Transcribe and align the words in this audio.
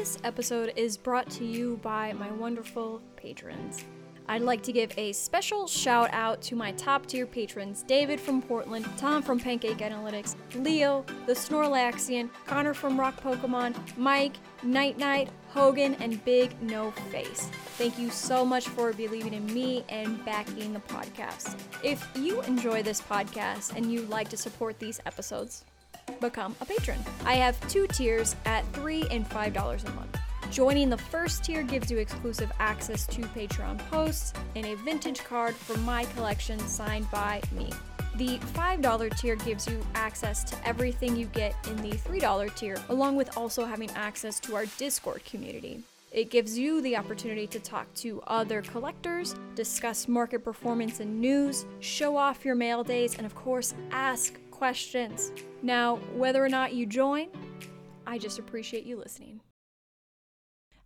This 0.00 0.16
episode 0.24 0.72
is 0.76 0.96
brought 0.96 1.28
to 1.32 1.44
you 1.44 1.78
by 1.82 2.14
my 2.14 2.32
wonderful 2.32 3.02
patrons. 3.16 3.84
I'd 4.28 4.40
like 4.40 4.62
to 4.62 4.72
give 4.72 4.94
a 4.96 5.12
special 5.12 5.66
shout 5.66 6.08
out 6.14 6.40
to 6.40 6.56
my 6.56 6.72
top 6.72 7.04
tier 7.04 7.26
patrons 7.26 7.82
David 7.82 8.18
from 8.18 8.40
Portland, 8.40 8.86
Tom 8.96 9.22
from 9.22 9.38
Pancake 9.38 9.76
Analytics, 9.76 10.36
Leo, 10.54 11.04
the 11.26 11.34
Snorlaxian, 11.34 12.30
Connor 12.46 12.72
from 12.72 12.98
Rock 12.98 13.22
Pokemon, 13.22 13.76
Mike, 13.98 14.36
Night 14.62 14.96
Night, 14.96 15.28
Hogan, 15.50 15.94
and 15.96 16.24
Big 16.24 16.58
No 16.62 16.92
Face. 17.12 17.50
Thank 17.76 17.98
you 17.98 18.08
so 18.08 18.42
much 18.42 18.68
for 18.68 18.94
believing 18.94 19.34
in 19.34 19.52
me 19.52 19.84
and 19.90 20.24
backing 20.24 20.72
the 20.72 20.80
podcast. 20.80 21.58
If 21.82 22.08
you 22.16 22.40
enjoy 22.44 22.82
this 22.82 23.02
podcast 23.02 23.76
and 23.76 23.92
you'd 23.92 24.08
like 24.08 24.30
to 24.30 24.38
support 24.38 24.78
these 24.78 24.98
episodes, 25.04 25.66
become 26.20 26.56
a 26.60 26.64
patron. 26.64 26.98
I 27.24 27.34
have 27.34 27.60
two 27.68 27.86
tiers 27.86 28.36
at 28.44 28.64
3 28.72 29.06
and 29.10 29.28
$5 29.28 29.84
a 29.84 29.90
month. 29.92 30.18
Joining 30.50 30.90
the 30.90 30.98
first 30.98 31.44
tier 31.44 31.62
gives 31.62 31.90
you 31.90 31.98
exclusive 31.98 32.50
access 32.58 33.06
to 33.06 33.20
Patreon 33.20 33.78
posts 33.90 34.32
and 34.56 34.66
a 34.66 34.74
vintage 34.76 35.22
card 35.22 35.54
from 35.54 35.84
my 35.84 36.04
collection 36.06 36.58
signed 36.58 37.08
by 37.12 37.40
me. 37.52 37.70
The 38.16 38.38
$5 38.38 39.18
tier 39.18 39.36
gives 39.36 39.68
you 39.68 39.80
access 39.94 40.42
to 40.44 40.68
everything 40.68 41.14
you 41.14 41.26
get 41.26 41.54
in 41.68 41.76
the 41.76 41.96
$3 41.96 42.54
tier, 42.56 42.76
along 42.88 43.14
with 43.14 43.36
also 43.36 43.64
having 43.64 43.90
access 43.92 44.40
to 44.40 44.56
our 44.56 44.66
Discord 44.76 45.24
community. 45.24 45.84
It 46.10 46.30
gives 46.30 46.58
you 46.58 46.82
the 46.82 46.96
opportunity 46.96 47.46
to 47.46 47.60
talk 47.60 47.86
to 47.94 48.20
other 48.26 48.62
collectors, 48.62 49.36
discuss 49.54 50.08
market 50.08 50.42
performance 50.42 50.98
and 50.98 51.20
news, 51.20 51.64
show 51.78 52.16
off 52.16 52.44
your 52.44 52.56
mail 52.56 52.82
days, 52.82 53.16
and 53.16 53.24
of 53.24 53.36
course, 53.36 53.74
ask 53.92 54.36
questions. 54.50 55.30
Now, 55.62 55.96
whether 56.14 56.42
or 56.42 56.48
not 56.48 56.72
you 56.72 56.86
join, 56.86 57.28
I 58.06 58.16
just 58.16 58.38
appreciate 58.38 58.84
you 58.84 58.96
listening. 58.96 59.42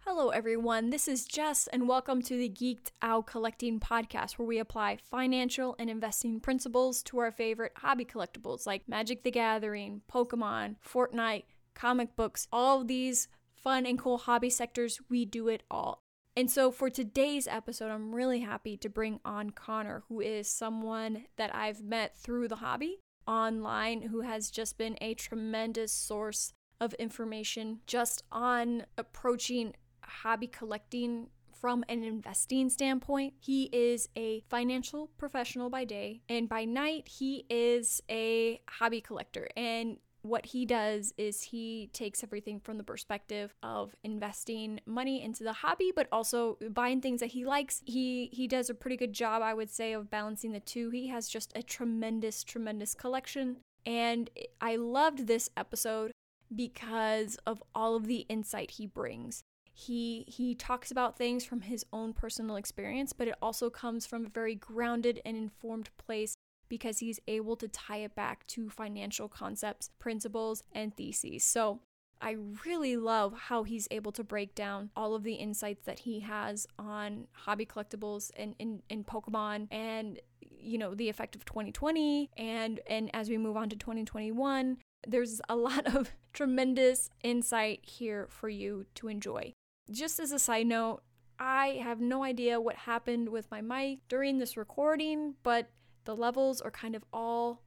Hello, 0.00 0.30
everyone. 0.30 0.90
This 0.90 1.06
is 1.06 1.26
Jess, 1.26 1.68
and 1.68 1.88
welcome 1.88 2.20
to 2.22 2.36
the 2.36 2.48
Geeked 2.48 2.90
Out 3.00 3.24
Collecting 3.28 3.78
podcast, 3.78 4.32
where 4.32 4.48
we 4.48 4.58
apply 4.58 4.96
financial 4.96 5.76
and 5.78 5.88
investing 5.88 6.40
principles 6.40 7.04
to 7.04 7.20
our 7.20 7.30
favorite 7.30 7.70
hobby 7.76 8.04
collectibles 8.04 8.66
like 8.66 8.88
Magic 8.88 9.22
the 9.22 9.30
Gathering, 9.30 10.02
Pokemon, 10.12 10.74
Fortnite, 10.84 11.44
comic 11.76 12.16
books, 12.16 12.48
all 12.52 12.80
of 12.80 12.88
these 12.88 13.28
fun 13.54 13.86
and 13.86 13.96
cool 13.96 14.18
hobby 14.18 14.50
sectors. 14.50 15.00
We 15.08 15.24
do 15.24 15.46
it 15.46 15.62
all. 15.70 16.00
And 16.36 16.50
so, 16.50 16.72
for 16.72 16.90
today's 16.90 17.46
episode, 17.46 17.92
I'm 17.92 18.12
really 18.12 18.40
happy 18.40 18.76
to 18.78 18.88
bring 18.88 19.20
on 19.24 19.50
Connor, 19.50 20.02
who 20.08 20.20
is 20.20 20.50
someone 20.50 21.26
that 21.36 21.54
I've 21.54 21.80
met 21.80 22.18
through 22.18 22.48
the 22.48 22.56
hobby 22.56 23.03
online, 23.26 24.02
who 24.02 24.20
has 24.20 24.50
just 24.50 24.78
been 24.78 24.96
a 25.00 25.14
tremendous 25.14 25.92
source 25.92 26.52
of 26.80 26.92
information 26.94 27.80
just 27.86 28.22
on 28.32 28.84
approaching 28.98 29.74
hobby 30.02 30.46
collecting 30.46 31.28
from 31.52 31.84
an 31.88 32.04
investing 32.04 32.68
standpoint. 32.68 33.32
He 33.40 33.70
is 33.72 34.08
a 34.16 34.40
financial 34.50 35.10
professional 35.16 35.70
by 35.70 35.84
day, 35.84 36.20
and 36.28 36.48
by 36.48 36.66
night, 36.66 37.08
he 37.08 37.46
is 37.48 38.02
a 38.10 38.60
hobby 38.68 39.00
collector. 39.00 39.48
And 39.56 39.98
what 40.24 40.46
he 40.46 40.64
does 40.64 41.12
is 41.18 41.42
he 41.42 41.90
takes 41.92 42.24
everything 42.24 42.58
from 42.58 42.78
the 42.78 42.82
perspective 42.82 43.54
of 43.62 43.94
investing 44.02 44.80
money 44.86 45.22
into 45.22 45.44
the 45.44 45.52
hobby 45.52 45.92
but 45.94 46.08
also 46.10 46.56
buying 46.70 47.02
things 47.02 47.20
that 47.20 47.32
he 47.32 47.44
likes. 47.44 47.82
He 47.84 48.30
he 48.32 48.48
does 48.48 48.70
a 48.70 48.74
pretty 48.74 48.96
good 48.96 49.12
job 49.12 49.42
i 49.42 49.52
would 49.52 49.70
say 49.70 49.92
of 49.92 50.10
balancing 50.10 50.52
the 50.52 50.60
two. 50.60 50.88
He 50.90 51.08
has 51.08 51.28
just 51.28 51.52
a 51.54 51.62
tremendous 51.62 52.42
tremendous 52.42 52.94
collection. 52.94 53.58
And 53.84 54.30
i 54.62 54.76
loved 54.76 55.26
this 55.26 55.50
episode 55.58 56.10
because 56.54 57.36
of 57.46 57.62
all 57.74 57.94
of 57.94 58.06
the 58.06 58.26
insight 58.30 58.72
he 58.72 58.86
brings. 58.86 59.42
He 59.74 60.24
he 60.26 60.54
talks 60.54 60.90
about 60.90 61.18
things 61.18 61.44
from 61.44 61.62
his 61.62 61.84
own 61.92 62.14
personal 62.14 62.56
experience, 62.56 63.12
but 63.12 63.28
it 63.28 63.34
also 63.42 63.68
comes 63.68 64.06
from 64.06 64.24
a 64.24 64.30
very 64.30 64.54
grounded 64.54 65.20
and 65.26 65.36
informed 65.36 65.90
place 65.98 66.34
because 66.68 66.98
he's 66.98 67.20
able 67.26 67.56
to 67.56 67.68
tie 67.68 67.98
it 67.98 68.14
back 68.14 68.46
to 68.48 68.70
financial 68.70 69.28
concepts, 69.28 69.90
principles, 69.98 70.62
and 70.72 70.96
theses. 70.96 71.44
So 71.44 71.80
I 72.20 72.36
really 72.64 72.96
love 72.96 73.34
how 73.34 73.64
he's 73.64 73.86
able 73.90 74.12
to 74.12 74.24
break 74.24 74.54
down 74.54 74.90
all 74.96 75.14
of 75.14 75.24
the 75.24 75.34
insights 75.34 75.84
that 75.84 76.00
he 76.00 76.20
has 76.20 76.66
on 76.78 77.26
hobby 77.32 77.66
collectibles 77.66 78.30
and 78.36 78.54
in, 78.58 79.04
Pokemon 79.04 79.68
and 79.70 80.18
you 80.40 80.78
know 80.78 80.94
the 80.94 81.10
effect 81.10 81.36
of 81.36 81.44
2020 81.44 82.30
and 82.38 82.80
and 82.86 83.10
as 83.12 83.28
we 83.28 83.36
move 83.36 83.56
on 83.56 83.68
to 83.68 83.76
2021 83.76 84.78
there's 85.06 85.42
a 85.48 85.56
lot 85.56 85.94
of 85.94 86.12
tremendous 86.32 87.10
insight 87.22 87.80
here 87.82 88.26
for 88.30 88.48
you 88.48 88.86
to 88.94 89.08
enjoy. 89.08 89.52
Just 89.90 90.18
as 90.18 90.32
a 90.32 90.38
side 90.38 90.66
note, 90.66 91.02
I 91.38 91.80
have 91.82 92.00
no 92.00 92.24
idea 92.24 92.60
what 92.60 92.76
happened 92.76 93.28
with 93.28 93.50
my 93.50 93.60
mic 93.60 93.98
during 94.08 94.38
this 94.38 94.56
recording, 94.56 95.34
but 95.42 95.68
the 96.04 96.16
levels 96.16 96.60
are 96.60 96.70
kind 96.70 96.94
of 96.94 97.04
all 97.12 97.60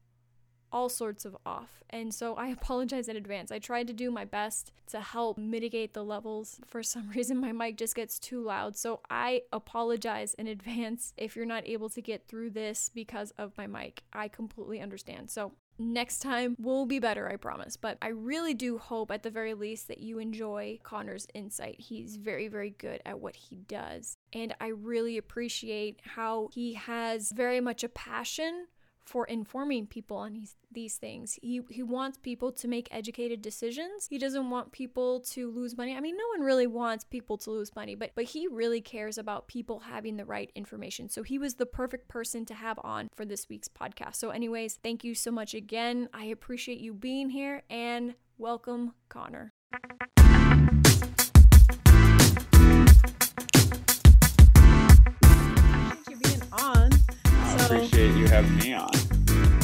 all 0.70 0.90
sorts 0.90 1.24
of 1.24 1.38
off. 1.46 1.82
And 1.90 2.14
so 2.14 2.36
I 2.36 2.48
apologize 2.62 3.08
in 3.08 3.16
advance. 3.16 3.52
I 3.52 3.60
tried 3.60 3.88
to 3.88 3.94
do 3.94 4.12
my 4.12 4.26
best 4.26 4.74
to 4.88 5.00
help 5.00 5.38
mitigate 5.38 5.94
the 5.94 6.04
levels. 6.04 6.60
For 6.66 6.84
some 6.84 7.10
reason 7.16 7.38
my 7.38 7.52
mic 7.52 7.78
just 7.78 7.96
gets 7.96 8.20
too 8.20 8.44
loud. 8.44 8.76
So 8.76 9.02
I 9.10 9.44
apologize 9.52 10.34
in 10.34 10.48
advance 10.48 11.14
if 11.18 11.36
you're 11.36 11.46
not 11.46 11.68
able 11.68 11.90
to 11.90 12.02
get 12.02 12.28
through 12.28 12.52
this 12.52 12.90
because 12.94 13.32
of 13.38 13.58
my 13.58 13.68
mic. 13.68 14.04
I 14.14 14.28
completely 14.28 14.82
understand. 14.82 15.30
So 15.30 15.54
Next 15.80 16.24
time 16.24 16.56
will 16.60 16.88
be 16.88 16.98
better, 16.98 17.30
I 17.30 17.36
promise. 17.36 17.78
But 17.78 18.00
I 18.02 18.08
really 18.08 18.56
do 18.56 18.80
hope, 18.80 19.12
at 19.12 19.22
the 19.22 19.30
very 19.30 19.54
least, 19.54 19.88
that 19.90 20.00
you 20.00 20.18
enjoy 20.18 20.80
Connor's 20.82 21.28
insight. 21.36 21.80
He's 21.80 22.16
very, 22.16 22.48
very 22.48 22.72
good 22.72 23.00
at 23.06 23.20
what 23.20 23.36
he 23.36 23.58
does. 23.58 24.17
And 24.34 24.54
I 24.60 24.68
really 24.68 25.18
appreciate 25.18 26.02
how 26.04 26.50
he 26.54 26.74
has 26.74 27.32
very 27.32 27.62
much 27.62 27.84
a 27.84 27.90
passion 27.90 28.68
for 29.08 29.26
informing 29.26 29.88
people 29.88 30.18
on 30.18 30.34
these, 30.34 30.56
these 30.72 30.98
things. 30.98 31.40
He 31.42 31.62
he 31.70 31.82
wants 31.82 32.18
people 32.18 32.52
to 32.52 32.68
make 32.68 32.90
educated 32.92 33.42
decisions. 33.42 34.08
He 34.10 34.18
doesn't 34.18 34.50
want 34.50 34.74
people 34.74 35.22
to 35.32 35.50
lose 35.50 35.78
money. 35.78 35.96
I 35.96 36.02
mean, 36.02 36.18
no 36.18 36.28
one 36.36 36.46
really 36.46 36.68
wants 36.68 37.06
people 37.06 37.38
to 37.40 37.52
lose 37.52 37.74
money, 37.76 37.96
but 37.96 38.12
but 38.16 38.26
he 38.26 38.48
really 38.48 38.82
cares 38.82 39.18
about 39.18 39.48
people 39.48 39.80
having 39.80 40.18
the 40.18 40.26
right 40.26 40.52
information. 40.56 41.10
So 41.10 41.24
he 41.24 41.40
was 41.40 41.56
the 41.56 41.66
perfect 41.66 42.10
person 42.10 42.46
to 42.48 42.54
have 42.54 42.80
on 42.84 43.10
for 43.16 43.26
this 43.26 43.48
week's 43.48 43.70
podcast. 43.70 44.16
So 44.16 44.30
anyways, 44.30 44.80
thank 44.84 45.04
you 45.04 45.16
so 45.16 45.32
much 45.32 45.54
again. 45.54 46.10
I 46.14 46.26
appreciate 46.26 46.80
you 46.80 46.94
being 46.94 47.30
here 47.30 47.64
and 47.70 48.16
welcome 48.38 48.94
Connor. 49.08 49.54
Appreciate 57.76 58.16
you 58.16 58.28
having 58.28 58.56
me 58.58 58.74
on. 58.74 58.90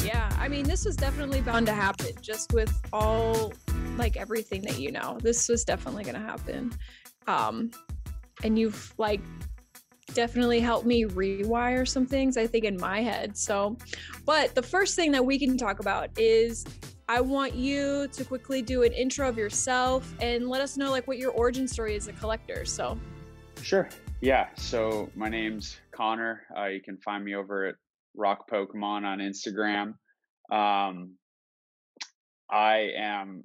Yeah, 0.03 0.29
I 0.37 0.47
mean, 0.49 0.65
this 0.65 0.85
was 0.85 0.95
definitely 0.95 1.41
bound 1.41 1.67
to 1.67 1.73
happen 1.73 2.11
just 2.21 2.53
with 2.53 2.73
all 2.91 3.53
like 3.97 4.17
everything 4.17 4.61
that 4.63 4.79
you 4.79 4.91
know. 4.91 5.17
This 5.21 5.47
was 5.47 5.63
definitely 5.63 6.03
going 6.03 6.15
to 6.15 6.21
happen. 6.21 6.73
Um 7.27 7.71
and 8.43 8.59
you've 8.59 8.93
like 8.97 9.21
definitely 10.13 10.59
helped 10.59 10.85
me 10.85 11.05
rewire 11.05 11.87
some 11.87 12.05
things 12.05 12.35
I 12.37 12.45
think 12.45 12.65
in 12.65 12.77
my 12.77 13.01
head. 13.01 13.37
So, 13.37 13.77
but 14.25 14.53
the 14.53 14.61
first 14.61 14.95
thing 14.95 15.11
that 15.13 15.25
we 15.25 15.39
can 15.39 15.57
talk 15.57 15.79
about 15.79 16.09
is 16.17 16.65
I 17.07 17.21
want 17.21 17.53
you 17.53 18.07
to 18.09 18.25
quickly 18.25 18.61
do 18.61 18.83
an 18.83 18.91
intro 18.91 19.27
of 19.29 19.37
yourself 19.37 20.13
and 20.19 20.49
let 20.49 20.61
us 20.61 20.77
know 20.77 20.91
like 20.91 21.07
what 21.07 21.17
your 21.17 21.31
origin 21.31 21.67
story 21.67 21.95
is 21.95 22.07
as 22.07 22.15
a 22.15 22.19
collector. 22.19 22.65
So, 22.65 22.99
sure. 23.61 23.89
Yeah. 24.21 24.47
So 24.55 25.09
my 25.15 25.29
name's 25.29 25.77
Connor. 25.91 26.43
Uh, 26.57 26.65
you 26.65 26.81
can 26.81 26.97
find 26.97 27.25
me 27.25 27.35
over 27.35 27.65
at 27.65 27.75
Rock 28.15 28.49
Pokemon 28.49 29.03
on 29.03 29.19
Instagram. 29.19 29.95
Um, 30.51 31.15
I 32.49 32.91
am 32.97 33.43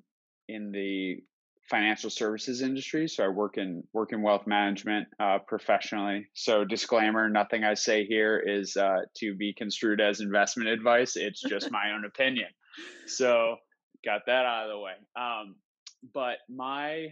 in 0.48 0.72
the 0.72 1.22
financial 1.70 2.10
services 2.10 2.62
industry, 2.62 3.08
so 3.08 3.24
I 3.24 3.28
work 3.28 3.58
in 3.58 3.82
work 3.92 4.12
in 4.12 4.22
wealth 4.22 4.46
management 4.46 5.08
uh, 5.20 5.38
professionally. 5.46 6.26
So 6.34 6.64
disclaimer: 6.64 7.28
nothing 7.28 7.64
I 7.64 7.74
say 7.74 8.04
here 8.04 8.38
is 8.38 8.76
uh, 8.76 9.00
to 9.18 9.34
be 9.34 9.52
construed 9.52 10.00
as 10.00 10.20
investment 10.20 10.70
advice. 10.70 11.16
It's 11.16 11.40
just 11.40 11.70
my 11.70 11.92
own 11.94 12.04
opinion. 12.04 12.48
So 13.06 13.56
got 14.04 14.22
that 14.26 14.44
out 14.44 14.64
of 14.64 14.70
the 14.70 14.78
way. 14.78 14.92
Um, 15.16 15.56
but 16.14 16.38
my 16.48 17.08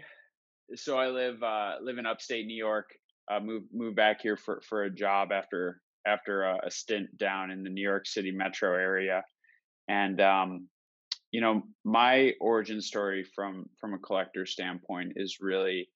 so 0.75 0.99
I 0.99 1.09
live 1.09 1.43
uh, 1.43 1.75
live 1.82 1.99
in 1.99 2.06
upstate 2.06 2.47
New 2.47 2.56
York. 2.56 2.91
Uh, 3.31 3.41
move 3.41 3.94
back 3.94 4.20
here 4.23 4.37
for 4.37 4.61
for 4.69 4.85
a 4.85 4.91
job 4.91 5.32
after 5.32 5.81
after 6.06 6.43
a, 6.44 6.67
a, 6.67 6.70
stint 6.70 7.17
down 7.19 7.50
in 7.50 7.62
the 7.62 7.70
New 7.70 7.82
York 7.82 8.06
City 8.06 8.31
metro 8.31 8.75
area. 8.75 9.25
And 9.88 10.20
um, 10.20 10.69
you 11.32 11.41
know, 11.41 11.62
my 11.85 12.32
origin 12.41 12.81
story 12.81 13.25
from 13.35 13.67
from 13.81 13.94
a 13.94 13.99
collector 13.99 14.47
standpoint 14.47 15.12
is 15.17 15.38
really 15.41 15.88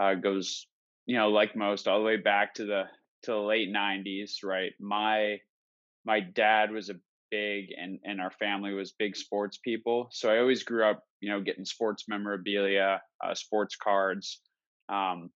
uh, 0.00 0.14
goes, 0.14 0.66
you 1.06 1.16
know, 1.16 1.30
like 1.30 1.56
most, 1.56 1.88
all 1.88 1.98
the 1.98 2.04
way 2.04 2.16
back 2.16 2.54
to 2.54 2.64
the 2.64 2.84
to 3.24 3.32
the 3.32 3.38
late 3.38 3.72
'90s. 3.72 4.42
Right, 4.42 4.72
my 4.78 5.38
my 6.04 6.20
dad 6.20 6.70
was 6.70 6.90
a 6.90 6.94
big 7.30 7.70
and 7.76 7.98
and 8.04 8.20
our 8.20 8.30
family 8.30 8.72
was 8.72 8.92
big 8.92 9.16
sports 9.16 9.58
people, 9.58 10.08
so 10.12 10.30
I 10.30 10.38
always 10.38 10.62
grew 10.62 10.88
up, 10.88 11.02
you 11.20 11.30
know, 11.30 11.40
getting 11.40 11.64
sports 11.64 12.04
memorabilia, 12.08 13.00
uh, 13.24 13.34
sports 13.34 13.76
cards. 13.76 14.40
Um, 14.88 15.30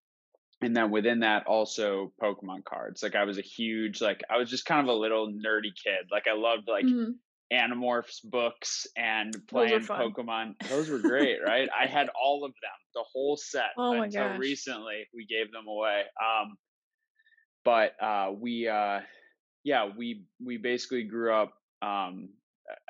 and 0.61 0.77
then 0.77 0.91
within 0.91 1.21
that 1.21 1.47
also 1.47 2.13
pokemon 2.23 2.65
cards 2.65 3.03
like 3.03 3.15
i 3.15 3.25
was 3.25 3.39
a 3.39 3.43
huge 3.43 4.01
like 4.01 4.23
i 4.31 4.37
was 4.37 4.51
just 4.51 4.65
kind 4.65 4.81
of 4.81 4.95
a 4.95 4.99
little 4.99 5.29
nerdy 5.29 5.73
kid 5.83 6.07
like 6.11 6.27
i 6.27 6.35
loved 6.35 6.69
like 6.69 6.85
mm-hmm. 6.85 7.11
animorphs 7.53 8.19
books 8.25 8.87
and 8.97 9.35
playing 9.47 9.81
pokemon 9.81 10.55
those 10.69 10.89
were 10.89 10.99
great 11.03 11.39
right 11.45 11.69
i 11.79 11.87
had 11.87 12.09
all 12.21 12.45
of 12.45 12.53
them 12.53 12.71
the 12.95 13.05
whole 13.13 13.37
set 13.37 13.71
oh 13.77 14.03
until 14.03 14.29
gosh. 14.29 14.39
recently 14.39 15.07
we 15.15 15.27
gave 15.27 15.53
them 15.53 15.67
away 15.69 16.03
um 16.21 16.57
but 17.65 17.93
uh 18.03 18.31
we 18.33 18.69
uh 18.69 19.01
yeah 19.65 19.89
we 19.97 20.25
we 20.45 20.57
basically 20.57 21.05
grew 21.05 21.33
up 21.33 21.53
um 21.83 22.29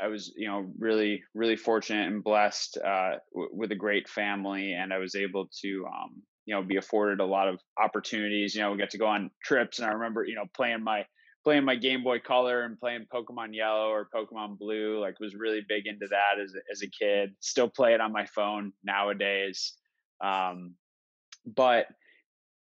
I 0.02 0.08
was, 0.08 0.32
you 0.36 0.48
know, 0.48 0.66
really, 0.78 1.22
really 1.34 1.56
fortunate 1.56 2.08
and 2.08 2.22
blessed 2.22 2.78
uh, 2.78 3.18
w- 3.32 3.50
with 3.52 3.72
a 3.72 3.76
great 3.76 4.08
family, 4.08 4.72
and 4.72 4.92
I 4.92 4.98
was 4.98 5.14
able 5.14 5.48
to, 5.60 5.86
um, 5.86 6.22
you 6.48 6.54
know 6.54 6.62
be 6.62 6.76
afforded 6.76 7.20
a 7.20 7.24
lot 7.24 7.46
of 7.46 7.60
opportunities 7.78 8.54
you 8.54 8.62
know 8.62 8.72
we 8.72 8.78
got 8.78 8.90
to 8.90 8.98
go 8.98 9.06
on 9.06 9.30
trips 9.44 9.78
and 9.78 9.86
i 9.86 9.92
remember 9.92 10.24
you 10.24 10.34
know 10.34 10.46
playing 10.54 10.82
my 10.82 11.04
playing 11.44 11.64
my 11.64 11.76
game 11.76 12.02
boy 12.02 12.18
color 12.18 12.62
and 12.62 12.78
playing 12.78 13.06
pokemon 13.12 13.54
yellow 13.54 13.88
or 13.88 14.08
pokemon 14.14 14.58
blue 14.58 15.00
like 15.00 15.18
was 15.20 15.34
really 15.34 15.62
big 15.68 15.86
into 15.86 16.06
that 16.08 16.40
as, 16.42 16.52
as 16.70 16.82
a 16.82 16.90
kid. 16.90 17.30
Still 17.40 17.68
play 17.68 17.94
it 17.94 18.00
on 18.00 18.12
my 18.12 18.26
phone 18.26 18.72
nowadays. 18.84 19.74
Um, 20.22 20.74
but 21.46 21.86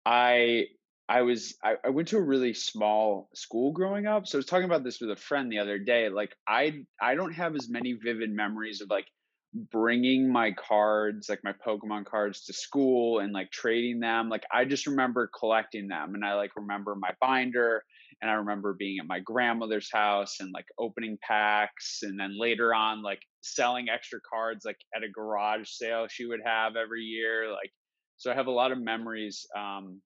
i 0.05 0.65
i 1.09 1.23
was 1.23 1.55
I, 1.63 1.75
I 1.85 1.91
went 1.91 2.09
to 2.09 2.17
a 2.17 2.23
really 2.23 2.55
small 2.55 3.29
school 3.35 3.71
growing 3.71 4.07
up 4.07 4.27
so 4.27 4.37
i 4.37 4.41
was 4.41 4.47
talking 4.47 4.65
about 4.65 4.83
this 4.83 5.01
with 5.01 5.11
a 5.11 5.17
friend 5.17 5.53
the 5.53 5.59
other 5.59 5.79
day 5.79 6.09
like 6.09 6.35
i 6.49 6.83
i 7.01 7.15
don't 7.15 7.35
have 7.35 7.55
as 7.55 7.69
many 7.69 7.93
vivid 7.93 8.33
memories 8.33 8.81
of 8.81 8.91
like 8.91 9.07
bringing 9.55 10.31
my 10.33 10.53
cards, 10.53 11.29
like 11.29 11.45
my 11.45 11.53
Pokemon 11.53 12.07
cards 12.07 12.45
to 12.45 12.53
school 12.53 13.19
and 13.19 13.33
like 13.33 13.51
trading 13.51 14.01
them. 14.01 14.29
Like 14.29 14.45
I 14.51 14.65
just 14.65 14.87
remember 14.87 15.31
collecting 15.39 15.89
them 15.89 16.15
and 16.15 16.25
I 16.25 16.35
like 16.35 16.57
remember 16.57 16.95
my 16.95 17.11
binder 17.21 17.85
and 18.21 18.31
I 18.31 18.35
remember 18.35 18.73
being 18.73 18.99
at 18.99 19.07
my 19.07 19.21
grandmother's 19.21 19.91
house 19.93 20.41
and 20.41 20.53
like 20.55 20.65
opening 20.79 21.19
packs 21.23 22.01
and 22.03 22.19
then 22.19 22.39
later 22.39 22.75
on 22.75 23.03
like 23.03 23.21
selling 23.43 23.89
extra 23.91 24.21
cards 24.21 24.65
like 24.65 24.79
at 24.97 25.03
a 25.03 25.09
garage 25.11 25.69
sale 25.69 26.07
she 26.09 26.25
would 26.25 26.41
have 26.45 26.77
every 26.77 27.03
year. 27.03 27.51
Like 27.51 27.73
so 28.17 28.31
I 28.31 28.35
have 28.35 28.47
a 28.47 28.53
lot 28.53 28.73
of 28.73 28.79
memories 28.79 29.47
um 29.57 30.01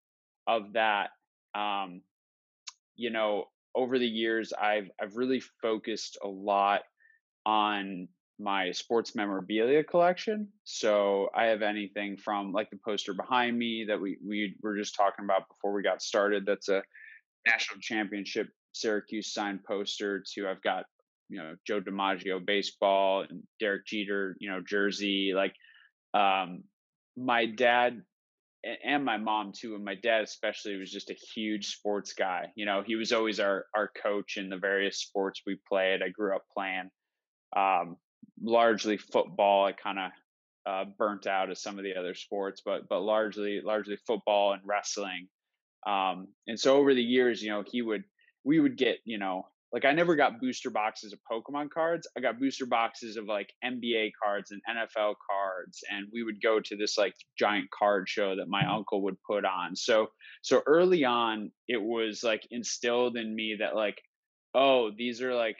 of 0.49 0.73
that. 0.73 1.11
Um 1.55 2.03
you 2.97 3.11
know, 3.11 3.45
over 3.77 3.99
the 3.99 4.09
years 4.09 4.53
I've 4.53 4.91
I've 5.01 5.17
really 5.17 5.41
focused 5.63 6.19
a 6.25 6.29
lot 6.29 6.83
on 7.45 8.09
my 8.39 8.71
sports 8.73 9.15
memorabilia 9.15 9.83
collection. 9.83 10.49
So 10.65 11.29
I 11.35 11.47
have 11.47 11.63
anything 11.63 12.17
from 12.17 12.53
like 12.53 12.71
the 12.71 12.79
poster 12.85 13.15
behind 13.15 13.59
me 13.59 13.87
that 13.89 14.01
we 14.01 14.19
we 14.27 14.57
were 14.63 14.77
just 14.77 14.95
talking 14.95 15.25
about 15.25 15.49
before 15.49 15.73
we 15.73 15.83
got 15.83 16.03
started. 16.03 16.45
That's 16.47 16.69
a 16.69 16.83
national 17.47 17.81
championship 17.81 18.49
Syracuse 18.73 19.33
signed 19.33 19.65
poster. 19.65 20.23
To 20.35 20.49
I've 20.49 20.63
got 20.63 20.85
you 21.29 21.39
know 21.39 21.55
Joe 21.67 21.81
DiMaggio 21.81 22.45
baseball 22.45 23.25
and 23.29 23.43
Derek 23.59 23.87
Jeter 23.87 24.37
you 24.39 24.51
know 24.51 24.61
jersey. 24.61 25.33
Like 25.35 25.55
um, 26.13 26.65
my 27.17 27.47
dad 27.47 28.03
and 28.85 29.05
my 29.05 29.17
mom 29.17 29.53
too 29.53 29.77
and 29.77 29.85
my 29.85 29.95
dad 29.95 30.23
especially 30.23 30.77
was 30.77 30.91
just 30.91 31.11
a 31.11 31.17
huge 31.35 31.67
sports 31.67 32.15
guy 32.15 32.47
you 32.57 32.67
know 32.67 32.83
he 32.85 32.97
was 32.97 33.13
always 33.13 33.39
our 33.39 33.67
our 33.77 33.93
coach 34.03 34.39
in 34.39 34.49
the 34.49 34.57
various 34.57 34.99
sports 34.99 35.43
we 35.47 35.57
played 35.69 36.03
i 36.03 36.09
grew 36.09 36.35
up 36.35 36.43
playing 36.53 36.91
um, 37.57 37.97
largely 38.41 38.97
football. 38.97 39.65
I 39.65 39.73
kind 39.73 39.99
of 39.99 40.11
uh, 40.67 40.85
burnt 40.99 41.27
out 41.27 41.51
of 41.51 41.59
some 41.59 41.79
of 41.79 41.85
the 41.85 41.97
other 41.97 42.15
sports, 42.15 42.63
but 42.65 42.89
but 42.89 43.01
largely 43.01 43.61
largely 43.61 43.97
football 44.07 44.53
and 44.53 44.63
wrestling. 44.65 45.29
Um, 45.87 46.29
and 46.49 46.59
so 46.59 46.77
over 46.77 46.95
the 46.95 47.03
years, 47.03 47.43
you 47.43 47.51
know, 47.51 47.63
he 47.67 47.83
would 47.83 48.05
we 48.45 48.61
would 48.61 48.77
get 48.77 48.99
you 49.05 49.19
know 49.19 49.47
like 49.73 49.85
I 49.85 49.93
never 49.93 50.17
got 50.17 50.41
booster 50.41 50.71
boxes 50.71 51.13
of 51.13 51.19
Pokemon 51.31 51.71
cards. 51.71 52.07
I 52.17 52.21
got 52.21 52.39
booster 52.39 52.67
boxes 52.67 53.17
of 53.17 53.27
like 53.27 53.53
NBA 53.65 54.13
cards 54.23 54.51
and 54.53 54.63
NFL 54.69 55.15
cards, 55.29 55.83
and 55.91 56.07
we 56.13 56.23
would 56.23 56.41
go 56.41 56.61
to 56.61 56.77
this 56.77 56.97
like 56.97 57.15
giant 57.39 57.69
card 57.71 58.09
show 58.09 58.37
that 58.37 58.49
my 58.49 58.63
mm-hmm. 58.63 58.73
uncle 58.73 59.03
would 59.03 59.17
put 59.29 59.45
on. 59.45 59.75
So 59.75 60.09
so 60.43 60.63
early 60.67 61.05
on, 61.05 61.51
it 61.69 61.83
was 61.83 62.23
like 62.23 62.47
instilled 62.51 63.17
in 63.17 63.35
me 63.35 63.57
that 63.59 63.77
like, 63.77 64.01
oh, 64.55 64.93
these 64.97 65.21
are 65.21 65.35
like 65.35 65.59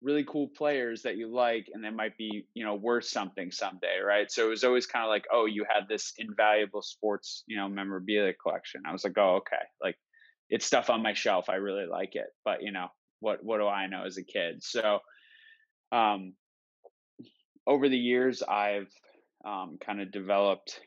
really 0.00 0.24
cool 0.24 0.48
players 0.48 1.02
that 1.02 1.16
you 1.16 1.28
like 1.28 1.66
and 1.72 1.82
they 1.82 1.90
might 1.90 2.16
be 2.16 2.46
you 2.54 2.64
know 2.64 2.74
worth 2.74 3.04
something 3.04 3.50
someday 3.50 3.98
right? 4.04 4.30
So 4.30 4.46
it 4.46 4.50
was 4.50 4.64
always 4.64 4.86
kind 4.86 5.04
of 5.04 5.08
like 5.08 5.26
oh 5.32 5.46
you 5.46 5.64
had 5.68 5.88
this 5.88 6.12
invaluable 6.18 6.82
sports 6.82 7.44
you 7.46 7.56
know 7.56 7.68
memorabilia 7.68 8.32
collection. 8.34 8.82
I 8.86 8.92
was 8.92 9.04
like 9.04 9.18
oh 9.18 9.36
okay 9.36 9.64
like 9.82 9.96
it's 10.50 10.66
stuff 10.66 10.90
on 10.90 11.02
my 11.02 11.12
shelf 11.12 11.50
i 11.50 11.56
really 11.56 11.86
like 11.86 12.14
it 12.14 12.28
but 12.44 12.62
you 12.62 12.72
know 12.72 12.86
what 13.20 13.44
what 13.44 13.58
do 13.58 13.66
i 13.66 13.86
know 13.86 14.04
as 14.04 14.16
a 14.16 14.24
kid? 14.24 14.62
So 14.62 15.00
um 15.92 16.34
over 17.66 17.88
the 17.88 17.98
years 17.98 18.42
i've 18.42 18.90
um, 19.44 19.78
kind 19.80 20.00
of 20.00 20.10
developed 20.10 20.80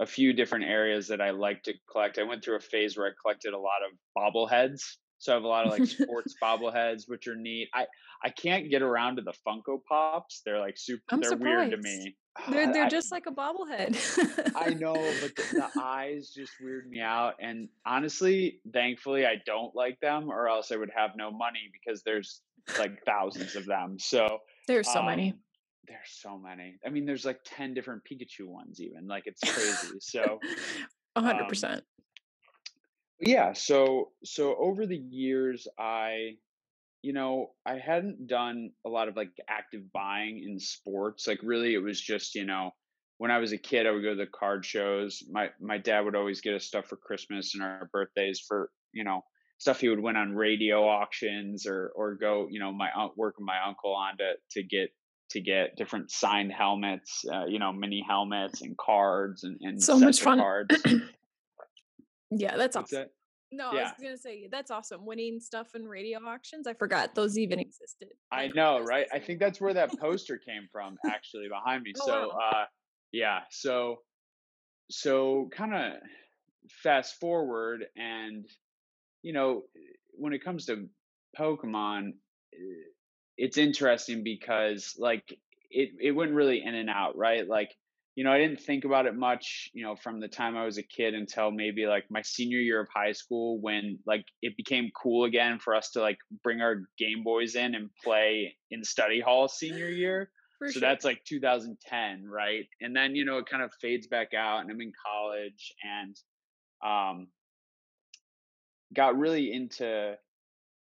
a 0.00 0.06
few 0.06 0.32
different 0.32 0.64
areas 0.64 1.08
that 1.08 1.20
i 1.20 1.30
like 1.30 1.62
to 1.64 1.74
collect. 1.90 2.18
I 2.18 2.22
went 2.24 2.42
through 2.42 2.56
a 2.56 2.60
phase 2.60 2.96
where 2.96 3.06
i 3.06 3.10
collected 3.20 3.52
a 3.52 3.58
lot 3.58 3.80
of 3.86 3.92
bobbleheads 4.16 4.96
so 5.22 5.30
I 5.30 5.36
have 5.36 5.44
a 5.44 5.46
lot 5.46 5.66
of 5.66 5.70
like 5.70 5.86
sports 5.86 6.34
bobbleheads, 6.42 7.04
which 7.06 7.28
are 7.28 7.36
neat. 7.36 7.68
I 7.72 7.86
I 8.24 8.30
can't 8.30 8.68
get 8.68 8.82
around 8.82 9.16
to 9.16 9.22
the 9.22 9.32
Funko 9.46 9.78
Pops. 9.88 10.42
They're 10.44 10.58
like 10.58 10.76
super. 10.76 11.00
I'm 11.10 11.20
they're 11.20 11.30
surprised. 11.30 11.70
weird 11.70 11.70
to 11.70 11.76
me. 11.76 12.16
They're 12.50 12.72
they're 12.72 12.84
I, 12.86 12.88
just 12.88 13.12
like 13.12 13.26
a 13.26 13.30
bobblehead. 13.30 14.56
I 14.56 14.70
know, 14.80 14.94
but 14.94 15.36
the, 15.36 15.42
the, 15.52 15.80
eyes 15.80 16.32
just 16.34 16.52
weird 16.60 16.88
me 16.88 17.00
out. 17.00 17.34
And 17.40 17.68
honestly, 17.86 18.58
thankfully, 18.72 19.26
I 19.26 19.34
don't 19.44 19.76
like 19.76 20.00
them, 20.00 20.30
or 20.30 20.48
else 20.48 20.72
I 20.72 20.76
would 20.76 20.90
have 20.96 21.10
no 21.14 21.30
money 21.30 21.70
because 21.72 22.02
there's 22.04 22.40
like 22.78 23.04
thousands 23.04 23.54
of 23.54 23.66
them. 23.66 23.98
So 24.00 24.38
there's 24.66 24.90
so 24.90 25.00
um, 25.00 25.06
many. 25.06 25.34
There's 25.86 26.00
so 26.08 26.38
many. 26.38 26.78
I 26.84 26.88
mean, 26.88 27.04
there's 27.04 27.26
like 27.26 27.40
ten 27.44 27.74
different 27.74 28.02
Pikachu 28.10 28.46
ones, 28.46 28.80
even. 28.80 29.06
Like 29.06 29.24
it's 29.26 29.40
crazy. 29.40 29.98
So. 30.00 30.40
hundred 31.14 31.42
um, 31.42 31.48
percent 31.48 31.84
yeah 33.22 33.52
so 33.52 34.10
so 34.24 34.56
over 34.56 34.86
the 34.86 34.96
years 34.96 35.66
i 35.78 36.32
you 37.02 37.12
know 37.12 37.50
i 37.64 37.74
hadn't 37.74 38.26
done 38.26 38.70
a 38.84 38.88
lot 38.88 39.08
of 39.08 39.16
like 39.16 39.30
active 39.48 39.82
buying 39.92 40.42
in 40.44 40.58
sports 40.58 41.26
like 41.26 41.38
really 41.42 41.74
it 41.74 41.82
was 41.82 42.00
just 42.00 42.34
you 42.34 42.44
know 42.44 42.70
when 43.18 43.30
i 43.30 43.38
was 43.38 43.52
a 43.52 43.58
kid 43.58 43.86
i 43.86 43.90
would 43.90 44.02
go 44.02 44.10
to 44.10 44.16
the 44.16 44.26
card 44.26 44.64
shows 44.64 45.22
my 45.30 45.48
my 45.60 45.78
dad 45.78 46.00
would 46.00 46.16
always 46.16 46.40
get 46.40 46.54
us 46.54 46.64
stuff 46.64 46.86
for 46.86 46.96
christmas 46.96 47.54
and 47.54 47.62
our 47.62 47.88
birthdays 47.92 48.40
for 48.46 48.70
you 48.92 49.04
know 49.04 49.22
stuff 49.58 49.78
he 49.78 49.88
would 49.88 50.00
win 50.00 50.16
on 50.16 50.34
radio 50.34 50.82
auctions 50.88 51.66
or 51.66 51.92
or 51.94 52.16
go 52.16 52.48
you 52.50 52.58
know 52.58 52.72
my 52.72 52.88
work 53.16 53.36
with 53.38 53.46
my 53.46 53.58
uncle 53.66 53.94
on 53.94 54.16
to 54.18 54.32
to 54.50 54.62
get 54.66 54.90
to 55.30 55.40
get 55.40 55.76
different 55.76 56.10
signed 56.10 56.52
helmets 56.52 57.24
uh, 57.32 57.46
you 57.46 57.60
know 57.60 57.72
mini 57.72 58.04
helmets 58.06 58.62
and 58.62 58.76
cards 58.76 59.44
and, 59.44 59.58
and 59.60 59.82
so 59.82 59.98
much 59.98 60.20
fun. 60.20 60.38
cards 60.38 60.82
Yeah, 62.38 62.56
that's 62.56 62.76
awesome. 62.76 62.98
That? 63.00 63.10
No, 63.52 63.72
yeah. 63.72 63.80
I 63.80 63.82
was 63.82 63.92
gonna 64.02 64.16
say 64.16 64.48
that's 64.50 64.70
awesome. 64.70 65.04
Winning 65.04 65.38
stuff 65.38 65.74
in 65.74 65.86
radio 65.86 66.18
auctions. 66.20 66.66
I 66.66 66.72
forgot 66.72 67.14
those 67.14 67.38
even 67.38 67.58
existed. 67.58 68.08
I 68.32 68.48
know, 68.48 68.80
right? 68.80 69.06
I 69.12 69.18
think 69.18 69.40
that's 69.40 69.60
where 69.60 69.74
that 69.74 69.90
poster 70.00 70.38
came 70.38 70.68
from, 70.72 70.96
actually, 71.06 71.48
behind 71.48 71.82
me. 71.82 71.92
Oh, 72.00 72.06
so, 72.06 72.28
wow. 72.34 72.50
uh, 72.50 72.64
yeah. 73.12 73.40
So, 73.50 73.96
so 74.90 75.50
kind 75.54 75.74
of 75.74 75.92
fast 76.82 77.20
forward, 77.20 77.84
and 77.94 78.46
you 79.22 79.34
know, 79.34 79.62
when 80.12 80.32
it 80.32 80.42
comes 80.42 80.66
to 80.66 80.88
Pokemon, 81.38 82.12
eh, 82.54 82.88
it's 83.36 83.58
interesting 83.58 84.24
because 84.24 84.94
like 84.98 85.38
it 85.70 85.90
it 86.00 86.12
went 86.12 86.32
really 86.32 86.62
in 86.64 86.74
and 86.74 86.88
out, 86.88 87.16
right? 87.16 87.46
Like 87.46 87.74
you 88.14 88.24
know, 88.24 88.32
I 88.32 88.38
didn't 88.38 88.60
think 88.60 88.84
about 88.84 89.06
it 89.06 89.16
much, 89.16 89.70
you 89.72 89.84
know, 89.84 89.96
from 89.96 90.20
the 90.20 90.28
time 90.28 90.56
I 90.56 90.66
was 90.66 90.76
a 90.76 90.82
kid 90.82 91.14
until 91.14 91.50
maybe 91.50 91.86
like 91.86 92.04
my 92.10 92.20
senior 92.22 92.58
year 92.58 92.80
of 92.80 92.88
high 92.94 93.12
school 93.12 93.58
when 93.60 93.98
like 94.06 94.24
it 94.42 94.54
became 94.56 94.90
cool 95.00 95.24
again 95.24 95.58
for 95.58 95.74
us 95.74 95.90
to 95.92 96.00
like 96.00 96.18
bring 96.42 96.60
our 96.60 96.82
Game 96.98 97.24
Boys 97.24 97.54
in 97.54 97.74
and 97.74 97.88
play 98.04 98.54
in 98.70 98.84
study 98.84 99.20
hall 99.20 99.48
senior 99.48 99.88
year. 99.88 100.30
For 100.58 100.68
so 100.68 100.72
sure. 100.72 100.80
that's 100.80 101.04
like 101.04 101.24
2010, 101.26 102.24
right? 102.28 102.66
And 102.82 102.94
then, 102.94 103.16
you 103.16 103.24
know, 103.24 103.38
it 103.38 103.46
kind 103.46 103.62
of 103.62 103.72
fades 103.80 104.06
back 104.06 104.34
out 104.34 104.60
and 104.60 104.70
I'm 104.70 104.80
in 104.80 104.92
college 105.06 105.72
and 105.82 106.16
um 106.84 107.28
got 108.94 109.18
really 109.18 109.52
into 109.52 110.16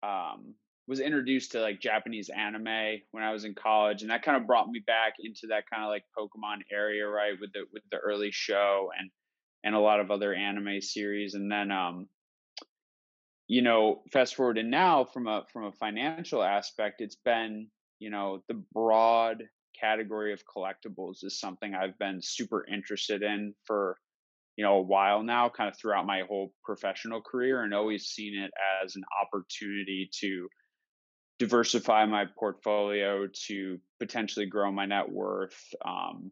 um 0.04 0.54
was 0.88 1.00
introduced 1.00 1.52
to 1.52 1.61
like 1.61 1.81
Japanese 1.81 2.28
anime 2.28 3.00
when 3.11 3.25
I 3.25 3.33
was 3.33 3.45
in 3.45 3.55
college, 3.55 4.02
and 4.02 4.11
that 4.11 4.23
kind 4.23 4.37
of 4.37 4.47
brought 4.47 4.69
me 4.69 4.83
back 4.87 5.14
into 5.19 5.49
that 5.49 5.64
kind 5.71 5.83
of 5.83 5.88
like 5.88 6.05
Pokemon 6.16 6.59
area, 6.73 7.07
right? 7.07 7.35
With 7.40 7.52
the 7.52 7.64
with 7.73 7.83
the 7.90 7.99
early 7.99 8.31
show 8.31 8.90
and 8.99 9.11
and 9.64 9.75
a 9.75 9.81
lot 9.81 10.00
of 10.00 10.11
other 10.11 10.33
anime 10.33 10.81
series, 10.81 11.35
and 11.35 11.50
then 11.50 11.71
um, 11.71 12.09
you 13.49 13.62
know, 13.62 14.02
fast 14.12 14.35
forward 14.35 14.59
and 14.59 14.71
now 14.71 15.05
from 15.05 15.26
a 15.26 15.45
from 15.52 15.64
a 15.64 15.73
financial 15.73 16.43
aspect, 16.43 17.00
it's 17.00 17.16
been 17.16 17.69
you 17.99 18.11
know 18.11 18.43
the 18.49 18.62
broad 18.73 19.43
category 19.78 20.33
of 20.33 20.43
collectibles 20.45 21.19
is 21.23 21.38
something 21.38 21.75
I've 21.75 21.99
been 21.99 22.21
super 22.23 22.64
interested 22.66 23.23
in 23.23 23.55
for 23.64 23.99
you 24.57 24.64
know 24.64 24.76
a 24.76 24.83
while 24.83 25.23
now 25.23 25.49
kind 25.49 25.69
of 25.69 25.76
throughout 25.78 26.07
my 26.07 26.23
whole 26.28 26.52
professional 26.64 27.21
career 27.21 27.62
and 27.62 27.75
always 27.75 28.07
seen 28.07 28.38
it 28.38 28.50
as 28.83 28.97
an 28.97 29.02
opportunity 29.23 30.09
to 30.21 30.49
diversify 31.38 32.07
my 32.07 32.25
portfolio 32.38 33.26
to 33.47 33.78
potentially 33.99 34.47
grow 34.47 34.71
my 34.73 34.87
net 34.87 35.11
worth 35.11 35.59
um, 35.85 36.31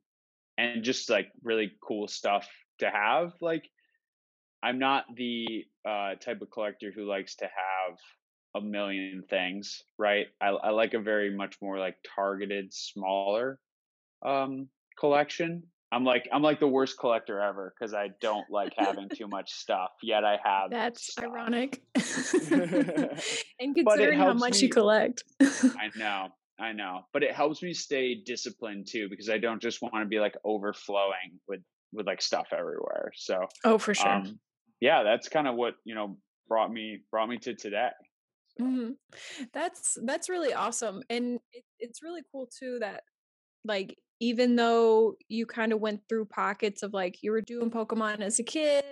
and 0.57 0.83
just 0.83 1.11
like 1.11 1.31
really 1.43 1.73
cool 1.83 2.09
stuff 2.09 2.49
to 2.79 2.91
have 2.91 3.33
like 3.41 3.69
i'm 4.63 4.79
not 4.79 5.05
the 5.15 5.65
uh, 5.87 6.15
type 6.15 6.41
of 6.41 6.51
collector 6.51 6.91
who 6.95 7.05
likes 7.05 7.37
to 7.37 7.45
have 7.45 7.99
a 8.55 8.61
million 8.61 9.25
things 9.29 9.83
right? 9.99 10.27
I, 10.41 10.49
I 10.49 10.71
like 10.71 10.95
a 10.95 11.01
very 11.01 11.35
much 11.35 11.57
more 11.61 11.79
like 11.79 11.97
targeted 12.15 12.73
smaller 12.73 13.59
um, 14.25 14.69
collection 14.99 15.65
I'm 15.95 16.05
like 16.05 16.29
I'm 16.33 16.43
like 16.43 16.59
the 16.59 16.67
worst 16.67 16.99
collector 16.99 17.41
ever 17.41 17.73
because 17.79 17.95
I 17.95 18.09
don't 18.21 18.51
like 18.51 18.73
having 18.77 19.09
too 19.09 19.29
much 19.29 19.53
stuff. 19.53 19.91
Yet 20.03 20.25
I 20.25 20.39
have. 20.45 20.71
That's 20.71 21.13
stuff. 21.13 21.27
ironic. 21.27 21.83
and 23.61 23.75
considering 23.77 24.19
how 24.19 24.33
much 24.35 24.55
me, 24.55 24.63
you 24.63 24.69
collect. 24.71 25.23
I 25.41 25.91
know, 25.95 26.29
I 26.59 26.73
know, 26.73 27.03
but 27.13 27.23
it 27.23 27.33
helps 27.33 27.63
me 27.63 27.73
stay 27.75 28.17
disciplined 28.17 28.89
too 28.91 29.09
because 29.09 29.31
I 29.31 29.39
don't 29.39 29.63
just 29.63 29.81
want 29.83 29.95
to 30.03 30.07
be 30.07 30.19
like 30.19 30.35
overflowing 30.45 31.39
with 31.47 31.61
with 31.93 32.09
like 32.09 32.21
stuff 32.21 32.49
everywhere. 32.53 33.13
So. 33.15 33.47
Oh, 33.63 33.79
for 33.79 33.95
sure. 33.95 34.09
Um, 34.09 34.41
yeah, 34.81 35.05
that's 35.05 35.29
kind 35.29 35.47
of 35.47 35.55
what 35.55 35.75
you 35.85 35.95
know 35.95 36.19
brought 36.49 36.73
me 36.73 37.03
brought 37.13 37.29
me 37.29 37.39
to 37.39 37.55
today. 37.55 37.91
So. 38.59 38.65
Mm-hmm. 38.65 39.45
That's 39.53 39.97
that's 40.05 40.29
really 40.29 40.53
awesome, 40.53 41.03
and 41.09 41.39
it, 41.53 41.63
it's 41.79 42.03
really 42.03 42.23
cool 42.33 42.49
too 42.59 42.79
that 42.81 43.03
like 43.65 43.97
even 44.21 44.57
though 44.57 45.15
you 45.29 45.47
kind 45.47 45.73
of 45.73 45.81
went 45.81 46.01
through 46.09 46.27
pockets 46.27 46.83
of 46.83 46.93
like 46.93 47.23
you 47.23 47.31
were 47.31 47.41
doing 47.41 47.71
Pokemon 47.71 48.21
as 48.21 48.39
a 48.39 48.43
kid 48.43 48.85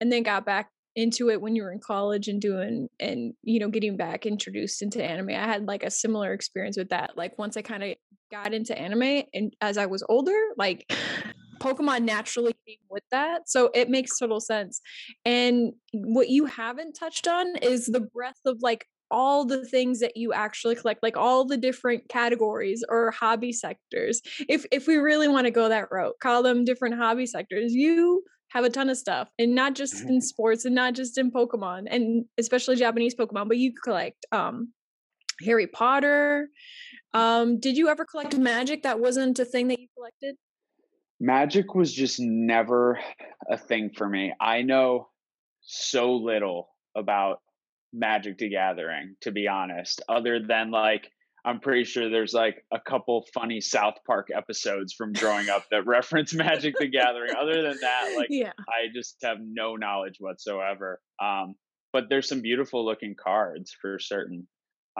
and 0.00 0.12
then 0.12 0.22
got 0.22 0.46
back 0.46 0.70
into 0.94 1.28
it 1.28 1.40
when 1.40 1.54
you 1.54 1.62
were 1.62 1.72
in 1.72 1.80
college 1.80 2.26
and 2.28 2.40
doing 2.40 2.88
and 2.98 3.34
you 3.42 3.60
know 3.60 3.68
getting 3.68 3.98
back 3.98 4.24
introduced 4.24 4.80
into 4.80 5.04
anime 5.04 5.28
i 5.28 5.32
had 5.32 5.66
like 5.66 5.82
a 5.82 5.90
similar 5.90 6.32
experience 6.32 6.78
with 6.78 6.88
that 6.88 7.10
like 7.18 7.38
once 7.38 7.54
i 7.54 7.60
kind 7.60 7.84
of 7.84 7.94
got 8.30 8.54
into 8.54 8.76
anime 8.78 9.22
and 9.34 9.54
as 9.60 9.76
i 9.76 9.84
was 9.84 10.02
older 10.08 10.38
like 10.56 10.90
pokemon 11.58 12.02
naturally 12.02 12.54
came 12.66 12.78
with 12.90 13.02
that 13.10 13.48
so 13.48 13.70
it 13.74 13.88
makes 13.88 14.18
total 14.18 14.40
sense. 14.40 14.80
And 15.24 15.72
what 15.92 16.28
you 16.28 16.46
haven't 16.46 16.94
touched 16.94 17.26
on 17.26 17.56
is 17.56 17.86
the 17.86 18.00
breadth 18.00 18.40
of 18.44 18.58
like 18.62 18.86
all 19.10 19.44
the 19.44 19.64
things 19.64 20.00
that 20.00 20.16
you 20.16 20.32
actually 20.32 20.74
collect 20.74 21.02
like 21.02 21.16
all 21.16 21.44
the 21.44 21.56
different 21.56 22.08
categories 22.08 22.84
or 22.88 23.10
hobby 23.10 23.52
sectors. 23.52 24.20
If 24.48 24.66
if 24.72 24.86
we 24.86 24.96
really 24.96 25.28
want 25.28 25.46
to 25.46 25.50
go 25.50 25.68
that 25.68 25.88
route 25.90 26.14
call 26.20 26.42
them 26.42 26.64
different 26.64 26.96
hobby 26.96 27.26
sectors 27.26 27.72
you 27.72 28.22
have 28.50 28.64
a 28.64 28.70
ton 28.70 28.88
of 28.88 28.96
stuff 28.96 29.28
and 29.38 29.54
not 29.54 29.74
just 29.74 30.00
in 30.02 30.08
mm-hmm. 30.08 30.20
sports 30.20 30.64
and 30.64 30.74
not 30.74 30.94
just 30.94 31.18
in 31.18 31.30
pokemon 31.30 31.84
and 31.90 32.24
especially 32.38 32.76
japanese 32.76 33.14
pokemon 33.14 33.48
but 33.48 33.58
you 33.58 33.72
collect 33.84 34.24
um 34.32 34.72
harry 35.44 35.66
potter. 35.66 36.48
Um 37.12 37.60
did 37.60 37.76
you 37.76 37.88
ever 37.88 38.04
collect 38.04 38.36
magic? 38.36 38.82
That 38.82 39.00
wasn't 39.00 39.38
a 39.38 39.44
thing 39.44 39.68
that 39.68 39.80
you 39.80 39.88
collected? 39.96 40.36
Magic 41.18 41.74
was 41.74 41.92
just 41.92 42.20
never 42.20 42.98
a 43.50 43.56
thing 43.56 43.90
for 43.96 44.08
me. 44.08 44.34
I 44.40 44.62
know 44.62 45.08
so 45.62 46.14
little 46.14 46.68
about 46.94 47.40
Magic 47.96 48.38
the 48.38 48.50
Gathering, 48.50 49.16
to 49.22 49.32
be 49.32 49.48
honest, 49.48 50.02
other 50.08 50.40
than 50.46 50.70
like 50.70 51.10
I'm 51.44 51.60
pretty 51.60 51.84
sure 51.84 52.10
there's 52.10 52.34
like 52.34 52.64
a 52.72 52.80
couple 52.80 53.24
funny 53.32 53.60
South 53.60 53.94
Park 54.04 54.28
episodes 54.34 54.92
from 54.92 55.12
growing 55.12 55.48
up 55.48 55.64
that 55.70 55.86
reference 55.86 56.34
Magic 56.34 56.74
the 56.78 56.88
Gathering. 56.88 57.30
Other 57.40 57.62
than 57.62 57.78
that, 57.80 58.14
like 58.16 58.26
yeah. 58.30 58.52
I 58.68 58.88
just 58.92 59.16
have 59.22 59.38
no 59.40 59.76
knowledge 59.76 60.16
whatsoever. 60.18 61.00
Um, 61.22 61.54
but 61.92 62.04
there's 62.10 62.28
some 62.28 62.42
beautiful 62.42 62.84
looking 62.84 63.14
cards 63.14 63.74
for 63.80 63.98
certain. 63.98 64.48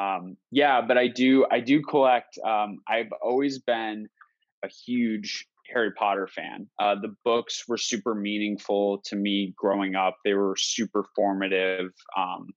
Um, 0.00 0.36
yeah, 0.52 0.82
but 0.86 0.96
I 0.96 1.08
do 1.08 1.46
I 1.50 1.60
do 1.60 1.82
collect. 1.82 2.38
Um, 2.44 2.78
I've 2.88 3.12
always 3.20 3.58
been 3.58 4.06
a 4.64 4.68
huge 4.68 5.46
Harry 5.72 5.92
Potter 5.98 6.28
fan. 6.28 6.68
Uh, 6.78 6.94
the 6.94 7.14
books 7.24 7.64
were 7.66 7.76
super 7.76 8.14
meaningful 8.14 9.02
to 9.06 9.16
me 9.16 9.52
growing 9.56 9.96
up. 9.96 10.16
They 10.24 10.34
were 10.34 10.54
super 10.56 11.04
formative. 11.16 11.90
Um, 12.16 12.50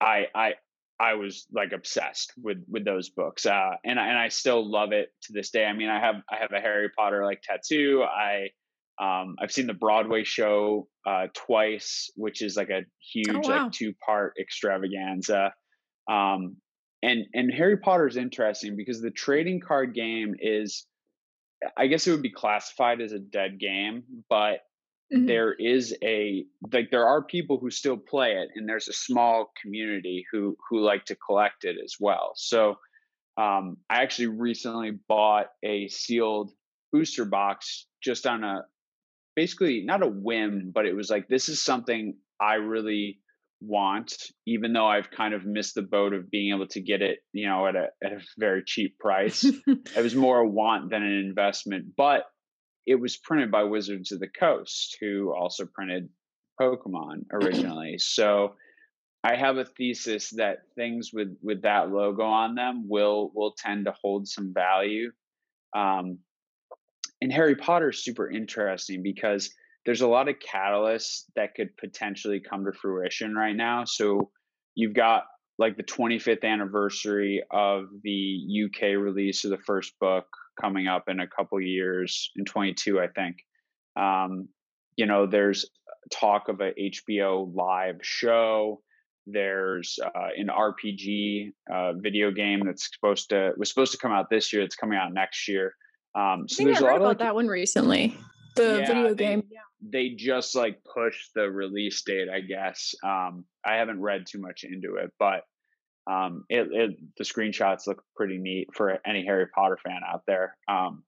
I 0.00 0.26
I 0.34 0.54
I 1.00 1.14
was 1.14 1.46
like 1.52 1.72
obsessed 1.72 2.32
with 2.36 2.64
with 2.68 2.84
those 2.84 3.10
books, 3.10 3.46
uh, 3.46 3.76
and 3.84 4.00
I, 4.00 4.08
and 4.08 4.18
I 4.18 4.28
still 4.28 4.68
love 4.68 4.92
it 4.92 5.10
to 5.22 5.32
this 5.32 5.50
day. 5.50 5.64
I 5.64 5.72
mean, 5.72 5.88
I 5.88 6.00
have 6.00 6.16
I 6.30 6.36
have 6.36 6.52
a 6.52 6.60
Harry 6.60 6.90
Potter 6.96 7.24
like 7.24 7.42
tattoo. 7.42 8.02
I 8.02 8.50
um, 9.00 9.36
I've 9.40 9.52
seen 9.52 9.68
the 9.68 9.74
Broadway 9.74 10.24
show 10.24 10.88
uh, 11.06 11.28
twice, 11.32 12.10
which 12.16 12.42
is 12.42 12.56
like 12.56 12.70
a 12.70 12.80
oh, 12.80 12.84
huge 13.12 13.28
oh, 13.28 13.48
wow. 13.48 13.64
like 13.64 13.72
two 13.72 13.94
part 14.04 14.34
extravaganza. 14.40 15.52
Um, 16.10 16.56
and 17.02 17.26
and 17.32 17.52
Harry 17.52 17.76
Potter 17.76 18.08
is 18.08 18.16
interesting 18.16 18.76
because 18.76 19.00
the 19.00 19.12
trading 19.12 19.60
card 19.60 19.94
game 19.94 20.34
is, 20.40 20.84
I 21.76 21.86
guess 21.86 22.06
it 22.06 22.10
would 22.10 22.22
be 22.22 22.32
classified 22.32 23.00
as 23.00 23.12
a 23.12 23.20
dead 23.20 23.60
game, 23.60 24.02
but 24.28 24.60
Mm-hmm. 25.12 25.26
There 25.26 25.54
is 25.54 25.96
a 26.02 26.44
like 26.72 26.90
there 26.90 27.06
are 27.06 27.22
people 27.24 27.58
who 27.58 27.70
still 27.70 27.96
play 27.96 28.32
it, 28.32 28.50
and 28.54 28.68
there's 28.68 28.88
a 28.88 28.92
small 28.92 29.50
community 29.62 30.24
who 30.30 30.56
who 30.68 30.80
like 30.80 31.06
to 31.06 31.16
collect 31.16 31.64
it 31.64 31.76
as 31.82 31.94
well. 31.98 32.32
So 32.36 32.76
um, 33.38 33.78
I 33.88 34.02
actually 34.02 34.28
recently 34.28 34.92
bought 35.08 35.46
a 35.64 35.88
sealed 35.88 36.50
booster 36.92 37.24
box 37.24 37.86
just 38.02 38.26
on 38.26 38.44
a 38.44 38.62
basically 39.34 39.82
not 39.84 40.02
a 40.02 40.08
whim, 40.08 40.72
but 40.74 40.84
it 40.84 40.94
was 40.94 41.08
like 41.08 41.28
this 41.28 41.48
is 41.48 41.62
something 41.62 42.16
I 42.40 42.54
really 42.54 43.20
want, 43.60 44.14
even 44.46 44.72
though 44.72 44.86
I've 44.86 45.10
kind 45.10 45.34
of 45.34 45.44
missed 45.44 45.74
the 45.74 45.82
boat 45.82 46.12
of 46.12 46.30
being 46.30 46.54
able 46.54 46.68
to 46.68 46.80
get 46.80 47.02
it, 47.02 47.20
you 47.32 47.46
know, 47.46 47.66
at 47.66 47.76
a 47.76 47.86
at 48.04 48.12
a 48.12 48.20
very 48.36 48.62
cheap 48.66 48.98
price. 48.98 49.44
it 49.66 50.02
was 50.02 50.14
more 50.14 50.40
a 50.40 50.48
want 50.48 50.90
than 50.90 51.02
an 51.02 51.18
investment, 51.18 51.94
but 51.96 52.24
it 52.88 52.98
was 52.98 53.18
printed 53.18 53.50
by 53.50 53.64
Wizards 53.64 54.12
of 54.12 54.18
the 54.18 54.28
Coast, 54.28 54.96
who 54.98 55.34
also 55.38 55.66
printed 55.66 56.08
Pokemon 56.58 57.26
originally. 57.32 57.98
so 57.98 58.54
I 59.24 59.34
have 59.34 59.58
a 59.58 59.64
thesis 59.64 60.30
that 60.36 60.58
things 60.74 61.10
with 61.12 61.36
with 61.42 61.62
that 61.62 61.90
logo 61.90 62.22
on 62.22 62.54
them 62.54 62.88
will 62.88 63.30
will 63.34 63.54
tend 63.58 63.84
to 63.84 63.94
hold 64.00 64.26
some 64.26 64.54
value. 64.54 65.10
Um, 65.76 66.18
and 67.20 67.32
Harry 67.32 67.56
Potter 67.56 67.90
is 67.90 68.04
super 68.04 68.30
interesting 68.30 69.02
because 69.02 69.50
there's 69.84 70.02
a 70.02 70.08
lot 70.08 70.28
of 70.28 70.36
catalysts 70.38 71.24
that 71.34 71.56
could 71.56 71.76
potentially 71.76 72.40
come 72.40 72.64
to 72.64 72.72
fruition 72.72 73.34
right 73.34 73.56
now. 73.56 73.84
So 73.84 74.30
you've 74.76 74.94
got 74.94 75.24
like 75.58 75.76
the 75.76 75.82
25th 75.82 76.44
anniversary 76.44 77.42
of 77.50 77.86
the 78.04 78.38
UK 78.64 78.96
release 78.96 79.44
of 79.44 79.50
the 79.50 79.58
first 79.66 79.98
book 79.98 80.26
coming 80.60 80.86
up 80.86 81.04
in 81.08 81.20
a 81.20 81.26
couple 81.26 81.60
years 81.60 82.30
in 82.36 82.44
22 82.44 83.00
i 83.00 83.08
think. 83.08 83.36
Um, 83.96 84.48
you 84.96 85.06
know 85.06 85.26
there's 85.26 85.64
talk 86.10 86.48
of 86.48 86.60
a 86.60 86.72
hbo 86.72 87.54
live 87.54 87.96
show. 88.02 88.80
There's 89.26 89.98
uh, 90.02 90.28
an 90.36 90.48
rpg 90.48 91.52
uh, 91.72 91.92
video 91.94 92.30
game 92.30 92.62
that's 92.64 92.88
supposed 92.92 93.28
to 93.30 93.52
was 93.56 93.68
supposed 93.68 93.92
to 93.92 93.98
come 93.98 94.12
out 94.12 94.30
this 94.30 94.52
year 94.52 94.62
it's 94.62 94.76
coming 94.76 94.98
out 94.98 95.12
next 95.12 95.48
year. 95.48 95.74
Um, 96.14 96.48
so 96.48 96.64
there's 96.64 96.78
I 96.78 96.80
heard 96.80 96.88
a 96.88 96.92
lot 96.92 96.96
about 96.96 97.08
like, 97.08 97.18
that 97.18 97.34
one 97.34 97.46
recently 97.46 98.16
the 98.56 98.78
yeah, 98.80 98.86
video 98.86 99.14
game 99.14 99.40
they, 99.48 99.54
yeah. 99.54 100.08
they 100.08 100.14
just 100.16 100.54
like 100.54 100.80
pushed 100.92 101.30
the 101.34 101.48
release 101.50 102.02
date 102.02 102.28
i 102.28 102.40
guess. 102.40 102.94
Um, 103.04 103.44
i 103.64 103.76
haven't 103.76 104.00
read 104.00 104.26
too 104.26 104.40
much 104.40 104.64
into 104.64 104.96
it 104.96 105.12
but 105.18 105.42
um, 106.08 106.44
it, 106.48 106.68
it, 106.72 106.90
the 107.18 107.24
screenshots 107.24 107.86
look 107.86 108.02
pretty 108.16 108.38
neat 108.38 108.68
for 108.74 108.98
any 109.06 109.24
Harry 109.24 109.46
Potter 109.54 109.78
fan 109.84 110.00
out 110.06 110.22
there. 110.26 110.56
Um, 110.66 111.04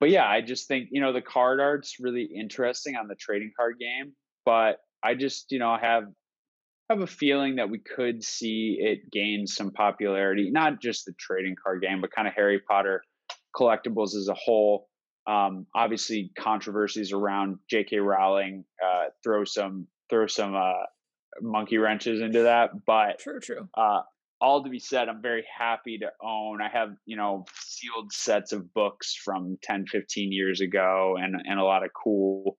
but 0.00 0.10
yeah, 0.10 0.26
I 0.26 0.40
just 0.40 0.66
think 0.66 0.88
you 0.90 1.00
know 1.00 1.12
the 1.12 1.22
card 1.22 1.60
art's 1.60 1.96
really 2.00 2.24
interesting 2.24 2.96
on 2.96 3.06
the 3.06 3.14
trading 3.14 3.52
card 3.56 3.76
game, 3.78 4.14
but 4.44 4.78
I 5.02 5.14
just 5.14 5.52
you 5.52 5.60
know 5.60 5.76
have 5.80 6.04
have 6.90 7.00
a 7.00 7.06
feeling 7.06 7.56
that 7.56 7.70
we 7.70 7.78
could 7.78 8.24
see 8.24 8.78
it 8.80 9.10
gain 9.12 9.46
some 9.46 9.70
popularity, 9.70 10.50
not 10.50 10.82
just 10.82 11.04
the 11.04 11.14
trading 11.18 11.54
card 11.62 11.82
game, 11.82 12.00
but 12.00 12.10
kind 12.10 12.26
of 12.26 12.34
Harry 12.34 12.60
Potter 12.68 13.02
collectibles 13.56 14.16
as 14.16 14.28
a 14.28 14.34
whole. 14.34 14.88
Um, 15.28 15.66
obviously, 15.72 16.32
controversies 16.36 17.12
around 17.12 17.58
J.K. 17.70 17.98
Rowling 17.98 18.64
uh, 18.84 19.10
throw 19.22 19.44
some 19.44 19.86
throw 20.10 20.26
some 20.26 20.56
uh, 20.56 20.82
monkey 21.40 21.78
wrenches 21.78 22.20
into 22.20 22.42
that. 22.44 22.70
But 22.86 23.18
true, 23.18 23.40
true. 23.40 23.68
Uh, 23.74 24.02
all 24.40 24.64
to 24.64 24.70
be 24.70 24.80
said, 24.80 25.08
I'm 25.08 25.22
very 25.22 25.44
happy 25.56 25.98
to 25.98 26.10
own. 26.20 26.60
I 26.60 26.68
have, 26.68 26.90
you 27.06 27.16
know, 27.16 27.44
sealed 27.60 28.12
sets 28.12 28.52
of 28.52 28.74
books 28.74 29.14
from 29.14 29.56
10, 29.62 29.86
15 29.86 30.32
years 30.32 30.60
ago 30.60 31.16
and, 31.18 31.36
and 31.44 31.60
a 31.60 31.64
lot 31.64 31.84
of 31.84 31.90
cool, 31.92 32.56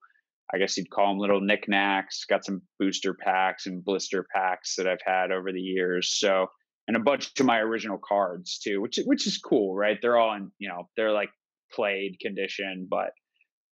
I 0.52 0.58
guess 0.58 0.76
you'd 0.76 0.90
call 0.90 1.08
them 1.08 1.18
little 1.18 1.42
knickknacks. 1.42 2.24
Got 2.24 2.44
some 2.44 2.62
booster 2.78 3.12
packs 3.12 3.66
and 3.66 3.84
blister 3.84 4.26
packs 4.34 4.76
that 4.76 4.88
I've 4.88 5.02
had 5.04 5.30
over 5.30 5.52
the 5.52 5.60
years. 5.60 6.10
So, 6.18 6.46
and 6.88 6.96
a 6.96 7.00
bunch 7.00 7.38
of 7.38 7.46
my 7.46 7.58
original 7.58 7.98
cards 7.98 8.58
too, 8.58 8.80
which 8.80 8.98
which 9.04 9.26
is 9.26 9.38
cool, 9.38 9.74
right? 9.74 9.98
They're 10.00 10.18
all 10.18 10.34
in, 10.34 10.50
you 10.58 10.68
know, 10.68 10.88
they're 10.96 11.12
like 11.12 11.30
played 11.72 12.18
condition, 12.20 12.86
but 12.90 13.10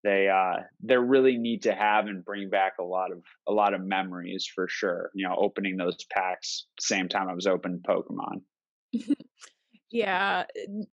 they 0.04 0.28
uh 0.28 0.62
they're 0.80 1.00
really 1.00 1.37
neat 1.37 1.62
to 1.62 1.75
have 1.75 2.06
and 2.06 2.25
bring 2.25 2.50
back 2.50 2.75
a 2.80 2.85
lot 2.85 3.12
of 3.12 3.18
a 3.49 3.52
lot 3.52 3.75
of 3.75 3.80
memories 3.80 4.49
for 4.52 4.68
sure 4.68 5.11
you 5.14 5.26
know 5.26 5.35
opening 5.38 5.76
those 5.76 5.97
packs 6.11 6.66
same 6.80 7.09
time 7.09 7.28
i 7.28 7.35
was 7.35 7.47
opening 7.47 7.80
pokemon. 7.87 8.42
Yeah 9.94 10.44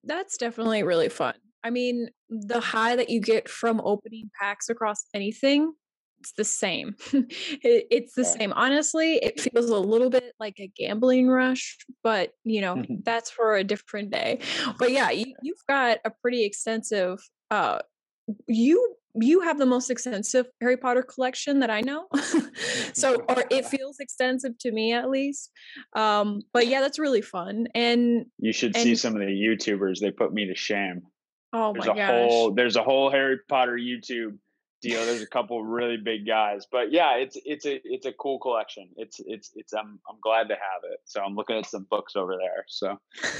that's 0.04 0.38
definitely 0.38 0.84
really 0.84 1.08
fun. 1.08 1.36
I 1.64 1.70
mean 1.70 2.10
the 2.30 2.60
high 2.60 2.98
that 2.98 3.10
you 3.10 3.22
get 3.22 3.48
from 3.48 3.80
opening 3.82 4.30
packs 4.40 4.68
across 4.70 5.06
anything 5.14 5.74
it's 6.20 6.34
the 6.34 6.44
same. 6.44 6.96
It, 7.14 7.88
it's 7.92 8.14
the 8.14 8.24
yeah. 8.24 8.28
same. 8.28 8.54
Honestly 8.54 9.16
it 9.24 9.40
feels 9.40 9.70
a 9.70 9.80
little 9.80 10.10
bit 10.10 10.34
like 10.38 10.60
a 10.60 10.68
gambling 10.76 11.30
rush 11.30 11.78
but 12.04 12.34
you 12.44 12.60
know 12.60 12.84
that's 13.04 13.32
for 13.32 13.56
a 13.56 13.64
different 13.64 14.12
day. 14.12 14.40
But 14.78 14.92
yeah 14.92 15.12
you, 15.12 15.34
you've 15.42 15.64
got 15.70 16.00
a 16.04 16.12
pretty 16.22 16.44
extensive 16.44 17.20
uh 17.52 17.80
you 18.48 18.96
you 19.16 19.42
have 19.42 19.58
the 19.58 19.66
most 19.66 19.90
extensive 19.90 20.48
Harry 20.62 20.78
Potter 20.78 21.02
collection 21.02 21.60
that 21.60 21.70
I 21.70 21.82
know. 21.82 22.08
so, 22.94 23.16
or 23.28 23.44
it 23.50 23.66
feels 23.66 24.00
extensive 24.00 24.58
to 24.60 24.72
me 24.72 24.94
at 24.94 25.10
least. 25.10 25.52
Um, 25.96 26.42
but 26.54 26.68
yeah, 26.68 26.82
that's 26.82 27.00
really 27.00 27.22
fun. 27.22 27.68
And 27.74 28.26
you 28.38 28.54
should 28.54 28.76
and, 28.76 28.84
see 28.84 28.96
some 28.96 29.16
of 29.16 29.22
the 29.22 29.28
YouTubers. 29.28 30.00
They 30.00 30.12
put 30.12 30.34
me 30.34 30.48
to 30.48 30.56
shame. 30.56 31.02
Oh 31.52 31.74
there's 31.74 31.88
my 31.88 31.94
a 31.94 31.96
gosh. 31.96 32.10
Whole, 32.10 32.54
there's 32.54 32.76
a 32.76 32.84
whole 32.84 33.10
Harry 33.10 33.38
Potter 33.48 33.74
YouTube 33.74 34.38
deal. 34.82 35.06
There's 35.06 35.22
a 35.22 35.28
couple 35.28 35.64
really 35.64 35.98
big 35.98 36.26
guys, 36.26 36.66
but 36.72 36.92
yeah, 36.92 37.16
it's 37.16 37.38
it's 37.46 37.66
a 37.66 37.80
it's 37.84 38.06
a 38.06 38.14
cool 38.14 38.40
collection. 38.40 38.90
It's 38.96 39.20
it's 39.26 39.52
it's 39.56 39.74
I'm 39.74 40.00
I'm 40.10 40.18
glad 40.22 40.48
to 40.50 40.56
have 40.56 40.84
it. 40.92 41.00
So 41.06 41.22
I'm 41.22 41.36
looking 41.36 41.58
at 41.58 41.66
some 41.66 41.88
books 41.90 42.16
over 42.16 42.38
there. 42.38 42.66
So 42.68 42.98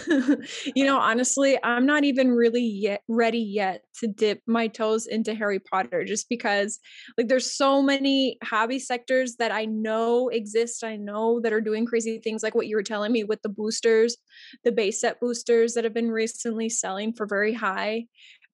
you 0.76 0.86
know, 0.86 0.98
honestly, 0.98 1.58
I'm 1.64 1.86
not 1.86 2.04
even 2.04 2.32
really 2.32 2.64
yet 2.64 3.02
ready 3.08 3.40
yet 3.40 3.84
to 4.00 4.08
dip 4.08 4.42
my 4.48 4.68
toes 4.68 5.08
into 5.08 5.34
Harry 5.34 5.60
Potter 5.60 6.04
just 6.06 6.30
because 6.30 6.80
like 7.18 7.28
there's 7.28 7.56
so 7.56 7.82
many 7.82 8.38
hobby 8.44 8.80
sectors 8.80 9.36
that 9.38 9.52
I 9.52 9.66
know 9.66 10.30
exist. 10.30 10.84
I 10.84 10.96
know 10.96 11.40
that 11.42 11.54
are 11.54 11.62
doing 11.62 11.86
crazy 11.86 12.20
things 12.24 12.44
like 12.44 12.56
what 12.56 12.68
you 12.68 12.76
were 12.76 12.84
telling 12.84 13.12
me 13.12 13.24
with 13.24 13.42
the 13.42 13.50
boosters, 13.50 14.18
the 14.64 14.72
base 14.72 15.02
set 15.02 15.20
boosters 15.20 15.74
that 15.74 15.84
have 15.84 15.94
been 15.94 16.12
recently 16.12 16.70
selling 16.70 17.14
for 17.14 17.26
very 17.26 17.54
high 17.54 18.06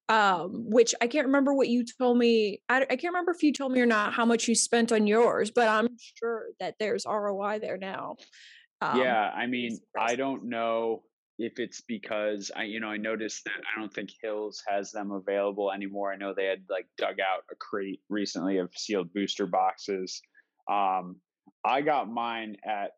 um 0.08 0.64
which 0.68 0.94
i 1.00 1.06
can't 1.06 1.26
remember 1.26 1.52
what 1.52 1.68
you 1.68 1.84
told 1.98 2.16
me 2.16 2.60
I, 2.68 2.82
I 2.82 2.96
can't 2.96 3.12
remember 3.12 3.32
if 3.32 3.42
you 3.42 3.52
told 3.52 3.72
me 3.72 3.80
or 3.80 3.86
not 3.86 4.12
how 4.12 4.24
much 4.24 4.46
you 4.46 4.54
spent 4.54 4.92
on 4.92 5.06
yours 5.06 5.50
but 5.50 5.68
i'm 5.68 5.88
sure 6.18 6.46
that 6.60 6.76
there's 6.78 7.04
roi 7.06 7.58
there 7.58 7.76
now 7.76 8.16
um, 8.80 9.00
yeah 9.00 9.30
i 9.34 9.46
mean 9.46 9.78
i 9.98 10.14
don't 10.14 10.44
know 10.44 11.02
if 11.38 11.58
it's 11.58 11.82
because 11.82 12.50
i 12.56 12.62
you 12.62 12.80
know 12.80 12.88
i 12.88 12.96
noticed 12.96 13.44
that 13.44 13.52
i 13.76 13.80
don't 13.80 13.92
think 13.92 14.10
hills 14.22 14.62
has 14.66 14.90
them 14.90 15.10
available 15.10 15.70
anymore. 15.72 16.12
I 16.12 16.16
know 16.16 16.32
they 16.34 16.46
had 16.46 16.62
like 16.70 16.86
dug 16.96 17.16
out 17.20 17.44
a 17.50 17.56
crate 17.56 18.00
recently 18.08 18.58
of 18.58 18.70
sealed 18.74 19.12
booster 19.12 19.46
boxes. 19.46 20.22
Um 20.70 21.16
i 21.64 21.80
got 21.82 22.08
mine 22.08 22.56
at 22.64 22.92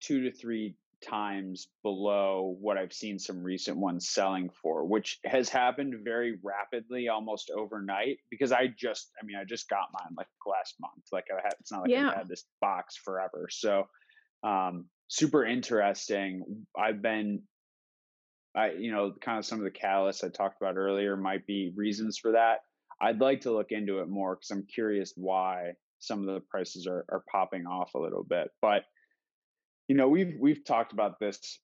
two 0.00 0.22
to 0.24 0.32
three 0.32 0.74
times 1.02 1.68
below 1.82 2.56
what 2.60 2.78
I've 2.78 2.92
seen 2.92 3.18
some 3.18 3.42
recent 3.42 3.76
ones 3.76 4.10
selling 4.10 4.50
for, 4.62 4.84
which 4.86 5.18
has 5.24 5.48
happened 5.48 5.94
very 6.04 6.38
rapidly, 6.42 7.08
almost 7.08 7.50
overnight. 7.50 8.18
Because 8.30 8.52
I 8.52 8.68
just, 8.78 9.10
I 9.20 9.26
mean, 9.26 9.36
I 9.36 9.44
just 9.44 9.68
got 9.68 9.88
mine 9.92 10.14
like 10.16 10.28
last 10.46 10.76
month. 10.80 11.04
Like 11.12 11.26
I 11.32 11.40
had, 11.42 11.54
it's 11.60 11.72
not 11.72 11.82
like 11.82 11.90
yeah. 11.90 12.10
I've 12.10 12.16
had 12.16 12.28
this 12.28 12.44
box 12.60 12.96
forever. 12.96 13.48
So, 13.50 13.84
um, 14.42 14.86
super 15.08 15.44
interesting. 15.44 16.64
I've 16.78 17.02
been, 17.02 17.42
I, 18.56 18.72
you 18.72 18.92
know, 18.92 19.12
kind 19.20 19.38
of 19.38 19.44
some 19.44 19.58
of 19.58 19.64
the 19.64 19.70
catalysts 19.70 20.24
I 20.24 20.28
talked 20.28 20.60
about 20.60 20.76
earlier 20.76 21.16
might 21.16 21.46
be 21.46 21.72
reasons 21.76 22.18
for 22.18 22.32
that. 22.32 22.60
I'd 23.00 23.20
like 23.20 23.40
to 23.42 23.52
look 23.52 23.72
into 23.72 24.00
it 24.00 24.08
more 24.08 24.36
because 24.36 24.50
I'm 24.50 24.66
curious 24.72 25.12
why 25.16 25.72
some 25.98 26.20
of 26.20 26.26
the 26.26 26.40
prices 26.50 26.86
are, 26.86 27.04
are 27.08 27.24
popping 27.30 27.66
off 27.66 27.94
a 27.94 27.98
little 27.98 28.24
bit. 28.24 28.48
But 28.60 28.84
you 29.92 29.98
know 29.98 30.08
we've 30.08 30.36
we've 30.40 30.64
talked 30.64 30.94
about 30.94 31.20
this 31.20 31.60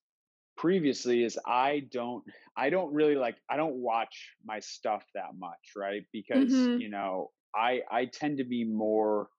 previously 0.55 1.23
is 1.23 1.35
i 1.47 1.81
don't 1.91 2.23
i 2.55 2.69
don't 2.69 2.93
really 2.93 3.15
like 3.15 3.37
i 3.49 3.57
don't 3.57 3.77
watch 3.77 4.35
my 4.45 4.59
stuff 4.59 5.03
that 5.15 5.31
much 5.39 5.71
right 5.75 6.03
because 6.13 6.51
mm-hmm. 6.51 6.79
you 6.79 6.91
know 6.91 7.31
i 7.55 7.81
i 7.89 8.05
tend 8.05 8.37
to 8.37 8.43
be 8.43 8.63
more 8.63 9.29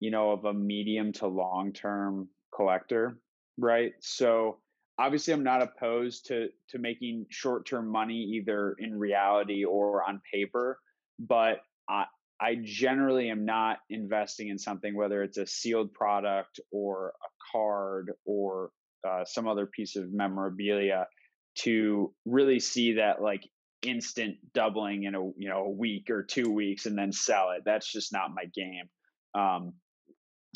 you 0.00 0.10
know 0.10 0.30
of 0.30 0.46
a 0.46 0.54
medium 0.54 1.12
to 1.12 1.26
long 1.26 1.74
term 1.74 2.26
collector 2.56 3.18
right 3.58 3.92
so 4.00 4.56
obviously 4.98 5.34
i'm 5.34 5.44
not 5.44 5.60
opposed 5.60 6.24
to 6.24 6.48
to 6.70 6.78
making 6.78 7.26
short 7.28 7.66
term 7.66 7.86
money 7.86 8.14
either 8.14 8.74
in 8.78 8.98
reality 8.98 9.62
or 9.62 10.02
on 10.08 10.22
paper 10.32 10.78
but 11.18 11.60
i 11.86 12.06
I 12.42 12.56
generally 12.64 13.30
am 13.30 13.44
not 13.44 13.78
investing 13.88 14.48
in 14.48 14.58
something, 14.58 14.96
whether 14.96 15.22
it's 15.22 15.38
a 15.38 15.46
sealed 15.46 15.94
product 15.94 16.58
or 16.72 17.14
a 17.24 17.28
card 17.50 18.12
or 18.24 18.70
uh, 19.08 19.24
some 19.24 19.48
other 19.48 19.66
piece 19.66 19.96
of 19.96 20.12
memorabilia, 20.12 21.06
to 21.54 22.12
really 22.24 22.60
see 22.60 22.94
that 22.94 23.20
like 23.20 23.42
instant 23.82 24.36
doubling 24.54 25.04
in 25.04 25.14
a 25.14 25.20
you 25.36 25.48
know 25.48 25.64
a 25.64 25.70
week 25.70 26.08
or 26.08 26.22
two 26.22 26.50
weeks 26.50 26.86
and 26.86 26.96
then 26.96 27.12
sell 27.12 27.50
it. 27.50 27.62
That's 27.64 27.90
just 27.90 28.12
not 28.12 28.30
my 28.34 28.44
game. 28.54 28.88
Um, 29.34 29.74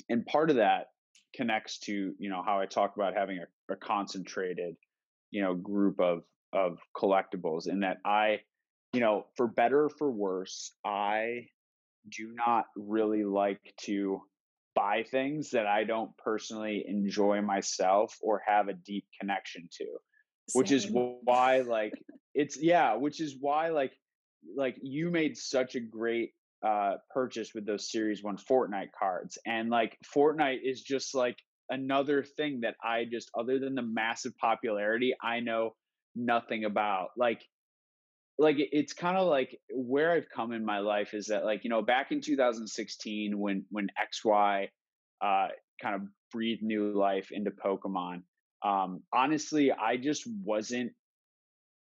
and 0.09 0.25
part 0.27 0.51
of 0.51 0.57
that 0.57 0.87
connects 1.35 1.79
to 1.81 2.15
you 2.19 2.31
know 2.31 2.43
how 2.45 2.61
I 2.61 2.67
talk 2.67 2.95
about 2.97 3.15
having 3.15 3.39
a, 3.39 3.73
a 3.73 3.77
concentrated 3.77 4.77
you 5.31 5.43
know 5.43 5.55
group 5.55 6.01
of 6.01 6.23
of 6.53 6.79
collectibles, 6.97 7.69
in 7.69 7.81
that 7.81 7.99
I 8.05 8.41
you 8.93 9.01
know 9.01 9.27
for 9.37 9.47
better 9.47 9.85
or 9.85 9.91
for 9.91 10.11
worse 10.11 10.73
I 10.85 11.49
do 12.09 12.33
not 12.35 12.67
really 12.77 13.25
like 13.25 13.61
to 13.83 14.21
buy 14.77 15.05
things 15.11 15.51
that 15.51 15.67
I 15.67 15.83
don't 15.83 16.17
personally 16.19 16.85
enjoy 16.87 17.41
myself 17.41 18.17
or 18.21 18.43
have 18.47 18.69
a 18.69 18.75
deep 18.75 19.07
connection 19.19 19.69
to. 19.79 19.85
Same. 20.49 20.61
Which 20.61 20.71
is 20.71 20.89
why 20.89 21.63
like 21.63 21.95
it's 22.35 22.57
yeah, 22.63 22.95
which 22.95 23.21
is 23.21 23.37
why 23.41 23.71
like 23.71 23.93
like 24.57 24.77
you 24.83 25.11
made 25.11 25.37
such 25.37 25.75
a 25.75 25.81
great 25.81 26.33
uh 26.65 26.95
purchase 27.11 27.53
with 27.55 27.67
those 27.67 27.91
series 27.91 28.23
1 28.23 28.39
Fortnite 28.39 28.93
cards 28.99 29.39
and 29.45 29.69
like 29.69 29.99
Fortnite 30.15 30.61
is 30.63 30.83
just 30.83 31.15
like 31.15 31.37
another 31.69 32.23
thing 32.23 32.61
that 32.61 32.77
I 32.83 33.07
just 33.11 33.31
other 33.37 33.59
than 33.59 33.75
the 33.75 33.83
massive 33.83 34.37
popularity 34.39 35.15
I 35.23 35.41
know 35.41 35.75
nothing 36.15 36.65
about. 36.65 37.09
Like 37.17 37.43
like 38.39 38.57
it's 38.59 38.93
kind 38.93 39.17
of 39.17 39.29
like 39.29 39.59
where 39.71 40.13
I've 40.13 40.29
come 40.29 40.53
in 40.53 40.65
my 40.65 40.81
life 40.81 41.15
is 41.15 41.27
that 41.27 41.45
like 41.45 41.65
you 41.65 41.71
know 41.71 41.83
back 41.83 42.13
in 42.13 42.21
2016 42.21 43.39
when 43.39 43.65
when 43.71 43.89
XY 44.25 44.69
uh, 45.23 45.49
kind 45.81 45.95
of 45.95 46.03
breathed 46.33 46.63
new 46.63 46.93
life 46.93 47.29
into 47.31 47.51
Pokemon. 47.51 48.23
Um, 48.63 49.03
honestly, 49.13 49.73
I 49.73 49.97
just 49.97 50.25
wasn't 50.45 50.93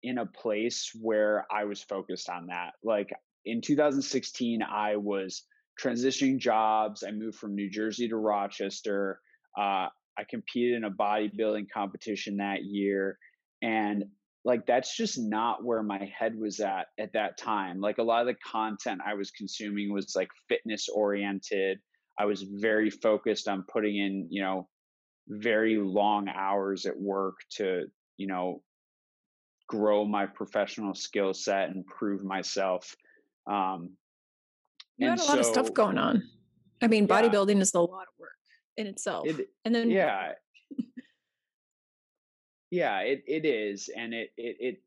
in 0.03 0.17
a 0.17 0.25
place 0.25 0.91
where 0.99 1.45
I 1.51 1.63
was 1.63 1.81
focused 1.81 2.29
on 2.29 2.47
that. 2.47 2.73
Like 2.83 3.11
in 3.45 3.61
2016, 3.61 4.61
I 4.61 4.97
was 4.97 5.43
transitioning 5.81 6.37
jobs. 6.37 7.03
I 7.03 7.11
moved 7.11 7.37
from 7.37 7.55
New 7.55 7.69
Jersey 7.69 8.09
to 8.09 8.17
Rochester. 8.17 9.19
Uh, 9.57 9.87
I 10.17 10.23
competed 10.29 10.75
in 10.75 10.83
a 10.83 10.91
bodybuilding 10.91 11.67
competition 11.73 12.37
that 12.37 12.63
year, 12.63 13.17
and 13.61 14.05
like 14.45 14.65
that's 14.65 14.95
just 14.95 15.17
not 15.17 15.63
where 15.63 15.84
my 15.84 16.10
head 16.17 16.38
was 16.38 16.60
at 16.60 16.88
at 16.99 17.13
that 17.13 17.38
time. 17.38 17.79
Like 17.79 17.97
a 17.97 18.03
lot 18.03 18.21
of 18.21 18.27
the 18.27 18.36
content 18.45 19.01
i 19.06 19.13
was 19.13 19.32
consuming 19.32 19.93
was 19.93 20.13
like 20.15 20.29
fitness 20.49 20.89
oriented. 20.89 21.79
I 22.19 22.25
was 22.25 22.43
very 22.43 22.89
focused 22.89 23.47
on 23.47 23.65
putting 23.71 23.97
in 23.97 24.27
you 24.29 24.41
know 24.41 24.67
very 25.27 25.77
long 25.77 26.27
hours 26.27 26.86
at 26.86 26.99
work 26.99 27.36
to 27.51 27.86
you 28.17 28.27
know 28.27 28.62
grow 29.69 30.06
my 30.06 30.25
professional 30.25 30.93
skill 30.93 31.34
set 31.34 31.69
and 31.69 31.86
prove 31.88 32.21
myself 32.23 32.93
um 33.49 33.91
you 34.97 35.10
had 35.10 35.19
a 35.19 35.23
lot 35.23 35.34
so, 35.36 35.39
of 35.39 35.45
stuff 35.45 35.73
going 35.73 35.97
on. 35.97 36.21
I 36.82 36.88
mean 36.88 37.08
yeah, 37.08 37.21
bodybuilding 37.21 37.62
is 37.62 37.73
a 37.73 37.79
lot 37.79 38.03
of 38.03 38.19
work 38.19 38.32
in 38.75 38.88
itself 38.88 39.25
it, 39.27 39.47
and 39.63 39.73
then 39.73 39.89
yeah 39.89 40.34
yeah 42.73 43.01
it, 43.01 43.23
it 43.27 43.45
is 43.45 43.88
and 43.95 44.15
it, 44.15 44.31
it 44.36 44.57
it 44.59 44.81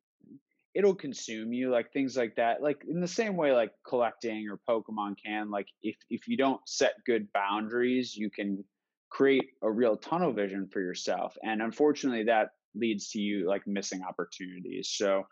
it'll 0.75 0.95
consume 0.95 1.53
you 1.53 1.71
like 1.71 1.93
things 1.93 2.17
like 2.17 2.35
that 2.35 2.61
like 2.61 2.83
in 2.89 3.01
the 3.01 3.07
same 3.07 3.37
way 3.37 3.53
like 3.53 3.71
collecting 3.89 4.49
or 4.49 4.59
pokemon 4.69 5.15
can 5.25 5.51
like 5.53 5.69
if 5.85 5.95
if 6.11 6.27
you 6.27 6.37
don't 6.37 6.61
set 6.67 6.95
good 7.07 7.29
boundaries 7.33 8.17
you 8.17 8.29
can 8.29 8.65
create 9.09 9.51
a 9.63 9.71
real 9.71 9.97
tunnel 9.97 10.33
vision 10.33 10.69
for 10.73 10.81
yourself 10.81 11.37
and 11.45 11.63
unfortunately 11.63 12.25
that 12.25 12.49
leads 12.75 13.11
to 13.11 13.21
you 13.21 13.47
like 13.47 13.65
missing 13.69 14.03
opportunities 14.03 14.91
so 14.93 15.23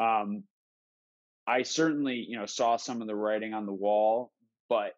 um 0.00 0.42
i 1.46 1.62
certainly 1.62 2.24
you 2.26 2.38
know 2.38 2.46
saw 2.46 2.78
some 2.78 3.02
of 3.02 3.06
the 3.06 3.14
writing 3.14 3.52
on 3.52 3.66
the 3.66 3.72
wall 3.72 4.32
but 4.70 4.94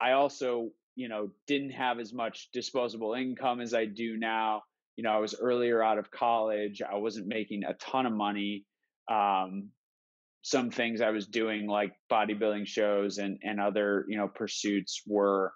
i 0.00 0.12
also 0.12 0.70
you 0.94 1.08
know 1.08 1.28
didn't 1.48 1.72
have 1.72 1.98
as 1.98 2.12
much 2.12 2.50
disposable 2.52 3.14
income 3.14 3.60
as 3.60 3.74
i 3.74 3.84
do 3.84 4.16
now 4.16 4.62
you 4.96 5.04
know, 5.04 5.10
I 5.10 5.18
was 5.18 5.34
earlier 5.34 5.82
out 5.82 5.98
of 5.98 6.10
college. 6.10 6.82
I 6.82 6.96
wasn't 6.96 7.26
making 7.26 7.64
a 7.64 7.74
ton 7.74 8.06
of 8.06 8.12
money. 8.12 8.64
Um, 9.10 9.70
some 10.42 10.70
things 10.70 11.00
I 11.00 11.10
was 11.10 11.26
doing 11.26 11.66
like 11.66 11.92
bodybuilding 12.10 12.66
shows 12.66 13.18
and 13.18 13.38
and 13.42 13.60
other 13.60 14.04
you 14.08 14.16
know 14.16 14.28
pursuits 14.28 15.02
were 15.06 15.52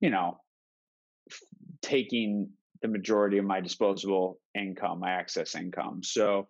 you 0.00 0.10
know 0.10 0.38
f- 1.30 1.40
taking 1.82 2.50
the 2.80 2.88
majority 2.88 3.38
of 3.38 3.44
my 3.44 3.60
disposable 3.60 4.40
income, 4.54 5.00
my 5.00 5.18
excess 5.18 5.54
income. 5.54 6.02
So 6.02 6.48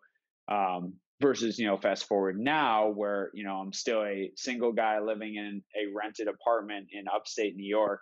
um, 0.50 0.94
versus 1.20 1.58
you 1.58 1.66
know 1.66 1.76
fast 1.76 2.06
forward 2.06 2.38
now 2.38 2.88
where 2.90 3.30
you 3.34 3.44
know 3.44 3.56
I'm 3.56 3.72
still 3.72 4.02
a 4.04 4.30
single 4.36 4.72
guy 4.72 5.00
living 5.00 5.34
in 5.34 5.62
a 5.76 5.92
rented 5.94 6.28
apartment 6.28 6.88
in 6.92 7.04
upstate 7.12 7.56
New 7.56 7.68
York. 7.68 8.00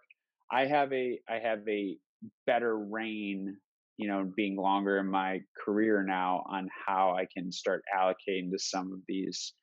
I 0.50 0.66
have 0.66 0.92
a 0.92 1.18
I 1.28 1.38
have 1.38 1.66
a 1.68 1.96
better 2.46 2.76
rein 2.76 3.56
you 3.96 4.08
know, 4.08 4.30
being 4.36 4.56
longer 4.56 4.98
in 4.98 5.10
my 5.10 5.40
career 5.64 6.02
now 6.02 6.44
on 6.50 6.68
how 6.86 7.16
I 7.16 7.26
can 7.34 7.50
start 7.50 7.82
allocating 7.96 8.50
to 8.52 8.58
some 8.58 8.92
of 8.92 9.00
these 9.08 9.54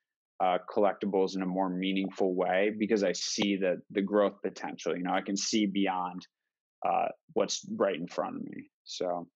uh, 0.44 0.58
collectibles 0.76 1.36
in 1.36 1.42
a 1.42 1.46
more 1.46 1.70
meaningful 1.70 2.36
way 2.36 2.72
because 2.78 3.04
I 3.04 3.14
see 3.14 3.56
the 3.56 3.82
the 3.92 4.02
growth 4.02 4.42
potential. 4.42 4.96
You 4.96 5.04
know, 5.04 5.14
I 5.14 5.22
can 5.22 5.38
see 5.38 5.66
beyond 5.68 6.28
uh, 6.86 7.08
what's 7.34 7.66
right 7.78 7.96
in 7.96 8.08
front 8.08 8.38
of 8.38 8.44
me. 8.44 8.70
So, 8.84 9.28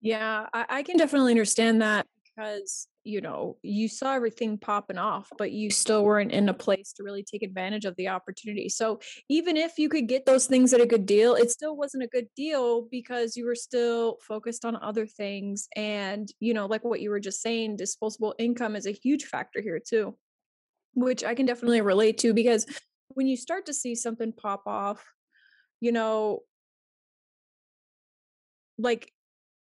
yeah, 0.00 0.46
I, 0.52 0.66
I 0.68 0.82
can 0.82 0.96
definitely 0.96 1.32
understand 1.32 1.82
that 1.82 2.06
because 2.36 2.88
you 3.04 3.20
know 3.20 3.56
you 3.62 3.88
saw 3.88 4.14
everything 4.14 4.58
popping 4.58 4.98
off 4.98 5.28
but 5.38 5.52
you 5.52 5.70
still 5.70 6.04
weren't 6.04 6.32
in 6.32 6.48
a 6.48 6.54
place 6.54 6.92
to 6.92 7.02
really 7.02 7.22
take 7.22 7.42
advantage 7.42 7.84
of 7.84 7.94
the 7.96 8.08
opportunity. 8.08 8.68
So 8.68 9.00
even 9.28 9.56
if 9.56 9.78
you 9.78 9.88
could 9.88 10.08
get 10.08 10.26
those 10.26 10.46
things 10.46 10.72
at 10.72 10.80
a 10.80 10.86
good 10.86 11.06
deal 11.06 11.34
it 11.34 11.50
still 11.50 11.76
wasn't 11.76 12.04
a 12.04 12.08
good 12.08 12.28
deal 12.36 12.86
because 12.90 13.36
you 13.36 13.46
were 13.46 13.54
still 13.54 14.18
focused 14.26 14.64
on 14.64 14.76
other 14.76 15.06
things 15.06 15.68
and 15.76 16.28
you 16.40 16.52
know 16.52 16.66
like 16.66 16.84
what 16.84 17.00
you 17.00 17.10
were 17.10 17.20
just 17.20 17.40
saying 17.40 17.76
disposable 17.76 18.34
income 18.38 18.76
is 18.76 18.86
a 18.86 18.92
huge 18.92 19.24
factor 19.24 19.60
here 19.60 19.80
too 19.86 20.16
which 20.94 21.24
i 21.24 21.34
can 21.34 21.46
definitely 21.46 21.80
relate 21.80 22.18
to 22.18 22.34
because 22.34 22.66
when 23.08 23.26
you 23.26 23.36
start 23.36 23.66
to 23.66 23.74
see 23.74 23.94
something 23.94 24.32
pop 24.32 24.62
off 24.66 25.04
you 25.80 25.92
know 25.92 26.40
like 28.78 29.12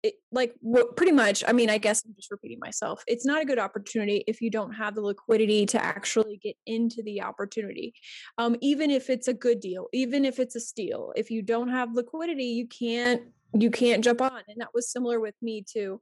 it, 0.02 0.14
like 0.32 0.54
what 0.60 0.96
pretty 0.96 1.12
much 1.12 1.44
i 1.46 1.52
mean 1.52 1.70
i 1.70 1.78
guess 1.78 2.04
i'm 2.04 2.14
just 2.14 2.30
repeating 2.30 2.58
myself 2.60 3.04
it's 3.06 3.24
not 3.24 3.40
a 3.40 3.44
good 3.44 3.58
opportunity 3.58 4.24
if 4.26 4.40
you 4.40 4.50
don't 4.50 4.72
have 4.72 4.94
the 4.94 5.00
liquidity 5.00 5.64
to 5.66 5.82
actually 5.82 6.38
get 6.42 6.56
into 6.66 7.02
the 7.04 7.22
opportunity 7.22 7.94
um, 8.38 8.56
even 8.60 8.90
if 8.90 9.10
it's 9.10 9.28
a 9.28 9.34
good 9.34 9.60
deal 9.60 9.88
even 9.92 10.24
if 10.24 10.38
it's 10.38 10.56
a 10.56 10.60
steal 10.60 11.12
if 11.16 11.30
you 11.30 11.42
don't 11.42 11.68
have 11.68 11.94
liquidity 11.94 12.44
you 12.44 12.66
can't 12.66 13.22
you 13.54 13.70
can't 13.70 14.02
jump 14.02 14.22
on 14.22 14.40
and 14.48 14.60
that 14.60 14.68
was 14.74 14.90
similar 14.90 15.20
with 15.20 15.34
me 15.42 15.62
too 15.62 16.00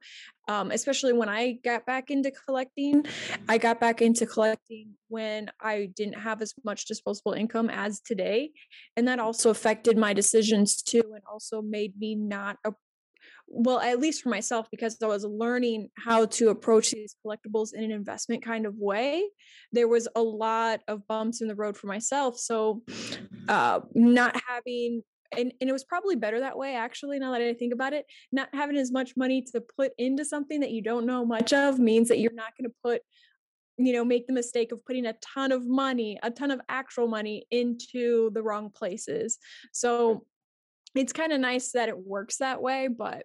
um, 0.49 0.71
especially 0.71 1.13
when 1.13 1.29
i 1.29 1.53
got 1.65 1.85
back 1.85 2.11
into 2.11 2.31
collecting 2.31 3.05
i 3.49 3.59
got 3.59 3.81
back 3.81 4.01
into 4.01 4.25
collecting 4.25 4.91
when 5.09 5.51
i 5.61 5.91
didn't 5.97 6.19
have 6.19 6.41
as 6.41 6.55
much 6.65 6.87
disposable 6.87 7.33
income 7.33 7.69
as 7.69 8.01
today 8.01 8.51
and 8.97 9.09
that 9.09 9.19
also 9.19 9.51
affected 9.51 9.99
my 9.99 10.13
decisions 10.13 10.81
too 10.81 11.03
and 11.15 11.23
also 11.31 11.61
made 11.61 11.99
me 11.99 12.15
not 12.15 12.57
a 12.65 12.73
well 13.53 13.81
at 13.81 13.99
least 13.99 14.23
for 14.23 14.29
myself 14.29 14.69
because 14.71 14.97
i 15.03 15.07
was 15.07 15.25
learning 15.25 15.89
how 15.97 16.25
to 16.25 16.51
approach 16.51 16.93
these 16.93 17.17
collectibles 17.27 17.75
in 17.75 17.83
an 17.83 17.91
investment 17.91 18.45
kind 18.45 18.65
of 18.65 18.75
way 18.77 19.25
there 19.73 19.89
was 19.89 20.09
a 20.17 20.23
lot 20.23 20.81
of 20.89 21.07
bumps 21.07 21.41
in 21.41 21.49
the 21.49 21.55
road 21.55 21.77
for 21.77 21.87
myself. 21.87 22.39
So 22.39 22.83
uh, 23.49 23.81
not 23.95 24.41
having 24.47 25.03
and, 25.37 25.53
and 25.61 25.71
it 25.71 25.73
was 25.73 25.85
probably 25.85 26.17
better 26.17 26.41
that 26.41 26.59
way 26.59 26.75
actually 26.75 27.21
now 27.21 27.31
that 27.31 27.41
i 27.41 27.55
think 27.55 27.73
about 27.73 27.93
it 27.93 28.05
not 28.33 28.49
having 28.53 28.77
as 28.77 28.91
much 28.91 29.13
money 29.17 29.41
to 29.41 29.61
put 29.61 29.93
into 29.97 30.25
something 30.25 30.59
that 30.59 30.73
you 30.73 30.83
don't 30.83 31.07
know 31.07 31.25
much 31.25 31.53
of 31.53 31.79
means 31.79 32.09
that 32.09 32.19
you're 32.19 32.33
not 32.33 32.51
going 32.59 32.69
to 32.69 32.75
put 32.83 33.03
you 33.79 33.93
know 33.93 34.05
make 34.05 34.27
the 34.27 34.33
mistake 34.33 34.73
of 34.73 34.85
putting 34.85 35.07
a 35.07 35.15
ton 35.23 35.53
of 35.53 35.69
money 35.69 36.19
a 36.25 36.33
ton 36.33 36.51
of 36.51 36.61
actual 36.69 37.07
money 37.07 37.47
into 37.53 38.31
the 38.35 38.43
wrong 38.43 38.71
places. 38.71 39.39
So 39.73 40.27
it's 40.97 41.13
kind 41.13 41.33
of 41.33 41.39
nice 41.39 41.71
that 41.73 41.89
it 41.89 41.97
works 41.97 42.39
that 42.39 42.61
way 42.61 42.89
but 42.89 43.25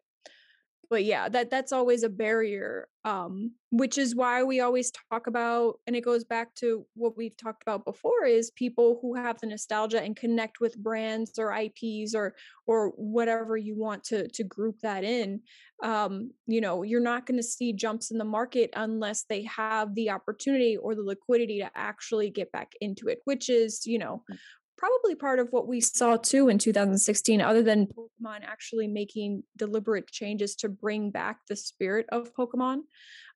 but 0.89 1.03
yeah 1.03 1.29
that 1.29 1.49
that's 1.49 1.71
always 1.71 2.03
a 2.03 2.09
barrier 2.09 2.87
um 3.03 3.51
which 3.71 3.97
is 3.97 4.15
why 4.15 4.43
we 4.43 4.59
always 4.61 4.91
talk 5.11 5.27
about 5.27 5.79
and 5.85 5.95
it 5.95 6.01
goes 6.01 6.23
back 6.23 6.53
to 6.55 6.85
what 6.95 7.17
we've 7.17 7.35
talked 7.37 7.61
about 7.61 7.85
before 7.85 8.25
is 8.25 8.51
people 8.51 8.99
who 9.01 9.13
have 9.15 9.39
the 9.39 9.47
nostalgia 9.47 10.01
and 10.01 10.15
connect 10.15 10.59
with 10.59 10.77
brands 10.77 11.37
or 11.37 11.53
IPs 11.55 12.15
or 12.15 12.35
or 12.67 12.89
whatever 12.95 13.57
you 13.57 13.75
want 13.77 14.03
to 14.03 14.27
to 14.29 14.43
group 14.43 14.79
that 14.81 15.03
in 15.03 15.41
um 15.83 16.31
you 16.47 16.61
know 16.61 16.83
you're 16.83 17.01
not 17.01 17.25
going 17.25 17.37
to 17.37 17.43
see 17.43 17.73
jumps 17.73 18.11
in 18.11 18.17
the 18.17 18.25
market 18.25 18.69
unless 18.75 19.25
they 19.29 19.43
have 19.43 19.93
the 19.95 20.09
opportunity 20.09 20.77
or 20.77 20.95
the 20.95 21.03
liquidity 21.03 21.59
to 21.59 21.69
actually 21.75 22.29
get 22.29 22.51
back 22.51 22.71
into 22.81 23.07
it 23.07 23.19
which 23.25 23.49
is 23.49 23.85
you 23.85 23.99
know 23.99 24.23
mm 24.31 24.37
probably 24.85 25.15
part 25.15 25.39
of 25.39 25.47
what 25.51 25.67
we 25.67 25.81
saw 25.81 26.15
too 26.15 26.47
in 26.49 26.59
2016, 26.59 27.41
other 27.41 27.63
than 27.63 27.87
Pokemon 27.87 28.43
actually 28.43 28.87
making 28.87 29.43
deliberate 29.57 30.07
changes 30.07 30.55
to 30.57 30.69
bring 30.69 31.09
back 31.09 31.39
the 31.47 31.55
spirit 31.55 32.05
of 32.11 32.35
Pokemon. 32.35 32.81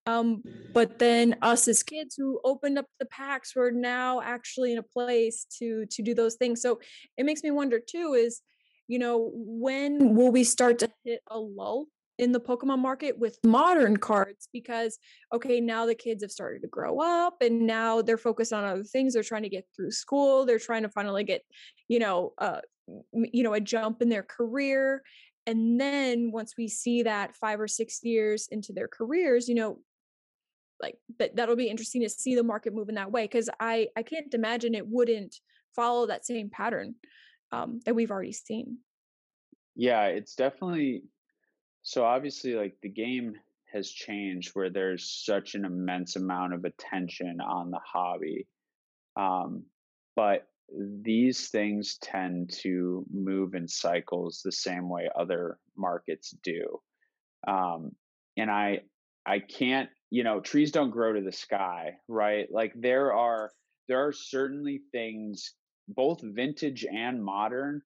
Um, 0.06 0.44
but 0.74 1.00
then 1.00 1.38
us 1.42 1.68
as 1.68 1.82
kids 1.82 2.16
who 2.16 2.40
opened 2.44 2.78
up 2.78 2.86
the 3.00 3.06
packs 3.06 3.56
were 3.56 3.72
now 3.72 4.22
actually 4.22 4.72
in 4.74 4.78
a 4.78 4.84
place 4.84 5.46
to 5.58 5.86
to 5.88 6.04
do 6.04 6.14
those 6.14 6.36
things. 6.36 6.62
So 6.62 6.80
it 7.18 7.26
makes 7.26 7.44
me 7.44 7.52
wonder 7.52 7.80
too 7.80 8.14
is, 8.14 8.42
you 8.88 9.00
know, 9.00 9.32
when 9.34 10.16
will 10.16 10.32
we 10.32 10.44
start 10.44 10.80
to 10.80 10.90
hit 11.04 11.22
a 11.28 11.40
lull 11.40 11.88
in 12.20 12.34
the 12.34 12.40
Pokemon 12.40 12.80
market 12.80 13.18
with 13.18 13.40
modern 13.46 13.98
cards 13.98 14.50
because 14.52 15.00
okay, 15.34 15.62
now 15.62 15.86
the 15.86 15.96
kids 15.96 16.22
have 16.22 16.32
started 16.32 16.62
to 16.62 16.68
grow 16.68 17.00
up 17.00 17.42
and 17.42 17.66
now 17.66 18.02
they're 18.02 18.18
focused 18.18 18.54
on 18.54 18.66
other 18.66 18.84
things. 18.84 19.14
They're 19.14 19.24
trying 19.24 19.44
to 19.44 19.50
get 19.50 19.66
through 19.76 19.92
school. 19.92 20.46
They're 20.46 20.60
trying 20.60 20.84
to 20.84 20.90
finally 20.90 21.24
get, 21.24 21.42
you 21.88 21.98
know, 22.00 22.34
uh, 22.38 22.60
you 23.14 23.44
know, 23.44 23.54
a 23.54 23.62
jump 23.62 24.02
in 24.02 24.10
their 24.10 24.24
career. 24.24 25.02
And 25.48 25.80
then 25.80 26.32
once 26.32 26.56
we 26.58 26.68
see 26.68 27.04
that 27.04 27.36
five 27.36 27.60
or 27.60 27.68
six 27.68 28.04
years 28.04 28.50
into 28.52 28.74
their 28.74 28.90
careers, 28.90 29.48
you 29.48 29.56
know, 29.56 29.80
like 30.82 30.96
that 31.20 31.36
that'll 31.38 31.56
be 31.56 31.70
interesting 31.70 32.02
to 32.02 32.10
see 32.10 32.36
the 32.36 32.44
market 32.44 32.74
move 32.74 32.90
in 32.90 32.96
that 32.96 33.12
way 33.12 33.24
because 33.24 33.50
I 33.60 33.88
I 33.96 34.04
can't 34.04 34.34
imagine 34.34 34.76
it 34.76 34.88
wouldn't 34.88 35.36
follow 35.76 36.08
that 36.08 36.26
same 36.26 36.50
pattern 36.50 36.96
um, 37.52 37.80
that 37.86 37.96
we've 37.96 38.12
already 38.12 38.34
seen. 38.34 38.80
Yeah, 39.76 40.06
it's 40.08 40.36
definitely 40.36 41.04
so 41.90 42.06
obviously, 42.06 42.54
like 42.54 42.76
the 42.84 42.90
game 42.90 43.34
has 43.74 43.90
changed 43.90 44.52
where 44.54 44.70
there's 44.70 45.10
such 45.26 45.56
an 45.56 45.66
immense 45.66 46.18
amount 46.18 46.54
of 46.54 46.64
attention 46.64 47.42
on 47.42 47.72
the 47.72 47.80
hobby. 47.84 48.46
Um, 49.16 49.64
but 50.16 50.46
these 51.02 51.48
things 51.48 51.98
tend 52.00 52.52
to 52.62 53.04
move 53.12 53.56
in 53.56 53.68
cycles 53.68 54.42
the 54.46 54.52
same 54.52 54.88
way 54.88 55.10
other 55.18 55.58
markets 55.76 56.30
do. 56.44 56.80
Um, 57.48 57.94
and 58.38 58.52
I, 58.52 58.82
I 59.26 59.40
can't, 59.40 59.90
you 60.12 60.24
know, 60.24 60.42
trees 60.42 60.72
don't 60.72 60.92
grow 60.92 61.14
to 61.14 61.22
the 61.22 61.32
sky, 61.32 61.94
right? 62.08 62.48
Like 62.52 62.74
there 62.76 63.14
are, 63.14 63.52
there 63.88 64.06
are 64.06 64.14
certainly 64.14 64.82
things, 64.92 65.56
both 65.88 66.22
vintage 66.22 66.86
and 66.86 67.24
modern, 67.24 67.82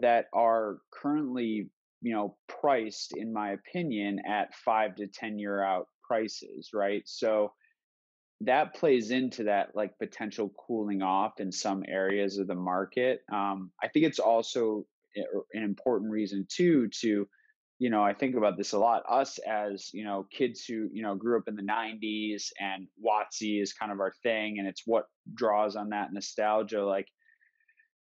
that 0.00 0.26
are 0.34 0.78
currently 0.90 1.68
you 2.04 2.14
know 2.14 2.36
priced 2.48 3.16
in 3.16 3.32
my 3.32 3.52
opinion 3.52 4.20
at 4.28 4.54
5 4.54 4.96
to 4.96 5.06
10 5.08 5.38
year 5.38 5.62
out 5.62 5.88
prices 6.06 6.70
right? 6.72 7.02
So 7.06 7.52
that 8.42 8.74
plays 8.74 9.10
into 9.10 9.44
that 9.44 9.70
like 9.74 9.98
potential 9.98 10.52
cooling 10.66 11.02
off 11.02 11.40
in 11.40 11.50
some 11.50 11.82
areas 11.88 12.38
of 12.38 12.46
the 12.46 12.54
market 12.54 13.20
um, 13.32 13.70
i 13.82 13.88
think 13.88 14.04
it's 14.04 14.18
also 14.18 14.84
an 15.16 15.62
important 15.62 16.10
reason 16.10 16.46
too 16.50 16.88
to 16.88 17.26
you 17.78 17.90
know 17.90 18.02
i 18.02 18.12
think 18.12 18.36
about 18.36 18.56
this 18.56 18.72
a 18.72 18.78
lot 18.78 19.02
us 19.08 19.38
as 19.38 19.90
you 19.92 20.04
know 20.04 20.26
kids 20.30 20.64
who 20.64 20.88
you 20.92 21.02
know 21.02 21.14
grew 21.14 21.38
up 21.38 21.48
in 21.48 21.54
the 21.54 21.62
90s 21.62 22.50
and 22.60 22.88
WotC 23.04 23.62
is 23.62 23.72
kind 23.72 23.92
of 23.92 24.00
our 24.00 24.12
thing 24.22 24.58
and 24.58 24.66
it's 24.66 24.82
what 24.84 25.06
draws 25.34 25.76
on 25.76 25.90
that 25.90 26.12
nostalgia 26.12 26.84
like 26.84 27.06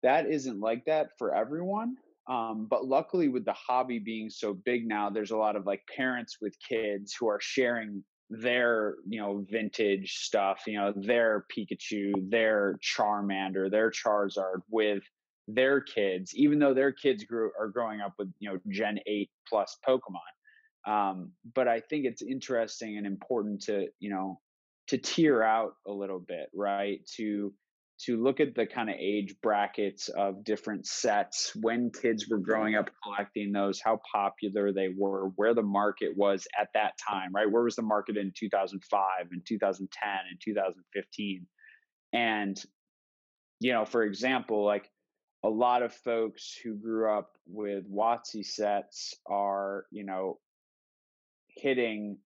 that 0.02 0.26
isn't 0.26 0.60
like 0.60 0.84
that 0.86 1.10
for 1.18 1.34
everyone 1.34 1.96
um, 2.28 2.66
but 2.68 2.84
luckily, 2.86 3.28
with 3.28 3.44
the 3.44 3.52
hobby 3.52 3.98
being 3.98 4.30
so 4.30 4.52
big 4.52 4.86
now, 4.86 5.10
there's 5.10 5.30
a 5.30 5.36
lot 5.36 5.56
of 5.56 5.66
like 5.66 5.82
parents 5.94 6.38
with 6.40 6.54
kids 6.68 7.14
who 7.18 7.28
are 7.28 7.40
sharing 7.40 8.02
their 8.28 8.96
you 9.08 9.20
know 9.20 9.44
vintage 9.48 10.14
stuff 10.14 10.62
you 10.66 10.76
know 10.76 10.92
their 10.96 11.46
pikachu 11.56 12.12
their 12.28 12.76
charmander 12.82 13.70
their 13.70 13.88
charizard 13.88 14.62
with 14.68 15.04
their 15.46 15.80
kids 15.80 16.34
even 16.34 16.58
though 16.58 16.74
their 16.74 16.90
kids 16.90 17.22
grew 17.22 17.52
are 17.56 17.68
growing 17.68 18.00
up 18.00 18.14
with 18.18 18.28
you 18.40 18.50
know 18.50 18.58
gen 18.68 18.98
8 19.06 19.30
plus 19.48 19.78
pokemon. 19.88 20.90
Um, 20.92 21.30
but 21.54 21.68
i 21.68 21.78
think 21.78 22.04
it's 22.04 22.20
interesting 22.20 22.96
and 22.96 23.06
important 23.06 23.62
to 23.66 23.86
you 24.00 24.10
know 24.10 24.40
to 24.88 24.98
tear 24.98 25.42
out 25.42 25.74
a 25.86 25.92
little 25.92 26.20
bit 26.20 26.48
right? 26.54 27.00
To 27.16 27.52
to 27.98 28.22
look 28.22 28.40
at 28.40 28.54
the 28.54 28.66
kind 28.66 28.90
of 28.90 28.96
age 28.98 29.34
brackets 29.42 30.08
of 30.08 30.44
different 30.44 30.86
sets 30.86 31.52
when 31.56 31.90
kids 31.90 32.28
were 32.28 32.38
growing 32.38 32.74
up 32.74 32.90
collecting 33.02 33.52
those 33.52 33.80
how 33.80 33.98
popular 34.12 34.72
they 34.72 34.88
were 34.96 35.30
where 35.36 35.54
the 35.54 35.62
market 35.62 36.16
was 36.16 36.46
at 36.60 36.68
that 36.74 36.92
time 37.08 37.30
right? 37.34 37.50
Where 37.50 37.62
was 37.62 37.76
the 37.76 37.82
market 37.82 38.16
in 38.16 38.32
2005 38.38 39.00
and 39.30 39.42
2010 39.46 40.10
and 40.30 40.40
2015 40.44 41.46
and 42.12 42.62
you 43.60 43.72
know 43.72 43.84
for 43.84 44.02
example 44.02 44.64
like 44.64 44.90
a 45.42 45.48
lot 45.48 45.82
of 45.82 45.92
folks 45.92 46.58
who 46.62 46.74
grew 46.74 47.10
up 47.10 47.30
with 47.46 47.90
WotC 47.90 48.44
sets 48.44 49.14
are 49.26 49.86
you 49.90 50.04
know 50.04 50.38
hitting 51.48 52.18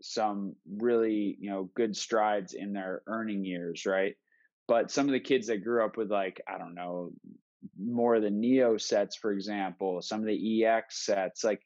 some 0.00 0.54
really 0.78 1.36
you 1.40 1.50
know 1.50 1.68
good 1.74 1.96
strides 1.96 2.54
in 2.54 2.72
their 2.72 3.02
earning 3.06 3.44
years 3.44 3.84
right 3.84 4.14
but 4.68 4.90
some 4.90 5.06
of 5.06 5.12
the 5.12 5.20
kids 5.20 5.48
that 5.48 5.64
grew 5.64 5.84
up 5.84 5.96
with 5.96 6.10
like 6.10 6.40
i 6.46 6.56
don't 6.56 6.74
know 6.74 7.10
more 7.76 8.14
of 8.14 8.22
the 8.22 8.30
neo 8.30 8.76
sets 8.76 9.16
for 9.16 9.32
example 9.32 10.00
some 10.00 10.20
of 10.20 10.26
the 10.26 10.64
ex 10.64 11.04
sets 11.04 11.42
like 11.42 11.60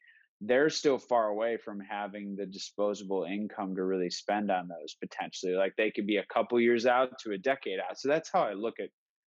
they're 0.45 0.69
still 0.69 0.97
far 0.97 1.27
away 1.27 1.57
from 1.57 1.79
having 1.79 2.35
the 2.35 2.45
disposable 2.45 3.23
income 3.23 3.75
to 3.75 3.83
really 3.83 4.09
spend 4.09 4.51
on 4.51 4.67
those 4.67 4.95
potentially 4.95 5.53
like 5.53 5.73
they 5.77 5.91
could 5.91 6.07
be 6.07 6.17
a 6.17 6.25
couple 6.25 6.59
years 6.59 6.85
out 6.85 7.17
to 7.19 7.31
a 7.31 7.37
decade 7.37 7.79
out. 7.79 7.97
So 7.97 8.09
that's 8.09 8.29
how 8.31 8.41
i 8.41 8.53
look 8.53 8.79
at 8.79 8.89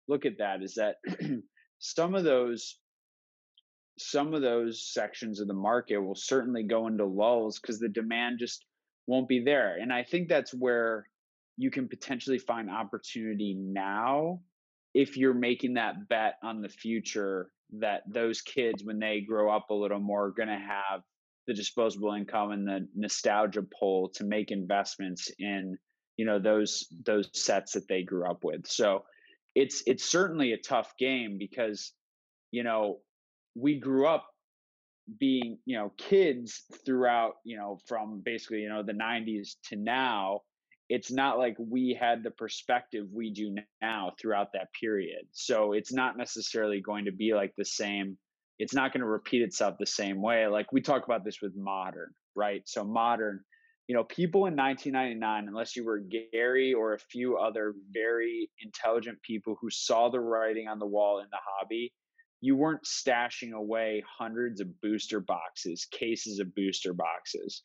look 0.08 0.26
at 0.26 0.38
that 0.38 0.62
is 0.62 0.74
that 0.74 0.96
some 1.78 2.14
of 2.14 2.24
those 2.24 2.78
some 3.98 4.34
of 4.34 4.42
those 4.42 4.92
sections 4.92 5.40
of 5.40 5.48
the 5.48 5.54
market 5.54 5.98
will 5.98 6.16
certainly 6.16 6.64
go 6.64 6.86
into 6.86 7.04
lulls 7.04 7.58
because 7.58 7.78
the 7.78 7.88
demand 7.88 8.38
just 8.38 8.64
won't 9.06 9.28
be 9.28 9.44
there. 9.44 9.76
And 9.80 9.92
i 9.92 10.02
think 10.02 10.28
that's 10.28 10.52
where 10.52 11.08
you 11.56 11.70
can 11.70 11.88
potentially 11.88 12.38
find 12.38 12.70
opportunity 12.70 13.54
now 13.58 14.40
if 14.94 15.16
you're 15.16 15.34
making 15.34 15.74
that 15.74 16.08
bet 16.08 16.34
on 16.42 16.62
the 16.62 16.68
future 16.68 17.50
that 17.78 18.02
those 18.06 18.40
kids 18.40 18.84
when 18.84 18.98
they 18.98 19.20
grow 19.20 19.54
up 19.54 19.70
a 19.70 19.74
little 19.74 19.98
more 19.98 20.26
are 20.26 20.30
going 20.30 20.48
to 20.48 20.54
have 20.54 21.02
the 21.46 21.54
disposable 21.54 22.12
income 22.12 22.50
and 22.50 22.66
the 22.66 22.88
nostalgia 22.94 23.62
pull 23.78 24.08
to 24.08 24.24
make 24.24 24.50
investments 24.50 25.30
in 25.38 25.76
you 26.16 26.24
know 26.24 26.38
those 26.38 26.86
those 27.04 27.28
sets 27.32 27.72
that 27.72 27.88
they 27.88 28.02
grew 28.02 28.28
up 28.28 28.42
with. 28.42 28.66
So 28.66 29.04
it's 29.54 29.82
it's 29.86 30.04
certainly 30.04 30.52
a 30.52 30.58
tough 30.58 30.92
game 30.98 31.36
because 31.38 31.92
you 32.50 32.62
know 32.62 32.98
we 33.54 33.78
grew 33.78 34.06
up 34.06 34.26
being 35.18 35.58
you 35.66 35.76
know 35.76 35.92
kids 35.98 36.62
throughout 36.84 37.34
you 37.44 37.56
know 37.56 37.78
from 37.86 38.22
basically 38.24 38.60
you 38.60 38.68
know 38.68 38.82
the 38.82 38.92
90s 38.92 39.56
to 39.68 39.76
now 39.76 40.40
it's 40.88 41.10
not 41.10 41.38
like 41.38 41.56
we 41.58 41.96
had 41.98 42.22
the 42.22 42.30
perspective 42.30 43.06
we 43.12 43.32
do 43.32 43.56
now 43.82 44.12
throughout 44.20 44.52
that 44.52 44.68
period. 44.78 45.26
So 45.32 45.72
it's 45.72 45.92
not 45.92 46.16
necessarily 46.16 46.80
going 46.80 47.06
to 47.06 47.12
be 47.12 47.34
like 47.34 47.52
the 47.56 47.64
same. 47.64 48.16
It's 48.58 48.74
not 48.74 48.92
going 48.92 49.00
to 49.00 49.06
repeat 49.06 49.42
itself 49.42 49.76
the 49.78 49.86
same 49.86 50.22
way. 50.22 50.46
Like 50.46 50.72
we 50.72 50.80
talk 50.80 51.04
about 51.04 51.24
this 51.24 51.42
with 51.42 51.56
modern, 51.56 52.12
right? 52.36 52.62
So 52.66 52.84
modern, 52.84 53.40
you 53.88 53.96
know, 53.96 54.04
people 54.04 54.46
in 54.46 54.56
1999, 54.56 55.48
unless 55.48 55.74
you 55.74 55.84
were 55.84 56.00
Gary 56.32 56.72
or 56.72 56.94
a 56.94 56.98
few 56.98 57.36
other 57.36 57.74
very 57.92 58.48
intelligent 58.62 59.20
people 59.22 59.56
who 59.60 59.70
saw 59.70 60.08
the 60.08 60.20
writing 60.20 60.68
on 60.68 60.78
the 60.78 60.86
wall 60.86 61.18
in 61.18 61.26
the 61.30 61.38
hobby, 61.44 61.92
you 62.40 62.54
weren't 62.54 62.84
stashing 62.84 63.52
away 63.52 64.04
hundreds 64.18 64.60
of 64.60 64.80
booster 64.80 65.20
boxes, 65.20 65.86
cases 65.90 66.38
of 66.38 66.54
booster 66.54 66.94
boxes. 66.94 67.62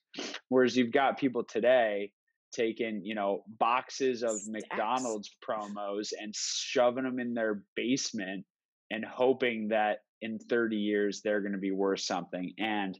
Whereas 0.49 0.75
you've 0.75 0.91
got 0.91 1.19
people 1.19 1.43
today 1.43 2.11
taking 2.51 3.01
you 3.03 3.15
know 3.15 3.43
boxes 3.59 4.23
of 4.23 4.31
Stacks. 4.39 4.65
McDonald's 4.69 5.29
promos 5.47 6.11
and 6.19 6.35
shoving 6.35 7.03
them 7.03 7.19
in 7.19 7.33
their 7.33 7.63
basement 7.75 8.45
and 8.89 9.05
hoping 9.05 9.69
that 9.69 9.99
in 10.21 10.37
30 10.37 10.75
years 10.77 11.21
they're 11.21 11.41
going 11.41 11.53
to 11.53 11.57
be 11.57 11.71
worth 11.71 12.01
something 12.01 12.53
and 12.57 12.97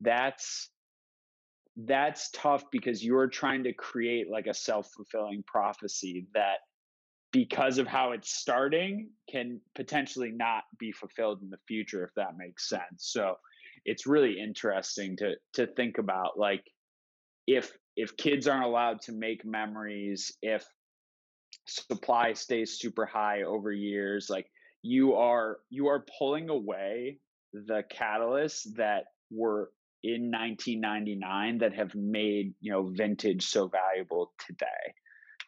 that's 0.00 0.70
that's 1.76 2.30
tough 2.30 2.64
because 2.70 3.04
you're 3.04 3.26
trying 3.26 3.64
to 3.64 3.72
create 3.72 4.30
like 4.30 4.46
a 4.46 4.54
self-fulfilling 4.54 5.42
prophecy 5.46 6.26
that 6.34 6.58
because 7.32 7.78
of 7.78 7.88
how 7.88 8.12
it's 8.12 8.32
starting 8.32 9.10
can 9.28 9.60
potentially 9.74 10.30
not 10.30 10.62
be 10.78 10.92
fulfilled 10.92 11.42
in 11.42 11.50
the 11.50 11.58
future 11.66 12.04
if 12.04 12.10
that 12.14 12.36
makes 12.36 12.68
sense 12.68 12.86
so 12.98 13.34
it's 13.84 14.06
really 14.06 14.38
interesting 14.40 15.16
to 15.16 15.34
to 15.52 15.66
think 15.66 15.98
about 15.98 16.38
like 16.38 16.64
if 17.46 17.76
if 17.96 18.16
kids 18.16 18.46
aren't 18.48 18.64
allowed 18.64 19.00
to 19.02 19.12
make 19.12 19.44
memories, 19.44 20.32
if 20.42 20.64
supply 21.66 22.32
stays 22.32 22.78
super 22.78 23.06
high 23.06 23.42
over 23.42 23.72
years, 23.72 24.28
like 24.28 24.46
you 24.82 25.14
are 25.14 25.58
you 25.70 25.88
are 25.88 26.04
pulling 26.18 26.50
away 26.50 27.18
the 27.52 27.82
catalysts 27.92 28.66
that 28.76 29.04
were 29.30 29.70
in 30.02 30.30
1999 30.30 31.58
that 31.58 31.74
have 31.74 31.94
made 31.94 32.54
you 32.60 32.72
know 32.72 32.90
vintage 32.94 33.46
so 33.46 33.68
valuable 33.68 34.32
today. 34.46 34.66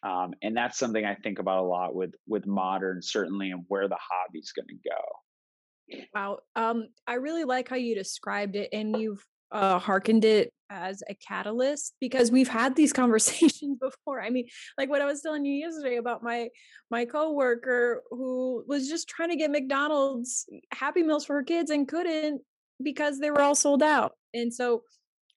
Um, 0.02 0.34
and 0.42 0.56
that's 0.56 0.78
something 0.78 1.04
i 1.04 1.14
think 1.14 1.38
about 1.38 1.64
a 1.64 1.66
lot 1.66 1.94
with 1.94 2.14
with 2.28 2.46
modern 2.46 3.00
certainly 3.02 3.50
and 3.50 3.64
where 3.68 3.88
the 3.88 3.98
hobby's 3.98 4.52
going 4.52 4.68
to 4.68 4.88
go. 4.88 5.98
Wow 6.14 6.38
um, 6.54 6.88
i 7.06 7.14
really 7.14 7.44
like 7.44 7.68
how 7.68 7.76
you 7.76 7.94
described 7.94 8.56
it 8.56 8.68
and 8.72 8.96
you've 8.96 9.24
uh, 9.52 9.78
hearkened 9.78 10.24
it 10.24 10.52
as 10.70 11.02
a 11.08 11.14
catalyst 11.14 11.94
because 12.00 12.30
we've 12.30 12.48
had 12.48 12.74
these 12.74 12.92
conversations 12.92 13.78
before. 13.80 14.20
I 14.20 14.30
mean, 14.30 14.46
like 14.78 14.88
what 14.88 15.02
I 15.02 15.06
was 15.06 15.22
telling 15.22 15.44
you 15.44 15.54
yesterday 15.54 15.96
about 15.96 16.22
my 16.22 16.48
my 16.90 17.04
coworker 17.04 18.02
who 18.10 18.64
was 18.66 18.88
just 18.88 19.08
trying 19.08 19.30
to 19.30 19.36
get 19.36 19.50
McDonald's 19.50 20.46
Happy 20.72 21.02
Meals 21.02 21.24
for 21.24 21.34
her 21.34 21.44
kids 21.44 21.70
and 21.70 21.88
couldn't 21.88 22.42
because 22.82 23.18
they 23.18 23.30
were 23.30 23.40
all 23.40 23.54
sold 23.54 23.82
out. 23.82 24.12
And 24.34 24.52
so 24.52 24.82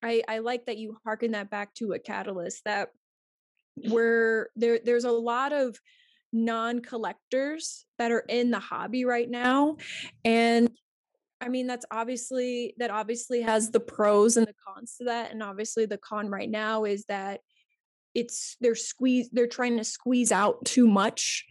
I 0.04 0.24
I 0.28 0.40
like 0.40 0.66
that 0.66 0.78
you 0.78 0.98
harken 1.04 1.32
that 1.32 1.50
back 1.50 1.74
to 1.76 1.94
a 1.94 2.00
catalyst 2.00 2.64
that 2.66 2.90
where 3.90 4.50
there 4.56 4.80
there's 4.84 5.06
a 5.06 5.12
lot 5.12 5.54
of 5.54 5.78
non-collectors 6.32 7.86
that 7.98 8.12
are 8.12 8.24
in 8.28 8.52
the 8.52 8.60
hobby 8.60 9.04
right 9.04 9.30
now 9.30 9.78
and 10.24 10.70
I 11.42 11.50
mean, 11.50 11.68
that's 11.68 11.86
obviously 11.92 12.74
that 12.78 12.92
obviously 12.92 13.42
has 13.42 13.72
the 13.72 13.80
pros 13.80 14.38
and 14.38 14.48
the 14.48 14.56
cons 14.66 14.96
to 14.98 15.06
that. 15.06 15.32
And 15.32 15.42
obviously 15.42 15.86
the 15.86 15.98
con 15.98 16.30
right 16.30 16.50
now 16.50 16.84
is 16.84 17.06
that 17.06 17.42
it's 18.14 18.58
they're 18.60 18.76
squeeze 18.76 19.30
they're 19.32 19.48
trying 19.48 19.78
to 19.78 19.84
squeeze 19.84 20.32
out 20.32 20.66
too 20.66 20.88
much 20.88 21.46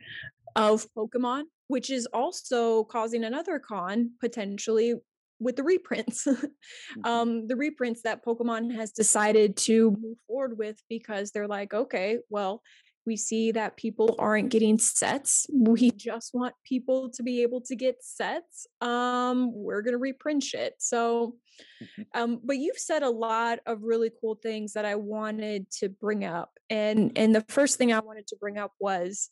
of 0.57 0.87
Pokemon, 0.95 1.45
which 1.69 1.91
is 1.91 2.07
also 2.07 2.85
causing 2.85 3.25
another 3.25 3.59
con 3.59 4.13
potentially 4.21 4.95
with 5.41 5.57
the 5.57 5.63
reprints. 5.63 6.25
mm-hmm. 6.27 7.05
um, 7.05 7.47
the 7.47 7.57
reprints 7.57 8.03
that 8.03 8.25
Pokemon 8.25 8.75
has 8.75 8.93
decided 8.93 9.57
to 9.57 9.97
move 10.01 10.19
forward 10.27 10.59
with 10.59 10.83
because 10.89 11.31
they're 11.31 11.49
like, 11.49 11.73
okay, 11.73 12.19
well, 12.29 12.63
we 13.09 13.17
see 13.17 13.53
that 13.53 13.79
people 13.79 14.15
aren't 14.19 14.51
getting 14.51 14.79
sets. 14.79 15.47
We 15.51 15.91
just 15.91 16.35
want 16.35 16.55
people 16.63 17.09
to 17.13 17.23
be 17.23 17.43
able 17.43 17.63
to 17.63 17.75
get 17.75 18.05
sets. 18.05 18.67
Um, 18.83 19.51
we're 19.55 19.81
going 19.81 19.95
to 19.95 19.99
reprint 19.99 20.53
it. 20.53 20.75
So, 20.79 21.37
mm-hmm. 21.83 22.03
um, 22.15 22.41
but 22.45 22.59
you've 22.59 22.79
said 22.79 23.03
a 23.03 23.11
lot 23.11 23.61
of 23.67 23.83
really 23.83 24.11
cool 24.21 24.35
things 24.37 24.75
that 24.75 24.85
I 24.85 24.95
wanted 24.97 25.71
to 25.79 25.89
bring 25.89 26.25
up. 26.25 26.51
And, 26.69 27.13
and 27.17 27.35
the 27.35 27.45
first 27.49 27.79
thing 27.79 27.93
I 27.93 28.01
wanted 28.01 28.27
to 28.29 28.37
bring 28.37 28.59
up 28.59 28.73
was, 28.79 29.31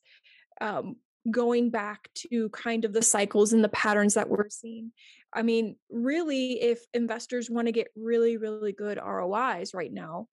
um, 0.61 0.97
going 1.31 1.71
back 1.71 2.09
to 2.15 2.49
kind 2.51 2.85
of 2.85 2.93
the 2.93 3.03
cycles 3.03 3.53
and 3.53 3.63
the 3.63 3.69
patterns 3.69 4.15
that 4.15 4.31
we're 4.31 4.49
seeing. 4.49 4.93
I 5.35 5.43
mean, 5.43 5.77
really, 5.91 6.63
if 6.63 6.81
investors 6.95 7.51
want 7.51 7.67
to 7.67 7.73
get 7.73 7.89
really, 7.97 8.37
really 8.37 8.73
good 8.73 8.99
ROIs 8.99 9.75
right 9.75 9.93
now, 9.93 10.29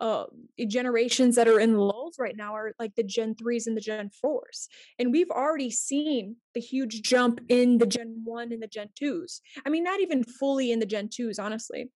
uh, 0.00 0.24
generations 0.66 1.36
that 1.36 1.48
are 1.48 1.60
in 1.60 1.76
lulls 1.76 2.16
right 2.18 2.36
now 2.36 2.54
are 2.54 2.72
like 2.78 2.94
the 2.94 3.02
Gen 3.02 3.34
3s 3.34 3.66
and 3.66 3.76
the 3.76 3.80
Gen 3.80 4.10
4s. 4.24 4.68
And 4.98 5.12
we've 5.12 5.30
already 5.30 5.70
seen 5.70 6.36
the 6.54 6.60
huge 6.60 7.02
jump 7.02 7.40
in 7.48 7.78
the 7.78 7.86
Gen 7.86 8.22
1 8.24 8.52
and 8.52 8.62
the 8.62 8.66
Gen 8.66 8.88
2s. 9.00 9.40
I 9.64 9.68
mean, 9.68 9.84
not 9.84 10.00
even 10.00 10.24
fully 10.24 10.72
in 10.72 10.78
the 10.78 10.86
Gen 10.86 11.08
2s, 11.08 11.38
honestly 11.38 11.90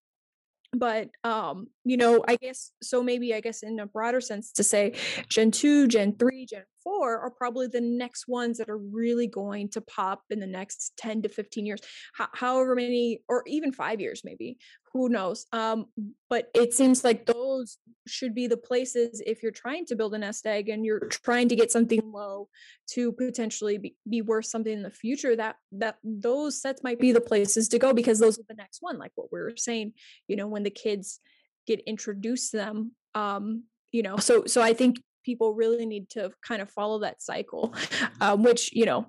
but 0.77 1.09
um 1.23 1.69
you 1.85 1.97
know 1.97 2.25
i 2.27 2.37
guess 2.37 2.73
so 2.83 3.03
maybe 3.03 3.33
i 3.33 3.41
guess 3.41 3.63
in 3.63 3.79
a 3.79 3.87
broader 3.87 4.21
sense 4.21 4.53
to 4.53 4.65
say 4.65 4.93
gen 5.29 5.51
2 5.51 5.87
gen 5.87 6.17
3 6.17 6.47
gen 6.47 6.65
4 6.85 7.19
are 7.19 7.31
probably 7.31 7.67
the 7.67 7.81
next 7.81 8.29
ones 8.29 8.59
that 8.59 8.69
are 8.69 8.79
really 8.79 9.27
going 9.27 9.69
to 9.71 9.81
pop 9.81 10.23
in 10.31 10.39
the 10.39 10.47
next 10.47 10.93
10 10.99 11.23
to 11.23 11.29
15 11.29 11.67
years 11.67 11.81
H- 12.21 12.29
however 12.35 12.75
many 12.75 13.23
or 13.29 13.43
even 13.47 13.73
5 13.73 14.01
years 14.01 14.23
maybe 14.25 14.59
who 14.93 15.09
knows 15.09 15.47
um 15.53 15.87
but 16.31 16.51
it 16.55 16.73
seems 16.73 17.03
like 17.03 17.27
those 17.27 17.79
should 18.07 18.35
be 18.35 18.47
the 18.47 18.57
places 18.57 19.23
if 19.27 19.43
you're 19.43 19.53
trying 19.53 19.87
to 19.87 19.97
build 19.97 20.15
a 20.15 20.19
nest 20.19 20.47
egg 20.47 20.69
and 20.69 20.85
you're 20.85 21.01
trying 21.01 21.49
to 21.49 21.57
get 21.57 21.73
something 21.73 22.01
low 22.13 22.49
to 22.87 23.13
potentially 23.13 23.79
be, 23.79 23.97
be 24.09 24.23
worth 24.23 24.47
something 24.47 24.73
in 24.73 24.83
the 24.83 24.91
future 24.91 25.35
that 25.35 25.57
that 25.73 25.97
those 26.05 26.61
sets 26.61 26.83
might 26.83 27.01
be 27.01 27.13
the 27.13 27.21
places 27.21 27.69
to 27.69 27.79
go 27.79 27.93
because 27.93 28.19
those 28.19 28.39
are 28.39 28.45
the 28.49 28.55
next 28.55 28.83
one 28.83 28.99
like 28.99 29.13
what 29.15 29.33
we 29.33 29.41
were 29.41 29.55
saying 29.57 29.93
you 30.29 30.37
know 30.37 30.47
when 30.47 30.63
the 30.63 30.71
kids 30.71 31.21
get 31.67 31.81
introduced 31.81 32.51
to 32.51 32.59
them 32.59 32.93
um 33.15 33.65
you 33.91 34.03
know 34.03 34.17
so 34.17 34.45
so 34.47 34.61
i 34.61 34.75
think 34.75 34.97
people 35.25 35.55
really 35.55 35.87
need 35.87 36.09
to 36.11 36.31
kind 36.47 36.63
of 36.63 36.71
follow 36.71 36.99
that 37.01 37.23
cycle, 37.23 37.75
um, 38.21 38.43
which 38.43 38.73
you 38.73 38.85
know, 38.85 39.07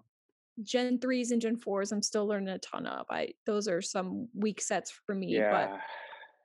Gen 0.64 1.00
threes 1.00 1.32
and 1.32 1.42
Gen 1.42 1.58
fours, 1.58 1.92
I'm 1.92 2.02
still 2.02 2.26
learning 2.26 2.50
a 2.50 2.60
ton 2.60 2.86
of. 2.86 3.06
I 3.10 3.34
those 3.46 3.68
are 3.68 3.82
some 3.82 4.28
weak 4.34 4.62
sets 4.62 4.92
for 5.06 5.14
me. 5.14 5.36
Yeah, 5.36 5.52
But 5.52 5.80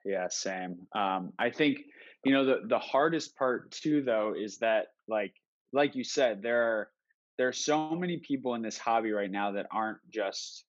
yeah, 0.05 0.27
same. 0.29 0.87
Um, 0.95 1.33
I 1.39 1.51
think 1.51 1.79
you 2.25 2.33
know 2.33 2.45
the 2.45 2.61
the 2.67 2.79
hardest 2.79 3.37
part 3.37 3.71
too, 3.71 4.03
though, 4.03 4.35
is 4.39 4.59
that 4.59 4.89
like 5.09 5.35
like 5.73 5.95
you 5.95 6.05
said, 6.05 6.43
there 6.43 6.63
are 6.63 6.91
there 7.39 7.49
are 7.49 7.53
so 7.53 7.93
many 7.93 8.19
people 8.19 8.55
in 8.55 8.63
this 8.63 8.77
hobby 8.77 9.13
right 9.13 9.31
now 9.31 9.53
that 9.53 9.67
aren't 9.73 9.99
just 10.11 10.65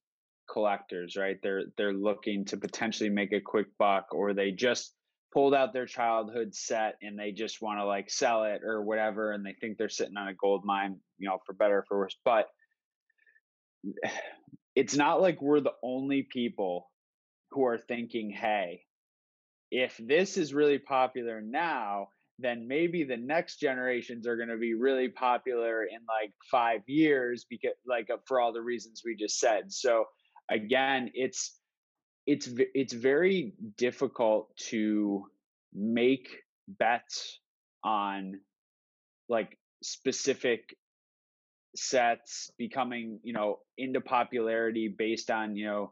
collectors, 0.49 1.15
right? 1.15 1.37
They're 1.41 1.63
they're 1.77 1.93
looking 1.93 2.45
to 2.45 2.57
potentially 2.57 3.09
make 3.09 3.33
a 3.33 3.41
quick 3.41 3.67
buck, 3.77 4.07
or 4.11 4.33
they 4.33 4.51
just 4.51 4.93
pulled 5.33 5.53
out 5.53 5.73
their 5.73 5.85
childhood 5.85 6.53
set 6.53 6.95
and 7.01 7.17
they 7.17 7.31
just 7.31 7.61
want 7.61 7.79
to 7.79 7.85
like 7.85 8.09
sell 8.09 8.43
it 8.43 8.63
or 8.63 8.81
whatever, 8.81 9.31
and 9.31 9.45
they 9.45 9.53
think 9.53 9.77
they're 9.77 9.89
sitting 9.89 10.17
on 10.17 10.27
a 10.27 10.33
gold 10.33 10.63
mine, 10.65 10.97
you 11.17 11.27
know, 11.27 11.39
for 11.45 11.53
better 11.53 11.79
or 11.79 11.85
for 11.87 11.97
worse. 11.99 12.17
But 12.23 12.47
it's 14.75 14.95
not 14.95 15.21
like 15.21 15.41
we're 15.41 15.59
the 15.59 15.73
only 15.83 16.23
people 16.23 16.89
who 17.51 17.65
are 17.65 17.77
thinking, 17.77 18.29
hey, 18.29 18.83
if 19.69 19.97
this 19.97 20.37
is 20.37 20.53
really 20.53 20.79
popular 20.79 21.41
now, 21.41 22.07
then 22.41 22.67
maybe 22.67 23.03
the 23.03 23.17
next 23.17 23.57
generations 23.57 24.27
are 24.27 24.35
going 24.35 24.49
to 24.49 24.57
be 24.57 24.73
really 24.73 25.09
popular 25.09 25.83
in 25.83 25.99
like 26.07 26.33
five 26.49 26.81
years 26.87 27.45
because 27.49 27.71
like 27.85 28.09
uh, 28.09 28.17
for 28.25 28.39
all 28.39 28.51
the 28.51 28.61
reasons 28.61 29.01
we 29.05 29.15
just 29.15 29.39
said 29.39 29.71
so 29.71 30.05
again 30.49 31.09
it's 31.13 31.59
it's 32.25 32.49
it's 32.73 32.93
very 32.93 33.53
difficult 33.77 34.55
to 34.55 35.25
make 35.73 36.29
bets 36.67 37.39
on 37.84 38.39
like 39.29 39.57
specific 39.81 40.75
sets 41.75 42.51
becoming 42.57 43.19
you 43.23 43.34
know 43.34 43.60
into 43.77 44.01
popularity 44.01 44.88
based 44.88 45.31
on 45.31 45.55
you 45.55 45.65
know 45.65 45.91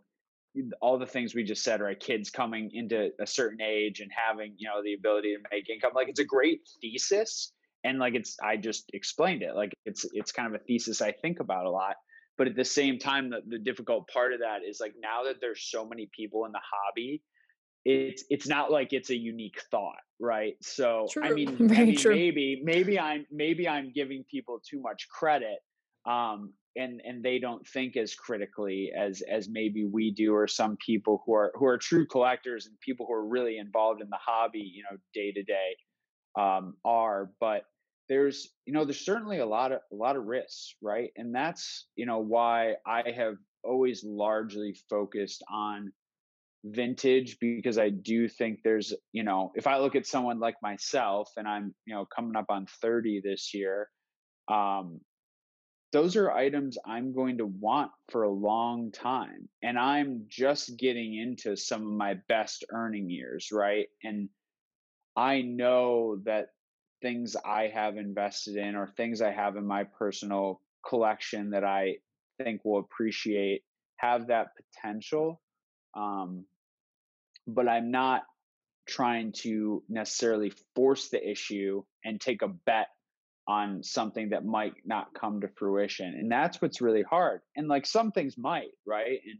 all 0.81 0.97
the 0.97 1.05
things 1.05 1.33
we 1.33 1.43
just 1.43 1.63
said 1.63 1.79
right? 1.79 1.99
Kids 1.99 2.29
coming 2.29 2.71
into 2.73 3.11
a 3.19 3.27
certain 3.27 3.61
age 3.61 3.99
and 3.99 4.11
having 4.13 4.53
you 4.57 4.67
know 4.67 4.83
the 4.83 4.93
ability 4.93 5.35
to 5.35 5.41
make 5.51 5.69
income. 5.69 5.91
Like 5.95 6.09
it's 6.09 6.19
a 6.19 6.25
great 6.25 6.61
thesis 6.81 7.51
and 7.83 7.97
like 7.97 8.15
it's 8.15 8.37
i 8.43 8.57
just 8.57 8.89
explained 8.93 9.41
it. 9.41 9.55
Like 9.55 9.73
it's 9.85 10.05
it's 10.13 10.31
kind 10.31 10.53
of 10.53 10.59
a 10.59 10.63
thesis 10.63 11.01
i 11.01 11.11
think 11.11 11.39
about 11.39 11.65
a 11.65 11.71
lot 11.71 11.95
but 12.39 12.47
at 12.47 12.55
the 12.55 12.65
same 12.65 12.97
time 12.97 13.29
the, 13.29 13.41
the 13.47 13.59
difficult 13.59 14.09
part 14.11 14.33
of 14.33 14.39
that 14.39 14.59
is 14.67 14.79
like 14.79 14.95
now 14.99 15.25
that 15.25 15.35
there's 15.39 15.61
so 15.61 15.85
many 15.85 16.09
people 16.15 16.45
in 16.45 16.51
the 16.51 16.61
hobby 16.63 17.21
it's 17.85 18.23
it's 18.29 18.47
not 18.47 18.71
like 18.71 18.93
it's 18.93 19.11
a 19.11 19.15
unique 19.15 19.61
thought 19.69 19.99
right? 20.19 20.55
So 20.61 21.07
true, 21.11 21.23
i 21.25 21.31
mean, 21.31 21.49
I 21.71 21.85
mean 21.85 21.97
maybe 22.03 22.61
maybe 22.63 22.99
i'm 22.99 23.25
maybe 23.31 23.67
i'm 23.69 23.91
giving 23.93 24.23
people 24.29 24.61
too 24.67 24.81
much 24.81 25.07
credit 25.09 25.59
um 26.05 26.53
and 26.75 27.01
and 27.05 27.23
they 27.23 27.39
don't 27.39 27.65
think 27.67 27.97
as 27.97 28.15
critically 28.15 28.91
as 28.97 29.21
as 29.21 29.49
maybe 29.49 29.85
we 29.85 30.11
do 30.11 30.33
or 30.33 30.47
some 30.47 30.77
people 30.85 31.23
who 31.25 31.33
are 31.33 31.51
who 31.55 31.65
are 31.65 31.77
true 31.77 32.05
collectors 32.05 32.65
and 32.67 32.79
people 32.79 33.05
who 33.05 33.13
are 33.13 33.25
really 33.25 33.57
involved 33.57 34.01
in 34.01 34.09
the 34.09 34.17
hobby 34.17 34.59
you 34.59 34.83
know 34.83 34.97
day 35.13 35.31
to 35.31 35.43
day 35.43 35.75
um 36.37 36.75
are 36.85 37.31
but 37.39 37.63
there's 38.09 38.49
you 38.65 38.73
know 38.73 38.83
there's 38.83 39.05
certainly 39.05 39.39
a 39.39 39.45
lot 39.45 39.71
of 39.71 39.79
a 39.91 39.95
lot 39.95 40.15
of 40.15 40.25
risks 40.25 40.75
right 40.81 41.11
and 41.15 41.33
that's 41.33 41.87
you 41.95 42.05
know 42.05 42.19
why 42.19 42.73
i 42.85 43.03
have 43.15 43.35
always 43.63 44.03
largely 44.03 44.75
focused 44.89 45.43
on 45.49 45.91
vintage 46.65 47.37
because 47.39 47.77
i 47.77 47.89
do 47.89 48.27
think 48.27 48.59
there's 48.63 48.93
you 49.13 49.23
know 49.23 49.51
if 49.55 49.67
i 49.67 49.77
look 49.77 49.95
at 49.95 50.05
someone 50.05 50.39
like 50.39 50.55
myself 50.61 51.29
and 51.37 51.47
i'm 51.47 51.73
you 51.85 51.93
know 51.93 52.05
coming 52.13 52.35
up 52.35 52.47
on 52.49 52.65
30 52.81 53.21
this 53.23 53.53
year 53.53 53.87
um 54.49 54.99
those 55.91 56.15
are 56.15 56.31
items 56.31 56.77
I'm 56.85 57.13
going 57.13 57.39
to 57.39 57.45
want 57.47 57.91
for 58.11 58.23
a 58.23 58.29
long 58.31 58.91
time. 58.91 59.49
And 59.63 59.77
I'm 59.77 60.25
just 60.27 60.77
getting 60.77 61.15
into 61.15 61.55
some 61.57 61.81
of 61.81 61.91
my 61.93 62.15
best 62.27 62.63
earning 62.71 63.09
years, 63.09 63.49
right? 63.51 63.87
And 64.03 64.29
I 65.15 65.41
know 65.41 66.17
that 66.25 66.49
things 67.01 67.35
I 67.45 67.71
have 67.73 67.97
invested 67.97 68.57
in 68.57 68.75
or 68.75 68.87
things 68.87 69.21
I 69.21 69.31
have 69.31 69.55
in 69.55 69.65
my 69.65 69.83
personal 69.83 70.61
collection 70.87 71.51
that 71.51 71.63
I 71.63 71.97
think 72.43 72.61
will 72.63 72.79
appreciate 72.79 73.63
have 73.97 74.27
that 74.27 74.49
potential. 74.55 75.41
Um, 75.95 76.45
but 77.47 77.67
I'm 77.67 77.91
not 77.91 78.23
trying 78.87 79.31
to 79.31 79.83
necessarily 79.87 80.51
force 80.75 81.09
the 81.09 81.29
issue 81.29 81.83
and 82.03 82.19
take 82.19 82.41
a 82.41 82.47
bet 82.47 82.87
on 83.47 83.83
something 83.83 84.29
that 84.29 84.45
might 84.45 84.73
not 84.85 85.13
come 85.19 85.41
to 85.41 85.47
fruition 85.47 86.05
and 86.05 86.31
that's 86.31 86.61
what's 86.61 86.81
really 86.81 87.01
hard 87.01 87.41
and 87.55 87.67
like 87.67 87.85
some 87.85 88.11
things 88.11 88.37
might 88.37 88.69
right 88.85 89.19
and 89.25 89.39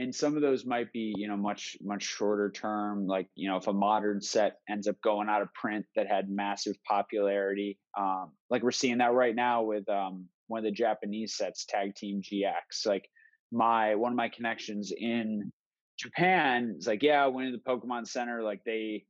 and 0.00 0.14
some 0.14 0.34
of 0.36 0.42
those 0.42 0.64
might 0.64 0.90
be 0.92 1.12
you 1.16 1.28
know 1.28 1.36
much 1.36 1.76
much 1.82 2.02
shorter 2.02 2.50
term 2.50 3.06
like 3.06 3.28
you 3.34 3.48
know 3.48 3.56
if 3.56 3.66
a 3.66 3.72
modern 3.72 4.20
set 4.20 4.56
ends 4.68 4.88
up 4.88 4.96
going 5.02 5.28
out 5.28 5.42
of 5.42 5.52
print 5.54 5.84
that 5.94 6.06
had 6.08 6.28
massive 6.30 6.76
popularity 6.88 7.78
um 7.98 8.32
like 8.48 8.62
we're 8.62 8.70
seeing 8.70 8.98
that 8.98 9.12
right 9.12 9.36
now 9.36 9.62
with 9.62 9.88
um 9.88 10.24
one 10.48 10.58
of 10.58 10.64
the 10.64 10.70
japanese 10.70 11.36
sets 11.36 11.64
tag 11.66 11.94
team 11.94 12.22
gx 12.22 12.86
like 12.86 13.08
my 13.52 13.94
one 13.94 14.12
of 14.12 14.16
my 14.16 14.28
connections 14.28 14.92
in 14.96 15.52
japan 15.98 16.74
is 16.78 16.86
like 16.86 17.02
yeah 17.02 17.22
i 17.22 17.26
went 17.26 17.52
to 17.52 17.56
the 17.56 17.70
pokemon 17.70 18.06
center 18.06 18.42
like 18.42 18.62
they 18.64 19.04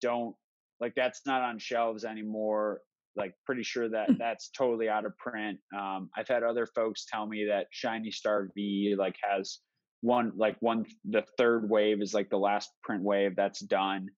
don't 0.00 0.34
like 0.80 0.94
that's 0.94 1.22
not 1.26 1.42
on 1.42 1.58
shelves 1.58 2.04
anymore 2.04 2.80
like 3.16 3.32
pretty 3.46 3.62
sure 3.62 3.88
that 3.88 4.10
Mm. 4.10 4.18
that's 4.18 4.50
totally 4.50 4.90
out 4.90 5.06
of 5.06 5.16
print. 5.16 5.58
Um, 5.74 6.10
I've 6.14 6.28
had 6.28 6.42
other 6.42 6.66
folks 6.66 7.06
tell 7.10 7.26
me 7.26 7.46
that 7.46 7.66
Shiny 7.70 8.10
Star 8.10 8.50
V 8.54 8.94
like 8.98 9.16
has 9.28 9.58
one 10.06 10.32
like 10.36 10.56
one 10.60 10.86
the 11.04 11.24
third 11.36 11.68
wave 11.68 12.00
is 12.00 12.14
like 12.14 12.30
the 12.30 12.38
last 12.38 12.70
print 12.82 13.02
wave 13.02 13.34
that's 13.36 13.60
done. 13.60 14.08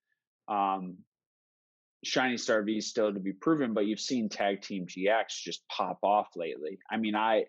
Um, 0.47 0.99
Shiny 2.05 2.37
Star 2.37 2.63
V 2.63 2.77
is 2.79 2.89
still 2.89 3.13
to 3.13 3.19
be 3.21 3.33
proven, 3.33 3.75
but 3.75 3.87
you've 3.87 3.99
seen 4.01 4.29
Tag 4.29 4.63
Team 4.63 4.87
GX 4.87 5.25
just 5.43 5.67
pop 5.69 5.99
off 6.03 6.29
lately. 6.37 6.79
I 6.91 6.97
mean, 6.99 7.15
I 7.17 7.45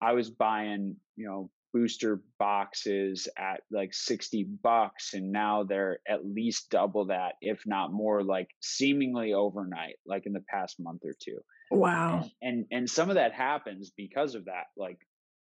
I 0.00 0.12
was 0.12 0.30
buying 0.30 0.96
you 1.16 1.26
know 1.26 1.50
booster 1.74 2.20
boxes 2.38 3.28
at 3.38 3.62
like 3.70 3.94
60 3.94 4.44
bucks 4.62 5.14
and 5.14 5.32
now 5.32 5.62
they're 5.62 6.00
at 6.06 6.22
least 6.22 6.68
double 6.68 7.06
that 7.06 7.32
if 7.40 7.62
not 7.64 7.90
more 7.90 8.22
like 8.22 8.48
seemingly 8.60 9.32
overnight 9.32 9.94
like 10.04 10.26
in 10.26 10.34
the 10.34 10.44
past 10.50 10.78
month 10.78 11.00
or 11.02 11.14
two 11.18 11.38
Wow. 11.70 12.28
and 12.42 12.56
and, 12.56 12.66
and 12.72 12.90
some 12.90 13.08
of 13.08 13.14
that 13.14 13.32
happens 13.32 13.90
because 13.96 14.34
of 14.34 14.44
that 14.44 14.64
like 14.76 14.98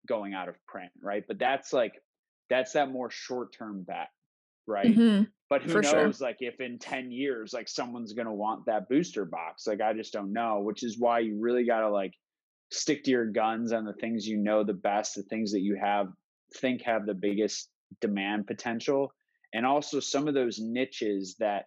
going 0.08 0.34
out 0.34 0.48
of 0.48 0.56
print 0.66 0.92
right 1.02 1.26
but 1.28 1.38
that's 1.40 1.74
like 1.74 1.92
that's 2.50 2.74
that 2.74 2.92
more 2.92 3.10
short 3.10 3.54
term 3.54 3.84
bet 3.84 4.10
right 4.68 4.96
hmm 4.96 5.24
but 5.50 5.62
who 5.62 5.74
For 5.74 5.84
sure. 5.84 6.06
knows 6.06 6.22
like 6.22 6.38
if 6.40 6.60
in 6.60 6.80
10 6.80 7.12
years 7.12 7.54
like 7.54 7.68
someone's 7.70 8.14
going 8.14 8.26
to 8.28 8.34
want 8.34 8.66
that 8.66 8.90
booster 8.90 9.26
box 9.26 9.68
like 9.68 9.82
i 9.82 9.94
just 9.94 10.14
don't 10.14 10.34
know 10.34 10.62
which 10.62 10.84
is 10.84 10.98
why 10.98 11.20
you 11.20 11.38
really 11.40 11.66
got 11.66 11.82
to 11.82 11.90
like 11.90 12.14
stick 12.72 13.04
to 13.04 13.12
your 13.12 13.28
guns 13.28 13.72
on 13.72 13.86
the 13.86 13.94
things 13.94 14.26
you 14.28 14.38
know 14.38 14.64
the 14.64 14.74
best 14.74 15.16
the 15.16 15.24
things 15.24 15.52
that 15.52 15.62
you 15.62 15.78
have 15.80 16.08
think 16.60 16.82
have 16.82 17.06
the 17.06 17.14
biggest 17.14 17.70
demand 18.02 18.48
potential 18.48 19.14
and 19.54 19.66
also 19.66 20.00
some 20.00 20.28
of 20.28 20.34
those 20.34 20.60
niches 20.60 21.36
that 21.40 21.66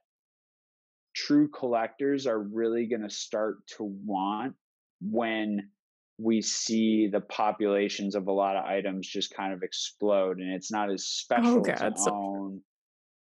true 1.15 1.49
collectors 1.49 2.27
are 2.27 2.41
really 2.41 2.87
going 2.87 3.03
to 3.03 3.11
start 3.11 3.59
to 3.69 3.85
want 4.05 4.55
when 5.01 5.71
we 6.18 6.40
see 6.40 7.09
the 7.09 7.20
populations 7.20 8.14
of 8.14 8.26
a 8.26 8.33
lot 8.33 8.57
of 8.57 8.64
items 8.64 9.07
just 9.07 9.35
kind 9.35 9.52
of 9.52 9.62
explode 9.62 10.38
and 10.38 10.55
it's 10.55 10.72
not 10.72 10.90
as 10.90 11.02
Oh 11.02 11.05
special 11.05 11.62
to 11.62 11.92
So 11.96 12.11
own 12.11 12.61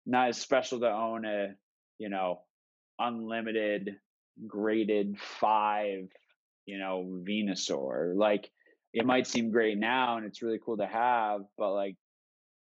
not 0.06 0.30
as 0.30 0.38
special 0.38 0.80
to 0.80 0.90
own 0.90 1.26
a 1.26 1.50
you 1.98 2.10
know 2.10 2.42
unlimited 3.00 3.98
graded 4.48 5.20
five 5.20 6.08
you 6.66 6.78
know 6.78 7.22
venusaur. 7.28 8.16
Like 8.16 8.50
it 8.94 9.06
might 9.06 9.28
seem 9.28 9.52
great 9.52 9.78
now 9.78 10.18
and 10.18 10.26
it's 10.26 10.42
really 10.42 10.60
cool 10.64 10.78
to 10.78 10.88
have 10.88 11.42
but 11.58 11.74
like 11.74 11.96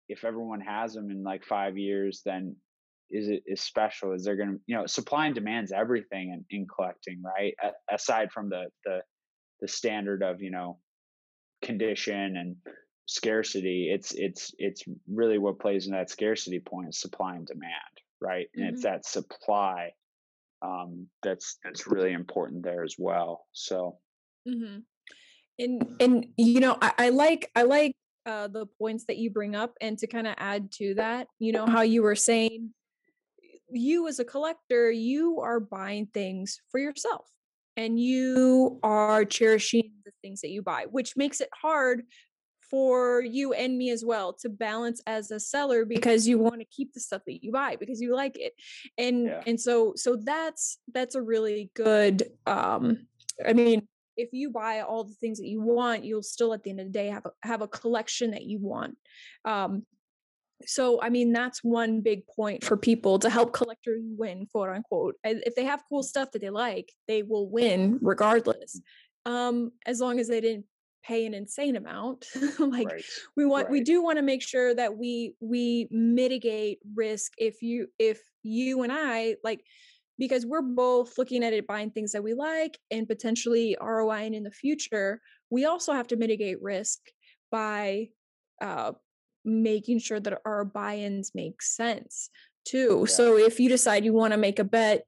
if 0.08 0.24
everyone 0.24 0.60
has 0.60 0.92
them 0.92 1.10
in 1.10 1.22
like 1.22 1.44
five 1.44 1.78
years 1.78 2.20
then 2.24 2.56
is 3.10 3.28
it 3.28 3.42
is 3.46 3.60
special? 3.62 4.12
Is 4.12 4.24
there 4.24 4.36
gonna 4.36 4.58
you 4.66 4.76
know 4.76 4.86
supply 4.86 5.26
and 5.26 5.34
demand's 5.34 5.72
everything 5.72 6.30
in, 6.30 6.44
in 6.58 6.66
collecting 6.66 7.22
right? 7.24 7.54
A- 7.62 7.94
aside 7.94 8.30
from 8.32 8.50
the 8.50 8.66
the 8.84 9.00
the 9.60 9.68
standard 9.68 10.22
of 10.22 10.42
you 10.42 10.50
know 10.50 10.78
condition 11.62 12.36
and 12.36 12.56
scarcity 13.06 13.90
it's 13.92 14.12
it's 14.12 14.54
it's 14.58 14.84
really 15.08 15.38
what 15.38 15.58
plays 15.58 15.86
in 15.86 15.92
that 15.92 16.10
scarcity 16.10 16.60
point 16.60 16.88
is 16.88 17.00
supply 17.00 17.34
and 17.34 17.46
demand 17.46 17.72
right 18.20 18.46
and 18.54 18.64
it's 18.66 18.82
hmm 18.82 18.88
that 18.88 19.04
supply 19.04 19.90
um 20.62 21.06
that's 21.22 21.58
that's 21.64 21.86
really 21.86 22.12
important 22.12 22.62
there 22.62 22.84
as 22.84 22.94
well 22.98 23.46
so 23.52 23.98
mm-hmm. 24.48 24.78
and 25.58 25.96
and 26.00 26.26
you 26.36 26.60
know 26.60 26.76
I, 26.80 26.92
I 26.98 27.08
like 27.08 27.50
I 27.56 27.62
like 27.62 27.94
uh 28.26 28.48
the 28.48 28.66
points 28.78 29.06
that 29.06 29.16
you 29.16 29.30
bring 29.30 29.56
up 29.56 29.74
and 29.80 29.98
to 29.98 30.06
kind 30.06 30.26
of 30.26 30.34
add 30.36 30.70
to 30.72 30.94
that, 30.94 31.28
you 31.38 31.52
know 31.52 31.66
how 31.66 31.80
you 31.80 32.02
were 32.02 32.14
saying 32.14 32.70
you 33.72 34.08
as 34.08 34.18
a 34.18 34.24
collector, 34.24 34.90
you 34.90 35.40
are 35.40 35.60
buying 35.60 36.06
things 36.06 36.60
for 36.70 36.78
yourself. 36.78 37.26
And 37.76 37.98
you 37.98 38.78
are 38.82 39.24
cherishing 39.24 39.92
the 40.04 40.12
things 40.22 40.40
that 40.40 40.50
you 40.50 40.62
buy, 40.62 40.86
which 40.90 41.16
makes 41.16 41.40
it 41.40 41.48
hard 41.54 42.02
for 42.70 43.20
you 43.20 43.52
and 43.52 43.76
me 43.76 43.90
as 43.90 44.04
well 44.04 44.32
to 44.32 44.48
balance 44.48 45.02
as 45.06 45.30
a 45.30 45.40
seller 45.40 45.84
because 45.84 46.26
you 46.28 46.38
want 46.38 46.60
to 46.60 46.66
keep 46.66 46.92
the 46.94 47.00
stuff 47.00 47.22
that 47.26 47.42
you 47.42 47.50
buy 47.50 47.76
because 47.76 48.00
you 48.00 48.14
like 48.14 48.38
it 48.38 48.52
and 48.96 49.26
yeah. 49.26 49.42
and 49.46 49.60
so 49.60 49.92
so 49.96 50.16
that's 50.22 50.78
that's 50.94 51.16
a 51.16 51.22
really 51.22 51.68
good 51.74 52.22
um 52.46 52.96
i 53.44 53.52
mean 53.52 53.82
if 54.16 54.28
you 54.32 54.50
buy 54.50 54.80
all 54.80 55.02
the 55.02 55.14
things 55.14 55.38
that 55.38 55.48
you 55.48 55.60
want 55.60 56.04
you'll 56.04 56.22
still 56.22 56.54
at 56.54 56.62
the 56.62 56.70
end 56.70 56.78
of 56.78 56.86
the 56.86 56.92
day 56.92 57.08
have 57.08 57.26
a 57.26 57.30
have 57.42 57.60
a 57.60 57.68
collection 57.68 58.30
that 58.30 58.44
you 58.44 58.60
want 58.60 58.96
um 59.44 59.84
so 60.66 61.00
i 61.02 61.08
mean 61.08 61.32
that's 61.32 61.62
one 61.64 62.00
big 62.00 62.26
point 62.26 62.62
for 62.64 62.76
people 62.76 63.18
to 63.18 63.30
help 63.30 63.52
collectors 63.52 64.02
win 64.16 64.46
quote 64.52 64.68
unquote 64.68 65.14
if 65.24 65.54
they 65.54 65.64
have 65.64 65.82
cool 65.88 66.02
stuff 66.02 66.30
that 66.32 66.40
they 66.40 66.50
like 66.50 66.92
they 67.08 67.22
will 67.22 67.48
win 67.48 67.98
regardless 68.02 68.80
um 69.26 69.70
as 69.86 70.00
long 70.00 70.18
as 70.18 70.28
they 70.28 70.40
didn't 70.40 70.64
pay 71.02 71.24
an 71.24 71.34
insane 71.34 71.76
amount 71.76 72.26
like 72.58 72.88
right. 72.88 73.04
we 73.36 73.44
want 73.44 73.64
right. 73.64 73.72
we 73.72 73.80
do 73.82 74.02
want 74.02 74.18
to 74.18 74.22
make 74.22 74.42
sure 74.42 74.74
that 74.74 74.96
we 74.96 75.34
we 75.40 75.88
mitigate 75.90 76.78
risk 76.94 77.32
if 77.38 77.62
you 77.62 77.86
if 77.98 78.20
you 78.42 78.82
and 78.82 78.92
i 78.92 79.34
like 79.42 79.64
because 80.18 80.44
we're 80.44 80.60
both 80.60 81.16
looking 81.16 81.42
at 81.42 81.54
it 81.54 81.66
buying 81.66 81.90
things 81.90 82.12
that 82.12 82.22
we 82.22 82.34
like 82.34 82.78
and 82.90 83.08
potentially 83.08 83.76
roiing 83.80 84.34
in 84.34 84.42
the 84.42 84.50
future 84.50 85.20
we 85.48 85.64
also 85.64 85.92
have 85.92 86.06
to 86.06 86.16
mitigate 86.16 86.60
risk 86.60 86.98
by 87.50 88.06
uh 88.60 88.92
making 89.44 89.98
sure 89.98 90.20
that 90.20 90.40
our 90.44 90.64
buy-ins 90.64 91.32
make 91.34 91.62
sense 91.62 92.30
too 92.64 93.04
yeah. 93.06 93.14
so 93.14 93.36
if 93.36 93.58
you 93.58 93.68
decide 93.68 94.04
you 94.04 94.12
want 94.12 94.32
to 94.32 94.38
make 94.38 94.58
a 94.58 94.64
bet 94.64 95.04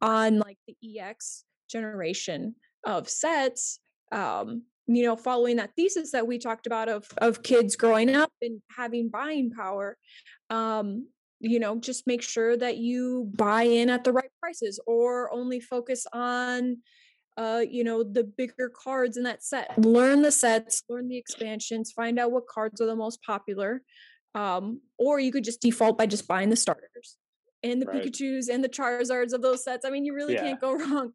on 0.00 0.38
like 0.38 0.58
the 0.66 1.00
ex 1.00 1.44
generation 1.68 2.54
of 2.84 3.08
sets 3.08 3.80
um 4.12 4.62
you 4.86 5.02
know 5.02 5.16
following 5.16 5.56
that 5.56 5.70
thesis 5.76 6.12
that 6.12 6.26
we 6.26 6.38
talked 6.38 6.66
about 6.66 6.88
of 6.88 7.06
of 7.18 7.42
kids 7.42 7.76
growing 7.76 8.14
up 8.14 8.32
and 8.42 8.60
having 8.76 9.08
buying 9.08 9.50
power 9.50 9.96
um 10.50 11.06
you 11.40 11.58
know 11.58 11.78
just 11.78 12.06
make 12.06 12.22
sure 12.22 12.56
that 12.56 12.76
you 12.78 13.30
buy 13.34 13.62
in 13.62 13.90
at 13.90 14.04
the 14.04 14.12
right 14.12 14.30
prices 14.40 14.80
or 14.86 15.32
only 15.32 15.60
focus 15.60 16.06
on 16.12 16.78
uh 17.36 17.62
you 17.68 17.84
know 17.84 18.02
the 18.02 18.24
bigger 18.24 18.70
cards 18.70 19.16
in 19.16 19.24
that 19.24 19.42
set 19.42 19.76
learn 19.78 20.22
the 20.22 20.30
sets 20.30 20.82
learn 20.88 21.08
the 21.08 21.16
expansions 21.16 21.92
find 21.92 22.18
out 22.18 22.30
what 22.30 22.46
cards 22.46 22.80
are 22.80 22.86
the 22.86 22.96
most 22.96 23.20
popular 23.22 23.82
um 24.34 24.80
or 24.98 25.18
you 25.18 25.32
could 25.32 25.44
just 25.44 25.60
default 25.60 25.98
by 25.98 26.06
just 26.06 26.28
buying 26.28 26.50
the 26.50 26.56
starters 26.56 27.16
and 27.64 27.80
the 27.80 27.86
right. 27.86 28.04
Pikachu's 28.04 28.48
and 28.48 28.62
the 28.62 28.68
Charizards 28.68 29.32
of 29.32 29.40
those 29.42 29.64
sets. 29.64 29.84
I 29.84 29.90
mean, 29.90 30.04
you 30.04 30.14
really 30.14 30.34
yeah. 30.34 30.42
can't 30.42 30.60
go 30.60 30.72
wrong 30.78 31.12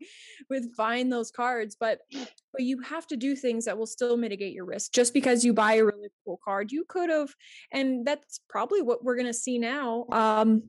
with 0.49 0.75
buying 0.75 1.09
those 1.09 1.31
cards, 1.31 1.77
but 1.79 1.99
but 2.11 2.61
you 2.61 2.81
have 2.81 3.05
to 3.07 3.15
do 3.15 3.35
things 3.35 3.65
that 3.65 3.77
will 3.77 3.85
still 3.85 4.17
mitigate 4.17 4.53
your 4.53 4.65
risk. 4.65 4.91
Just 4.91 5.13
because 5.13 5.45
you 5.45 5.53
buy 5.53 5.75
a 5.75 5.85
really 5.85 6.09
cool 6.25 6.39
card, 6.43 6.71
you 6.71 6.85
could 6.89 7.09
have, 7.09 7.29
and 7.71 8.05
that's 8.05 8.41
probably 8.49 8.81
what 8.81 9.03
we're 9.03 9.15
gonna 9.15 9.33
see 9.33 9.59
now. 9.59 10.05
Um, 10.11 10.63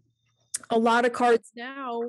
a 0.69 0.79
lot 0.79 1.07
of 1.07 1.13
cards 1.13 1.51
now, 1.57 2.03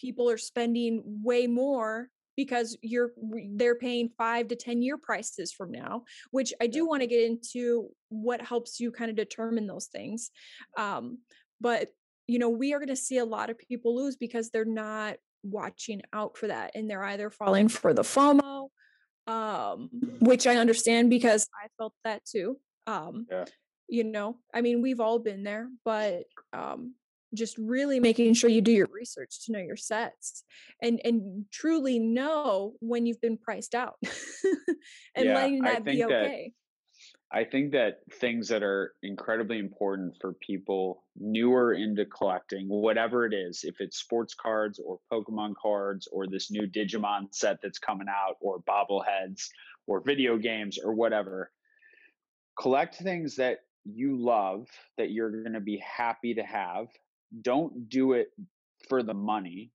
people 0.00 0.30
are 0.30 0.38
spending 0.38 1.02
way 1.22 1.46
more 1.46 2.08
because 2.36 2.76
you're 2.82 3.12
they're 3.54 3.74
paying 3.74 4.10
five 4.16 4.48
to 4.48 4.56
ten 4.56 4.82
year 4.82 4.96
prices 4.96 5.52
from 5.52 5.70
now 5.70 6.02
which 6.30 6.52
i 6.60 6.66
do 6.66 6.86
want 6.86 7.02
to 7.02 7.06
get 7.06 7.24
into 7.24 7.88
what 8.08 8.40
helps 8.40 8.80
you 8.80 8.90
kind 8.90 9.10
of 9.10 9.16
determine 9.16 9.66
those 9.66 9.86
things 9.86 10.30
um, 10.76 11.18
but 11.60 11.88
you 12.26 12.38
know, 12.38 12.48
we 12.48 12.72
are 12.72 12.78
going 12.78 12.88
to 12.88 12.96
see 12.96 13.18
a 13.18 13.24
lot 13.24 13.50
of 13.50 13.58
people 13.58 13.96
lose 13.96 14.16
because 14.16 14.50
they're 14.50 14.64
not 14.64 15.16
watching 15.42 16.02
out 16.12 16.36
for 16.36 16.46
that 16.46 16.72
and 16.74 16.88
they're 16.88 17.04
either 17.04 17.30
falling 17.30 17.68
for 17.68 17.92
the 17.92 18.02
FOMO, 18.02 18.68
um, 19.26 19.90
which 20.20 20.46
I 20.46 20.56
understand 20.56 21.10
because 21.10 21.46
I 21.62 21.68
felt 21.78 21.94
that 22.04 22.24
too. 22.24 22.58
Um, 22.86 23.26
yeah. 23.30 23.44
You 23.88 24.04
know, 24.04 24.38
I 24.54 24.62
mean, 24.62 24.80
we've 24.80 25.00
all 25.00 25.18
been 25.18 25.42
there, 25.42 25.68
but 25.84 26.24
um, 26.52 26.94
just 27.34 27.56
really 27.58 28.00
making 28.00 28.34
sure 28.34 28.50
you 28.50 28.60
do 28.60 28.72
your 28.72 28.88
research 28.92 29.44
to 29.44 29.52
know 29.52 29.58
your 29.58 29.76
sets 29.76 30.44
and 30.82 31.00
and 31.04 31.44
truly 31.50 31.98
know 31.98 32.74
when 32.80 33.06
you've 33.06 33.20
been 33.20 33.38
priced 33.38 33.74
out 33.74 33.96
and 35.14 35.26
yeah, 35.26 35.34
letting 35.34 35.62
that 35.62 35.84
be 35.84 36.04
okay. 36.04 36.52
I 37.34 37.44
think 37.44 37.72
that 37.72 38.00
things 38.20 38.46
that 38.48 38.62
are 38.62 38.94
incredibly 39.02 39.58
important 39.58 40.18
for 40.20 40.34
people 40.34 41.04
newer 41.16 41.72
into 41.72 42.04
collecting, 42.04 42.68
whatever 42.68 43.24
it 43.24 43.32
is, 43.32 43.64
if 43.64 43.80
it's 43.80 43.96
sports 43.96 44.34
cards 44.34 44.78
or 44.78 44.98
Pokemon 45.10 45.54
cards 45.60 46.06
or 46.12 46.26
this 46.26 46.50
new 46.50 46.66
Digimon 46.66 47.34
set 47.34 47.60
that's 47.62 47.78
coming 47.78 48.08
out 48.10 48.36
or 48.40 48.60
bobbleheads 48.60 49.48
or 49.86 50.02
video 50.02 50.36
games 50.36 50.78
or 50.78 50.92
whatever, 50.92 51.50
collect 52.60 52.96
things 52.96 53.36
that 53.36 53.60
you 53.84 54.22
love 54.22 54.68
that 54.98 55.10
you're 55.10 55.42
going 55.42 55.54
to 55.54 55.60
be 55.60 55.78
happy 55.78 56.34
to 56.34 56.42
have. 56.42 56.88
Don't 57.40 57.88
do 57.88 58.12
it 58.12 58.28
for 58.88 59.02
the 59.02 59.14
money. 59.14 59.70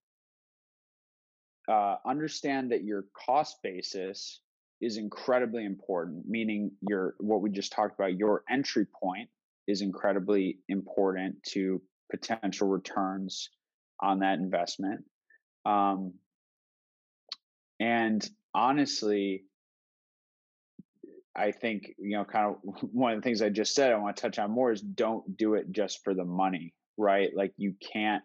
Uh, 1.68 1.98
understand 2.06 2.72
that 2.72 2.84
your 2.84 3.06
cost 3.14 3.58
basis 3.62 4.42
is 4.80 4.98
incredibly 4.98 5.66
important, 5.66 6.28
meaning 6.28 6.72
your 6.88 7.16
what 7.20 7.42
we 7.42 7.50
just 7.50 7.72
talked 7.72 8.00
about, 8.00 8.18
your 8.18 8.44
entry 8.50 8.86
point 8.86 9.30
is 9.68 9.82
incredibly 9.82 10.60
important 10.70 11.42
to 11.44 11.82
potential 12.10 12.68
returns 12.68 13.50
on 14.02 14.20
that 14.20 14.40
investment. 14.40 15.04
Um, 15.66 16.14
and 17.80 18.28
honestly, 18.54 19.44
I 21.36 21.52
think, 21.52 21.94
you 22.00 22.18
know, 22.18 22.26
kind 22.26 22.56
of 22.56 22.84
one 22.92 23.14
of 23.14 23.20
the 23.20 23.24
things 23.24 23.42
I 23.42 23.50
just 23.50 23.76
said, 23.76 23.92
I 23.92 23.98
want 23.98 24.16
to 24.16 24.22
touch 24.22 24.40
on 24.40 24.52
more 24.52 24.72
is 24.72 24.82
don't 24.82 25.38
do 25.38 25.56
it 25.56 25.72
just 25.72 26.04
for 26.04 26.14
the 26.14 26.26
money, 26.26 26.74
right? 26.98 27.30
Like 27.36 27.54
you 27.58 27.74
can't, 27.94 28.24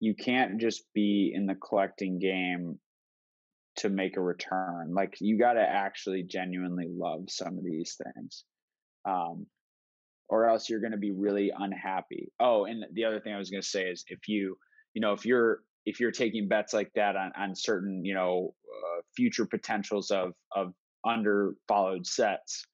you 0.00 0.14
can't 0.14 0.60
just 0.60 0.84
be 0.94 1.32
in 1.34 1.46
the 1.46 1.54
collecting 1.54 2.18
game 2.18 2.78
to 3.76 3.88
make 3.88 4.16
a 4.16 4.20
return. 4.20 4.92
Like 4.94 5.16
you 5.20 5.38
got 5.38 5.54
to 5.54 5.62
actually 5.62 6.22
genuinely 6.24 6.88
love 6.88 7.24
some 7.28 7.58
of 7.58 7.64
these 7.64 7.96
things. 8.02 8.44
Um, 9.04 9.46
or 10.28 10.48
else 10.48 10.68
you're 10.70 10.80
going 10.80 10.92
to 10.92 10.98
be 10.98 11.10
really 11.10 11.52
unhappy. 11.56 12.30
Oh, 12.38 12.64
and 12.64 12.84
the 12.92 13.04
other 13.04 13.20
thing 13.20 13.34
I 13.34 13.38
was 13.38 13.50
going 13.50 13.62
to 13.62 13.68
say 13.68 13.84
is 13.84 14.04
if 14.08 14.28
you, 14.28 14.56
you 14.94 15.00
know, 15.00 15.12
if 15.12 15.26
you're 15.26 15.62
if 15.86 15.98
you're 15.98 16.12
taking 16.12 16.46
bets 16.46 16.72
like 16.72 16.90
that 16.94 17.16
on 17.16 17.32
on 17.36 17.54
certain, 17.54 18.04
you 18.04 18.14
know, 18.14 18.54
uh, 18.68 19.00
future 19.16 19.44
potentials 19.44 20.10
of 20.10 20.32
of 20.54 20.72
under 21.04 21.54
followed 21.66 22.06
sets, 22.06 22.64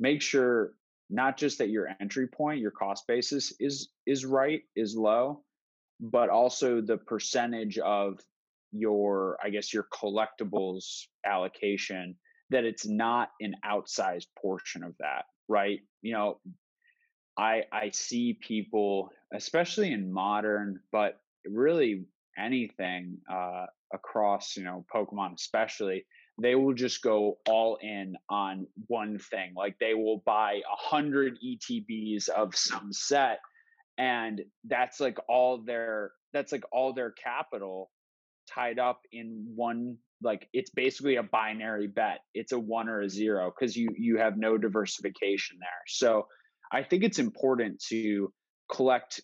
make 0.00 0.22
sure 0.22 0.72
not 1.10 1.36
just 1.36 1.58
that 1.58 1.70
your 1.70 1.88
entry 2.00 2.26
point, 2.26 2.60
your 2.60 2.70
cost 2.70 3.06
basis 3.06 3.52
is 3.60 3.90
is 4.06 4.24
right, 4.24 4.62
is 4.76 4.96
low, 4.96 5.42
but 6.00 6.28
also 6.28 6.80
the 6.80 6.96
percentage 6.98 7.78
of 7.78 8.20
your 8.70 9.38
i 9.42 9.48
guess 9.48 9.72
your 9.72 9.86
collectibles 9.92 11.04
allocation 11.24 12.14
that 12.50 12.64
it's 12.64 12.86
not 12.86 13.30
an 13.40 13.54
outsized 13.64 14.26
portion 14.40 14.82
of 14.82 14.94
that 14.98 15.24
right? 15.48 15.80
You 16.02 16.12
know 16.12 16.40
i 17.38 17.62
i 17.72 17.90
see 17.90 18.34
people 18.34 19.10
especially 19.32 19.92
in 19.92 20.12
modern 20.12 20.80
but 20.92 21.20
really 21.46 22.04
anything 22.36 23.18
uh 23.30 23.66
across 23.92 24.56
you 24.56 24.64
know 24.64 24.84
pokemon 24.94 25.34
especially 25.34 26.04
they 26.40 26.54
will 26.54 26.74
just 26.74 27.02
go 27.02 27.38
all 27.48 27.78
in 27.82 28.16
on 28.28 28.66
one 28.86 29.18
thing 29.18 29.52
like 29.56 29.76
they 29.80 29.94
will 29.94 30.22
buy 30.24 30.54
a 30.54 30.76
hundred 30.76 31.38
etbs 31.44 32.28
of 32.28 32.54
some 32.54 32.92
set 32.92 33.40
and 33.98 34.40
that's 34.64 35.00
like 35.00 35.18
all 35.28 35.62
their 35.64 36.12
that's 36.32 36.52
like 36.52 36.64
all 36.72 36.92
their 36.92 37.10
capital 37.12 37.90
tied 38.52 38.78
up 38.78 39.00
in 39.12 39.52
one 39.54 39.96
like 40.22 40.48
it's 40.52 40.70
basically 40.70 41.16
a 41.16 41.22
binary 41.22 41.86
bet. 41.86 42.20
It's 42.34 42.52
a 42.52 42.58
one 42.58 42.88
or 42.88 43.02
a 43.02 43.08
zero 43.08 43.52
because 43.56 43.76
you 43.76 43.88
you 43.96 44.18
have 44.18 44.36
no 44.36 44.56
diversification 44.58 45.58
there. 45.60 45.82
So 45.86 46.26
i 46.72 46.82
think 46.82 47.02
it's 47.02 47.18
important 47.18 47.82
to 47.88 48.32
collect 48.70 49.20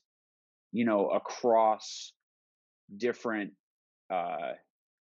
you 0.72 0.84
know 0.84 1.08
across 1.10 2.12
different 2.96 3.52
uh, 4.12 4.52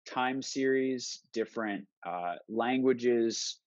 time 0.07 0.43
series 0.43 1.21
different 1.33 1.87
uh, 2.07 2.35
languages 2.49 3.59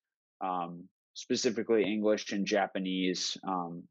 um, 0.41 0.83
specifically 1.13 1.83
english 1.83 2.31
and 2.31 2.45
japanese 2.45 3.37
um, 3.47 3.83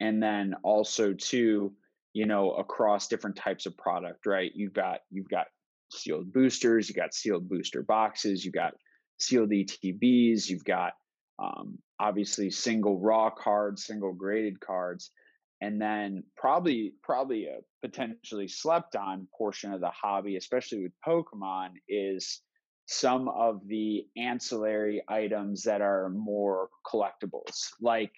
and 0.00 0.22
then 0.22 0.54
also 0.62 1.12
too 1.12 1.72
you 2.18 2.26
know, 2.26 2.52
across 2.52 3.06
different 3.08 3.36
types 3.36 3.66
of 3.66 3.76
product, 3.76 4.26
right? 4.26 4.50
You've 4.54 4.72
got 4.72 5.00
you've 5.10 5.28
got 5.28 5.46
sealed 5.92 6.32
boosters, 6.32 6.88
you've 6.88 6.96
got 6.96 7.14
sealed 7.14 7.48
booster 7.48 7.82
boxes, 7.82 8.44
you've 8.44 8.54
got 8.54 8.74
sealed 9.18 9.50
ETBs, 9.50 10.48
you've 10.48 10.64
got 10.64 10.94
um, 11.38 11.78
obviously 12.00 12.50
single 12.50 12.98
raw 12.98 13.30
cards, 13.30 13.84
single 13.84 14.12
graded 14.12 14.58
cards, 14.58 15.12
and 15.60 15.80
then 15.80 16.22
probably 16.36 16.94
probably 17.02 17.46
a 17.46 17.58
potentially 17.82 18.48
slept 18.48 18.96
on 18.96 19.26
portion 19.36 19.72
of 19.72 19.80
the 19.80 19.90
hobby, 19.90 20.36
especially 20.36 20.82
with 20.82 20.92
Pokemon, 21.06 21.70
is 21.88 22.40
some 22.86 23.28
of 23.28 23.60
the 23.66 24.06
ancillary 24.16 25.02
items 25.08 25.62
that 25.64 25.80
are 25.82 26.08
more 26.10 26.68
collectibles, 26.86 27.68
like 27.80 28.14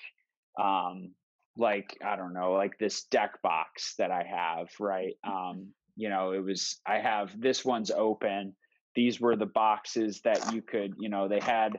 um, 0.60 1.12
like 1.56 1.96
I 2.04 2.16
don't 2.16 2.34
know, 2.34 2.52
like 2.52 2.78
this 2.78 3.04
deck 3.04 3.42
box 3.42 3.94
that 3.98 4.10
I 4.10 4.22
have, 4.22 4.68
right? 4.78 5.14
Um, 5.26 5.68
you 5.96 6.08
know, 6.08 6.32
it 6.32 6.44
was 6.44 6.78
I 6.86 6.98
have 6.98 7.38
this 7.40 7.64
one's 7.64 7.90
open. 7.90 8.54
These 8.94 9.20
were 9.20 9.36
the 9.36 9.46
boxes 9.46 10.20
that 10.22 10.52
you 10.52 10.62
could, 10.62 10.94
you 10.98 11.08
know, 11.08 11.28
they 11.28 11.40
had 11.40 11.78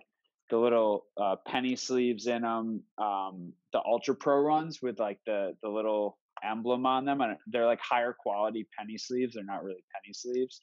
the 0.52 0.58
little 0.58 1.06
uh, 1.20 1.38
penny 1.48 1.76
sleeves 1.76 2.28
in 2.28 2.44
them, 2.44 2.84
um, 2.98 3.54
the 3.74 3.82
Ultra 3.84 4.14
Pro 4.14 4.42
runs 4.42 4.82
with 4.82 5.00
like 5.00 5.18
the 5.26 5.54
the 5.64 5.70
little 5.70 6.20
emblem 6.44 6.86
on 6.86 7.06
them, 7.06 7.22
and 7.22 7.38
they're 7.48 7.66
like 7.66 7.80
higher 7.80 8.14
quality 8.18 8.68
penny 8.78 8.98
sleeves. 8.98 9.34
They're 9.34 9.44
not 9.44 9.64
really 9.64 9.84
penny 9.96 10.14
sleeves. 10.14 10.62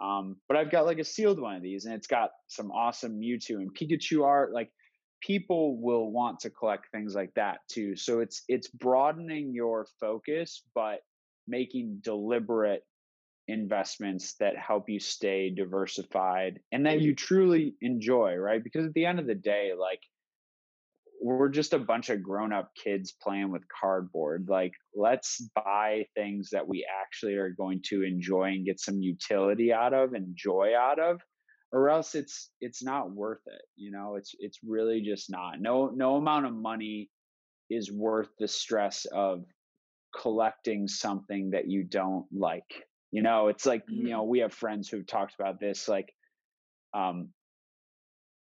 Um, 0.00 0.36
but 0.46 0.56
I've 0.56 0.70
got 0.70 0.86
like 0.86 0.98
a 0.98 1.04
sealed 1.04 1.40
one 1.40 1.56
of 1.56 1.62
these, 1.62 1.86
and 1.86 1.94
it's 1.94 2.06
got 2.06 2.30
some 2.48 2.70
awesome 2.70 3.18
Mewtwo 3.18 3.56
and 3.56 3.74
Pikachu 3.74 4.24
art. 4.24 4.52
Like 4.52 4.70
people 5.22 5.80
will 5.80 6.12
want 6.12 6.40
to 6.40 6.50
collect 6.50 6.86
things 6.92 7.14
like 7.14 7.32
that 7.34 7.58
too. 7.70 7.96
So 7.96 8.20
it's 8.20 8.42
it's 8.46 8.68
broadening 8.68 9.54
your 9.54 9.86
focus, 9.98 10.62
but 10.74 11.00
making 11.48 12.00
deliberate 12.02 12.82
investments 13.50 14.34
that 14.40 14.56
help 14.56 14.88
you 14.88 15.00
stay 15.00 15.50
diversified 15.50 16.60
and 16.72 16.86
that 16.86 17.00
you 17.00 17.14
truly 17.14 17.74
enjoy, 17.80 18.34
right? 18.34 18.62
Because 18.62 18.86
at 18.86 18.94
the 18.94 19.06
end 19.06 19.18
of 19.18 19.26
the 19.26 19.34
day, 19.34 19.72
like 19.78 20.00
we're 21.20 21.50
just 21.50 21.74
a 21.74 21.78
bunch 21.78 22.08
of 22.08 22.22
grown 22.22 22.52
up 22.52 22.70
kids 22.74 23.12
playing 23.12 23.50
with 23.50 23.62
cardboard. 23.68 24.46
Like, 24.48 24.72
let's 24.94 25.42
buy 25.54 26.06
things 26.16 26.48
that 26.50 26.66
we 26.66 26.86
actually 27.02 27.34
are 27.34 27.50
going 27.50 27.82
to 27.88 28.02
enjoy 28.02 28.44
and 28.44 28.64
get 28.64 28.80
some 28.80 29.02
utility 29.02 29.72
out 29.72 29.92
of 29.92 30.14
and 30.14 30.34
joy 30.34 30.72
out 30.76 30.98
of, 30.98 31.20
or 31.72 31.90
else 31.90 32.14
it's 32.14 32.50
it's 32.60 32.82
not 32.82 33.12
worth 33.12 33.42
it. 33.46 33.62
You 33.76 33.92
know, 33.92 34.16
it's 34.16 34.34
it's 34.38 34.58
really 34.66 35.02
just 35.02 35.30
not. 35.30 35.60
No 35.60 35.88
no 35.94 36.16
amount 36.16 36.46
of 36.46 36.54
money 36.54 37.10
is 37.68 37.92
worth 37.92 38.30
the 38.38 38.48
stress 38.48 39.04
of 39.04 39.44
collecting 40.18 40.88
something 40.88 41.50
that 41.50 41.68
you 41.68 41.84
don't 41.84 42.26
like. 42.32 42.86
You 43.10 43.22
know, 43.22 43.48
it's 43.48 43.66
like, 43.66 43.82
mm-hmm. 43.86 44.06
you 44.06 44.12
know, 44.12 44.24
we 44.24 44.40
have 44.40 44.52
friends 44.52 44.88
who've 44.88 45.06
talked 45.06 45.34
about 45.34 45.60
this, 45.60 45.88
like 45.88 46.12
um 46.92 47.28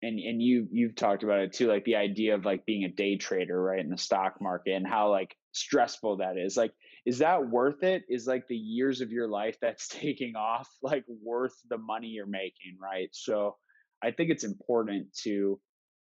and 0.03 0.19
and 0.19 0.43
you 0.43 0.69
you've 0.71 0.95
talked 0.95 1.23
about 1.23 1.41
it 1.41 1.53
too 1.53 1.69
like 1.69 1.85
the 1.85 1.97
idea 1.97 2.35
of 2.35 2.45
like 2.45 2.67
being 2.67 2.85
a 2.85 2.89
day 2.89 3.17
trader 3.17 3.61
right 3.61 3.81
in 3.81 3.91
the 3.91 3.99
stock 3.99 4.35
market 4.41 4.73
and 4.73 4.87
how 4.87 5.11
like 5.11 5.35
stressful 5.53 6.19
that 6.19 6.37
is 6.37 6.57
like 6.57 6.73
is 7.07 7.19
that 7.19 7.49
worth 7.49 7.83
it 7.83 8.03
is 8.09 8.27
like 8.27 8.47
the 8.49 8.57
years 8.57 9.01
of 9.01 9.11
your 9.11 9.29
life 9.29 9.57
that's 9.61 9.89
taking 9.89 10.37
off 10.37 10.69
like 10.83 11.05
worth 11.23 11.55
the 11.71 11.79
money 11.79 12.09
you're 12.09 12.27
making 12.27 12.77
right 12.81 13.09
so 13.13 13.57
i 14.03 14.11
think 14.11 14.31
it's 14.31 14.45
important 14.45 15.07
to 15.15 15.59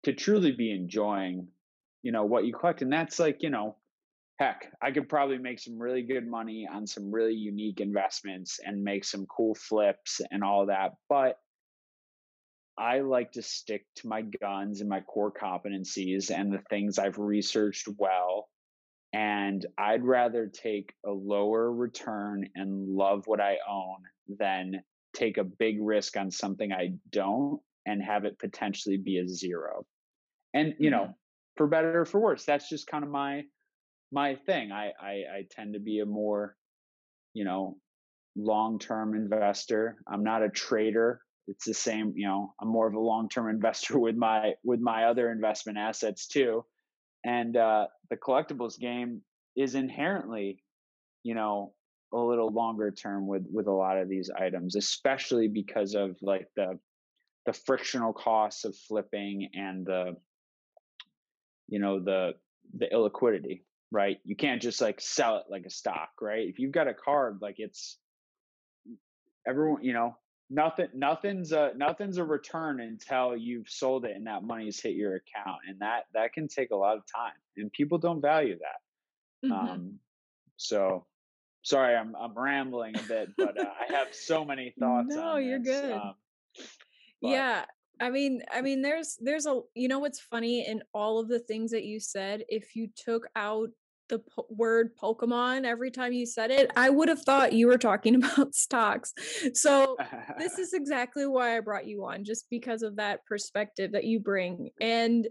to 0.05 0.13
truly 0.13 0.53
be 0.53 0.73
enjoying 0.73 1.49
you 2.03 2.13
know 2.13 2.25
what 2.25 2.45
you 2.45 2.53
collect 2.53 2.83
and 2.83 2.93
that's 2.93 3.19
like 3.19 3.39
you 3.41 3.51
know 3.51 3.77
heck 4.43 4.73
i 4.83 4.91
could 4.91 5.09
probably 5.09 5.39
make 5.39 5.61
some 5.61 5.79
really 5.79 6.03
good 6.03 6.27
money 6.27 6.69
on 6.71 6.87
some 6.87 7.11
really 7.11 7.35
unique 7.35 7.81
investments 7.81 8.59
and 8.65 8.83
make 8.83 9.05
some 9.05 9.27
cool 9.27 9.55
flips 9.55 10.21
and 10.31 10.43
all 10.43 10.67
that 10.67 10.93
but 11.09 11.39
I 12.79 13.01
like 13.01 13.33
to 13.33 13.43
stick 13.43 13.85
to 13.97 14.09
my 14.09 14.23
guns 14.23 14.81
and 14.81 14.89
my 14.89 15.01
core 15.01 15.33
competencies 15.33 16.31
and 16.31 16.53
the 16.53 16.63
things 16.71 16.99
I've 16.99 17.19
researched 17.19 17.89
well. 17.99 18.49
And 19.13 19.65
I'd 19.77 20.05
rather 20.05 20.47
take 20.47 20.95
a 21.05 21.11
lower 21.11 21.71
return 21.71 22.49
and 22.55 22.89
love 22.89 23.27
what 23.27 23.41
I 23.41 23.59
own 23.69 23.99
than 24.39 24.83
take 25.15 25.37
a 25.37 25.45
big 25.45 25.77
risk 25.81 26.17
on 26.17 26.31
something 26.31 26.73
I 26.73 26.95
don't 27.11 27.61
and 27.85 28.03
have 28.03 28.25
it 28.25 28.39
potentially 28.39 28.97
be 28.97 29.19
a 29.19 29.29
zero. 29.29 29.85
And, 30.55 30.75
you 30.79 30.91
know, 30.91 31.03
mm-hmm. 31.03 31.13
for 31.57 31.67
better 31.67 32.01
or 32.01 32.05
for 32.07 32.21
worse, 32.21 32.47
that's 32.47 32.71
just 32.71 32.87
kind 32.87 33.05
of 33.05 33.11
my 33.11 33.43
my 34.13 34.35
thing. 34.35 34.73
I, 34.73 34.93
I, 35.01 35.11
I 35.11 35.47
tend 35.51 35.75
to 35.75 35.81
be 35.81 36.01
a 36.01 36.07
more, 36.07 36.57
you 37.35 37.45
know, 37.45 37.77
long 38.37 38.79
term 38.79 39.15
investor. 39.15 39.97
I'm 40.07 40.23
not 40.23 40.43
a 40.43 40.49
trader 40.49 41.21
it's 41.49 41.65
the 41.65 41.75
same 41.75 42.13
you 42.17 42.27
know 42.27 42.55
i'm 42.61 42.69
more 42.69 42.87
of 42.87 42.95
a 42.95 43.01
long-term 43.01 43.49
investor 43.55 43.99
with 43.99 44.17
my 44.17 44.55
with 44.65 44.81
my 44.81 45.05
other 45.05 45.31
investment 45.31 45.79
assets 45.79 46.27
too 46.27 46.65
and 47.25 47.57
uh 47.57 47.87
the 48.11 48.17
collectibles 48.17 48.79
game 48.79 49.23
is 49.57 49.75
inherently 49.75 50.63
you 51.23 51.35
know 51.35 51.73
a 52.15 52.19
little 52.19 52.53
longer 52.53 52.91
term 52.91 53.27
with 53.27 53.45
with 53.51 53.67
a 53.67 53.73
lot 53.73 53.97
of 53.97 54.09
these 54.09 54.31
items 54.39 54.77
especially 54.77 55.49
because 55.49 55.95
of 55.95 56.17
like 56.21 56.47
the 56.57 56.79
the 57.47 57.53
frictional 57.53 58.13
costs 58.13 58.65
of 58.65 58.77
flipping 58.77 59.49
and 59.55 59.87
the 59.87 60.15
you 61.69 61.79
know 61.79 62.01
the 62.01 62.33
the 62.79 62.87
illiquidity 62.93 63.63
right 63.93 64.19
you 64.25 64.35
can't 64.35 64.63
just 64.63 64.81
like 64.81 65.01
sell 65.01 65.37
it 65.37 65.45
like 65.51 65.65
a 65.67 65.71
stock 65.71 66.11
right 66.21 66.49
if 66.49 66.59
you've 66.59 66.73
got 66.73 66.89
a 66.89 66.95
card 66.95 67.39
like 67.43 67.57
it's 67.59 67.99
everyone 69.47 69.85
you 69.85 69.93
know 69.93 70.17
nothing 70.51 70.89
nothing's 70.95 71.53
a 71.53 71.73
nothing's 71.77 72.19
a 72.19 72.25
return 72.25 72.81
until 72.81 73.37
you've 73.37 73.69
sold 73.69 74.05
it 74.05 74.17
and 74.17 74.27
that 74.27 74.43
money's 74.43 74.81
hit 74.81 74.95
your 74.95 75.17
account 75.17 75.59
and 75.69 75.79
that 75.81 76.05
that 76.15 76.33
can 76.33 76.49
take 76.49 76.71
a 76.71 76.77
lot 76.77 76.97
of 76.97 77.03
time 77.13 77.33
and 77.57 77.73
people 77.73 77.99
don't 77.99 78.21
value 78.21 78.59
that 78.59 79.49
mm-hmm. 79.49 79.69
um 79.71 79.99
so 80.57 81.07
sorry 81.63 81.95
i'm 81.95 82.15
i'm 82.17 82.35
rambling 82.35 82.95
a 82.97 83.03
bit 83.03 83.29
but 83.37 83.59
uh, 83.59 83.65
i 83.89 83.93
have 83.93 84.09
so 84.13 84.45
many 84.45 84.75
thoughts 84.79 85.09
no 85.09 85.37
you're 85.37 85.59
this. 85.59 85.81
good 85.81 85.93
um, 85.93 86.15
yeah 87.21 87.65
i 88.01 88.11
mean 88.11 88.43
i 88.53 88.61
mean 88.61 88.83
there's 88.83 89.17
there's 89.21 89.47
a 89.47 89.61
you 89.75 89.89
know 89.89 90.01
what's 90.01 90.21
funny 90.21 90.67
in 90.67 90.83
all 90.93 91.19
of 91.19 91.29
the 91.29 91.41
things 91.41 91.71
that 91.71 91.85
you 91.85 91.99
said 91.99 92.43
if 92.49 92.77
you 92.77 92.89
took 92.97 93.27
out 93.37 93.71
the 94.13 94.19
po- 94.19 94.47
word 94.51 94.91
Pokemon 95.03 95.65
every 95.65 95.91
time 95.91 96.13
you 96.13 96.27
said 96.27 96.51
it, 96.51 96.71
I 96.77 96.91
would 96.91 97.09
have 97.09 97.23
thought 97.23 97.55
you 97.55 97.67
were 97.67 97.79
talking 97.79 98.15
about 98.23 98.55
stocks. 98.55 99.13
So, 99.55 99.97
this 100.39 100.59
is 100.59 100.75
exactly 100.75 101.27
why 101.27 101.57
I 101.57 101.61
brought 101.61 101.87
you 101.87 102.05
on, 102.05 102.25
just 102.25 102.47
because 102.51 102.83
of 102.83 102.97
that 102.97 103.25
perspective 103.25 103.93
that 103.93 104.05
you 104.05 104.21
bring. 104.21 104.69
And 104.81 105.27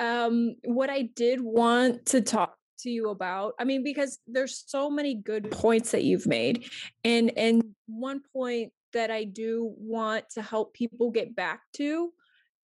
um, 0.00 0.56
what 0.64 0.90
I 0.90 1.02
did 1.02 1.40
want 1.40 2.06
to 2.06 2.22
talk 2.22 2.56
to 2.80 2.90
you 2.90 3.10
about, 3.10 3.52
I 3.60 3.64
mean, 3.64 3.84
because 3.84 4.18
there's 4.26 4.64
so 4.66 4.90
many 4.90 5.14
good 5.14 5.50
points 5.50 5.92
that 5.92 6.02
you've 6.02 6.26
made. 6.26 6.64
And 7.04 7.30
and 7.36 7.62
one 7.86 8.22
point 8.32 8.72
that 8.94 9.10
I 9.10 9.24
do 9.24 9.74
want 9.76 10.24
to 10.30 10.42
help 10.42 10.72
people 10.72 11.10
get 11.10 11.36
back 11.36 11.60
to, 11.76 12.10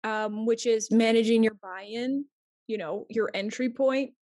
um, 0.05 0.47
which 0.47 0.67
is 0.67 0.91
managing 0.91 1.43
your 1.43 1.55
buy-in, 1.55 2.25
you 2.67 2.79
know, 2.79 3.07
your 3.11 3.31
entry 3.35 3.69
point 3.69 4.13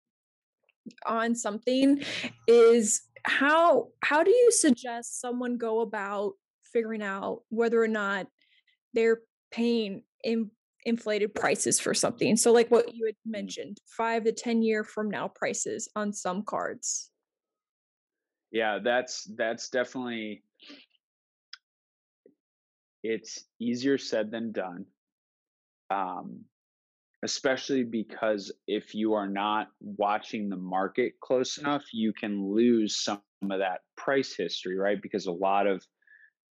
on 1.07 1.35
something 1.35 2.03
is 2.47 3.03
how 3.25 3.89
how 4.03 4.23
do 4.23 4.31
you 4.31 4.51
suggest 4.53 5.21
someone 5.21 5.59
go 5.59 5.81
about 5.81 6.35
figuring 6.63 7.03
out 7.03 7.43
whether 7.49 7.83
or 7.83 7.89
not 7.89 8.27
they're 8.95 9.21
paying 9.51 10.03
in, 10.23 10.51
inflated 10.85 11.35
prices 11.35 11.81
for 11.81 11.93
something? 11.93 12.37
So 12.37 12.53
like 12.53 12.71
what 12.71 12.95
you 12.95 13.07
had 13.07 13.15
mm. 13.15 13.33
mentioned 13.33 13.79
five 13.87 14.25
to 14.25 14.33
ten 14.33 14.63
year 14.63 14.85
from 14.85 15.11
now 15.11 15.29
prices 15.29 15.89
on 15.97 16.13
some 16.13 16.43
cards. 16.43 17.11
Yeah 18.53 18.79
that's 18.83 19.25
that's 19.37 19.69
definitely 19.69 20.43
it's 23.03 23.45
easier 23.61 23.99
said 23.99 24.31
than 24.31 24.53
done. 24.53 24.87
Um 25.91 26.45
especially 27.23 27.83
because 27.83 28.53
if 28.67 28.95
you 28.95 29.15
are 29.15 29.29
not 29.29 29.69
watching 29.81 30.49
the 30.49 30.57
market 30.57 31.15
close 31.23 31.59
enough, 31.59 31.83
you 31.93 32.13
can 32.13 32.53
lose 32.55 33.03
some 33.03 33.21
of 33.43 33.59
that 33.59 33.81
price 33.97 34.35
history, 34.37 34.77
right? 34.77 35.01
Because 35.01 35.27
a 35.27 35.33
lot 35.33 35.67
of, 35.67 35.83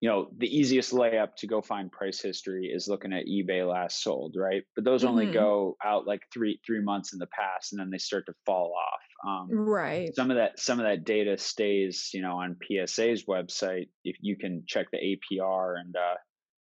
you 0.01 0.09
know, 0.09 0.28
the 0.38 0.47
easiest 0.47 0.91
layup 0.91 1.36
to 1.38 1.47
go 1.47 1.61
find 1.61 1.91
price 1.91 2.22
history 2.22 2.72
is 2.74 2.88
looking 2.88 3.13
at 3.13 3.26
eBay 3.26 3.68
last 3.68 4.03
sold, 4.03 4.36
right? 4.38 4.63
But 4.76 4.86
those 4.86 5.01
mm-hmm. 5.01 5.09
only 5.09 5.32
go 5.32 5.78
out 5.84 6.07
like 6.07 6.22
three 6.34 6.59
three 6.66 6.82
months 6.82 7.13
in 7.13 7.20
the 7.20 7.28
past, 7.28 7.72
and 7.72 7.80
then 7.80 7.91
they 7.91 7.97
start 7.97 8.26
to 8.26 8.34
fall 8.45 8.74
off. 8.76 9.30
Um, 9.30 9.47
right. 9.51 10.13
Some 10.16 10.32
of 10.32 10.38
that 10.38 10.59
some 10.59 10.80
of 10.80 10.86
that 10.86 11.05
data 11.05 11.38
stays, 11.38 12.09
you 12.13 12.22
know, 12.22 12.38
on 12.38 12.57
PSA's 12.61 13.26
website. 13.26 13.89
If 14.03 14.18
you 14.20 14.36
can 14.36 14.63
check 14.68 14.88
the 14.91 14.97
APR 14.97 15.76
and 15.80 15.95
uh, 15.95 16.16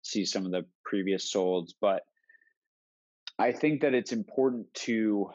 see 0.04 0.26
some 0.26 0.46
of 0.46 0.52
the 0.52 0.66
previous 0.86 1.34
solds, 1.34 1.72
but 1.82 2.04
I 3.44 3.52
think 3.52 3.82
that 3.82 3.94
it's 3.94 4.14
important 4.14 4.74
to 4.86 5.30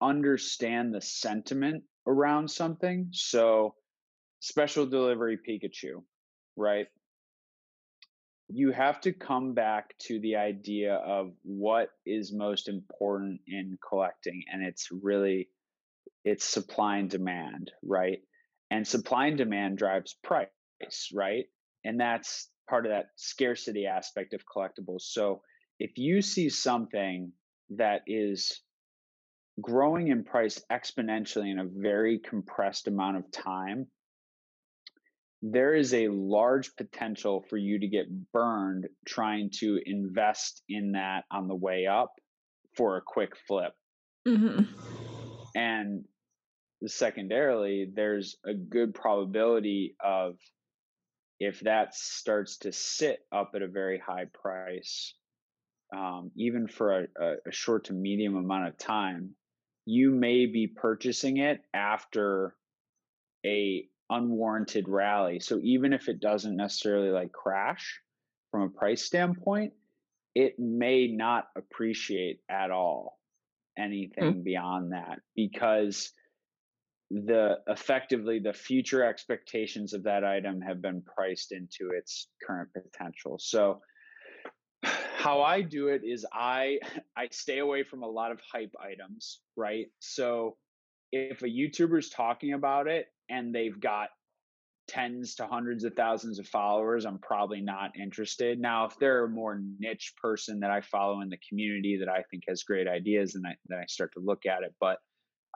understand 0.00 0.94
the 0.94 1.00
sentiment 1.00 1.82
around 2.06 2.48
something. 2.48 3.08
So, 3.10 3.74
special 4.38 4.86
delivery 4.86 5.36
Pikachu, 5.36 6.04
right? 6.56 6.86
You 8.48 8.70
have 8.70 9.00
to 9.00 9.12
come 9.12 9.54
back 9.54 9.98
to 10.06 10.20
the 10.20 10.36
idea 10.36 10.94
of 10.94 11.32
what 11.42 11.88
is 12.06 12.32
most 12.32 12.68
important 12.68 13.40
in 13.48 13.76
collecting 13.88 14.44
and 14.52 14.64
it's 14.64 14.86
really 14.92 15.48
it's 16.24 16.44
supply 16.44 16.98
and 16.98 17.10
demand, 17.10 17.72
right? 17.82 18.20
And 18.70 18.86
supply 18.86 19.26
and 19.26 19.36
demand 19.36 19.78
drives 19.78 20.14
price, 20.22 20.46
right? 21.12 21.46
And 21.84 21.98
that's 21.98 22.50
part 22.70 22.86
of 22.86 22.92
that 22.92 23.06
scarcity 23.16 23.86
aspect 23.86 24.32
of 24.32 24.44
collectibles. 24.46 25.00
So 25.00 25.42
if 25.80 25.98
you 25.98 26.22
see 26.22 26.50
something 26.50 27.32
that 27.70 28.02
is 28.06 28.60
growing 29.60 30.08
in 30.08 30.24
price 30.24 30.60
exponentially 30.70 31.50
in 31.50 31.58
a 31.58 31.66
very 31.66 32.18
compressed 32.18 32.86
amount 32.88 33.16
of 33.16 33.30
time, 33.30 33.86
there 35.42 35.74
is 35.74 35.94
a 35.94 36.08
large 36.08 36.74
potential 36.76 37.44
for 37.48 37.56
you 37.56 37.78
to 37.78 37.86
get 37.86 38.06
burned 38.32 38.88
trying 39.06 39.50
to 39.60 39.78
invest 39.84 40.62
in 40.68 40.92
that 40.92 41.24
on 41.30 41.46
the 41.48 41.54
way 41.54 41.86
up 41.86 42.12
for 42.76 42.96
a 42.96 43.02
quick 43.02 43.36
flip. 43.46 43.72
Mm-hmm. 44.26 44.64
And 45.54 46.04
secondarily, 46.86 47.90
there's 47.92 48.36
a 48.44 48.54
good 48.54 48.94
probability 48.94 49.96
of 50.04 50.36
if 51.40 51.60
that 51.60 51.94
starts 51.94 52.58
to 52.58 52.72
sit 52.72 53.20
up 53.32 53.52
at 53.54 53.62
a 53.62 53.68
very 53.68 53.98
high 53.98 54.26
price, 54.42 55.14
um, 55.94 56.30
even 56.36 56.68
for 56.68 57.06
a, 57.20 57.34
a 57.46 57.52
short 57.52 57.84
to 57.84 57.92
medium 57.92 58.36
amount 58.36 58.68
of 58.68 58.78
time, 58.78 59.30
you 59.86 60.10
may 60.10 60.46
be 60.46 60.66
purchasing 60.66 61.38
it 61.38 61.62
after 61.72 62.54
a 63.44 63.88
unwarranted 64.10 64.88
rally. 64.88 65.40
So 65.40 65.58
even 65.62 65.92
if 65.92 66.08
it 66.08 66.20
doesn't 66.20 66.56
necessarily 66.56 67.10
like 67.10 67.32
crash 67.32 68.00
from 68.50 68.62
a 68.62 68.68
price 68.68 69.04
standpoint, 69.04 69.72
it 70.34 70.58
may 70.58 71.08
not 71.08 71.48
appreciate 71.56 72.40
at 72.50 72.70
all 72.70 73.18
hmm. 73.76 73.84
anything 73.84 74.24
mm-hmm. 74.24 74.42
beyond 74.42 74.92
that 74.92 75.20
because 75.34 76.12
the 77.10 77.56
effectively 77.66 78.38
the 78.38 78.52
future 78.52 79.02
expectations 79.02 79.94
of 79.94 80.02
that 80.02 80.24
item 80.24 80.60
have 80.60 80.82
been 80.82 81.00
priced 81.00 81.52
into 81.52 81.90
its 81.96 82.28
current 82.46 82.68
potential. 82.74 83.38
So 83.38 83.80
how 85.18 85.42
I 85.42 85.62
do 85.62 85.88
it 85.88 86.02
is 86.04 86.24
I 86.32 86.78
I 87.16 87.26
stay 87.32 87.58
away 87.58 87.82
from 87.82 88.04
a 88.04 88.08
lot 88.08 88.30
of 88.30 88.40
hype 88.40 88.72
items, 88.80 89.40
right? 89.56 89.86
So 89.98 90.56
if 91.10 91.42
a 91.42 91.46
YouTuber 91.46 91.98
is 91.98 92.08
talking 92.08 92.52
about 92.52 92.86
it 92.86 93.06
and 93.28 93.52
they've 93.52 93.78
got 93.80 94.10
tens 94.86 95.34
to 95.34 95.46
hundreds 95.46 95.82
of 95.82 95.94
thousands 95.94 96.38
of 96.38 96.46
followers, 96.46 97.04
I'm 97.04 97.18
probably 97.18 97.60
not 97.60 97.98
interested. 97.98 98.60
Now, 98.60 98.86
if 98.86 98.96
they're 98.98 99.24
a 99.24 99.28
more 99.28 99.60
niche 99.80 100.14
person 100.22 100.60
that 100.60 100.70
I 100.70 100.80
follow 100.82 101.20
in 101.20 101.28
the 101.28 101.38
community 101.48 101.98
that 101.98 102.08
I 102.08 102.22
think 102.30 102.44
has 102.48 102.62
great 102.62 102.86
ideas, 102.86 103.34
and 103.34 103.44
I, 103.44 103.56
then 103.66 103.80
I 103.80 103.86
start 103.86 104.12
to 104.14 104.20
look 104.20 104.46
at 104.46 104.62
it. 104.62 104.72
But 104.80 104.98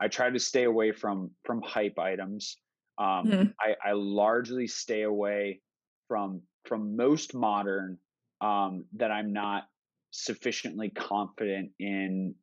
I 0.01 0.09
try 0.09 0.29
to 0.29 0.39
stay 0.39 0.63
away 0.63 0.91
from 0.91 1.31
from 1.45 1.61
hype 1.61 1.97
items. 1.97 2.57
Um, 2.97 3.25
mm-hmm. 3.25 3.43
I, 3.61 3.91
I 3.91 3.93
largely 3.93 4.67
stay 4.67 5.03
away 5.03 5.61
from 6.09 6.41
from 6.65 6.97
most 6.97 7.33
modern 7.33 7.97
um, 8.43 8.85
that 8.97 9.09
I'm 9.09 9.33
not 9.33 9.63
sufficiently 10.11 10.89
confident 10.89 11.71
in 11.79 12.35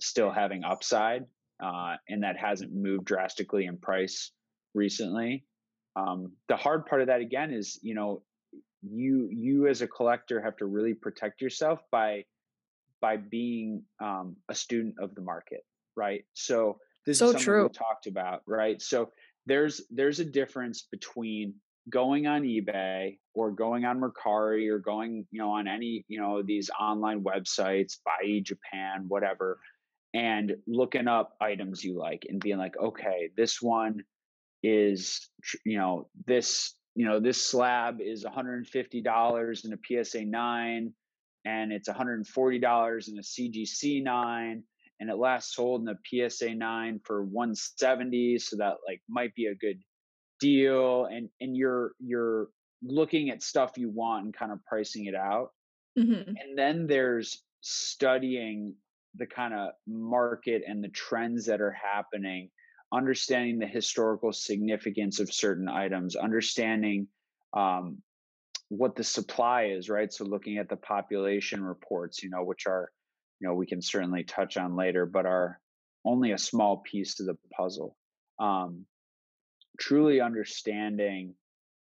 still 0.00 0.30
having 0.30 0.64
upside, 0.64 1.24
uh, 1.62 1.96
and 2.08 2.22
that 2.22 2.36
hasn't 2.36 2.72
moved 2.74 3.04
drastically 3.04 3.66
in 3.66 3.78
price 3.78 4.32
recently. 4.74 5.44
Um, 5.94 6.32
the 6.48 6.56
hard 6.56 6.86
part 6.86 7.02
of 7.02 7.06
that 7.08 7.20
again 7.20 7.52
is, 7.52 7.78
you 7.82 7.94
know, 7.94 8.22
you 8.82 9.28
you 9.30 9.66
as 9.66 9.82
a 9.82 9.88
collector 9.88 10.40
have 10.40 10.56
to 10.58 10.66
really 10.66 10.94
protect 10.94 11.40
yourself 11.40 11.80
by 11.90 12.24
by 13.00 13.16
being 13.16 13.82
um, 14.00 14.36
a 14.48 14.54
student 14.54 14.94
of 15.00 15.14
the 15.14 15.20
market, 15.20 15.60
right? 15.96 16.24
So 16.34 16.78
this 17.04 17.18
so 17.18 17.26
is 17.26 17.30
something 17.32 17.44
true. 17.44 17.62
we 17.64 17.68
talked 17.70 18.06
about, 18.06 18.42
right? 18.46 18.80
So 18.80 19.10
there's 19.46 19.82
there's 19.90 20.20
a 20.20 20.24
difference 20.24 20.86
between 20.90 21.54
going 21.90 22.26
on 22.26 22.42
eBay 22.42 23.18
or 23.34 23.50
going 23.50 23.84
on 23.84 24.00
Mercari 24.00 24.68
or 24.68 24.78
going, 24.78 25.26
you 25.30 25.40
know, 25.40 25.50
on 25.50 25.68
any, 25.68 26.04
you 26.08 26.20
know, 26.20 26.42
these 26.42 26.70
online 26.80 27.22
websites, 27.22 27.98
buy 28.04 28.40
Japan, 28.42 29.04
whatever, 29.08 29.58
and 30.14 30.56
looking 30.66 31.08
up 31.08 31.36
items 31.40 31.84
you 31.84 31.98
like 31.98 32.26
and 32.28 32.40
being 32.40 32.58
like, 32.58 32.76
okay, 32.78 33.30
this 33.36 33.60
one 33.60 34.02
is 34.62 35.28
you 35.64 35.78
know 35.78 36.08
this 36.26 36.74
you 36.94 37.06
know 37.06 37.20
this 37.20 37.44
slab 37.44 38.00
is 38.00 38.24
$150 38.24 39.64
in 39.64 39.72
a 39.72 40.04
PSA 40.04 40.24
9 40.24 40.92
and 41.44 41.72
it's 41.72 41.88
$140 41.88 43.08
in 43.08 43.18
a 43.18 43.22
CGC 43.22 44.02
9 44.02 44.62
and 44.98 45.10
it 45.10 45.16
last 45.16 45.54
sold 45.54 45.82
in 45.82 45.88
a 45.88 46.28
PSA 46.30 46.54
9 46.54 47.00
for 47.04 47.24
170 47.24 48.38
so 48.38 48.56
that 48.56 48.76
like 48.88 49.00
might 49.08 49.34
be 49.34 49.46
a 49.46 49.54
good 49.54 49.78
deal 50.40 51.06
and 51.06 51.28
and 51.40 51.56
you're 51.56 51.92
you're 51.98 52.48
looking 52.82 53.30
at 53.30 53.42
stuff 53.42 53.72
you 53.76 53.88
want 53.90 54.24
and 54.24 54.34
kind 54.34 54.52
of 54.52 54.64
pricing 54.64 55.06
it 55.06 55.14
out 55.14 55.50
mm-hmm. 55.98 56.28
and 56.28 56.56
then 56.56 56.86
there's 56.86 57.42
studying 57.62 58.74
the 59.16 59.26
kind 59.26 59.54
of 59.54 59.70
market 59.86 60.62
and 60.66 60.84
the 60.84 60.88
trends 60.88 61.46
that 61.46 61.60
are 61.60 61.72
happening 61.72 62.50
understanding 62.92 63.58
the 63.58 63.66
historical 63.66 64.32
significance 64.32 65.20
of 65.20 65.32
certain 65.32 65.68
items, 65.68 66.16
understanding 66.16 67.08
um, 67.52 67.98
what 68.68 68.96
the 68.96 69.04
supply 69.04 69.64
is, 69.66 69.88
right? 69.88 70.12
So 70.12 70.24
looking 70.24 70.58
at 70.58 70.68
the 70.68 70.76
population 70.76 71.62
reports, 71.62 72.22
you 72.22 72.30
know, 72.30 72.44
which 72.44 72.66
are, 72.66 72.90
you 73.40 73.48
know, 73.48 73.54
we 73.54 73.66
can 73.66 73.82
certainly 73.82 74.24
touch 74.24 74.56
on 74.56 74.76
later, 74.76 75.06
but 75.06 75.26
are 75.26 75.60
only 76.04 76.32
a 76.32 76.38
small 76.38 76.78
piece 76.78 77.18
of 77.20 77.26
the 77.26 77.36
puzzle. 77.56 77.96
Um, 78.38 78.86
truly 79.78 80.20
understanding 80.20 81.34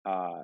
uh, 0.04 0.42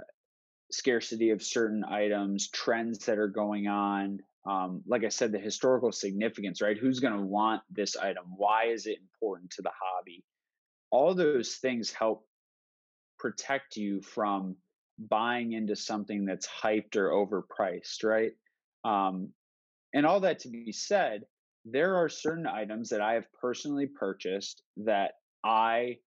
scarcity 0.71 1.31
of 1.31 1.43
certain 1.43 1.85
items, 1.85 2.49
trends 2.51 3.07
that 3.07 3.19
are 3.19 3.29
going 3.29 3.67
on. 3.69 4.21
Um, 4.49 4.83
like 4.87 5.05
I 5.05 5.09
said, 5.09 5.33
the 5.33 5.39
historical 5.39 5.93
significance, 5.93 6.63
right? 6.63 6.79
Who's 6.79 7.01
going 7.01 7.15
to 7.15 7.23
want 7.23 7.63
this 7.71 7.97
item? 7.97 8.25
Why 8.37 8.67
is 8.67 8.87
it 8.87 8.99
important 8.99 9.51
to 9.53 9.63
the 9.63 9.71
hobby? 9.79 10.25
all 10.91 11.15
those 11.15 11.57
things 11.57 11.93
help 11.93 12.27
protect 13.19 13.77
you 13.77 14.01
from 14.01 14.57
buying 14.99 15.53
into 15.53 15.77
something 15.77 16.25
that's 16.25 16.47
hyped 16.47 16.97
or 16.97 17.11
overpriced, 17.11 18.05
right? 18.05 18.33
Um, 18.85 19.31
and 19.95 20.07
all 20.07 20.21
that 20.21 20.41
to 20.41 20.49
be 20.49 20.73
said, 20.73 21.25
there 21.65 21.97
are 21.97 22.09
certain 22.09 22.47
items 22.47 22.89
that 22.91 23.01
I 23.01 23.15
have 23.15 23.27
personally 23.41 23.87
purchased 23.87 24.63
that 24.79 25.13
I 25.45 25.99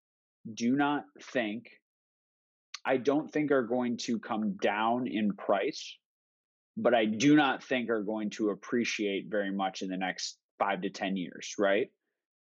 do 0.54 0.76
not 0.76 1.04
think, 1.22 1.70
I 2.86 2.98
don't 2.98 3.32
think 3.32 3.52
are 3.52 3.64
going 3.64 3.98
to 3.98 4.20
come 4.20 4.58
down 4.62 5.08
in 5.08 5.34
price, 5.34 5.98
but 6.78 6.94
I 6.94 7.06
do 7.06 7.36
not 7.36 7.64
think 7.64 7.89
are 7.89 8.04
going 8.04 8.30
to 8.32 8.50
appreciate 8.50 9.28
very 9.30 9.52
much 9.52 9.82
in 9.82 9.89
the 9.89 9.98
next 9.98 10.38
five 10.60 10.82
to 10.82 10.89
10 10.89 11.18
years, 11.18 11.56
right? 11.58 11.89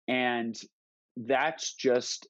And 0.09 0.57
that's 1.17 1.75
just 1.75 2.27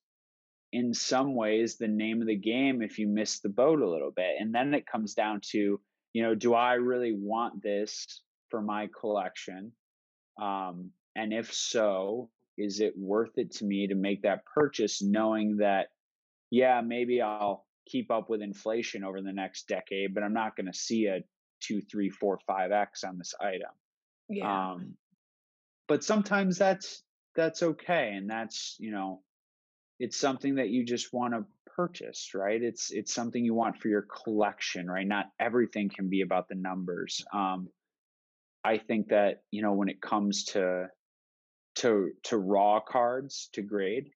in 0.75 0.93
some 0.93 1.37
ways 1.37 1.77
the 1.77 1.89
name 1.89 2.21
of 2.21 2.27
the 2.27 2.37
game 2.37 2.83
if 2.83 2.99
you 2.99 3.07
miss 3.07 3.39
the 3.39 3.49
boat 3.49 3.81
a 3.81 3.89
little 3.89 4.11
bit 4.11 4.35
and 4.41 4.53
then 4.53 4.75
it 4.75 4.87
comes 4.87 5.15
down 5.15 5.41
to 5.41 5.81
you 6.13 6.23
know 6.23 6.35
do 6.35 6.53
i 6.53 6.75
really 6.75 7.15
want 7.17 7.63
this 7.63 8.23
for 8.51 8.61
my 8.61 8.89
collection 9.01 9.71
um, 10.43 10.91
and 11.15 11.33
if 11.33 11.55
so 11.55 12.29
is 12.57 12.81
it 12.81 12.95
worth 12.97 13.37
it 13.37 13.51
to 13.51 13.65
me 13.65 13.87
to 13.89 13.95
make 13.95 14.23
that 14.23 14.45
purchase 14.47 15.03
knowing 15.03 15.57
that 15.59 15.89
yeah 16.51 16.81
maybe 16.81 17.21
i'll 17.21 17.67
keep 17.87 18.11
up 18.11 18.31
with 18.31 18.41
inflation 18.41 19.05
over 19.05 19.21
the 19.21 19.33
next 19.33 19.69
decade 19.69 20.15
but 20.15 20.23
i'm 20.23 20.33
not 20.33 20.57
going 20.57 20.67
to 20.67 20.79
see 20.79 21.07
a 21.07 21.21
two 21.65 21.81
three 21.81 22.11
four 22.11 22.39
five 22.47 22.73
x 22.73 23.05
on 23.05 23.19
this 23.19 23.35
item. 23.41 23.71
Yeah. 24.29 24.73
um, 24.73 24.95
but 25.89 26.03
sometimes 26.03 26.59
that's 26.59 27.03
that's 27.37 27.63
okay 27.63 28.13
and 28.17 28.31
that's 28.31 28.77
you 28.79 28.91
know 28.91 29.21
it's 29.99 30.19
something 30.19 30.57
that 30.57 30.71
you 30.71 30.85
just 30.85 31.13
want 31.13 31.35
to 31.35 31.45
purchase 31.77 32.31
right? 32.35 32.63
It's 32.63 32.91
it's 32.91 33.13
something 33.13 33.45
you 33.45 33.55
want 33.55 33.79
for 33.79 33.89
your 33.89 34.07
collection 34.25 34.89
right? 34.89 35.07
Not 35.07 35.27
everything 35.41 35.91
can 35.95 36.09
be 36.09 36.23
about 36.23 36.49
the 36.49 36.55
numbers. 36.55 37.25
Um 37.33 37.69
i 38.67 38.79
think 38.79 39.09
that 39.09 39.43
you 39.51 39.63
know 39.63 39.73
when 39.73 39.89
it 39.89 40.01
comes 40.01 40.45
to 40.45 40.87
to 41.77 42.11
to 42.23 42.37
raw 42.37 42.81
cards 42.81 43.49
to 43.53 43.63
grade 43.63 44.11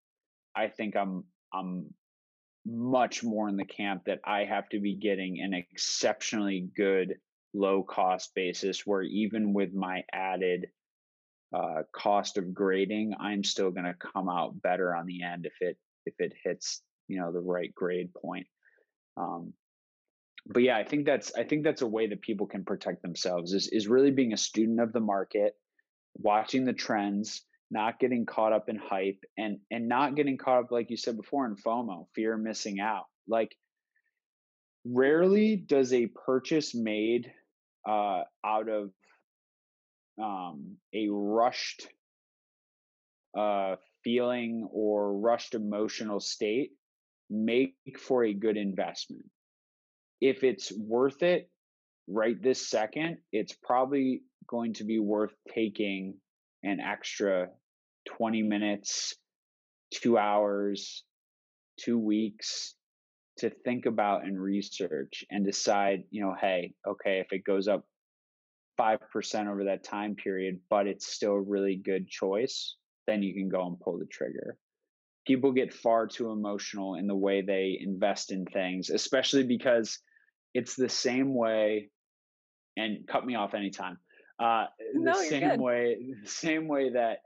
i 0.54 0.68
think 0.68 0.96
i'm 0.96 1.24
i'm 1.52 1.92
much 2.66 3.22
more 3.22 3.48
in 3.48 3.56
the 3.56 3.64
camp 3.64 4.02
that 4.04 4.20
i 4.24 4.44
have 4.44 4.68
to 4.68 4.78
be 4.78 4.94
getting 4.94 5.40
an 5.40 5.54
exceptionally 5.54 6.68
good 6.76 7.14
low 7.54 7.82
cost 7.82 8.34
basis 8.34 8.86
where 8.86 9.02
even 9.02 9.52
with 9.52 9.72
my 9.72 10.02
added 10.12 10.66
uh, 11.54 11.82
cost 11.92 12.36
of 12.36 12.52
grading, 12.52 13.14
I'm 13.18 13.42
still 13.42 13.70
going 13.70 13.86
to 13.86 13.94
come 13.94 14.28
out 14.28 14.60
better 14.60 14.94
on 14.94 15.06
the 15.06 15.22
end 15.22 15.46
if 15.46 15.54
it 15.60 15.76
if 16.06 16.14
it 16.18 16.32
hits 16.44 16.82
you 17.06 17.18
know 17.20 17.32
the 17.32 17.40
right 17.40 17.74
grade 17.74 18.12
point. 18.14 18.46
Um, 19.16 19.54
but 20.46 20.62
yeah, 20.62 20.76
I 20.76 20.84
think 20.84 21.06
that's 21.06 21.34
I 21.34 21.44
think 21.44 21.64
that's 21.64 21.82
a 21.82 21.86
way 21.86 22.06
that 22.08 22.20
people 22.20 22.46
can 22.46 22.64
protect 22.64 23.02
themselves 23.02 23.52
is 23.52 23.68
is 23.68 23.88
really 23.88 24.10
being 24.10 24.32
a 24.32 24.38
student 24.38 24.80
of 24.80 24.92
the 24.92 25.00
market, 25.00 25.54
watching 26.14 26.64
the 26.64 26.72
trends, 26.72 27.42
not 27.70 27.98
getting 27.98 28.26
caught 28.26 28.52
up 28.52 28.68
in 28.68 28.76
hype, 28.76 29.22
and 29.36 29.58
and 29.70 29.88
not 29.88 30.16
getting 30.16 30.38
caught 30.38 30.64
up 30.64 30.70
like 30.70 30.90
you 30.90 30.96
said 30.96 31.16
before 31.16 31.46
in 31.46 31.56
FOMO, 31.56 32.06
fear 32.14 32.34
of 32.34 32.40
missing 32.40 32.80
out. 32.80 33.04
Like 33.26 33.54
rarely 34.84 35.56
does 35.56 35.92
a 35.92 36.06
purchase 36.06 36.74
made 36.74 37.30
uh, 37.88 38.22
out 38.44 38.68
of 38.68 38.90
um, 40.22 40.76
a 40.94 41.08
rushed 41.10 41.86
uh, 43.36 43.76
feeling 44.02 44.68
or 44.72 45.18
rushed 45.18 45.54
emotional 45.54 46.20
state 46.20 46.70
make 47.30 47.74
for 47.98 48.24
a 48.24 48.32
good 48.32 48.56
investment. 48.56 49.24
If 50.20 50.44
it's 50.44 50.72
worth 50.76 51.22
it 51.22 51.50
right 52.08 52.40
this 52.42 52.68
second, 52.68 53.18
it's 53.32 53.52
probably 53.52 54.22
going 54.48 54.74
to 54.74 54.84
be 54.84 54.98
worth 54.98 55.32
taking 55.54 56.14
an 56.62 56.80
extra 56.80 57.48
20 58.16 58.42
minutes, 58.42 59.14
two 59.92 60.18
hours, 60.18 61.04
two 61.78 61.98
weeks 61.98 62.74
to 63.38 63.50
think 63.50 63.86
about 63.86 64.24
and 64.24 64.40
research 64.40 65.24
and 65.30 65.44
decide, 65.44 66.02
you 66.10 66.20
know, 66.20 66.34
hey, 66.38 66.72
okay, 66.86 67.20
if 67.20 67.32
it 67.32 67.44
goes 67.44 67.68
up 67.68 67.84
5% 68.80 69.48
over 69.48 69.64
that 69.64 69.84
time 69.84 70.14
period, 70.16 70.60
but 70.68 70.86
it's 70.86 71.06
still 71.06 71.32
a 71.32 71.40
really 71.40 71.76
good 71.76 72.08
choice, 72.08 72.76
then 73.06 73.22
you 73.22 73.34
can 73.34 73.48
go 73.48 73.66
and 73.66 73.78
pull 73.80 73.98
the 73.98 74.06
trigger. 74.06 74.56
People 75.26 75.52
get 75.52 75.74
far 75.74 76.06
too 76.06 76.30
emotional 76.30 76.94
in 76.94 77.06
the 77.06 77.14
way 77.14 77.42
they 77.42 77.78
invest 77.80 78.32
in 78.32 78.44
things, 78.46 78.90
especially 78.90 79.44
because 79.44 79.98
it's 80.54 80.74
the 80.74 80.88
same 80.88 81.34
way 81.34 81.90
and 82.76 83.06
cut 83.06 83.26
me 83.26 83.34
off 83.34 83.54
anytime. 83.54 83.98
Uh, 84.38 84.66
no, 84.94 85.18
the 85.18 85.28
same 85.28 85.48
good. 85.48 85.60
way, 85.60 85.96
the 86.22 86.28
same 86.28 86.68
way 86.68 86.90
that 86.90 87.18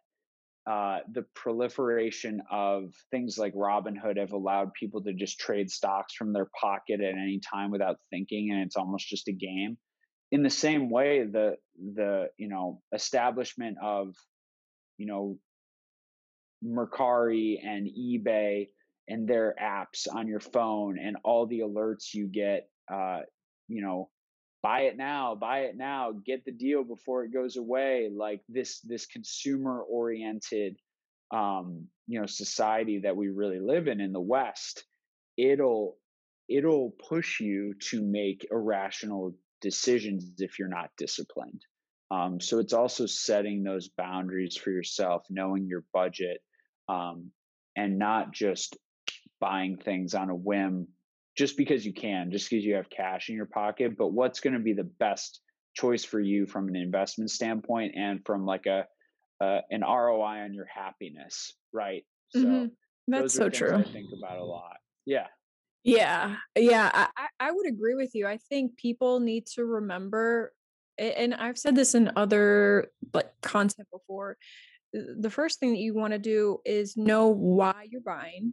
uh, 0.70 1.00
the 1.12 1.24
proliferation 1.34 2.40
of 2.50 2.94
things 3.10 3.36
like 3.36 3.54
Robinhood 3.54 4.16
have 4.18 4.32
allowed 4.32 4.72
people 4.74 5.02
to 5.02 5.12
just 5.12 5.38
trade 5.38 5.70
stocks 5.70 6.14
from 6.14 6.32
their 6.32 6.48
pocket 6.58 7.00
at 7.00 7.14
any 7.14 7.40
time 7.40 7.70
without 7.70 7.96
thinking, 8.10 8.50
and 8.52 8.62
it's 8.62 8.76
almost 8.76 9.08
just 9.08 9.28
a 9.28 9.32
game. 9.32 9.76
In 10.30 10.42
the 10.42 10.50
same 10.50 10.88
way, 10.88 11.24
the 11.24 11.56
the 11.94 12.28
you 12.38 12.48
know 12.48 12.80
establishment 12.94 13.76
of 13.82 14.14
you 14.96 15.06
know 15.06 15.38
Mercari 16.64 17.58
and 17.62 17.86
eBay 17.88 18.68
and 19.08 19.28
their 19.28 19.54
apps 19.60 20.06
on 20.12 20.28
your 20.28 20.40
phone 20.40 20.98
and 20.98 21.16
all 21.24 21.46
the 21.46 21.60
alerts 21.60 22.14
you 22.14 22.28
get, 22.28 22.68
uh, 22.92 23.20
you 23.68 23.82
know, 23.82 24.08
buy 24.62 24.82
it 24.82 24.96
now 24.96 25.34
buy 25.34 25.60
it 25.60 25.76
now 25.76 26.12
get 26.24 26.44
the 26.44 26.52
deal 26.52 26.84
before 26.84 27.24
it 27.24 27.32
goes 27.32 27.56
away 27.56 28.08
like 28.14 28.40
this 28.48 28.80
this 28.80 29.06
consumer 29.06 29.80
oriented 29.82 30.76
um 31.32 31.86
you 32.06 32.20
know 32.20 32.26
society 32.26 33.00
that 33.00 33.16
we 33.16 33.28
really 33.28 33.60
live 33.60 33.88
in 33.88 34.00
in 34.00 34.12
the 34.12 34.20
west 34.20 34.84
it'll 35.36 35.96
it'll 36.48 36.90
push 37.08 37.40
you 37.40 37.74
to 37.90 38.02
make 38.02 38.46
irrational 38.50 39.34
decisions 39.60 40.24
if 40.38 40.58
you're 40.58 40.68
not 40.68 40.90
disciplined. 40.98 41.62
Um, 42.10 42.40
so 42.40 42.58
it's 42.58 42.74
also 42.74 43.06
setting 43.06 43.62
those 43.62 43.88
boundaries 43.88 44.56
for 44.56 44.70
yourself 44.70 45.22
knowing 45.30 45.66
your 45.66 45.84
budget 45.94 46.40
um, 46.88 47.30
and 47.74 47.98
not 47.98 48.32
just 48.32 48.76
buying 49.40 49.78
things 49.78 50.14
on 50.14 50.28
a 50.28 50.34
whim 50.34 50.88
just 51.36 51.56
because 51.56 51.84
you 51.84 51.92
can, 51.92 52.30
just 52.30 52.50
because 52.50 52.64
you 52.64 52.74
have 52.74 52.90
cash 52.90 53.28
in 53.28 53.36
your 53.36 53.46
pocket, 53.46 53.96
but 53.96 54.08
what's 54.08 54.40
going 54.40 54.54
to 54.54 54.60
be 54.60 54.72
the 54.72 54.84
best 54.84 55.40
choice 55.74 56.04
for 56.04 56.20
you 56.20 56.46
from 56.46 56.68
an 56.68 56.76
investment 56.76 57.30
standpoint 57.30 57.94
and 57.96 58.20
from 58.26 58.44
like 58.44 58.66
a 58.66 58.86
uh, 59.40 59.60
an 59.70 59.80
ROI 59.80 60.44
on 60.44 60.54
your 60.54 60.66
happiness, 60.66 61.52
right? 61.72 62.04
So 62.30 62.40
mm-hmm. 62.40 62.66
that's 63.08 63.34
so 63.34 63.48
true. 63.48 63.74
I 63.74 63.82
think 63.82 64.06
about 64.16 64.38
a 64.38 64.44
lot. 64.44 64.76
Yeah. 65.04 65.26
Yeah. 65.82 66.36
Yeah. 66.56 66.90
I, 66.94 67.26
I 67.40 67.50
would 67.50 67.66
agree 67.66 67.94
with 67.94 68.10
you. 68.14 68.26
I 68.26 68.38
think 68.48 68.76
people 68.76 69.18
need 69.18 69.46
to 69.54 69.64
remember, 69.64 70.52
and 70.96 71.34
I've 71.34 71.58
said 71.58 71.74
this 71.74 71.96
in 71.96 72.12
other 72.14 72.92
like 73.12 73.32
content 73.40 73.88
before. 73.90 74.36
The 74.92 75.30
first 75.30 75.58
thing 75.58 75.72
that 75.72 75.80
you 75.80 75.94
want 75.94 76.12
to 76.12 76.20
do 76.20 76.58
is 76.64 76.96
know 76.96 77.28
why 77.28 77.88
you're 77.90 78.00
buying 78.00 78.52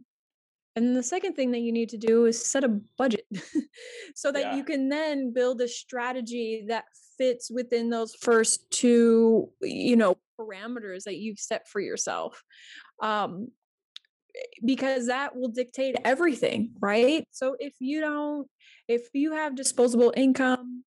and 0.76 0.96
the 0.96 1.02
second 1.02 1.34
thing 1.34 1.50
that 1.50 1.60
you 1.60 1.72
need 1.72 1.88
to 1.90 1.98
do 1.98 2.26
is 2.26 2.44
set 2.44 2.64
a 2.64 2.68
budget 2.96 3.26
so 4.14 4.30
that 4.30 4.40
yeah. 4.40 4.56
you 4.56 4.64
can 4.64 4.88
then 4.88 5.32
build 5.32 5.60
a 5.60 5.68
strategy 5.68 6.64
that 6.68 6.84
fits 7.18 7.50
within 7.50 7.90
those 7.90 8.14
first 8.14 8.70
two, 8.70 9.50
you 9.60 9.96
know, 9.96 10.16
parameters 10.38 11.04
that 11.04 11.16
you've 11.16 11.38
set 11.38 11.68
for 11.68 11.80
yourself. 11.80 12.42
Um, 13.02 13.48
because 14.64 15.08
that 15.08 15.34
will 15.34 15.48
dictate 15.48 15.96
everything, 16.04 16.70
right? 16.80 17.24
So 17.32 17.56
if 17.58 17.74
you 17.80 18.00
don't, 18.00 18.46
if 18.86 19.08
you 19.12 19.32
have 19.32 19.56
disposable 19.56 20.14
income, 20.16 20.84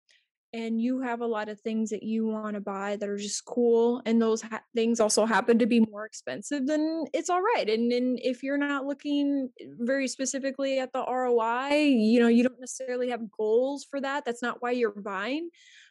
and 0.54 0.80
you 0.80 1.02
have 1.02 1.22
a 1.22 1.26
lot 1.26 1.50
of 1.50 1.60
things 1.60 1.90
that 1.90 2.04
you 2.04 2.28
want 2.28 2.54
to 2.54 2.62
buy 2.62 2.96
that 2.96 3.10
are 3.10 3.18
just 3.18 3.44
cool 3.44 4.02
and 4.06 4.22
those 4.22 4.42
ha- 4.44 4.62
things 4.76 5.00
also 5.00 5.26
happen 5.26 5.58
to 5.58 5.66
be 5.66 5.80
more 5.80 6.06
expensive 6.06 6.68
then 6.68 7.06
it's 7.14 7.30
all 7.30 7.42
right 7.42 7.70
and 7.70 7.92
then 7.92 8.18
if 8.22 8.44
you're 8.44 8.58
not 8.58 8.86
looking 8.86 9.50
very 9.80 10.08
specifically 10.08 10.80
at 10.80 10.94
the 10.94 11.04
ROI 11.04 11.74
you 11.74 12.20
know 12.20 12.28
you 12.28 12.44
don't 12.44 12.60
necessarily 12.60 13.10
have 13.10 13.32
goals 13.32 13.84
for 13.84 14.00
that 14.00 14.24
that's 14.24 14.42
not 14.42 14.62
why 14.62 14.72
you're 14.72 14.92
buying 14.92 15.50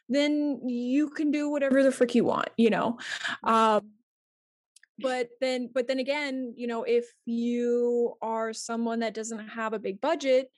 then 0.09 0.59
you 0.65 1.09
can 1.09 1.31
do 1.31 1.49
whatever 1.49 1.83
the 1.83 1.91
frick 1.91 2.15
you 2.15 2.23
want 2.23 2.49
you 2.57 2.69
know? 2.69 2.97
Um, 3.43 3.91
but 4.99 5.29
then 5.41 5.69
but 5.73 5.87
then 5.87 5.99
again 5.99 6.53
you 6.55 6.67
know 6.67 6.83
if 6.83 7.05
you 7.25 8.13
are 8.21 8.53
someone 8.53 8.99
that 8.99 9.13
doesn't 9.13 9.47
have 9.49 9.73
a 9.73 9.79
big 9.79 9.99
budget 9.99 10.49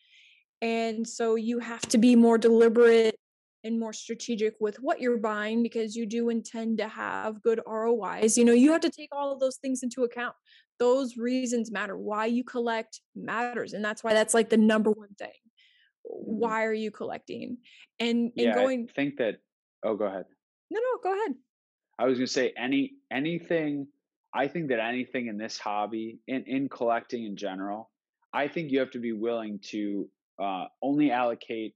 and 0.61 1.07
so 1.07 1.35
you 1.35 1.59
have 1.59 1.81
to 1.81 1.97
be 1.97 2.15
more 2.15 2.37
deliberate 2.37 3.17
and 3.65 3.79
more 3.79 3.91
strategic 3.91 4.55
with 4.59 4.77
what 4.77 5.01
you're 5.01 5.17
buying 5.17 5.63
because 5.63 5.95
you 5.95 6.05
do 6.05 6.29
intend 6.29 6.77
to 6.77 6.87
have 6.87 7.41
good 7.41 7.59
ROIs. 7.67 8.37
You 8.37 8.45
know, 8.45 8.53
you 8.53 8.71
have 8.71 8.81
to 8.81 8.89
take 8.89 9.09
all 9.11 9.33
of 9.33 9.39
those 9.39 9.57
things 9.57 9.83
into 9.83 10.03
account. 10.03 10.35
Those 10.79 11.17
reasons 11.17 11.71
matter. 11.71 11.97
Why 11.97 12.27
you 12.27 12.43
collect 12.43 13.01
matters. 13.15 13.73
And 13.73 13.83
that's 13.83 14.03
why 14.03 14.13
that's 14.13 14.33
like 14.33 14.49
the 14.49 14.57
number 14.57 14.91
one 14.91 15.13
thing. 15.17 15.27
Mm-hmm. 15.27 16.37
Why 16.37 16.63
are 16.65 16.73
you 16.73 16.91
collecting? 16.91 17.57
And 17.99 18.31
and 18.37 18.47
yeah, 18.47 18.53
going 18.53 18.87
I 18.89 18.93
think 18.93 19.17
that 19.17 19.37
oh 19.83 19.95
go 19.95 20.05
ahead. 20.05 20.25
No, 20.69 20.79
no, 20.79 20.99
go 21.01 21.13
ahead. 21.13 21.35
I 21.97 22.05
was 22.05 22.17
gonna 22.17 22.27
say 22.27 22.53
any 22.55 22.93
anything 23.11 23.87
I 24.35 24.49
think 24.49 24.67
that 24.67 24.81
anything 24.81 25.27
in 25.27 25.37
this 25.37 25.57
hobby, 25.57 26.19
in, 26.27 26.43
in 26.43 26.67
collecting 26.67 27.23
in 27.23 27.37
general, 27.37 27.89
I 28.33 28.49
think 28.49 28.69
you 28.69 28.79
have 28.79 28.91
to 28.91 28.99
be 28.99 29.13
willing 29.13 29.59
to 29.69 30.09
uh, 30.43 30.65
only 30.81 31.09
allocate 31.09 31.73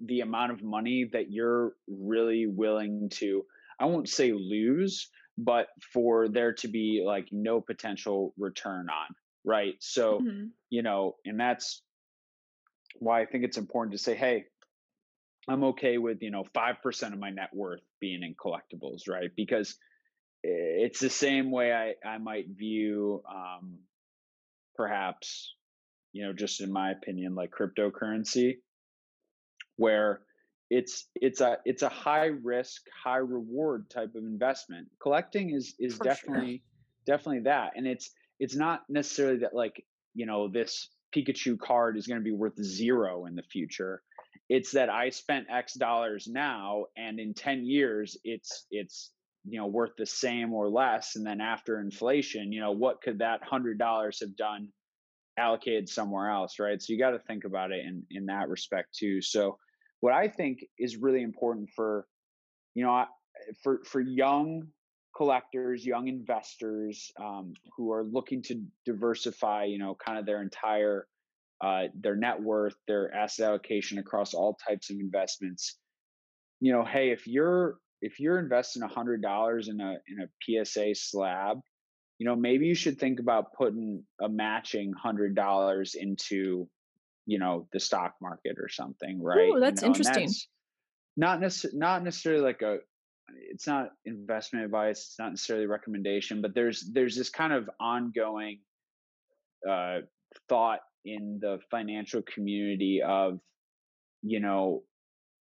the 0.00 0.20
amount 0.20 0.52
of 0.52 0.62
money 0.62 1.08
that 1.12 1.30
you're 1.30 1.72
really 1.88 2.46
willing 2.46 3.08
to 3.10 3.44
i 3.80 3.84
won't 3.84 4.08
say 4.08 4.32
lose 4.32 5.10
but 5.36 5.68
for 5.92 6.28
there 6.28 6.52
to 6.52 6.68
be 6.68 7.02
like 7.04 7.28
no 7.32 7.60
potential 7.60 8.34
return 8.38 8.88
on 8.90 9.14
right 9.44 9.74
so 9.80 10.20
mm-hmm. 10.20 10.46
you 10.70 10.82
know 10.82 11.16
and 11.24 11.38
that's 11.38 11.82
why 12.98 13.20
i 13.20 13.26
think 13.26 13.44
it's 13.44 13.58
important 13.58 13.92
to 13.92 13.98
say 13.98 14.14
hey 14.14 14.44
i'm 15.48 15.64
okay 15.64 15.98
with 15.98 16.18
you 16.20 16.30
know 16.30 16.44
5% 16.54 17.12
of 17.12 17.18
my 17.18 17.30
net 17.30 17.50
worth 17.52 17.80
being 18.00 18.22
in 18.22 18.34
collectibles 18.34 19.08
right 19.08 19.30
because 19.36 19.76
it's 20.42 21.00
the 21.00 21.10
same 21.10 21.50
way 21.50 21.72
i 21.72 21.94
i 22.06 22.18
might 22.18 22.46
view 22.48 23.22
um 23.28 23.78
perhaps 24.76 25.54
you 26.12 26.24
know 26.24 26.32
just 26.32 26.60
in 26.60 26.72
my 26.72 26.92
opinion 26.92 27.34
like 27.34 27.50
cryptocurrency 27.50 28.56
where 29.78 30.20
it's 30.70 31.06
it's 31.14 31.40
a 31.40 31.58
it's 31.64 31.82
a 31.82 31.88
high 31.88 32.26
risk 32.26 32.82
high 33.02 33.16
reward 33.16 33.88
type 33.88 34.14
of 34.14 34.22
investment. 34.22 34.88
Collecting 35.00 35.50
is 35.50 35.74
is 35.78 35.96
For 35.96 36.04
definitely 36.04 36.62
sure. 37.06 37.16
definitely 37.16 37.42
that 37.44 37.72
and 37.76 37.86
it's 37.86 38.10
it's 38.38 38.54
not 38.54 38.82
necessarily 38.90 39.38
that 39.38 39.54
like 39.54 39.82
you 40.14 40.26
know 40.26 40.48
this 40.48 40.90
pikachu 41.16 41.58
card 41.58 41.96
is 41.96 42.06
going 42.06 42.20
to 42.20 42.24
be 42.24 42.32
worth 42.32 42.62
zero 42.62 43.24
in 43.24 43.34
the 43.34 43.42
future. 43.42 44.02
It's 44.50 44.72
that 44.72 44.90
i 44.90 45.08
spent 45.08 45.46
x 45.50 45.74
dollars 45.74 46.26
now 46.28 46.86
and 46.96 47.18
in 47.18 47.32
10 47.34 47.64
years 47.64 48.16
it's 48.24 48.66
it's 48.70 49.10
you 49.46 49.58
know 49.58 49.66
worth 49.66 49.92
the 49.96 50.06
same 50.06 50.52
or 50.52 50.68
less 50.68 51.16
and 51.16 51.26
then 51.26 51.40
after 51.40 51.80
inflation 51.80 52.52
you 52.52 52.60
know 52.60 52.72
what 52.72 53.00
could 53.00 53.20
that 53.20 53.42
hundred 53.42 53.78
dollars 53.78 54.20
have 54.20 54.36
done 54.36 54.68
allocated 55.38 55.88
somewhere 55.88 56.30
else 56.30 56.58
right? 56.58 56.82
So 56.82 56.92
you 56.92 56.98
got 56.98 57.10
to 57.10 57.20
think 57.20 57.44
about 57.44 57.72
it 57.72 57.86
in 57.86 58.02
in 58.10 58.26
that 58.26 58.48
respect 58.48 58.94
too. 58.94 59.22
So 59.22 59.58
what 60.00 60.12
I 60.12 60.28
think 60.28 60.64
is 60.78 60.96
really 60.96 61.22
important 61.22 61.70
for, 61.74 62.06
you 62.74 62.84
know, 62.84 63.04
for 63.62 63.80
for 63.84 64.00
young 64.00 64.68
collectors, 65.16 65.84
young 65.84 66.08
investors 66.08 67.10
um, 67.20 67.52
who 67.76 67.92
are 67.92 68.04
looking 68.04 68.42
to 68.42 68.62
diversify, 68.86 69.64
you 69.64 69.78
know, 69.78 69.94
kind 69.94 70.18
of 70.18 70.26
their 70.26 70.42
entire 70.42 71.06
uh, 71.60 71.84
their 72.00 72.14
net 72.14 72.40
worth, 72.40 72.76
their 72.86 73.12
asset 73.12 73.46
allocation 73.48 73.98
across 73.98 74.32
all 74.32 74.56
types 74.68 74.90
of 74.90 74.96
investments. 75.00 75.76
You 76.60 76.72
know, 76.72 76.84
hey, 76.84 77.10
if 77.10 77.26
you're 77.26 77.78
if 78.00 78.20
you're 78.20 78.38
investing 78.38 78.82
a 78.82 78.88
hundred 78.88 79.22
dollars 79.22 79.68
in 79.68 79.80
a 79.80 79.96
in 80.06 80.22
a 80.22 80.64
PSA 80.64 80.94
slab, 80.94 81.58
you 82.18 82.26
know, 82.26 82.36
maybe 82.36 82.66
you 82.66 82.74
should 82.74 82.98
think 82.98 83.18
about 83.18 83.52
putting 83.54 84.04
a 84.20 84.28
matching 84.28 84.92
hundred 84.92 85.34
dollars 85.34 85.94
into 85.94 86.68
you 87.28 87.38
know 87.38 87.68
the 87.72 87.78
stock 87.78 88.14
market 88.22 88.56
or 88.58 88.68
something 88.70 89.22
right? 89.22 89.50
Ooh, 89.50 89.60
that's 89.60 89.82
you 89.82 89.86
know, 89.86 89.92
interesting. 89.92 90.24
that's 90.24 90.48
not 91.16 91.40
necessarily 91.40 91.78
not 91.78 92.02
necessarily 92.02 92.40
like 92.40 92.62
a 92.62 92.78
it's 93.50 93.66
not 93.66 93.90
investment 94.06 94.64
advice 94.64 95.00
it's 95.00 95.18
not 95.18 95.30
necessarily 95.30 95.66
recommendation 95.66 96.40
but 96.40 96.54
there's 96.54 96.90
there's 96.94 97.14
this 97.14 97.28
kind 97.28 97.52
of 97.52 97.68
ongoing 97.78 98.58
uh, 99.68 99.98
thought 100.48 100.80
in 101.04 101.38
the 101.42 101.58
financial 101.70 102.22
community 102.22 103.02
of 103.06 103.38
you 104.22 104.40
know 104.40 104.82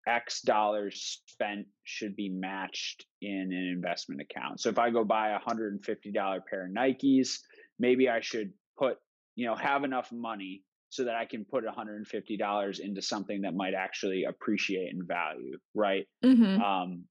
x 0.08 0.42
dollars 0.42 1.22
spent 1.28 1.68
should 1.84 2.16
be 2.16 2.30
matched 2.30 3.06
in 3.22 3.52
an 3.52 3.72
investment 3.76 4.22
account. 4.22 4.60
So 4.60 4.70
if 4.70 4.80
i 4.80 4.90
go 4.90 5.04
buy 5.04 5.30
a 5.30 5.40
$150 5.40 6.40
pair 6.50 6.66
of 6.66 6.72
nikes 6.72 7.38
maybe 7.78 8.10
i 8.10 8.22
should 8.22 8.52
put 8.78 8.98
you 9.36 9.46
know 9.46 9.56
have 9.56 9.84
enough 9.84 10.12
money 10.12 10.64
so 10.96 11.06
that 11.06 11.16
i 11.16 11.26
can 11.26 11.46
put 11.46 11.64
$150 11.66 12.80
into 12.80 13.02
something 13.02 13.42
that 13.42 13.54
might 13.54 13.74
actually 13.74 14.24
appreciate 14.24 14.92
in 14.92 15.06
value 15.06 15.58
right? 15.74 16.06
Mm-hmm. 16.24 16.62
um 16.62 17.04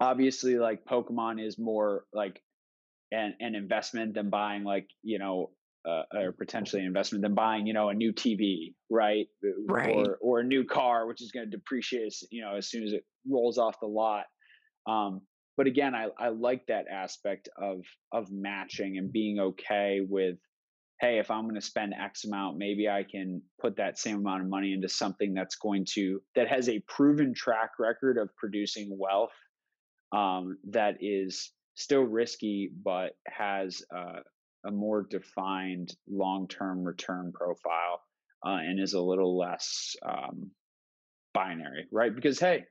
obviously 0.00 0.56
like 0.56 0.84
pokemon 0.84 1.44
is 1.44 1.58
more 1.58 2.04
like 2.12 2.40
an, 3.12 3.34
an 3.40 3.54
investment 3.54 4.14
than 4.14 4.30
buying 4.30 4.64
like 4.64 4.86
you 5.02 5.18
know 5.18 5.50
uh, 5.88 6.02
or 6.14 6.32
potentially 6.32 6.82
an 6.82 6.86
investment 6.86 7.22
than 7.22 7.34
buying 7.34 7.66
you 7.66 7.72
know 7.72 7.88
a 7.88 7.94
new 7.94 8.12
tv 8.12 8.74
right? 8.90 9.26
Right. 9.66 9.96
Or 9.96 10.18
or 10.20 10.40
a 10.40 10.44
new 10.44 10.64
car 10.64 11.06
which 11.06 11.22
is 11.22 11.32
going 11.32 11.50
to 11.50 11.56
depreciate 11.56 12.14
you 12.30 12.42
know 12.42 12.56
as 12.56 12.68
soon 12.68 12.84
as 12.84 12.92
it 12.92 13.04
rolls 13.28 13.58
off 13.58 13.76
the 13.80 13.86
lot. 13.86 14.24
Um 14.86 15.22
but 15.56 15.66
again 15.66 15.94
i 15.94 16.08
i 16.18 16.28
like 16.28 16.66
that 16.66 16.86
aspect 16.92 17.48
of 17.60 17.80
of 18.12 18.30
matching 18.30 18.98
and 18.98 19.12
being 19.12 19.38
okay 19.38 20.00
with 20.06 20.36
hey 21.00 21.18
if 21.18 21.30
i'm 21.30 21.44
going 21.44 21.54
to 21.54 21.60
spend 21.60 21.94
x 22.00 22.24
amount 22.24 22.56
maybe 22.58 22.88
i 22.88 23.02
can 23.02 23.42
put 23.60 23.76
that 23.76 23.98
same 23.98 24.16
amount 24.16 24.42
of 24.42 24.48
money 24.48 24.72
into 24.72 24.88
something 24.88 25.34
that's 25.34 25.56
going 25.56 25.84
to 25.84 26.20
that 26.34 26.48
has 26.48 26.68
a 26.68 26.82
proven 26.88 27.34
track 27.34 27.70
record 27.78 28.18
of 28.18 28.28
producing 28.36 28.96
wealth 28.98 29.32
um, 30.12 30.58
that 30.70 30.96
is 31.00 31.52
still 31.74 32.02
risky 32.02 32.70
but 32.84 33.12
has 33.28 33.82
a 34.64 34.70
more 34.70 35.06
defined 35.08 35.94
long-term 36.08 36.84
return 36.84 37.32
profile 37.32 38.02
uh, 38.44 38.58
and 38.60 38.80
is 38.80 38.94
a 38.94 39.00
little 39.00 39.38
less 39.38 39.96
um, 40.06 40.50
binary 41.32 41.86
right? 41.90 42.14
Because 42.14 42.38
hey 42.38 42.64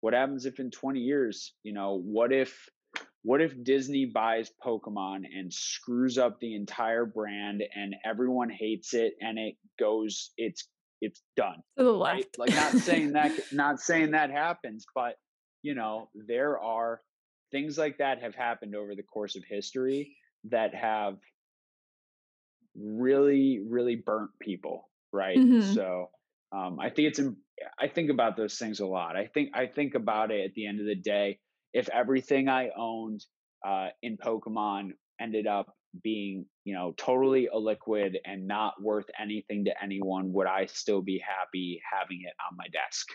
what 0.00 0.14
happens 0.14 0.46
if 0.46 0.60
in 0.60 0.70
20 0.70 1.00
years 1.00 1.54
you 1.62 1.72
know 1.72 2.00
what 2.04 2.32
if 2.32 2.68
what 3.28 3.40
if 3.40 3.52
disney 3.62 4.06
buys 4.06 4.50
pokemon 4.64 5.22
and 5.36 5.52
screws 5.52 6.18
up 6.18 6.38
the 6.40 6.54
entire 6.54 7.04
brand 7.04 7.62
and 7.74 7.94
everyone 8.04 8.50
hates 8.50 8.94
it 8.94 9.14
and 9.20 9.38
it 9.38 9.54
goes 9.78 10.30
it's 10.36 10.68
it's 11.00 11.22
done 11.36 11.62
to 11.76 11.84
the 11.84 11.92
left 11.92 12.14
right? 12.14 12.38
like 12.38 12.54
not 12.54 12.72
saying 12.72 13.12
that 13.12 13.32
not 13.52 13.80
saying 13.80 14.12
that 14.12 14.30
happens 14.30 14.84
but 14.94 15.14
you 15.62 15.74
know, 15.74 16.08
there 16.14 16.58
are 16.58 17.00
things 17.50 17.78
like 17.78 17.98
that 17.98 18.22
have 18.22 18.34
happened 18.34 18.74
over 18.74 18.94
the 18.94 19.02
course 19.02 19.36
of 19.36 19.42
history 19.48 20.16
that 20.50 20.74
have 20.74 21.18
really, 22.76 23.60
really 23.68 23.96
burnt 23.96 24.30
people, 24.40 24.88
right? 25.12 25.36
mm-hmm. 25.36 25.72
So 25.72 26.10
um, 26.52 26.78
I 26.80 26.90
think 26.90 27.08
it's, 27.08 27.20
I 27.78 27.88
think 27.88 28.10
about 28.10 28.36
those 28.36 28.56
things 28.56 28.80
a 28.80 28.86
lot. 28.86 29.16
I 29.16 29.26
think, 29.26 29.50
I 29.54 29.66
think 29.66 29.94
about 29.94 30.30
it 30.30 30.44
at 30.44 30.54
the 30.54 30.66
end 30.66 30.80
of 30.80 30.86
the 30.86 30.94
day. 30.94 31.38
If 31.72 31.88
everything 31.88 32.48
I 32.48 32.70
owned 32.76 33.24
uh, 33.66 33.88
in 34.02 34.16
Pokemon 34.16 34.90
ended 35.20 35.46
up 35.46 35.74
being, 36.02 36.46
you 36.64 36.74
know, 36.74 36.94
totally 36.96 37.48
illiquid 37.54 38.16
and 38.24 38.46
not 38.46 38.74
worth 38.80 39.06
anything 39.20 39.64
to 39.64 39.72
anyone, 39.82 40.32
would 40.32 40.46
I 40.46 40.66
still 40.66 41.02
be 41.02 41.22
happy 41.26 41.80
having 41.92 42.20
it 42.22 42.34
on 42.50 42.56
my 42.56 42.66
desk? 42.68 43.06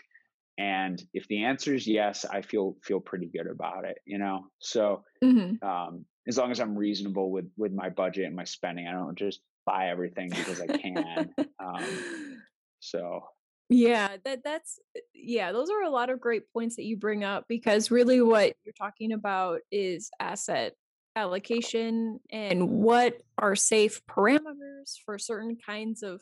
and 0.58 1.02
if 1.12 1.26
the 1.28 1.44
answer 1.44 1.74
is 1.74 1.86
yes 1.86 2.24
i 2.24 2.40
feel 2.40 2.76
feel 2.82 3.00
pretty 3.00 3.26
good 3.26 3.46
about 3.46 3.84
it 3.84 3.98
you 4.04 4.18
know 4.18 4.46
so 4.60 5.02
mm-hmm. 5.22 5.66
um, 5.66 6.04
as 6.28 6.36
long 6.36 6.50
as 6.50 6.60
i'm 6.60 6.76
reasonable 6.76 7.30
with 7.30 7.46
with 7.56 7.72
my 7.72 7.88
budget 7.88 8.26
and 8.26 8.36
my 8.36 8.44
spending 8.44 8.86
i 8.86 8.92
don't 8.92 9.18
just 9.18 9.40
buy 9.66 9.88
everything 9.88 10.28
because 10.28 10.60
i 10.60 10.66
can 10.66 11.34
um, 11.58 11.84
so 12.80 13.20
yeah 13.68 14.16
that 14.24 14.40
that's 14.44 14.78
yeah 15.14 15.52
those 15.52 15.70
are 15.70 15.82
a 15.82 15.90
lot 15.90 16.10
of 16.10 16.20
great 16.20 16.42
points 16.52 16.76
that 16.76 16.84
you 16.84 16.96
bring 16.96 17.24
up 17.24 17.44
because 17.48 17.90
really 17.90 18.20
what 18.20 18.54
you're 18.64 18.74
talking 18.78 19.12
about 19.12 19.60
is 19.70 20.10
asset 20.20 20.74
allocation 21.16 22.18
and 22.30 22.68
what 22.68 23.18
are 23.38 23.54
safe 23.54 24.02
parameters 24.06 24.98
for 25.04 25.18
certain 25.18 25.56
kinds 25.64 26.02
of 26.02 26.20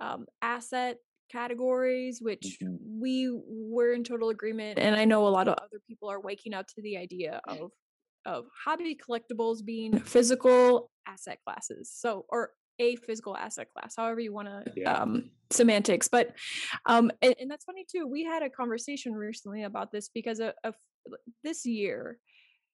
um, 0.00 0.26
asset 0.42 0.96
categories, 1.30 2.20
which 2.20 2.58
mm-hmm. 2.62 2.76
we 3.00 3.30
were 3.46 3.92
in 3.92 4.04
total 4.04 4.30
agreement. 4.30 4.78
And 4.78 4.96
I 4.96 5.04
know 5.04 5.26
a 5.26 5.28
lot 5.28 5.48
of 5.48 5.54
other 5.54 5.80
people 5.86 6.10
are 6.10 6.20
waking 6.20 6.54
up 6.54 6.66
to 6.68 6.82
the 6.82 6.96
idea 6.96 7.40
of 7.46 7.70
of 8.26 8.46
hobby 8.64 8.96
collectibles 8.96 9.64
being 9.64 9.98
physical 10.00 10.90
asset 11.06 11.38
classes. 11.46 11.90
So 11.94 12.26
or 12.28 12.50
a 12.78 12.96
physical 12.96 13.36
asset 13.36 13.68
class, 13.74 13.94
however 13.96 14.20
you 14.20 14.32
want 14.32 14.48
to 14.48 14.72
yeah. 14.76 14.92
um, 14.92 15.30
semantics. 15.50 16.08
But 16.08 16.34
um, 16.86 17.10
and, 17.22 17.34
and, 17.40 17.50
that's 17.50 17.64
funny 17.64 17.86
too. 17.90 18.06
We 18.06 18.24
had 18.24 18.42
a 18.42 18.50
conversation 18.50 19.14
recently 19.14 19.64
about 19.64 19.92
this 19.92 20.08
because 20.08 20.40
of, 20.40 20.52
of 20.64 20.74
this 21.42 21.64
year 21.66 22.18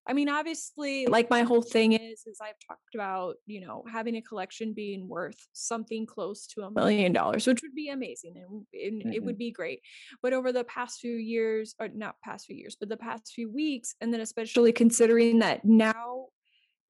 I 0.06 0.12
mean, 0.12 0.28
obviously, 0.28 1.06
like 1.06 1.30
my 1.30 1.42
whole 1.42 1.62
thing 1.62 1.92
is, 1.92 2.24
is 2.26 2.38
I've 2.42 2.58
talked 2.66 2.94
about, 2.94 3.36
you 3.46 3.62
know, 3.62 3.84
having 3.90 4.16
a 4.16 4.22
collection 4.22 4.74
being 4.74 5.08
worth 5.08 5.46
something 5.54 6.04
close 6.04 6.46
to 6.48 6.62
a 6.62 6.70
million 6.70 7.12
dollars, 7.12 7.46
which 7.46 7.62
would 7.62 7.74
be 7.74 7.88
amazing 7.88 8.34
and, 8.36 8.66
and 8.74 9.02
mm-hmm. 9.02 9.12
it 9.12 9.24
would 9.24 9.38
be 9.38 9.50
great. 9.50 9.80
But 10.22 10.34
over 10.34 10.52
the 10.52 10.64
past 10.64 11.00
few 11.00 11.14
years, 11.14 11.74
or 11.80 11.88
not 11.88 12.16
past 12.22 12.46
few 12.46 12.56
years, 12.56 12.76
but 12.78 12.90
the 12.90 12.98
past 12.98 13.32
few 13.34 13.50
weeks, 13.50 13.94
and 14.02 14.12
then 14.12 14.20
especially 14.20 14.72
considering 14.72 15.38
that 15.38 15.64
now, 15.64 16.26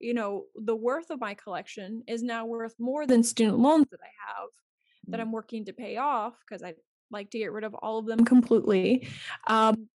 you 0.01 0.14
know, 0.14 0.45
the 0.55 0.76
worth 0.76 1.11
of 1.11 1.20
my 1.20 1.34
collection 1.34 2.03
is 2.07 2.22
now 2.22 2.47
worth 2.47 2.74
more 2.78 3.07
than 3.07 3.22
student 3.22 3.59
loans 3.59 3.86
that 3.90 4.01
I 4.03 4.12
have 4.26 4.49
mm-hmm. 4.49 5.12
that 5.12 5.18
mm. 5.18 5.20
I'm 5.22 5.32
working 5.32 5.64
to 5.66 5.72
pay 5.72 5.97
off 5.97 6.34
because 6.40 6.62
I 6.62 6.74
like 7.11 7.30
to 7.30 7.38
get 7.38 7.53
rid 7.53 7.64
of 7.64 7.74
all 7.74 7.99
of 7.99 8.07
them 8.07 8.24
completely. 8.24 9.09
Um, 9.47 9.88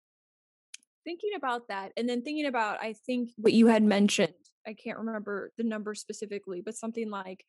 thinking 1.04 1.32
about 1.38 1.70
that 1.70 1.94
and 1.96 2.10
then 2.10 2.22
thinking 2.22 2.48
about 2.48 2.78
i 2.82 2.92
think 2.92 3.30
what 3.38 3.54
you 3.54 3.68
had 3.68 3.82
mentioned 3.82 4.34
i 4.68 4.74
can't 4.74 4.98
remember 4.98 5.52
the 5.58 5.64
number 5.64 5.96
specifically 5.96 6.62
but 6.62 6.76
something 6.76 7.10
like 7.10 7.44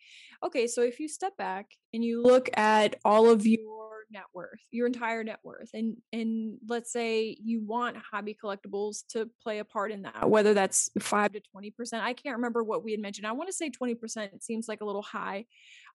okay 0.44 0.66
so 0.66 0.82
if 0.82 1.00
you 1.00 1.08
step 1.08 1.36
back 1.36 1.66
and 1.92 2.04
you 2.04 2.22
look 2.22 2.48
at 2.56 2.96
all 3.04 3.28
of 3.28 3.46
your 3.46 4.04
net 4.10 4.24
worth 4.32 4.60
your 4.70 4.86
entire 4.86 5.22
net 5.22 5.38
worth 5.42 5.70
and 5.74 5.96
and 6.12 6.56
let's 6.68 6.90
say 6.90 7.36
you 7.42 7.62
want 7.64 7.96
hobby 7.96 8.36
collectibles 8.42 9.02
to 9.08 9.28
play 9.42 9.58
a 9.58 9.64
part 9.64 9.92
in 9.92 10.02
that 10.02 10.30
whether 10.30 10.54
that's 10.54 10.90
5 10.98 11.32
to 11.32 11.42
20% 11.54 12.00
i 12.00 12.14
can't 12.14 12.36
remember 12.36 12.64
what 12.64 12.82
we 12.82 12.92
had 12.92 13.00
mentioned 13.00 13.26
i 13.26 13.32
want 13.32 13.48
to 13.48 13.52
say 13.52 13.70
20% 13.70 14.42
seems 14.42 14.68
like 14.68 14.80
a 14.80 14.84
little 14.86 15.02
high 15.02 15.44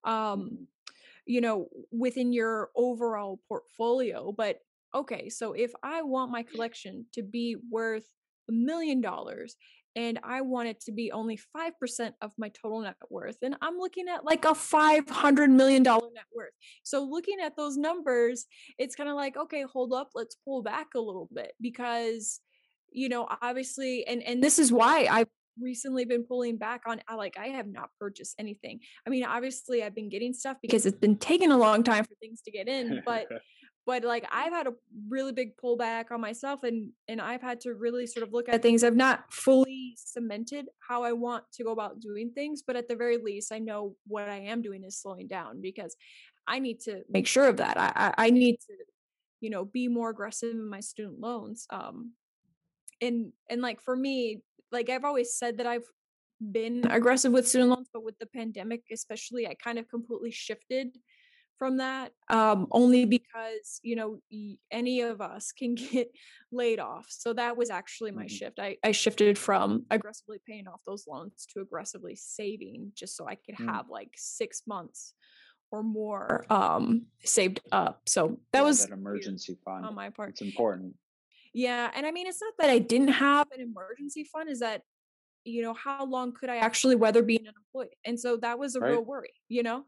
um 0.04 0.68
you 1.26 1.42
know 1.42 1.70
within 1.92 2.34
your 2.34 2.70
overall 2.76 3.40
portfolio 3.48 4.32
but 4.32 4.60
okay, 4.96 5.30
so 5.30 5.54
if 5.54 5.72
I 5.82 6.04
want 6.04 6.32
my 6.32 6.44
collection 6.44 7.06
to 7.14 7.24
be 7.24 7.58
worth 7.70 8.08
a 8.50 8.52
million 8.52 9.02
dollars 9.02 9.56
and 9.96 10.20
I 10.24 10.42
want 10.42 10.70
it 10.70 10.80
to 10.82 10.92
be 10.92 11.12
only 11.12 11.40
5% 11.56 12.14
of 12.22 12.32
my 12.38 12.50
total 12.50 12.82
net 12.82 12.96
worth, 13.10 13.38
and 13.42 13.56
I'm 13.62 13.78
looking 13.78 14.08
at 14.08 14.26
like 14.26 14.46
a 14.46 14.50
$500 14.50 15.50
million 15.50 15.84
net 15.84 16.26
worth. 16.36 16.54
So, 16.84 17.04
looking 17.04 17.40
at 17.44 17.56
those 17.56 17.78
numbers, 17.78 18.46
it's 18.78 18.96
kind 18.96 19.10
of 19.10 19.16
like, 19.16 19.38
okay, 19.38 19.64
hold 19.64 19.94
up, 19.94 20.10
let's 20.16 20.36
pull 20.46 20.64
back 20.64 20.88
a 20.96 21.00
little 21.00 21.30
bit 21.34 21.54
because, 21.62 22.40
you 22.92 23.10
know, 23.10 23.28
obviously, 23.42 24.06
and, 24.08 24.24
and 24.24 24.44
this 24.44 24.60
is 24.60 24.72
why 24.72 25.08
I 25.10 25.26
recently 25.62 26.06
been 26.06 26.24
pulling 26.24 26.58
back 26.58 26.82
on 26.88 27.02
like 27.16 27.38
I 27.40 27.48
have 27.48 27.68
not 27.68 27.90
purchased 28.00 28.36
anything. 28.40 28.80
I 29.06 29.10
mean, 29.10 29.24
obviously 29.24 29.84
I've 29.84 29.96
been 29.96 30.10
getting 30.10 30.34
stuff 30.34 30.58
because 30.62 30.86
it's 30.86 30.98
been 30.98 31.18
taking 31.18 31.52
a 31.52 31.58
long 31.58 31.84
time 31.84 32.04
for 32.04 32.16
things 32.20 32.42
to 32.42 32.52
get 32.52 32.68
in, 32.68 33.02
but 33.06 33.28
but 33.86 34.04
like 34.04 34.26
i've 34.32 34.54
had 34.54 34.68
a 34.68 34.74
really 35.10 35.32
big 35.32 35.56
pullback 35.58 36.12
on 36.12 36.22
myself 36.22 36.64
and 36.64 36.90
and 37.08 37.22
i've 37.22 37.42
had 37.42 37.60
to 37.60 37.74
really 37.74 38.08
sort 38.08 38.26
of 38.26 38.34
look 38.34 38.48
at 38.50 38.62
things. 38.62 38.84
I've 38.84 38.96
not 38.96 39.32
fully 39.32 39.96
cemented 39.98 40.68
how 40.88 41.04
i 41.04 41.12
want 41.12 41.44
to 41.54 41.64
go 41.64 41.72
about 41.72 42.00
doing 42.00 42.32
things 42.34 42.64
but 42.66 42.76
at 42.76 42.88
the 42.88 42.96
very 42.96 43.18
least 43.18 43.52
i 43.52 43.60
know 43.60 43.96
what 44.08 44.30
i 44.30 44.38
am 44.38 44.62
doing 44.62 44.84
is 44.84 44.98
slowing 44.98 45.28
down 45.28 45.62
because 45.62 45.96
i 46.48 46.60
need 46.60 46.80
to 46.82 47.02
make 47.10 47.28
sure 47.28 47.48
of 47.48 47.58
that. 47.58 47.78
I 47.78 48.14
i, 48.18 48.30
need 48.30 48.58
to 48.68 48.74
you 49.42 49.50
know 49.50 49.66
be 49.66 49.88
more 49.88 50.10
aggressive 50.10 50.52
in 50.52 50.70
my 50.70 50.80
student 50.80 51.20
loans 51.20 51.66
um 51.70 52.12
and 53.02 53.32
and 53.50 53.62
like 53.62 53.82
for 53.82 53.96
me 53.96 54.42
like 54.72 54.90
i've 54.90 55.06
always 55.06 55.36
said 55.36 55.58
that 55.58 55.68
i've 55.68 55.86
been 56.52 56.86
aggressive 56.90 57.32
with 57.32 57.48
student 57.48 57.70
loans 57.70 57.88
but 57.94 58.04
with 58.04 58.18
the 58.20 58.26
pandemic 58.26 58.82
especially 58.92 59.48
i 59.48 59.54
kind 59.54 59.80
of 59.80 59.88
completely 59.88 60.32
shifted 60.32 60.98
from 61.58 61.78
that 61.78 62.12
um, 62.30 62.68
only 62.72 63.06
because 63.06 63.80
you 63.84 63.96
know 63.96 64.20
any 64.72 65.02
of 65.02 65.22
us 65.22 65.52
can 65.52 65.76
get 65.92 66.10
laid 66.52 66.80
off 66.80 67.08
so 67.10 67.34
that 67.34 67.58
was 67.58 67.70
actually 67.70 68.12
my 68.12 68.24
mm-hmm. 68.24 68.28
shift 68.28 68.60
I, 68.60 68.78
I 68.84 68.92
shifted 68.92 69.38
from 69.38 69.86
aggressively 69.90 70.40
paying 70.48 70.68
off 70.68 70.82
those 70.86 71.06
loans 71.08 71.48
to 71.54 71.62
aggressively 71.62 72.16
saving 72.16 72.92
just 72.96 73.16
so 73.18 73.28
i 73.28 73.36
could 73.36 73.56
mm. 73.56 73.66
have 73.66 73.90
like 73.90 74.10
six 74.16 74.64
months 74.68 75.14
or 75.74 75.82
more 75.82 76.46
um 76.52 77.08
saved 77.26 77.60
up. 77.72 78.02
So 78.06 78.38
that 78.54 78.60
yeah, 78.60 78.66
was 78.66 78.86
that 78.86 78.94
emergency 78.94 79.58
fund 79.66 79.86
on 79.86 79.96
my 79.96 80.12
part. 80.12 80.30
It's 80.30 80.42
important. 80.42 80.94
Yeah, 81.52 81.90
and 81.94 82.06
I 82.06 82.12
mean 82.12 82.28
it's 82.28 82.40
not 82.40 82.54
that 82.60 82.70
I 82.70 82.78
didn't 82.78 83.10
have 83.10 83.48
an 83.52 83.60
emergency 83.60 84.24
fund 84.24 84.50
is 84.50 84.60
that 84.60 84.84
you 85.44 85.64
know 85.64 85.74
how 85.74 86.06
long 86.06 86.32
could 86.32 86.50
I 86.50 86.58
actually 86.58 86.96
weather 86.96 87.24
being 87.24 87.48
unemployed? 87.48 87.96
And 88.06 88.20
so 88.20 88.38
that 88.38 88.60
was 88.60 88.76
a 88.76 88.80
right. 88.80 88.92
real 88.92 89.04
worry, 89.04 89.34
you 89.50 89.64
know. 89.64 89.84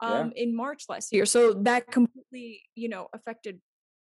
Um 0.00 0.32
yeah. 0.34 0.42
in 0.42 0.56
March 0.56 0.84
last 0.88 1.12
year. 1.12 1.26
So 1.26 1.52
that 1.52 1.90
completely, 1.90 2.62
you 2.74 2.88
know, 2.88 3.08
affected 3.12 3.60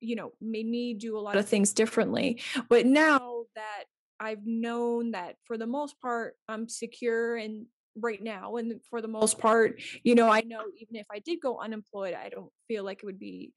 you 0.02 0.16
know, 0.16 0.32
made 0.40 0.66
me 0.66 0.94
do 0.94 1.18
a 1.18 1.20
lot 1.20 1.36
of 1.36 1.46
things 1.46 1.74
differently. 1.74 2.42
But 2.70 2.86
now 2.86 3.44
that 3.56 3.84
I've 4.18 4.46
known 4.46 5.12
that 5.12 5.36
for 5.44 5.58
the 5.58 5.68
most 5.68 6.00
part 6.00 6.36
I'm 6.48 6.70
secure 6.70 7.36
and 7.36 7.66
right 7.96 8.22
now 8.22 8.56
and 8.56 8.80
for 8.90 9.02
the 9.02 9.08
most 9.08 9.40
part 9.40 9.82
you 10.04 10.16
know 10.16 10.30
i 10.30 10.42
know 10.42 10.64
even 10.80 10.96
if 10.96 11.08
i 11.12 11.20
did 11.20 11.40
go 11.42 11.60
unemployed 11.60 12.14
i 12.14 12.30
don't 12.30 12.52
feel 12.68 12.84
like 12.84 13.00
it 13.00 13.06
would 13.06 13.20
be 13.20 13.52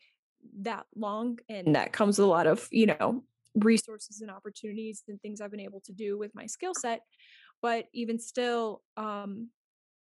that 0.60 0.84
long 0.96 1.38
and 1.48 1.74
that 1.74 1.92
comes 1.92 2.18
with 2.18 2.26
a 2.26 2.30
lot 2.30 2.46
of 2.46 2.66
you 2.70 2.86
know 2.86 3.22
resources 3.56 4.20
and 4.20 4.30
opportunities 4.30 5.02
and 5.08 5.20
things 5.20 5.40
i've 5.40 5.50
been 5.50 5.60
able 5.60 5.80
to 5.80 5.92
do 5.92 6.18
with 6.18 6.34
my 6.34 6.46
skill 6.46 6.72
set 6.74 7.00
but 7.60 7.84
even 7.92 8.18
still 8.18 8.82
um 8.96 9.48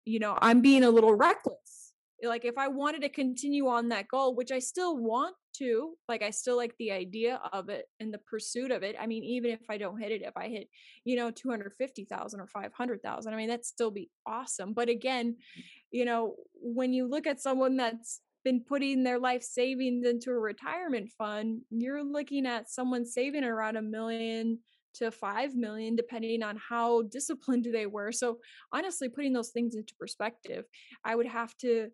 you 0.04 0.18
know 0.18 0.36
i'm 0.42 0.60
being 0.60 0.82
a 0.82 0.90
little 0.90 1.14
reckless 1.14 1.85
like 2.22 2.44
if 2.44 2.56
i 2.56 2.68
wanted 2.68 3.02
to 3.02 3.08
continue 3.08 3.68
on 3.68 3.88
that 3.88 4.08
goal 4.08 4.34
which 4.34 4.50
i 4.50 4.58
still 4.58 4.96
want 4.96 5.34
to 5.52 5.94
like 6.08 6.22
i 6.22 6.30
still 6.30 6.56
like 6.56 6.74
the 6.78 6.90
idea 6.90 7.40
of 7.52 7.68
it 7.68 7.86
and 8.00 8.12
the 8.12 8.18
pursuit 8.18 8.70
of 8.70 8.82
it 8.82 8.96
i 9.00 9.06
mean 9.06 9.22
even 9.22 9.50
if 9.50 9.60
i 9.70 9.76
don't 9.76 10.00
hit 10.00 10.12
it 10.12 10.22
if 10.22 10.36
i 10.36 10.48
hit 10.48 10.68
you 11.04 11.16
know 11.16 11.30
250000 11.30 12.40
or 12.40 12.46
500000 12.46 13.32
i 13.32 13.36
mean 13.36 13.48
that'd 13.48 13.64
still 13.64 13.90
be 13.90 14.10
awesome 14.26 14.72
but 14.72 14.88
again 14.88 15.36
mm. 15.58 15.62
you 15.90 16.04
know 16.04 16.34
when 16.54 16.92
you 16.92 17.06
look 17.06 17.26
at 17.26 17.40
someone 17.40 17.76
that's 17.76 18.20
been 18.44 18.60
putting 18.60 19.02
their 19.02 19.18
life 19.18 19.42
savings 19.42 20.06
into 20.06 20.30
a 20.30 20.38
retirement 20.38 21.10
fund 21.18 21.60
you're 21.70 22.04
looking 22.04 22.46
at 22.46 22.70
someone 22.70 23.04
saving 23.04 23.44
around 23.44 23.76
a 23.76 23.82
million 23.82 24.58
to 24.94 25.10
5 25.10 25.54
million 25.54 25.94
depending 25.96 26.42
on 26.42 26.56
how 26.56 27.02
disciplined 27.02 27.66
they 27.70 27.86
were 27.86 28.12
so 28.12 28.38
honestly 28.72 29.08
putting 29.08 29.32
those 29.32 29.50
things 29.50 29.74
into 29.74 29.94
perspective 29.98 30.64
i 31.04 31.14
would 31.14 31.26
have 31.26 31.56
to 31.58 31.88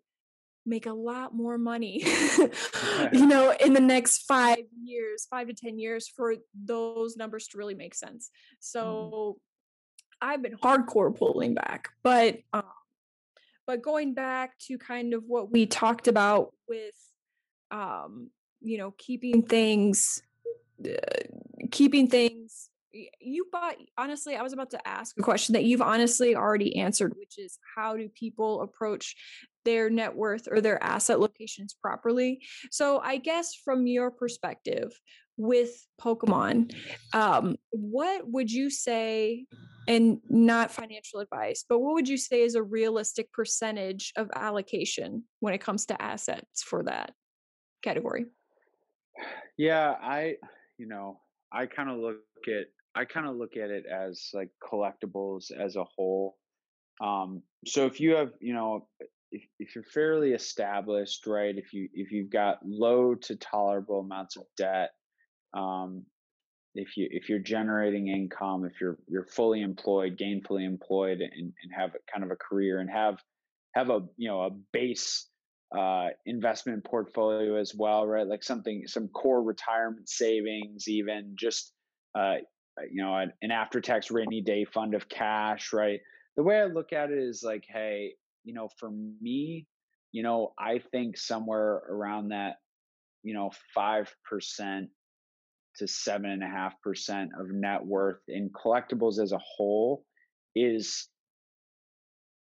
make 0.65 0.85
a 0.85 0.93
lot 0.93 1.33
more 1.33 1.57
money 1.57 2.03
you 3.11 3.25
know 3.25 3.53
in 3.59 3.73
the 3.73 3.79
next 3.79 4.23
five 4.23 4.59
years 4.83 5.27
five 5.29 5.47
to 5.47 5.53
ten 5.53 5.77
years 5.77 6.07
for 6.07 6.35
those 6.65 7.17
numbers 7.17 7.47
to 7.47 7.57
really 7.57 7.73
make 7.73 7.93
sense 7.93 8.29
mm-hmm. 8.29 8.55
so 8.59 9.37
mm. 9.37 9.41
i've 10.21 10.41
been 10.41 10.55
hardcore 10.57 11.15
pulling 11.15 11.53
back 11.53 11.89
but 12.01 12.39
um, 12.53 12.63
but 13.67 13.81
going 13.81 14.13
back 14.13 14.57
to 14.57 14.77
kind 14.77 15.13
of 15.13 15.23
what 15.25 15.51
we 15.51 15.65
talked 15.65 16.07
about 16.07 16.53
with 16.67 16.95
um 17.71 18.29
you 18.61 18.77
know 18.77 18.93
keeping 18.97 19.43
things 19.43 20.21
uh, 20.85 20.89
keeping 21.71 22.07
things 22.07 22.69
you 23.19 23.45
bought 23.51 23.75
honestly 23.97 24.35
i 24.35 24.41
was 24.41 24.53
about 24.53 24.69
to 24.69 24.87
ask 24.87 25.17
a 25.17 25.23
question 25.23 25.53
that 25.53 25.63
you've 25.63 25.81
honestly 25.81 26.35
already 26.35 26.75
answered 26.77 27.13
which 27.17 27.37
is 27.37 27.57
how 27.75 27.97
do 27.97 28.07
people 28.09 28.61
approach 28.61 29.15
their 29.65 29.89
net 29.89 30.15
worth 30.15 30.47
or 30.51 30.61
their 30.61 30.81
asset 30.83 31.19
locations 31.19 31.73
properly? 31.73 32.41
So 32.71 32.99
i 32.99 33.17
guess 33.17 33.55
from 33.55 33.87
your 33.87 34.11
perspective 34.11 34.93
with 35.37 35.71
pokemon 35.99 36.73
um, 37.13 37.55
what 37.71 38.29
would 38.29 38.51
you 38.51 38.69
say 38.69 39.45
and 39.87 40.19
not 40.29 40.71
financial 40.71 41.19
advice 41.19 41.65
but 41.67 41.79
what 41.79 41.95
would 41.95 42.07
you 42.07 42.17
say 42.17 42.41
is 42.41 42.55
a 42.55 42.63
realistic 42.63 43.31
percentage 43.31 44.13
of 44.15 44.29
allocation 44.35 45.23
when 45.39 45.53
it 45.53 45.61
comes 45.61 45.87
to 45.87 46.01
assets 46.01 46.61
for 46.63 46.83
that 46.83 47.13
category? 47.81 48.25
Yeah 49.55 49.93
i 50.01 50.35
you 50.79 50.87
know 50.87 51.19
i 51.51 51.67
kind 51.67 51.87
of 51.87 51.97
look 51.97 52.17
at 52.47 52.65
I 52.95 53.05
kind 53.05 53.27
of 53.27 53.35
look 53.35 53.57
at 53.57 53.69
it 53.69 53.85
as 53.85 54.29
like 54.33 54.49
collectibles 54.61 55.51
as 55.51 55.75
a 55.75 55.83
whole. 55.83 56.37
Um, 57.01 57.41
so 57.65 57.85
if 57.85 57.99
you 57.99 58.15
have, 58.15 58.31
you 58.39 58.53
know, 58.53 58.87
if, 59.31 59.43
if 59.59 59.75
you're 59.75 59.83
fairly 59.83 60.33
established, 60.33 61.25
right, 61.25 61.55
if 61.57 61.73
you 61.73 61.89
if 61.93 62.11
you've 62.11 62.29
got 62.29 62.59
low 62.63 63.15
to 63.15 63.35
tolerable 63.35 64.01
amounts 64.01 64.37
of 64.37 64.43
debt, 64.57 64.91
um, 65.53 66.03
if 66.75 66.95
you 66.97 67.07
if 67.09 67.29
you're 67.29 67.39
generating 67.39 68.09
income, 68.09 68.65
if 68.65 68.79
you're 68.79 68.97
you're 69.07 69.25
fully 69.25 69.61
employed, 69.61 70.17
gainfully 70.17 70.65
employed, 70.65 71.19
and, 71.21 71.31
and 71.31 71.71
have 71.75 71.91
kind 72.11 72.23
of 72.23 72.31
a 72.31 72.35
career 72.35 72.79
and 72.79 72.89
have 72.91 73.17
have 73.73 73.89
a 73.89 74.01
you 74.17 74.29
know 74.29 74.43
a 74.43 74.51
base 74.71 75.27
uh, 75.75 76.09
investment 76.27 76.83
portfolio 76.83 77.55
as 77.55 77.73
well, 77.75 78.05
right? 78.05 78.27
Like 78.27 78.43
something 78.43 78.83
some 78.85 79.07
core 79.07 79.41
retirement 79.41 80.07
savings, 80.07 80.87
even 80.87 81.35
just 81.37 81.73
uh, 82.15 82.19
uh, 82.19 82.37
Uh, 82.77 82.85
you 82.91 83.03
know, 83.03 83.15
an, 83.15 83.31
an 83.41 83.51
after 83.51 83.81
tax 83.81 84.09
rainy 84.09 84.41
day 84.41 84.65
fund 84.65 84.93
of 84.93 85.07
cash, 85.09 85.73
right? 85.73 85.99
The 86.35 86.43
way 86.43 86.59
I 86.59 86.65
look 86.65 86.93
at 86.93 87.11
it 87.11 87.19
is 87.19 87.43
like, 87.43 87.65
hey, 87.67 88.13
you 88.43 88.53
know, 88.53 88.69
for 88.79 88.89
me, 88.89 89.67
you 90.11 90.23
know, 90.23 90.53
I 90.57 90.79
think 90.91 91.17
somewhere 91.17 91.83
around 91.89 92.29
that, 92.29 92.57
you 93.23 93.33
know, 93.33 93.51
5% 93.77 94.07
to 95.77 95.85
7.5% 95.85 97.27
of 97.39 97.49
net 97.51 97.85
worth 97.85 98.21
in 98.27 98.49
collectibles 98.49 99.19
as 99.21 99.31
a 99.31 99.39
whole 99.39 100.05
is 100.55 101.07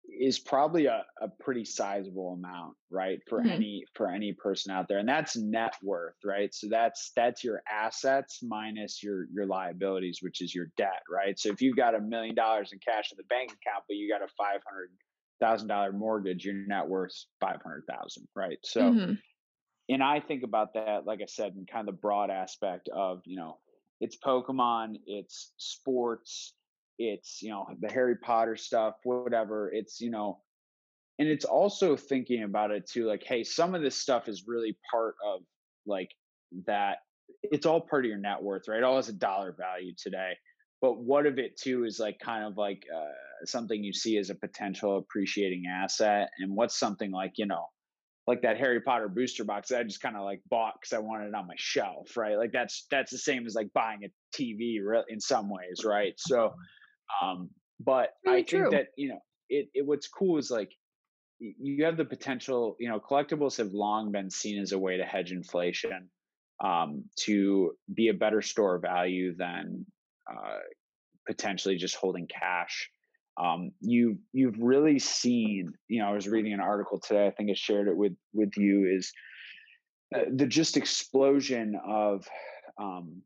is 0.07 0.39
probably 0.39 0.85
a, 0.85 1.03
a 1.21 1.27
pretty 1.39 1.65
sizable 1.65 2.33
amount 2.33 2.73
right 2.89 3.19
for 3.27 3.39
mm-hmm. 3.39 3.49
any 3.49 3.83
for 3.93 4.09
any 4.09 4.33
person 4.33 4.71
out 4.71 4.87
there 4.87 4.99
and 4.99 5.09
that's 5.09 5.35
net 5.35 5.73
worth 5.83 6.15
right 6.23 6.53
so 6.55 6.67
that's 6.69 7.11
that's 7.15 7.43
your 7.43 7.61
assets 7.69 8.39
minus 8.41 9.03
your 9.03 9.25
your 9.33 9.45
liabilities 9.45 10.19
which 10.21 10.41
is 10.41 10.55
your 10.55 10.67
debt 10.77 11.01
right 11.11 11.37
so 11.37 11.49
if 11.49 11.61
you've 11.61 11.75
got 11.75 11.93
a 11.93 11.99
million 11.99 12.33
dollars 12.33 12.71
in 12.71 12.79
cash 12.79 13.11
in 13.11 13.17
the 13.17 13.23
bank 13.23 13.49
account 13.49 13.83
but 13.87 13.97
you 13.97 14.09
got 14.09 14.21
a 14.21 14.31
five 14.37 14.61
hundred 14.67 14.89
thousand 15.41 15.67
dollar 15.67 15.91
mortgage 15.91 16.45
your 16.45 16.55
net 16.55 16.87
worth 16.87 17.13
five 17.41 17.61
hundred 17.61 17.83
thousand 17.89 18.25
right 18.35 18.59
so 18.63 18.81
mm-hmm. 18.81 19.13
and 19.89 20.01
i 20.01 20.19
think 20.21 20.43
about 20.43 20.73
that 20.73 21.05
like 21.05 21.21
i 21.21 21.27
said 21.27 21.53
in 21.57 21.65
kind 21.65 21.87
of 21.87 21.95
the 21.95 22.01
broad 22.01 22.29
aspect 22.29 22.89
of 22.93 23.19
you 23.25 23.35
know 23.35 23.57
it's 23.99 24.17
pokemon 24.17 24.95
it's 25.05 25.51
sports 25.57 26.53
it's 26.97 27.41
you 27.41 27.49
know 27.49 27.65
the 27.81 27.91
harry 27.91 28.15
potter 28.17 28.55
stuff 28.55 28.95
whatever 29.03 29.71
it's 29.71 30.01
you 30.01 30.09
know 30.09 30.39
and 31.19 31.27
it's 31.27 31.45
also 31.45 31.95
thinking 31.95 32.43
about 32.43 32.71
it 32.71 32.87
too 32.89 33.05
like 33.05 33.23
hey 33.23 33.43
some 33.43 33.75
of 33.75 33.81
this 33.81 33.95
stuff 33.95 34.27
is 34.27 34.45
really 34.47 34.77
part 34.89 35.15
of 35.25 35.41
like 35.85 36.09
that 36.65 36.97
it's 37.43 37.65
all 37.65 37.81
part 37.81 38.05
of 38.05 38.09
your 38.09 38.19
net 38.19 38.41
worth 38.41 38.67
right 38.67 38.83
all 38.83 38.95
has 38.95 39.09
a 39.09 39.13
dollar 39.13 39.55
value 39.57 39.93
today 39.97 40.33
but 40.81 40.99
what 40.99 41.25
of 41.25 41.39
it 41.39 41.57
too 41.57 41.85
is 41.85 41.99
like 41.99 42.19
kind 42.19 42.45
of 42.45 42.57
like 42.57 42.83
uh, 42.95 43.45
something 43.45 43.83
you 43.83 43.93
see 43.93 44.17
as 44.17 44.29
a 44.29 44.35
potential 44.35 44.97
appreciating 44.97 45.63
asset 45.67 46.29
and 46.39 46.55
what's 46.55 46.79
something 46.79 47.11
like 47.11 47.33
you 47.37 47.45
know 47.45 47.65
like 48.27 48.41
that 48.41 48.57
Harry 48.57 48.81
Potter 48.81 49.07
booster 49.07 49.45
box 49.45 49.69
that 49.69 49.79
I 49.79 49.83
just 49.83 50.01
kind 50.01 50.17
of 50.17 50.23
like 50.23 50.41
bought 50.49 50.73
because 50.79 50.93
I 50.93 50.99
wanted 50.99 51.29
it 51.29 51.33
on 51.33 51.47
my 51.47 51.55
shelf, 51.55 52.17
right? 52.17 52.37
Like 52.37 52.51
that's 52.51 52.85
that's 52.91 53.09
the 53.09 53.17
same 53.17 53.45
as 53.45 53.55
like 53.55 53.71
buying 53.73 54.01
a 54.03 54.09
TV, 54.37 54.79
in 55.07 55.19
some 55.19 55.49
ways, 55.49 55.85
right? 55.85 56.13
So 56.17 56.53
um, 57.21 57.49
but 57.79 58.13
really 58.25 58.39
I 58.39 58.43
true. 58.43 58.59
think 58.61 58.71
that 58.71 58.87
you 58.95 59.09
know, 59.09 59.19
it, 59.49 59.69
it 59.73 59.85
what's 59.85 60.07
cool 60.07 60.37
is 60.37 60.51
like 60.51 60.71
you 61.39 61.85
have 61.85 61.97
the 61.97 62.05
potential. 62.05 62.75
You 62.79 62.89
know, 62.89 62.99
collectibles 62.99 63.57
have 63.57 63.73
long 63.73 64.11
been 64.11 64.29
seen 64.29 64.61
as 64.61 64.71
a 64.71 64.79
way 64.79 64.97
to 64.97 65.05
hedge 65.05 65.31
inflation, 65.31 66.09
um, 66.63 67.03
to 67.21 67.71
be 67.93 68.09
a 68.09 68.13
better 68.13 68.41
store 68.41 68.75
of 68.75 68.81
value 68.81 69.35
than 69.35 69.85
uh, 70.29 70.59
potentially 71.27 71.77
just 71.77 71.95
holding 71.95 72.27
cash. 72.27 72.89
Um, 73.41 73.71
you 73.81 74.17
you've 74.33 74.59
really 74.59 74.99
seen. 74.99 75.73
You 75.87 76.01
know, 76.01 76.09
I 76.09 76.13
was 76.13 76.27
reading 76.27 76.53
an 76.53 76.59
article 76.59 76.99
today. 76.99 77.27
I 77.27 77.31
think 77.31 77.51
I 77.51 77.53
shared 77.53 77.87
it 77.87 77.95
with 77.95 78.13
with 78.33 78.57
you. 78.57 78.91
Is 78.91 79.11
uh, 80.15 80.21
the 80.33 80.47
just 80.47 80.77
explosion 80.77 81.79
of 81.87 82.27
um, 82.81 83.21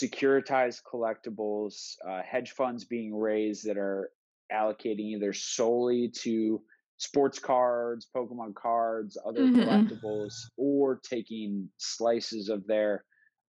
securitized 0.00 0.80
collectibles, 0.90 1.94
uh, 2.08 2.22
hedge 2.22 2.52
funds 2.52 2.84
being 2.84 3.14
raised 3.14 3.66
that 3.66 3.76
are 3.76 4.10
allocating 4.52 5.16
either 5.16 5.32
solely 5.32 6.10
to 6.22 6.62
sports 6.96 7.38
cards, 7.38 8.08
Pokemon 8.14 8.54
cards, 8.54 9.18
other 9.26 9.42
mm-hmm. 9.42 9.60
collectibles, 9.60 10.32
or 10.56 11.00
taking 11.08 11.68
slices 11.76 12.48
of 12.48 12.66
their 12.66 13.04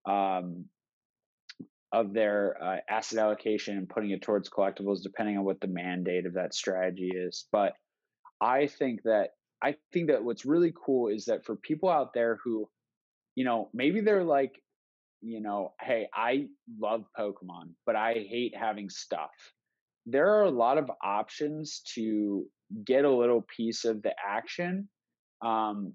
um, 0.05 0.65
of 1.91 2.11
their 2.11 2.57
uh, 2.61 2.77
asset 2.89 3.19
allocation 3.19 3.77
and 3.77 3.87
putting 3.87 4.09
it 4.09 4.23
towards 4.23 4.49
collectibles, 4.49 5.03
depending 5.03 5.37
on 5.37 5.45
what 5.45 5.61
the 5.61 5.67
mandate 5.67 6.25
of 6.25 6.33
that 6.33 6.55
strategy 6.55 7.11
is. 7.13 7.45
But 7.51 7.73
I 8.41 8.67
think 8.67 9.03
that 9.03 9.29
I 9.61 9.75
think 9.93 10.09
that 10.09 10.23
what's 10.23 10.45
really 10.45 10.73
cool 10.85 11.09
is 11.09 11.25
that 11.25 11.45
for 11.45 11.55
people 11.55 11.89
out 11.89 12.13
there 12.13 12.39
who, 12.43 12.67
you 13.35 13.45
know, 13.45 13.69
maybe 13.73 14.01
they're 14.01 14.25
like 14.25 14.62
you 15.23 15.39
know, 15.41 15.73
hey, 15.81 16.07
I 16.13 16.47
love 16.79 17.05
Pokemon, 17.17 17.69
but 17.85 17.95
I 17.95 18.13
hate 18.13 18.55
having 18.55 18.89
stuff. 18.89 19.31
There 20.05 20.35
are 20.35 20.43
a 20.43 20.51
lot 20.51 20.77
of 20.77 20.91
options 21.01 21.81
to 21.95 22.45
get 22.85 23.05
a 23.05 23.09
little 23.09 23.45
piece 23.55 23.85
of 23.85 24.01
the 24.01 24.13
action 24.27 24.89
um, 25.41 25.93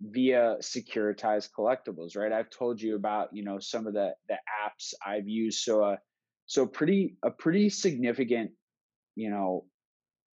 via 0.00 0.56
securitized 0.60 1.50
collectibles, 1.56 2.16
right? 2.16 2.32
I've 2.32 2.50
told 2.50 2.80
you 2.82 2.96
about, 2.96 3.28
you 3.32 3.44
know, 3.44 3.58
some 3.58 3.86
of 3.86 3.94
the 3.94 4.14
the 4.28 4.34
apps 4.34 4.92
I've 5.04 5.28
used. 5.28 5.62
So 5.62 5.84
uh 5.84 5.96
so 6.46 6.66
pretty 6.66 7.16
a 7.22 7.30
pretty 7.30 7.70
significant, 7.70 8.50
you 9.14 9.30
know, 9.30 9.66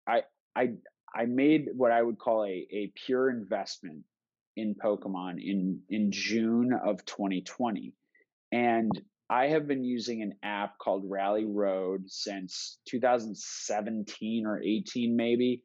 I 0.08 0.22
I 0.56 0.72
I 1.14 1.26
made 1.26 1.68
what 1.74 1.92
I 1.92 2.02
would 2.02 2.18
call 2.18 2.44
a 2.44 2.66
a 2.70 2.92
pure 3.06 3.30
investment 3.30 4.02
in 4.56 4.74
Pokemon 4.74 5.42
in 5.42 5.80
in 5.88 6.10
June 6.10 6.72
of 6.72 7.04
2020. 7.06 7.94
And 8.54 8.90
I 9.28 9.48
have 9.48 9.66
been 9.66 9.84
using 9.84 10.22
an 10.22 10.34
app 10.42 10.78
called 10.78 11.02
Rally 11.06 11.44
Road 11.44 12.04
since 12.06 12.78
2017 12.88 14.46
or 14.46 14.62
18 14.62 15.16
maybe 15.16 15.62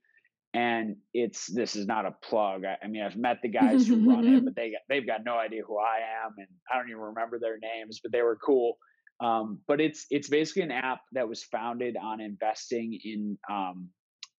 and 0.54 0.96
it's 1.14 1.46
this 1.54 1.76
is 1.76 1.86
not 1.86 2.06
a 2.06 2.16
plug. 2.24 2.64
I, 2.66 2.78
I 2.84 2.88
mean, 2.88 3.04
I've 3.04 3.16
met 3.16 3.38
the 3.44 3.50
guys 3.50 3.88
who 3.88 4.10
run 4.10 4.28
it, 4.28 4.44
but 4.44 4.56
they 4.56 4.74
they've 4.88 5.06
got 5.06 5.24
no 5.24 5.38
idea 5.38 5.62
who 5.68 5.78
I 5.78 6.00
am, 6.26 6.34
and 6.38 6.48
I 6.72 6.78
don't 6.78 6.90
even 6.90 7.02
remember 7.02 7.40
their 7.40 7.58
names, 7.60 8.00
but 8.02 8.12
they 8.12 8.22
were 8.22 8.38
cool. 8.44 8.78
Um, 9.20 9.60
but 9.68 9.80
it's 9.80 10.06
it's 10.10 10.30
basically 10.30 10.64
an 10.64 10.72
app 10.72 11.02
that 11.14 11.28
was 11.28 11.44
founded 11.44 11.98
on 12.02 12.20
investing 12.20 13.00
in 13.04 13.38
um, 13.52 13.90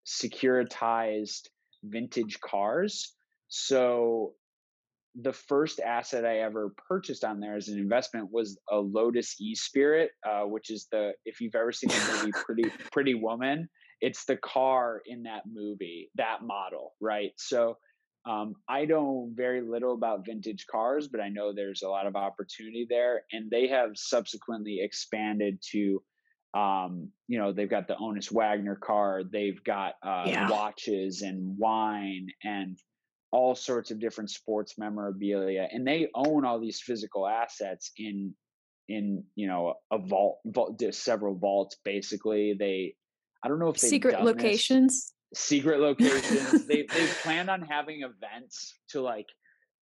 securitized 0.06 1.48
vintage 1.84 2.40
cars. 2.40 3.14
So 3.48 4.34
the 5.22 5.32
first 5.32 5.80
asset 5.80 6.24
I 6.24 6.38
ever 6.38 6.72
purchased 6.88 7.24
on 7.24 7.40
there 7.40 7.56
as 7.56 7.68
an 7.68 7.78
investment 7.78 8.28
was 8.30 8.58
a 8.70 8.76
Lotus 8.76 9.40
E 9.40 9.54
Spirit, 9.54 10.10
uh, 10.28 10.42
which 10.42 10.70
is 10.70 10.86
the 10.90 11.12
if 11.24 11.40
you've 11.40 11.54
ever 11.54 11.72
seen 11.72 11.90
the 11.90 12.18
movie 12.18 12.32
Pretty 12.44 12.70
Pretty 12.92 13.14
Woman, 13.14 13.68
it's 14.00 14.24
the 14.24 14.36
car 14.36 15.02
in 15.06 15.24
that 15.24 15.42
movie, 15.50 16.10
that 16.16 16.42
model, 16.42 16.94
right? 17.00 17.32
So 17.36 17.76
um, 18.28 18.54
I 18.68 18.84
know 18.84 19.30
very 19.34 19.62
little 19.62 19.94
about 19.94 20.26
vintage 20.26 20.66
cars, 20.70 21.08
but 21.08 21.20
I 21.20 21.28
know 21.28 21.52
there's 21.54 21.82
a 21.82 21.88
lot 21.88 22.06
of 22.06 22.16
opportunity 22.16 22.86
there, 22.88 23.22
and 23.32 23.50
they 23.50 23.68
have 23.68 23.90
subsequently 23.94 24.80
expanded 24.82 25.58
to, 25.72 26.02
um, 26.54 27.10
you 27.28 27.38
know, 27.38 27.52
they've 27.52 27.70
got 27.70 27.88
the 27.88 27.94
Honus 27.94 28.30
Wagner 28.30 28.76
car, 28.76 29.22
they've 29.30 29.62
got 29.64 29.94
uh, 30.02 30.24
yeah. 30.26 30.50
watches 30.50 31.22
and 31.22 31.56
wine 31.58 32.26
and 32.44 32.78
all 33.32 33.54
sorts 33.54 33.90
of 33.90 34.00
different 34.00 34.30
sports 34.30 34.76
memorabilia, 34.78 35.68
and 35.72 35.86
they 35.86 36.08
own 36.14 36.44
all 36.44 36.60
these 36.60 36.80
physical 36.80 37.26
assets 37.26 37.92
in 37.96 38.34
in 38.88 39.22
you 39.36 39.46
know 39.46 39.74
a 39.92 39.98
vault, 39.98 40.40
vault 40.46 40.82
several 40.92 41.36
vaults 41.36 41.76
basically 41.84 42.56
they 42.58 42.94
I 43.42 43.48
don't 43.48 43.58
know 43.58 43.68
if 43.68 43.78
secret 43.78 44.22
locations. 44.22 45.12
This. 45.30 45.40
Secret 45.40 45.78
locations. 45.80 46.66
they 46.66 46.86
they 46.92 47.06
plan 47.22 47.48
on 47.48 47.62
having 47.62 48.02
events 48.02 48.78
to 48.90 49.00
like 49.00 49.26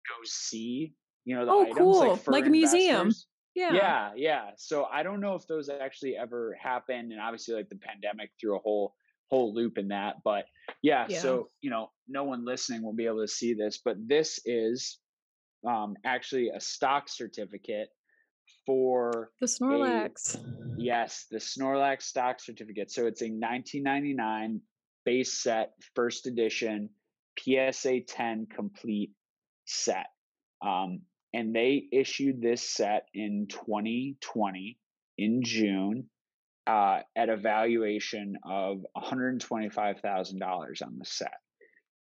go 0.07 0.15
see, 0.23 0.93
you 1.25 1.35
know, 1.35 1.45
the 1.45 1.51
oh, 1.51 1.61
items 1.63 1.77
cool. 1.77 2.09
like, 2.09 2.27
like 2.27 2.45
a 2.45 2.49
museum. 2.49 3.11
Yeah. 3.55 3.73
Yeah, 3.73 4.11
yeah. 4.15 4.49
So 4.57 4.85
I 4.85 5.03
don't 5.03 5.19
know 5.19 5.35
if 5.35 5.47
those 5.47 5.69
actually 5.69 6.15
ever 6.15 6.55
happened. 6.61 7.11
And 7.11 7.19
obviously 7.19 7.55
like 7.55 7.67
the 7.67 7.77
pandemic 7.77 8.29
threw 8.39 8.55
a 8.55 8.59
whole 8.59 8.93
whole 9.29 9.53
loop 9.53 9.77
in 9.77 9.89
that. 9.89 10.17
But 10.23 10.45
yeah, 10.81 11.05
yeah, 11.09 11.19
so 11.19 11.47
you 11.61 11.69
know, 11.69 11.91
no 12.07 12.23
one 12.23 12.45
listening 12.45 12.83
will 12.83 12.93
be 12.93 13.05
able 13.05 13.21
to 13.21 13.27
see 13.27 13.53
this, 13.53 13.79
but 13.83 13.95
this 14.05 14.39
is 14.45 14.97
um 15.67 15.95
actually 16.05 16.49
a 16.49 16.59
stock 16.59 17.09
certificate 17.09 17.89
for 18.65 19.31
the 19.39 19.47
Snorlax. 19.47 20.35
A, 20.35 20.39
yes, 20.77 21.25
the 21.31 21.37
Snorlax 21.37 22.03
stock 22.03 22.39
certificate. 22.39 22.91
So 22.91 23.07
it's 23.07 23.21
a 23.21 23.25
1999 23.25 24.61
base 25.05 25.41
set, 25.41 25.73
first 25.95 26.27
edition, 26.27 26.89
PSA 27.39 28.01
10 28.01 28.47
complete 28.53 29.11
set. 29.65 30.07
Um, 30.61 31.01
and 31.33 31.55
they 31.55 31.87
issued 31.91 32.41
this 32.41 32.67
set 32.67 33.07
in 33.13 33.47
2020 33.49 34.77
in 35.17 35.43
June 35.43 36.09
uh, 36.69 37.01
at 37.15 37.29
a 37.29 37.35
valuation 37.35 38.37
of 38.45 38.85
$125,000 38.95 40.81
on 40.83 40.97
the 40.99 41.05
set. 41.05 41.33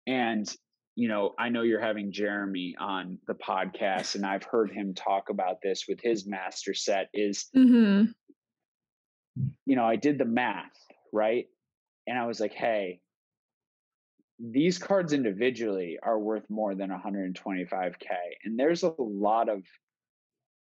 And 0.07 0.47
you 0.95 1.07
know, 1.07 1.33
I 1.39 1.49
know 1.49 1.63
you're 1.63 1.81
having 1.81 2.11
Jeremy 2.11 2.75
on 2.79 3.19
the 3.29 3.35
podcast, 3.35 4.17
and 4.17 4.27
I've 4.27 4.43
heard 4.43 4.73
him 4.73 4.95
talk 4.95 5.31
about 5.31 5.63
this 5.63 5.85
with 5.89 6.01
his 6.03 6.27
master 6.27 6.75
set. 6.75 7.09
Is 7.15 7.47
mm-hmm. 7.57 8.11
you 9.65 9.77
know, 9.77 9.85
I 9.85 9.95
did 9.95 10.19
the 10.19 10.25
math 10.25 10.77
right, 11.13 11.47
and 12.09 12.19
I 12.19 12.27
was 12.27 12.41
like, 12.41 12.53
hey, 12.53 12.99
these 14.41 14.77
cards 14.77 15.13
individually 15.13 15.99
are 16.03 16.19
worth 16.19 16.51
more 16.51 16.75
than 16.75 16.91
125k, 16.91 17.93
and 18.45 18.59
there's 18.59 18.83
a 18.83 18.93
lot 18.99 19.49
of 19.49 19.63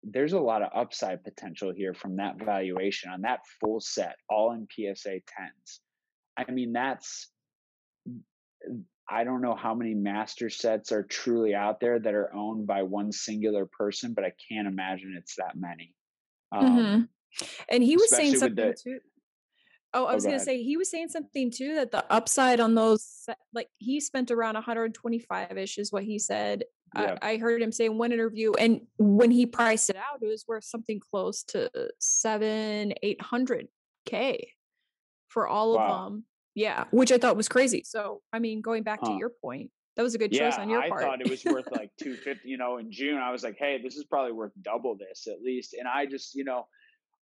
there's 0.08 0.34
a 0.34 0.40
lot 0.40 0.62
of 0.62 0.70
upside 0.74 1.24
potential 1.24 1.74
here 1.74 1.94
from 1.94 2.18
that 2.18 2.38
valuation 2.38 3.10
on 3.12 3.22
that 3.22 3.40
full 3.60 3.80
set, 3.80 4.16
all 4.30 4.52
in 4.52 4.68
PSA 4.70 5.10
10s. 5.10 5.80
I 6.38 6.52
mean, 6.52 6.74
that's 6.74 7.30
I 9.08 9.24
don't 9.24 9.42
know 9.42 9.56
how 9.56 9.76
many 9.76 9.94
master 9.94 10.50
sets 10.50 10.92
are 10.92 11.04
truly 11.04 11.54
out 11.54 11.80
there 11.80 12.00
that 12.00 12.14
are 12.14 12.34
owned 12.34 12.66
by 12.66 12.84
one 12.84 13.12
singular 13.12 13.66
person, 13.66 14.14
but 14.14 14.24
I 14.24 14.34
can't 14.50 14.68
imagine 14.68 15.16
it's 15.18 15.36
that 15.36 15.56
many. 15.56 15.94
Um, 16.52 16.66
mm-hmm. 16.66 17.02
And 17.70 17.84
he 17.84 17.98
was 17.98 18.10
saying 18.10 18.38
something 18.38 18.56
the, 18.56 18.74
too. 18.74 19.00
Oh, 19.94 20.06
I 20.06 20.12
oh, 20.12 20.16
was 20.16 20.26
going 20.26 20.40
to 20.40 20.44
say 20.44 20.62
he 20.62 20.76
was 20.76 20.90
saying 20.90 21.10
something 21.10 21.52
too 21.52 21.76
that 21.76 21.92
the 21.92 22.04
upside 22.12 22.60
on 22.60 22.74
those, 22.74 23.28
like 23.54 23.70
he 23.78 24.00
spent 24.00 24.32
around 24.32 24.56
125 24.56 25.58
ish, 25.58 25.78
is 25.78 25.92
what 25.92 26.04
he 26.04 26.18
said. 26.18 26.64
Yeah. 26.96 27.18
I, 27.22 27.32
I, 27.32 27.38
heard 27.38 27.62
him 27.62 27.72
say 27.72 27.86
in 27.86 27.98
one 27.98 28.12
interview, 28.12 28.54
and 28.54 28.82
when 28.98 29.32
he 29.32 29.46
priced 29.46 29.90
it 29.90 29.96
out, 29.96 30.22
it 30.22 30.28
was 30.28 30.46
worth 30.48 30.64
something 30.64 31.00
close 31.00 31.44
to 31.44 31.70
seven, 32.00 32.94
eight 33.04 33.22
hundred 33.22 33.68
k 34.06 34.52
for 35.28 35.48
all 35.48 35.76
wow. 35.76 35.86
of 35.86 36.12
them. 36.12 36.26
Yeah, 36.54 36.86
which 36.92 37.12
I 37.12 37.18
thought 37.18 37.36
was 37.36 37.50
crazy. 37.50 37.84
So, 37.86 38.22
I 38.32 38.40
mean, 38.40 38.62
going 38.62 38.84
back 38.84 39.00
huh. 39.02 39.12
to 39.12 39.18
your 39.18 39.32
point, 39.42 39.72
that 39.96 40.04
was 40.04 40.16
a 40.16 40.18
good 40.18 40.34
yeah, 40.34 40.50
choice 40.50 40.60
on 40.60 40.70
your 40.70 40.82
I 40.82 40.90
part. 40.90 41.04
I 41.04 41.08
thought 41.08 41.22
it 41.22 41.30
was 41.30 41.44
worth 41.44 41.70
like 41.72 41.92
250, 42.02 42.48
you 42.48 42.58
know, 42.58 42.78
in 42.78 42.92
June 42.92 43.18
I 43.18 43.32
was 43.32 43.44
like, 43.44 43.58
"Hey, 43.58 43.80
this 43.82 43.96
is 43.96 44.06
probably 44.06 44.32
worth 44.32 44.54
double 44.62 44.96
this 44.98 45.28
at 45.28 45.42
least." 45.42 45.74
And 45.74 45.88
I 45.88 46.06
just, 46.06 46.36
you 46.36 46.44
know, 46.44 46.68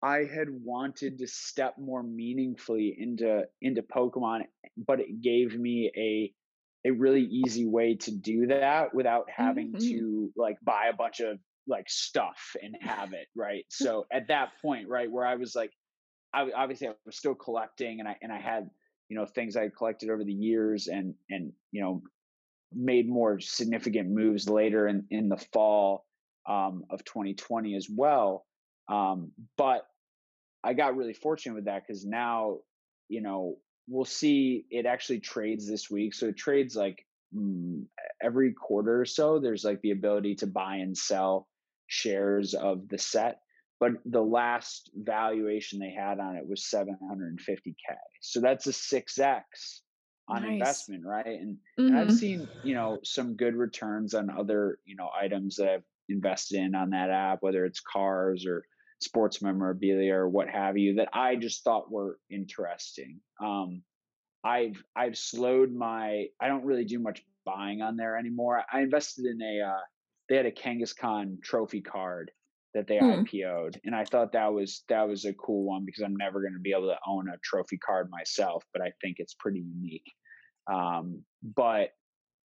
I 0.02 0.20
had 0.20 0.50
wanted 0.50 1.18
to 1.20 1.28
step 1.28 1.76
more 1.78 2.04
meaningfully 2.04 2.96
into 2.98 3.44
into 3.62 3.82
Pokemon, 3.82 4.42
but 4.78 5.00
it 5.00 5.22
gave 5.22 5.58
me 5.58 5.92
a 5.96 6.34
a 6.86 6.92
really 6.92 7.24
easy 7.24 7.66
way 7.66 7.96
to 7.96 8.12
do 8.12 8.48
that 8.48 8.94
without 8.94 9.26
having 9.30 9.74
mm-hmm. 9.74 9.80
to 9.80 10.32
like 10.36 10.58
buy 10.64 10.88
a 10.92 10.96
bunch 10.96 11.20
of 11.20 11.38
like 11.68 11.90
stuff 11.90 12.56
and 12.62 12.76
have 12.82 13.14
it, 13.14 13.28
right? 13.36 13.66
So 13.70 14.06
at 14.12 14.28
that 14.30 14.50
point, 14.62 14.88
right, 14.88 15.12
where 15.12 15.26
I 15.26 15.36
was 15.36 15.56
like 15.56 15.72
I 16.34 16.50
obviously 16.56 16.88
I 16.88 16.92
was 17.06 17.18
still 17.18 17.36
collecting 17.36 18.00
and 18.00 18.08
I 18.08 18.16
and 18.22 18.32
I 18.32 18.40
had 18.40 18.70
you 19.10 19.18
know 19.18 19.26
things 19.26 19.56
I 19.56 19.70
collected 19.70 20.10
over 20.10 20.24
the 20.24 20.34
years 20.34 20.88
and 20.88 21.16
and 21.30 21.52
you 21.72 21.82
know 21.82 22.02
made 22.74 23.10
more 23.10 23.40
significant 23.40 24.10
moves 24.10 24.48
later 24.48 24.88
in 24.88 25.06
in 25.10 25.30
the 25.30 25.44
fall 25.54 26.06
um, 26.48 26.84
of 26.90 27.04
2020 27.04 27.76
as 27.76 27.88
well. 27.90 28.46
Um, 28.88 29.32
but 29.58 29.86
I 30.64 30.74
got 30.74 30.96
really 30.96 31.14
fortunate 31.14 31.56
with 31.56 31.66
that 31.66 31.84
because 31.88 32.06
now 32.06 32.58
you 33.08 33.22
know 33.22 33.58
we'll 33.90 34.06
see 34.06 34.66
it 34.70 34.86
actually 34.86 35.20
trades 35.20 35.68
this 35.68 35.90
week. 35.90 36.14
So 36.14 36.28
it 36.28 36.38
trades 36.38 36.76
like 36.76 37.06
mm, 37.36 37.84
every 38.22 38.54
quarter 38.54 39.02
or 39.02 39.06
so. 39.06 39.40
There's 39.40 39.64
like 39.64 39.82
the 39.82 39.92
ability 39.92 40.36
to 40.36 40.48
buy 40.48 40.76
and 40.76 40.98
sell 40.98 41.48
shares 41.88 42.54
of 42.54 42.88
the 42.88 42.98
set 42.98 43.40
but 43.80 43.92
the 44.06 44.22
last 44.22 44.92
valuation 44.96 45.80
they 45.80 45.92
had 45.92 46.20
on 46.20 46.36
it 46.36 46.48
was 46.48 46.70
750k 46.74 47.74
so 48.22 48.40
that's 48.40 48.68
a 48.68 48.72
6x 48.72 49.44
on 50.28 50.44
nice. 50.44 50.52
investment 50.52 51.04
right 51.06 51.26
and, 51.26 51.58
mm-hmm. 51.80 51.88
and, 51.88 51.98
i've 51.98 52.08
mm-hmm. 52.08 52.16
seen 52.16 52.48
you 52.64 52.76
know 52.76 53.00
some 53.04 53.36
good 53.36 53.56
returns 53.56 54.14
on 54.14 54.30
other 54.30 54.78
you 54.86 54.96
know 54.96 55.10
items 55.20 55.56
that 55.56 55.70
i've 55.70 55.84
invested 56.10 56.60
in 56.60 56.76
on 56.76 56.92
that 56.92 57.10
app 57.10 57.40
whether 57.42 57.66
it's 57.66 57.82
cars 57.82 58.46
or 58.46 58.64
sports 59.00 59.42
memorabilia 59.42 60.14
or 60.14 60.28
what 60.28 60.50
have 60.50 60.78
you 60.78 60.96
that 60.96 61.10
i 61.14 61.36
just 61.36 61.64
thought 61.64 61.92
were 61.92 62.20
interesting 62.30 63.20
um, 63.42 63.82
i've 64.44 64.82
i've 64.96 65.18
slowed 65.18 65.72
my 65.72 66.26
i 66.42 66.48
don't 66.48 66.66
really 66.66 66.86
do 66.86 67.00
much 67.00 67.24
buying 67.46 67.82
on 67.82 67.96
there 67.96 68.18
anymore 68.18 68.64
i 68.72 68.82
invested 68.82 69.26
in 69.26 69.42
a 69.42 69.66
uh, 69.66 69.82
they 70.28 70.36
had 70.36 70.46
a 70.46 70.52
kangaskhan 70.52 71.42
trophy 71.42 71.82
card 71.82 72.32
that 72.74 72.88
they 72.88 72.98
mm. 72.98 73.28
IPO'd, 73.28 73.80
and 73.84 73.96
I 73.96 74.06
thought 74.06 74.34
that 74.34 74.54
was 74.54 74.84
that 74.90 75.08
was 75.08 75.26
a 75.26 75.34
cool 75.34 75.64
one 75.64 75.86
because 75.86 76.04
I'm 76.04 76.16
never 76.16 76.42
going 76.42 76.54
to 76.54 76.60
be 76.60 76.72
able 76.72 76.88
to 76.88 77.00
own 77.08 77.28
a 77.28 77.38
trophy 77.44 77.78
card 77.78 78.10
myself, 78.12 78.64
but 78.74 78.82
I 78.82 78.92
think 79.02 79.16
it's 79.20 79.34
pretty 79.34 79.60
unique. 79.60 80.06
Um, 80.72 81.24
but 81.56 81.90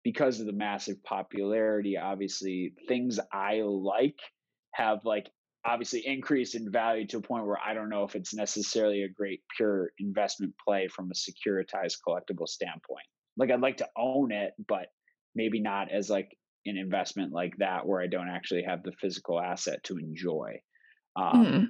because 0.03 0.41
of 0.41 0.47
the 0.47 0.53
massive 0.53 1.03
popularity, 1.05 1.99
obviously 1.99 2.75
things 2.89 3.21
I 3.33 3.63
like 3.65 4.19
have 4.73 5.05
like 5.05 5.31
obviously 5.65 6.07
increased 6.07 6.55
in 6.55 6.71
value 6.71 7.07
to 7.09 7.19
a 7.19 7.23
point 7.23 7.47
where 7.47 7.59
I 7.65 7.75
don't 7.75 7.89
know 7.89 8.05
if 8.05 8.15
it's 8.15 8.35
necessarily 8.35 9.03
a 9.03 9.09
great 9.09 9.41
pure 9.57 9.91
investment 9.99 10.55
play 10.63 10.89
from 10.89 11.11
a 11.11 11.15
securitized 11.15 11.99
collectible 12.07 12.49
standpoint. 12.49 13.07
Like 13.37 13.51
I'd 13.51 13.61
like 13.61 13.79
to 13.79 13.89
own 13.97 14.31
it, 14.33 14.53
but 14.69 14.89
maybe 15.35 15.61
not 15.61 15.91
as 15.91 16.11
like 16.11 16.37
an 16.67 16.77
investment 16.77 17.33
like 17.33 17.57
that 17.59 17.87
where 17.87 18.01
I 18.01 18.07
don't 18.07 18.29
actually 18.29 18.63
have 18.65 18.83
the 18.83 18.93
physical 19.01 19.41
asset 19.41 19.83
to 19.85 19.99
enjoy. 19.99 20.61
Um, 21.17 21.47
mm. 21.47 21.67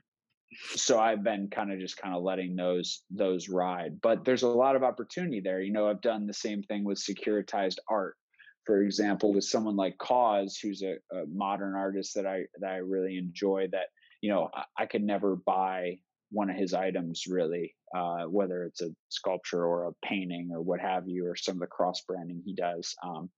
So 0.76 1.00
I've 1.00 1.24
been 1.24 1.48
kind 1.50 1.72
of 1.72 1.80
just 1.80 1.96
kind 1.96 2.14
of 2.14 2.22
letting 2.22 2.54
those 2.54 3.02
those 3.10 3.48
ride, 3.48 4.00
but 4.00 4.24
there's 4.24 4.44
a 4.44 4.48
lot 4.48 4.76
of 4.76 4.84
opportunity 4.84 5.40
there. 5.40 5.60
You 5.60 5.72
know, 5.72 5.88
I've 5.88 6.00
done 6.00 6.26
the 6.26 6.34
same 6.34 6.62
thing 6.62 6.84
with 6.84 6.98
securitized 6.98 7.78
art, 7.88 8.16
for 8.64 8.82
example, 8.82 9.32
with 9.32 9.44
someone 9.44 9.76
like 9.76 9.98
KAWS, 9.98 10.58
who's 10.58 10.82
a, 10.82 10.94
a 11.14 11.26
modern 11.26 11.74
artist 11.74 12.14
that 12.14 12.26
I 12.26 12.44
that 12.60 12.70
I 12.70 12.76
really 12.76 13.16
enjoy. 13.18 13.68
That 13.70 13.86
you 14.20 14.30
know 14.30 14.50
I, 14.54 14.82
I 14.82 14.86
could 14.86 15.02
never 15.02 15.36
buy 15.36 15.98
one 16.30 16.50
of 16.50 16.56
his 16.56 16.74
items 16.74 17.24
really, 17.28 17.74
uh, 17.96 18.24
whether 18.24 18.64
it's 18.64 18.80
a 18.82 18.90
sculpture 19.08 19.64
or 19.64 19.88
a 19.88 20.06
painting 20.06 20.50
or 20.52 20.62
what 20.62 20.80
have 20.80 21.08
you, 21.08 21.26
or 21.26 21.36
some 21.36 21.56
of 21.56 21.60
the 21.60 21.66
cross 21.66 22.02
branding 22.06 22.42
he 22.44 22.54
does. 22.54 22.94
Um, 23.04 23.30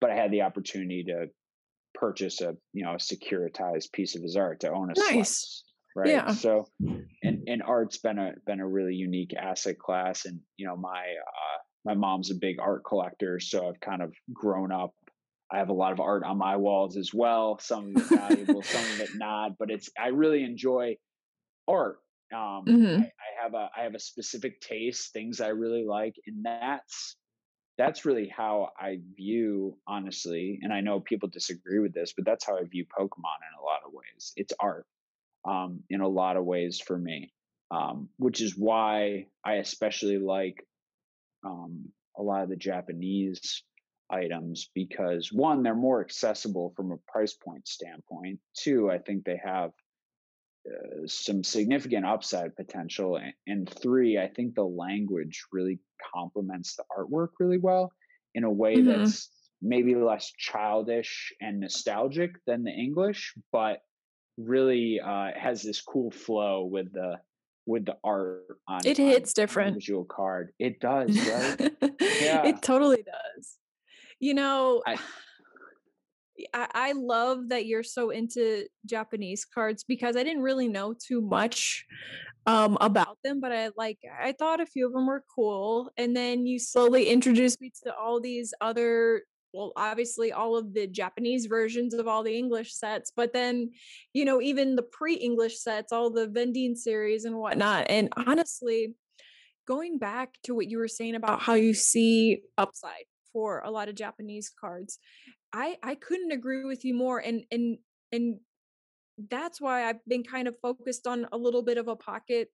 but 0.00 0.10
I 0.10 0.14
had 0.14 0.30
the 0.30 0.42
opportunity 0.42 1.04
to 1.04 1.28
purchase 1.94 2.40
a 2.40 2.54
you 2.72 2.84
know 2.84 2.92
a 2.92 2.96
securitized 2.96 3.92
piece 3.92 4.16
of 4.16 4.22
his 4.22 4.36
art 4.36 4.60
to 4.60 4.70
own 4.70 4.90
a 4.90 4.98
nice. 4.98 5.08
Slice, 5.08 5.64
right 5.96 6.08
yeah. 6.08 6.32
so 6.32 6.68
and 7.22 7.42
and 7.46 7.62
art's 7.62 7.98
been 7.98 8.18
a 8.18 8.34
been 8.46 8.60
a 8.60 8.68
really 8.68 8.94
unique 8.94 9.34
asset 9.34 9.78
class 9.78 10.26
and 10.26 10.40
you 10.56 10.66
know 10.66 10.76
my 10.76 11.00
uh 11.00 11.58
my 11.86 11.94
mom's 11.94 12.30
a 12.30 12.34
big 12.34 12.58
art 12.60 12.84
collector 12.84 13.40
so 13.40 13.68
i've 13.68 13.80
kind 13.80 14.02
of 14.02 14.12
grown 14.32 14.72
up 14.72 14.94
i 15.52 15.58
have 15.58 15.68
a 15.68 15.74
lot 15.74 15.92
of 15.92 16.00
art 16.00 16.24
on 16.24 16.36
my 16.36 16.56
walls 16.56 16.96
as 16.96 17.14
well 17.14 17.58
some 17.60 17.96
of 17.96 17.96
it 17.96 18.18
valuable 18.18 18.62
some 18.62 18.84
of 18.84 19.00
it 19.00 19.10
not 19.16 19.52
but 19.58 19.70
it's 19.70 19.88
i 19.98 20.08
really 20.08 20.42
enjoy 20.42 20.96
art 21.68 21.98
um 22.34 22.64
mm-hmm. 22.66 23.02
I, 23.02 23.04
I 23.04 23.42
have 23.42 23.54
a 23.54 23.70
i 23.76 23.82
have 23.82 23.94
a 23.94 24.00
specific 24.00 24.60
taste 24.60 25.12
things 25.12 25.40
i 25.40 25.48
really 25.48 25.84
like 25.86 26.16
and 26.26 26.44
that's 26.44 27.16
that's 27.78 28.04
really 28.04 28.32
how 28.34 28.70
I 28.78 29.00
view, 29.16 29.76
honestly, 29.86 30.58
and 30.62 30.72
I 30.72 30.80
know 30.80 31.00
people 31.00 31.28
disagree 31.28 31.78
with 31.78 31.92
this, 31.92 32.14
but 32.16 32.24
that's 32.24 32.44
how 32.46 32.56
I 32.56 32.64
view 32.64 32.86
Pokemon 32.86 33.08
in 33.08 33.60
a 33.60 33.64
lot 33.64 33.80
of 33.86 33.92
ways. 33.92 34.32
It's 34.36 34.52
art 34.58 34.86
um, 35.46 35.80
in 35.90 36.00
a 36.00 36.08
lot 36.08 36.36
of 36.36 36.44
ways 36.44 36.80
for 36.80 36.98
me, 36.98 37.32
um, 37.70 38.08
which 38.16 38.40
is 38.40 38.56
why 38.56 39.26
I 39.44 39.54
especially 39.54 40.18
like 40.18 40.66
um, 41.44 41.86
a 42.18 42.22
lot 42.22 42.42
of 42.42 42.48
the 42.48 42.56
Japanese 42.56 43.62
items 44.10 44.70
because 44.74 45.32
one, 45.32 45.62
they're 45.62 45.74
more 45.74 46.00
accessible 46.00 46.72
from 46.76 46.92
a 46.92 47.10
price 47.10 47.34
point 47.34 47.66
standpoint. 47.66 48.38
Two, 48.56 48.90
I 48.90 48.98
think 48.98 49.24
they 49.24 49.40
have 49.44 49.70
uh, 50.66 51.06
some 51.06 51.42
significant 51.44 52.06
upside 52.06 52.54
potential. 52.56 53.16
And, 53.16 53.32
and 53.46 53.68
three, 53.68 54.18
I 54.18 54.28
think 54.28 54.54
the 54.54 54.64
language 54.64 55.44
really 55.52 55.78
complements 56.14 56.76
the 56.76 56.84
artwork 56.96 57.30
really 57.38 57.58
well 57.58 57.92
in 58.34 58.44
a 58.44 58.50
way 58.50 58.76
mm-hmm. 58.76 59.02
that's 59.02 59.30
maybe 59.62 59.94
less 59.94 60.32
childish 60.38 61.32
and 61.40 61.60
nostalgic 61.60 62.32
than 62.46 62.62
the 62.62 62.70
English, 62.70 63.34
but 63.52 63.80
really 64.36 65.00
uh, 65.00 65.30
has 65.34 65.62
this 65.62 65.80
cool 65.80 66.10
flow 66.10 66.64
with 66.64 66.92
the 66.92 67.16
with 67.66 67.86
the 67.86 67.96
art 68.04 68.58
on 68.68 68.80
it 68.84 68.96
hits 68.96 69.30
on, 69.36 69.42
different 69.42 69.74
visual 69.74 70.04
card. 70.04 70.52
It 70.58 70.80
does, 70.80 71.16
right? 71.28 71.72
yeah, 72.20 72.46
it 72.46 72.62
totally 72.62 73.02
does. 73.02 73.56
You 74.20 74.34
know. 74.34 74.82
I, 74.86 74.96
I, 76.52 76.68
I 76.74 76.92
love 76.92 77.48
that 77.48 77.64
you're 77.64 77.82
so 77.82 78.10
into 78.10 78.66
Japanese 78.84 79.46
cards 79.46 79.84
because 79.84 80.16
I 80.16 80.22
didn't 80.22 80.42
really 80.42 80.68
know 80.68 80.94
too 80.94 81.22
much 81.22 81.86
um, 82.46 82.78
about 82.80 83.18
them, 83.24 83.40
but 83.40 83.52
I 83.52 83.70
like 83.76 83.98
I 84.22 84.32
thought 84.32 84.60
a 84.60 84.66
few 84.66 84.86
of 84.86 84.92
them 84.92 85.06
were 85.06 85.24
cool, 85.34 85.90
and 85.96 86.16
then 86.16 86.46
you 86.46 86.58
slowly 86.58 87.06
introduced 87.08 87.60
me 87.60 87.72
to 87.84 87.94
all 87.94 88.20
these 88.20 88.54
other. 88.60 89.22
Well, 89.56 89.72
obviously, 89.76 90.32
all 90.32 90.56
of 90.56 90.74
the 90.74 90.86
Japanese 90.86 91.46
versions 91.46 91.94
of 91.94 92.06
all 92.06 92.22
the 92.22 92.36
English 92.36 92.74
sets, 92.74 93.10
but 93.14 93.32
then, 93.32 93.70
you 94.12 94.24
know, 94.24 94.40
even 94.42 94.76
the 94.76 94.82
pre-English 94.82 95.58
sets, 95.58 95.92
all 95.92 96.10
the 96.10 96.28
vending 96.28 96.74
series 96.76 97.24
and 97.24 97.36
whatnot. 97.36 97.86
And 97.88 98.12
honestly, 98.16 98.94
going 99.66 99.98
back 99.98 100.34
to 100.44 100.54
what 100.54 100.68
you 100.68 100.78
were 100.78 100.88
saying 100.88 101.14
about 101.14 101.40
how 101.40 101.54
you 101.54 101.74
see 101.74 102.42
upside 102.58 103.06
for 103.32 103.60
a 103.60 103.70
lot 103.70 103.88
of 103.88 103.94
Japanese 103.94 104.50
cards. 104.60 104.98
I 105.52 105.76
I 105.82 105.94
couldn't 105.94 106.32
agree 106.32 106.64
with 106.64 106.86
you 106.86 106.94
more 106.94 107.18
and 107.18 107.44
and 107.50 107.78
and 108.10 108.40
that's 109.30 109.60
why 109.60 109.88
I've 109.88 110.04
been 110.06 110.24
kind 110.24 110.48
of 110.48 110.56
focused 110.60 111.06
on 111.06 111.26
a 111.32 111.36
little 111.36 111.62
bit 111.62 111.78
of 111.78 111.88
a 111.88 111.96
pocket 111.96 112.48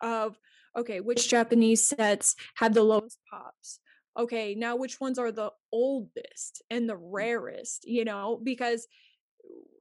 of 0.00 0.38
okay, 0.76 1.00
which 1.00 1.28
Japanese 1.28 1.88
sets 1.88 2.36
have 2.54 2.74
the 2.74 2.84
lowest 2.84 3.18
pops? 3.30 3.80
Okay, 4.18 4.54
now 4.54 4.76
which 4.76 5.00
ones 5.00 5.18
are 5.18 5.30
the 5.30 5.52
oldest 5.72 6.62
and 6.70 6.88
the 6.88 6.96
mm. 6.96 7.08
rarest, 7.12 7.84
you 7.86 8.04
know, 8.04 8.40
because 8.42 8.86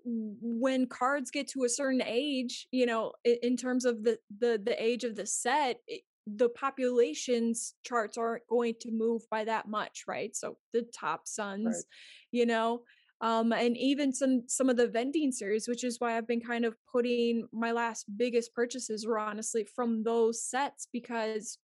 when 0.06 0.88
cards 0.88 1.32
get 1.32 1.48
to 1.50 1.64
a 1.64 1.70
certain 1.70 2.02
age, 2.06 2.68
you 2.72 2.86
know, 2.86 3.14
in, 3.26 3.58
terms 3.58 3.84
of 3.84 4.04
the 4.04 4.18
the 4.40 4.62
the 4.64 4.82
age 4.82 5.04
of 5.04 5.16
the 5.16 5.26
set, 5.26 5.82
it, 5.88 6.02
the 6.28 6.50
populations 6.50 7.74
charts 7.84 8.18
aren't 8.18 8.48
going 8.48 8.76
to 8.82 8.92
move 8.92 9.24
by 9.32 9.44
that 9.46 9.68
much, 9.68 10.04
right? 10.08 10.36
So 10.36 10.58
the 10.74 10.86
Topsuns, 11.02 11.66
right. 11.66 11.84
you 12.32 12.46
know, 12.46 12.84
um, 13.22 13.52
and 13.52 13.76
even 13.78 14.14
some 14.14 14.44
some 14.48 14.70
of 14.70 14.78
the 14.78 14.88
vending 14.88 15.32
series, 15.32 15.68
which 15.68 15.84
is 15.84 16.00
why 16.00 16.16
I've 16.16 16.28
been 16.28 16.42
kind 16.42 16.66
of 16.66 16.76
putting 16.92 17.48
my 17.52 17.72
last 17.72 18.06
biggest 18.18 18.54
purchases 18.54 19.06
were 19.06 19.20
honestly 19.20 19.66
from 19.76 20.04
those 20.04 20.44
sets 20.44 20.88
because 20.92 21.58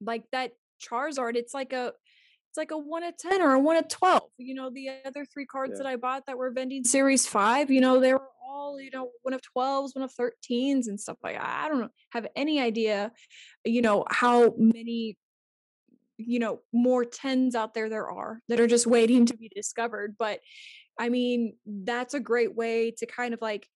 like 0.00 0.24
that 0.32 0.52
Charizard, 0.82 1.36
it's 1.36 1.54
like 1.54 1.72
a 1.72 1.92
it's 2.50 2.58
like 2.58 2.70
a 2.70 2.76
one 2.76 3.02
of 3.02 3.16
10 3.16 3.40
or 3.40 3.52
a 3.52 3.58
one 3.58 3.76
of 3.76 3.88
12. 3.88 4.22
You 4.36 4.54
know, 4.54 4.68
the 4.68 4.90
other 5.06 5.24
three 5.24 5.46
cards 5.46 5.72
yeah. 5.74 5.84
that 5.84 5.86
I 5.86 5.96
bought 5.96 6.26
that 6.26 6.36
were 6.36 6.50
vending 6.50 6.84
series 6.84 7.26
five, 7.26 7.70
you 7.70 7.80
know, 7.80 7.98
they 7.98 8.12
were 8.12 8.28
all, 8.46 8.78
you 8.78 8.90
know, 8.92 9.10
one 9.22 9.32
of 9.32 9.40
12s, 9.56 9.94
one 9.94 10.04
of 10.04 10.12
13s 10.14 10.86
and 10.86 11.00
stuff 11.00 11.16
like 11.22 11.36
that. 11.36 11.64
I 11.64 11.68
don't 11.68 11.80
know, 11.80 11.88
have 12.10 12.26
any 12.36 12.60
idea, 12.60 13.10
you 13.64 13.80
know, 13.80 14.04
how 14.10 14.54
many, 14.58 15.16
you 16.18 16.38
know, 16.38 16.60
more 16.74 17.06
10s 17.06 17.54
out 17.54 17.72
there 17.72 17.88
there 17.88 18.10
are 18.10 18.40
that 18.50 18.60
are 18.60 18.66
just 18.66 18.86
waiting 18.86 19.24
to 19.26 19.36
be 19.36 19.48
discovered. 19.48 20.16
But 20.18 20.40
I 21.00 21.08
mean, 21.08 21.54
that's 21.64 22.12
a 22.12 22.20
great 22.20 22.54
way 22.54 22.90
to 22.98 23.06
kind 23.06 23.32
of 23.32 23.40
like, 23.40 23.66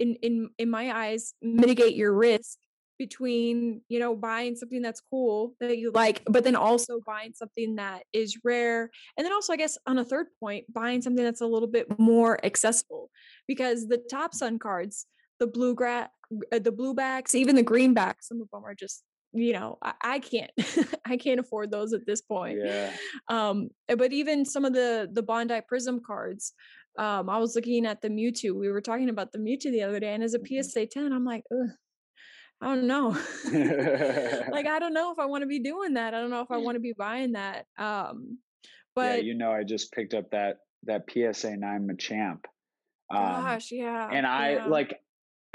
in 0.00 0.16
in 0.22 0.48
in 0.58 0.70
my 0.70 0.90
eyes, 0.90 1.34
mitigate 1.40 1.94
your 1.94 2.12
risk 2.12 2.58
between 2.98 3.80
you 3.88 3.98
know 3.98 4.14
buying 4.14 4.54
something 4.54 4.82
that's 4.82 5.02
cool 5.10 5.54
that 5.60 5.78
you 5.78 5.90
like 5.92 6.22
but 6.26 6.44
then 6.44 6.54
also 6.54 7.00
buying 7.06 7.32
something 7.34 7.76
that 7.76 8.04
is 8.12 8.38
rare 8.44 8.90
and 9.16 9.24
then 9.24 9.32
also 9.32 9.52
i 9.52 9.56
guess 9.56 9.76
on 9.86 9.98
a 9.98 10.04
third 10.04 10.26
point 10.38 10.64
buying 10.72 11.02
something 11.02 11.24
that's 11.24 11.40
a 11.40 11.46
little 11.46 11.68
bit 11.68 11.86
more 11.98 12.44
accessible 12.44 13.10
because 13.48 13.88
the 13.88 14.00
Topsun 14.12 14.60
cards 14.60 15.06
the 15.40 15.46
blue 15.46 15.74
gra- 15.74 16.10
uh, 16.52 16.58
the 16.58 16.72
blue 16.72 16.94
backs 16.94 17.34
even 17.34 17.56
the 17.56 17.62
green 17.62 17.94
backs 17.94 18.28
some 18.28 18.40
of 18.40 18.48
them 18.52 18.64
are 18.64 18.74
just 18.74 19.02
you 19.32 19.52
know 19.52 19.78
I, 19.82 19.92
I 20.02 20.18
can't 20.20 20.50
i 21.04 21.16
can't 21.16 21.40
afford 21.40 21.70
those 21.70 21.92
at 21.92 22.06
this 22.06 22.20
point 22.20 22.58
yeah. 22.64 22.92
um 23.28 23.70
but 23.88 24.12
even 24.12 24.44
some 24.44 24.64
of 24.64 24.72
the 24.72 25.08
the 25.12 25.22
Bandai 25.22 25.66
prism 25.66 26.00
cards 26.06 26.52
um 26.96 27.28
i 27.28 27.38
was 27.38 27.56
looking 27.56 27.86
at 27.86 28.00
the 28.00 28.08
mewtwo 28.08 28.54
we 28.54 28.70
were 28.70 28.80
talking 28.80 29.08
about 29.08 29.32
the 29.32 29.38
mewtwo 29.38 29.72
the 29.72 29.82
other 29.82 29.98
day 29.98 30.14
and 30.14 30.22
as 30.22 30.34
a 30.34 30.38
mm-hmm. 30.38 30.62
psa 30.62 30.86
10 30.86 31.12
i'm 31.12 31.24
like 31.24 31.42
Ugh 31.52 31.70
I 32.60 32.66
don't 32.74 32.86
know. 32.86 33.08
like 34.50 34.66
I 34.66 34.78
don't 34.78 34.94
know 34.94 35.12
if 35.12 35.18
I 35.18 35.26
want 35.26 35.42
to 35.42 35.46
be 35.48 35.60
doing 35.60 35.94
that. 35.94 36.14
I 36.14 36.20
don't 36.20 36.30
know 36.30 36.40
if 36.40 36.50
I 36.50 36.58
want 36.58 36.76
to 36.76 36.80
be 36.80 36.94
buying 36.96 37.32
that. 37.32 37.66
Um 37.78 38.38
but 38.94 39.18
yeah, 39.18 39.22
you 39.22 39.34
know, 39.34 39.52
I 39.52 39.64
just 39.64 39.92
picked 39.92 40.14
up 40.14 40.30
that 40.30 40.58
that 40.84 41.04
PSA 41.10 41.56
nine 41.56 41.88
Machamp. 41.88 42.44
Um, 43.10 43.44
gosh, 43.44 43.70
yeah. 43.70 44.08
And 44.10 44.26
I 44.26 44.52
yeah. 44.52 44.66
like 44.66 45.00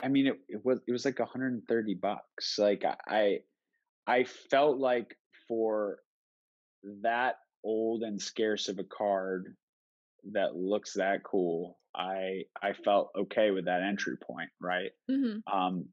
I 0.01 0.07
mean 0.07 0.27
it, 0.27 0.39
it 0.47 0.61
was 0.63 0.79
it 0.87 0.91
was 0.91 1.05
like 1.05 1.19
130 1.19 1.93
bucks. 1.95 2.57
Like 2.57 2.83
I 3.07 3.39
I 4.07 4.25
felt 4.49 4.77
like 4.77 5.15
for 5.47 5.99
that 7.01 7.35
old 7.63 8.03
and 8.03 8.21
scarce 8.21 8.69
of 8.69 8.79
a 8.79 8.83
card 8.83 9.55
that 10.31 10.55
looks 10.55 10.93
that 10.93 11.23
cool, 11.23 11.77
I 11.95 12.43
I 12.61 12.73
felt 12.73 13.11
okay 13.17 13.51
with 13.51 13.65
that 13.65 13.83
entry 13.83 14.17
point, 14.17 14.49
right? 14.61 14.91
Mm-hmm. 15.09 15.53
Um, 15.53 15.85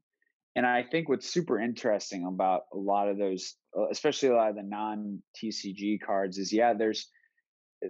and 0.57 0.65
I 0.65 0.81
think 0.81 1.07
what's 1.07 1.31
super 1.31 1.59
interesting 1.61 2.25
about 2.25 2.63
a 2.73 2.77
lot 2.77 3.09
of 3.09 3.19
those, 3.19 3.53
uh, 3.77 3.89
especially 3.91 4.29
a 4.29 4.35
lot 4.35 4.49
of 4.49 4.55
the 4.55 4.63
non 4.63 5.21
TCG 5.37 6.01
cards, 6.01 6.39
is 6.39 6.51
yeah, 6.51 6.73
there's 6.73 7.07
eh, 7.83 7.89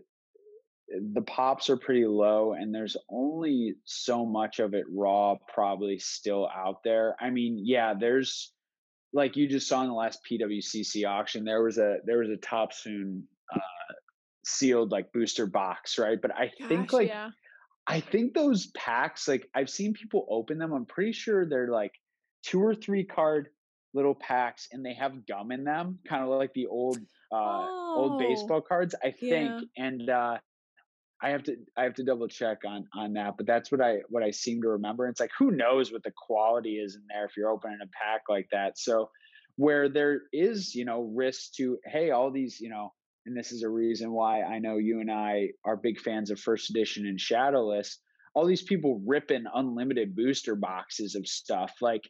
the 1.14 1.22
pops 1.22 1.70
are 1.70 1.78
pretty 1.78 2.06
low, 2.06 2.52
and 2.52 2.76
there's 2.76 2.98
only 3.10 3.76
so 3.86 4.26
much 4.26 4.60
of 4.60 4.74
it 4.74 4.84
raw 4.94 5.38
probably 5.48 5.98
still 5.98 6.50
out 6.54 6.84
there. 6.84 7.16
I 7.22 7.30
mean, 7.30 7.58
yeah, 7.64 7.94
there's 7.98 8.52
like 9.14 9.38
you 9.38 9.48
just 9.48 9.70
saw 9.70 9.84
in 9.84 9.88
the 9.88 9.94
last 9.94 10.20
PWCC 10.30 11.08
auction, 11.08 11.46
there 11.46 11.64
was 11.64 11.78
a 11.78 12.00
there 12.04 12.20
was 12.20 12.30
a 12.30 12.36
Topsun 12.36 13.22
uh, 13.56 13.94
sealed 14.46 14.92
like 14.92 15.14
booster 15.14 15.46
box, 15.46 15.98
right? 15.98 16.22
But 16.22 16.36
I 16.36 16.52
Gosh, 16.60 16.68
think 16.68 16.92
like 16.92 17.08
yeah. 17.08 17.30
I 17.88 18.02
think 18.02 18.34
those 18.34 18.68
packs, 18.76 19.26
like 19.26 19.48
I've 19.56 19.70
seen 19.70 19.94
people 19.94 20.28
open 20.30 20.58
them. 20.58 20.74
I'm 20.74 20.86
pretty 20.86 21.14
sure 21.14 21.46
they're 21.46 21.70
like 21.70 21.94
two 22.44 22.62
or 22.62 22.76
three 22.76 23.04
card 23.04 23.50
little 23.94 24.16
packs 24.16 24.68
and 24.72 24.86
they 24.86 24.94
have 24.94 25.26
gum 25.26 25.52
in 25.52 25.64
them, 25.64 26.00
kind 26.08 26.24
of 26.24 26.30
like 26.30 26.54
the 26.54 26.68
old 26.68 26.98
uh, 27.32 27.36
oh, 27.36 27.96
old 27.98 28.20
baseball 28.20 28.62
cards, 28.62 28.96
I 29.04 29.12
think. 29.12 29.52
Yeah. 29.78 29.86
And 29.86 30.10
uh, 30.10 30.38
I 31.22 31.30
have 31.30 31.44
to 31.44 31.56
I 31.76 31.84
have 31.84 31.96
to 31.96 32.04
double 32.04 32.28
check 32.28 32.60
on 32.66 32.88
on 32.94 33.14
that, 33.14 33.36
but 33.38 33.48
that's 33.48 33.72
what 33.72 33.82
I 33.82 34.00
what 34.10 34.24
I 34.24 34.32
seem 34.32 34.62
to 34.62 34.70
remember. 34.70 35.08
It's 35.08 35.20
like 35.20 35.32
who 35.38 35.52
knows 35.52 35.92
what 35.92 36.04
the 36.04 36.14
quality 36.16 36.76
is 36.76 36.96
in 36.96 37.02
there 37.10 37.26
if 37.26 37.32
you're 37.36 37.50
opening 37.50 37.80
a 37.82 37.88
pack 37.88 38.22
like 38.30 38.48
that. 38.52 38.78
So 38.78 39.10
where 39.56 39.90
there 39.90 40.22
is 40.32 40.76
you 40.76 40.86
know 40.86 41.12
risk 41.16 41.54
to 41.54 41.80
hey 41.86 42.12
all 42.12 42.32
these 42.32 42.60
you 42.60 42.70
know 42.70 42.94
and 43.26 43.36
this 43.36 43.52
is 43.52 43.64
a 43.64 43.70
reason 43.70 44.12
why 44.12 44.44
I 44.44 44.60
know 44.60 44.78
you 44.78 45.02
and 45.02 45.12
I 45.12 45.50
are 45.66 45.76
big 45.76 46.00
fans 46.00 46.32
of 46.32 46.40
first 46.40 46.70
edition 46.70 47.08
and 47.08 47.20
shadowless. 47.20 48.00
All 48.36 48.46
these 48.46 48.62
people 48.62 49.02
ripping 49.06 49.46
unlimited 49.54 50.16
booster 50.16 50.56
boxes 50.56 51.16
of 51.16 51.28
stuff 51.28 51.74
like 51.82 52.10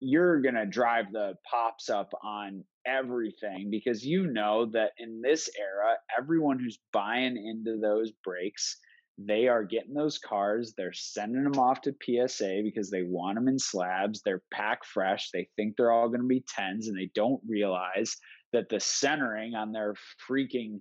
you're 0.00 0.40
going 0.40 0.54
to 0.54 0.66
drive 0.66 1.12
the 1.12 1.34
pops 1.50 1.88
up 1.88 2.12
on 2.22 2.64
everything 2.86 3.68
because 3.70 4.04
you 4.04 4.26
know 4.26 4.66
that 4.66 4.92
in 4.98 5.20
this 5.22 5.48
era 5.58 5.94
everyone 6.16 6.58
who's 6.58 6.78
buying 6.92 7.36
into 7.36 7.78
those 7.80 8.10
breaks, 8.24 8.78
they 9.26 9.48
are 9.48 9.64
getting 9.64 9.94
those 9.94 10.18
cars 10.18 10.72
they're 10.76 10.92
sending 10.92 11.44
them 11.44 11.58
off 11.58 11.80
to 11.82 11.94
psa 12.26 12.62
because 12.62 12.90
they 12.90 13.02
want 13.02 13.34
them 13.34 13.48
in 13.48 13.58
slabs 13.58 14.22
they're 14.22 14.42
pack 14.52 14.84
fresh 14.84 15.30
they 15.30 15.48
think 15.56 15.76
they're 15.76 15.90
all 15.90 16.08
going 16.08 16.22
to 16.22 16.26
be 16.26 16.44
10s 16.58 16.86
and 16.86 16.96
they 16.96 17.10
don't 17.14 17.40
realize 17.46 18.16
that 18.52 18.68
the 18.68 18.80
centering 18.80 19.54
on 19.54 19.72
their 19.72 19.94
freaking 20.28 20.80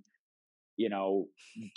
you 0.78 0.90
know 0.90 1.28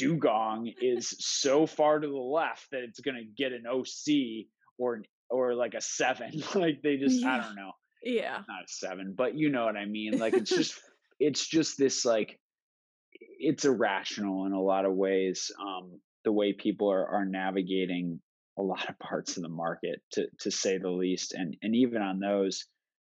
dewgong 0.00 0.72
is 0.80 1.14
so 1.18 1.66
far 1.66 1.98
to 1.98 2.06
the 2.06 2.16
left 2.16 2.70
that 2.70 2.82
it's 2.82 3.00
going 3.00 3.16
to 3.16 3.42
get 3.42 3.52
an 3.52 3.66
oc 3.66 4.46
or 4.78 4.94
an 4.94 5.04
or 5.32 5.54
like 5.54 5.74
a 5.74 5.80
seven 5.80 6.42
like 6.54 6.82
they 6.82 6.96
just 6.96 7.20
yeah. 7.20 7.34
i 7.34 7.40
don't 7.40 7.56
know 7.56 7.72
yeah 8.02 8.38
not 8.48 8.64
a 8.64 8.68
seven 8.68 9.14
but 9.16 9.34
you 9.34 9.48
know 9.50 9.64
what 9.64 9.76
i 9.76 9.84
mean 9.84 10.18
like 10.18 10.34
it's 10.34 10.50
just 10.56 10.80
it's 11.18 11.46
just 11.46 11.78
this 11.78 12.04
like 12.04 12.38
it's 13.38 13.64
irrational 13.64 14.46
in 14.46 14.52
a 14.52 14.60
lot 14.60 14.84
of 14.84 14.94
ways 14.94 15.50
um 15.60 16.00
the 16.24 16.32
way 16.32 16.52
people 16.52 16.90
are 16.90 17.06
are 17.06 17.24
navigating 17.24 18.20
a 18.58 18.62
lot 18.62 18.88
of 18.88 18.98
parts 18.98 19.36
of 19.36 19.42
the 19.42 19.48
market 19.48 20.00
to 20.12 20.26
to 20.38 20.50
say 20.50 20.78
the 20.78 20.90
least 20.90 21.32
and 21.32 21.56
and 21.62 21.74
even 21.74 22.02
on 22.02 22.20
those 22.20 22.66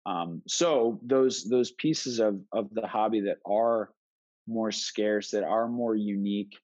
um, 0.08 0.40
so 0.48 0.98
those 1.02 1.44
those 1.44 1.70
pieces 1.72 2.18
of 2.18 2.40
of 2.52 2.72
the 2.72 2.86
hobby 2.86 3.20
that 3.22 3.38
are 3.44 3.90
more 4.46 4.72
scarce, 4.72 5.30
that 5.32 5.44
are 5.44 5.68
more 5.68 5.94
unique, 5.94 6.56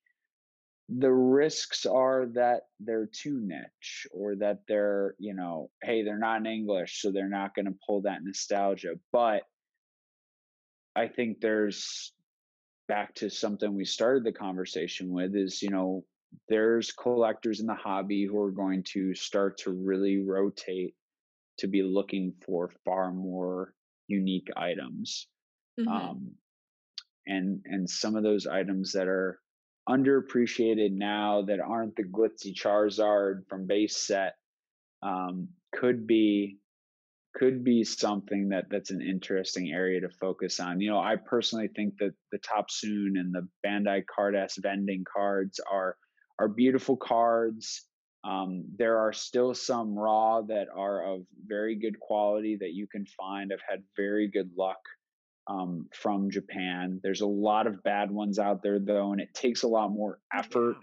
the 0.89 1.13
risks 1.13 1.87
are 1.87 2.27
that 2.35 2.63
they're 2.81 3.09
too 3.11 3.41
niche 3.43 4.07
or 4.13 4.37
that 4.37 4.59
they're 4.69 5.15
you 5.19 5.35
know 5.35 5.71
hey 5.83 6.03
they're 6.03 6.19
not 6.19 6.41
in 6.41 6.47
english 6.47 7.01
so 7.01 7.11
they're 7.11 7.29
not 7.29 7.55
going 7.55 7.65
to 7.65 7.75
pull 7.87 8.03
that 8.03 8.23
nostalgia 8.23 8.95
but 9.11 9.43
i 10.95 11.09
think 11.09 11.41
there's 11.41 12.13
back 12.87 13.15
to 13.15 13.31
something 13.31 13.75
we 13.75 13.85
started 13.85 14.25
the 14.25 14.33
conversation 14.33 15.11
with 15.11 15.35
is 15.35 15.63
you 15.63 15.71
know 15.71 16.05
there's 16.49 16.93
collectors 16.93 17.61
in 17.61 17.67
the 17.67 17.75
hobby 17.75 18.27
who 18.27 18.39
are 18.39 18.51
going 18.51 18.83
to 18.83 19.15
start 19.15 19.57
to 19.57 19.71
really 19.71 20.19
rotate 20.19 20.95
to 21.59 21.67
be 21.67 21.83
looking 21.83 22.35
for 22.45 22.71
far 22.85 23.11
more 23.11 23.73
unique 24.09 24.49
items 24.57 25.29
mm-hmm. 25.81 25.89
um, 25.89 26.33
and 27.27 27.63
and 27.65 27.89
some 27.89 28.17
of 28.17 28.23
those 28.23 28.47
items 28.47 28.93
that 28.93 29.09
are 29.09 29.39
underappreciated 29.89 30.93
now 30.93 31.43
that 31.43 31.61
aren't 31.61 31.97
the 31.97 32.05
glitzy 32.05 32.55
charizard 32.55 33.47
from 33.49 33.67
base 33.67 33.97
set 33.97 34.35
um, 35.03 35.49
could 35.73 36.07
be 36.07 36.59
could 37.35 37.65
be 37.65 37.83
something 37.83 38.49
that 38.51 38.67
that's 38.71 38.93
an 38.93 39.03
interesting 39.03 39.73
area 39.73 40.01
to 40.01 40.09
focus 40.09 40.61
on. 40.61 40.81
You 40.81 40.91
know, 40.91 41.01
I 41.01 41.17
personally 41.17 41.69
think 41.75 41.95
that 41.99 42.15
the 42.31 42.39
Topsun 42.39 43.19
and 43.19 43.35
the 43.35 43.49
Bandai 43.67 44.05
Carddass 44.07 44.57
vending 44.59 45.05
cards 45.13 45.61
are 45.71 45.97
are 46.39 46.49
beautiful 46.49 46.97
cards. 46.97 47.87
Um, 48.25 48.65
there 48.79 48.99
are 48.99 49.13
still 49.13 49.53
some 49.53 49.99
raw 49.99 50.41
that 50.43 50.69
are 50.75 51.05
of 51.05 51.23
very 51.47 51.77
good 51.77 51.99
quality 52.01 52.57
that 52.61 52.73
you 52.73 52.87
can 52.87 53.05
find. 53.05 53.53
I've 53.53 53.59
had 53.69 53.83
very 53.97 54.29
good 54.29 54.51
luck 54.57 54.79
um, 55.47 55.89
from 55.93 56.31
Japan. 56.31 57.01
There's 57.03 57.21
a 57.21 57.27
lot 57.27 57.67
of 57.67 57.83
bad 57.83 58.11
ones 58.11 58.39
out 58.39 58.63
there 58.63 58.79
though, 58.79 59.13
and 59.13 59.21
it 59.21 59.35
takes 59.35 59.63
a 59.63 59.69
lot 59.69 59.91
more 59.91 60.19
effort 60.33 60.77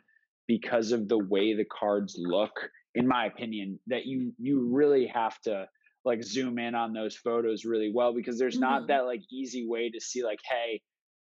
because 0.48 0.92
of 0.92 1.08
the 1.08 1.18
way 1.18 1.54
the 1.54 1.66
cards 1.66 2.16
look. 2.18 2.70
In 2.94 3.08
my 3.08 3.26
opinion, 3.26 3.80
that 3.88 4.06
you 4.06 4.34
you 4.38 4.70
really 4.70 5.08
have 5.08 5.40
to 5.42 5.68
like 6.04 6.24
zoom 6.24 6.60
in 6.60 6.76
on 6.76 6.94
those 6.94 7.16
photos 7.16 7.64
really 7.64 7.92
well 7.94 8.14
because 8.14 8.38
there's 8.38 8.56
mm-hmm. 8.56 8.64
not 8.64 8.88
that 8.88 9.06
like 9.06 9.22
easy 9.32 9.66
way 9.68 9.90
to 9.90 10.00
see 10.00 10.24
like, 10.24 10.40
hey, 10.50 10.82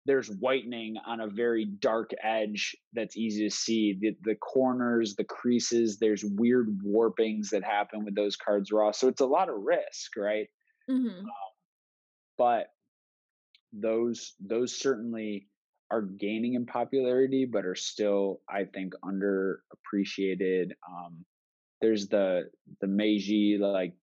there's 0.08 0.28
whitening 0.28 0.94
on 1.06 1.20
a 1.20 1.28
very 1.28 1.66
dark 1.80 2.10
edge 2.24 2.74
that's 2.94 3.16
easy 3.16 3.46
to 3.46 3.54
see 3.54 3.98
the, 4.00 4.16
the 4.22 4.34
corners 4.36 5.14
the 5.16 5.24
creases 5.24 5.98
there's 5.98 6.24
weird 6.24 6.80
warpings 6.82 7.50
that 7.50 7.62
happen 7.62 8.04
with 8.04 8.16
those 8.16 8.34
cards 8.34 8.72
raw 8.72 8.90
so 8.90 9.06
it's 9.06 9.20
a 9.20 9.26
lot 9.26 9.50
of 9.50 9.56
risk 9.58 10.16
right 10.16 10.46
mm-hmm. 10.90 11.08
um, 11.08 11.26
but 12.38 12.68
those 13.80 14.34
those 14.40 14.74
certainly 14.78 15.48
are 15.90 16.02
gaining 16.02 16.54
in 16.54 16.66
popularity 16.66 17.44
but 17.44 17.64
are 17.64 17.74
still 17.74 18.40
i 18.48 18.64
think 18.64 18.94
underappreciated 19.04 20.70
um, 20.88 21.24
there's 21.80 22.08
the 22.08 22.44
the 22.80 22.86
meiji 22.86 23.58
like 23.58 23.94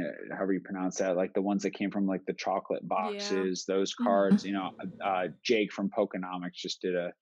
uh, 0.00 0.34
however 0.34 0.54
you 0.54 0.60
pronounce 0.60 0.98
that, 0.98 1.16
like 1.16 1.34
the 1.34 1.42
ones 1.42 1.62
that 1.62 1.74
came 1.74 1.90
from 1.90 2.06
like 2.06 2.24
the 2.24 2.32
chocolate 2.32 2.86
boxes, 2.88 3.66
yeah. 3.68 3.74
those 3.74 3.92
mm-hmm. 3.92 4.04
cards. 4.04 4.44
You 4.44 4.54
know, 4.54 4.70
uh, 5.04 5.28
Jake 5.42 5.72
from 5.72 5.90
Pokenomics 5.90 6.54
just 6.54 6.80
did 6.80 6.94
a 6.94 7.12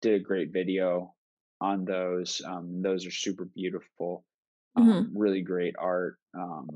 did 0.00 0.14
a 0.14 0.24
great 0.24 0.52
video 0.52 1.14
on 1.60 1.84
those. 1.84 2.40
Um, 2.46 2.82
those 2.82 3.04
are 3.06 3.10
super 3.10 3.46
beautiful, 3.46 4.24
um, 4.76 4.88
mm-hmm. 4.88 5.18
really 5.18 5.42
great 5.42 5.74
art. 5.78 6.18
Um, 6.38 6.68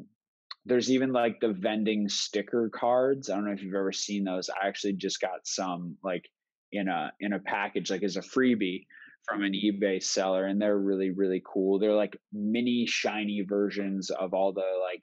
there's 0.69 0.91
even 0.91 1.13
like 1.13 1.41
the 1.41 1.49
vending 1.49 2.09
sticker 2.09 2.69
cards. 2.69 3.31
I 3.31 3.35
don't 3.35 3.47
know 3.47 3.53
if 3.53 3.63
you've 3.63 3.75
ever 3.75 3.91
seen 3.91 4.25
those. 4.25 4.51
I 4.51 4.67
actually 4.69 4.93
just 4.93 5.19
got 5.21 5.47
some 5.47 5.97
like 6.05 6.29
in 6.73 6.89
a 6.89 7.11
in 7.21 7.33
a 7.33 7.39
package, 7.39 7.91
like 7.91 8.03
as 8.03 8.17
a 8.17 8.21
freebie 8.21 8.85
from 9.27 9.43
an 9.43 9.53
eBay 9.53 10.03
seller, 10.03 10.45
and 10.47 10.61
they're 10.61 10.79
really 10.79 11.11
really 11.11 11.43
cool. 11.51 11.79
They're 11.79 11.95
like 11.95 12.19
mini 12.35 12.87
shiny 12.87 13.45
versions 13.49 14.11
of 14.11 14.35
all 14.35 14.53
the 14.53 14.61
like 14.83 15.03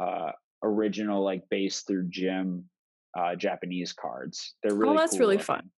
uh, 0.00 0.30
original 0.62 1.24
like 1.24 1.42
base 1.50 1.80
through 1.80 2.08
gym 2.10 2.64
uh, 3.18 3.34
Japanese 3.34 3.92
cards. 3.92 4.54
They're 4.62 4.76
really 4.76 4.94
oh, 4.94 4.98
that's 4.98 5.12
cool 5.12 5.20
really 5.20 5.34
looking. 5.34 5.44
fun. 5.44 5.70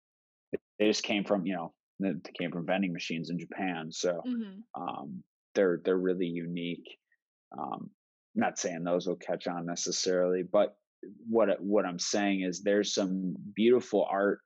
They 0.77 0.87
just 0.87 1.03
came 1.03 1.23
from 1.23 1.45
you 1.45 1.53
know 1.53 1.73
they 2.01 2.11
came 2.37 2.51
from 2.51 2.65
vending 2.65 2.91
machines 2.91 3.29
in 3.29 3.39
Japan, 3.39 3.93
so 3.93 4.21
mm-hmm. 4.27 4.81
um, 4.81 5.23
they're 5.53 5.79
they're 5.85 5.97
really 5.97 6.27
unique. 6.27 6.97
Um, 7.57 7.89
not 8.35 8.59
saying 8.59 8.83
those 8.83 9.07
will 9.07 9.15
catch 9.15 9.47
on 9.47 9.65
necessarily, 9.65 10.43
but 10.43 10.75
what 11.29 11.61
what 11.61 11.85
I'm 11.85 11.99
saying 11.99 12.41
is 12.41 12.61
there's 12.61 12.93
some 12.93 13.35
beautiful 13.55 14.07
art 14.09 14.39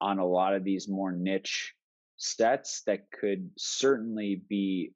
on 0.00 0.18
a 0.18 0.26
lot 0.26 0.54
of 0.54 0.64
these 0.64 0.88
more 0.88 1.12
niche 1.12 1.74
sets 2.16 2.82
that 2.86 3.10
could 3.10 3.50
certainly 3.56 4.42
be 4.48 4.92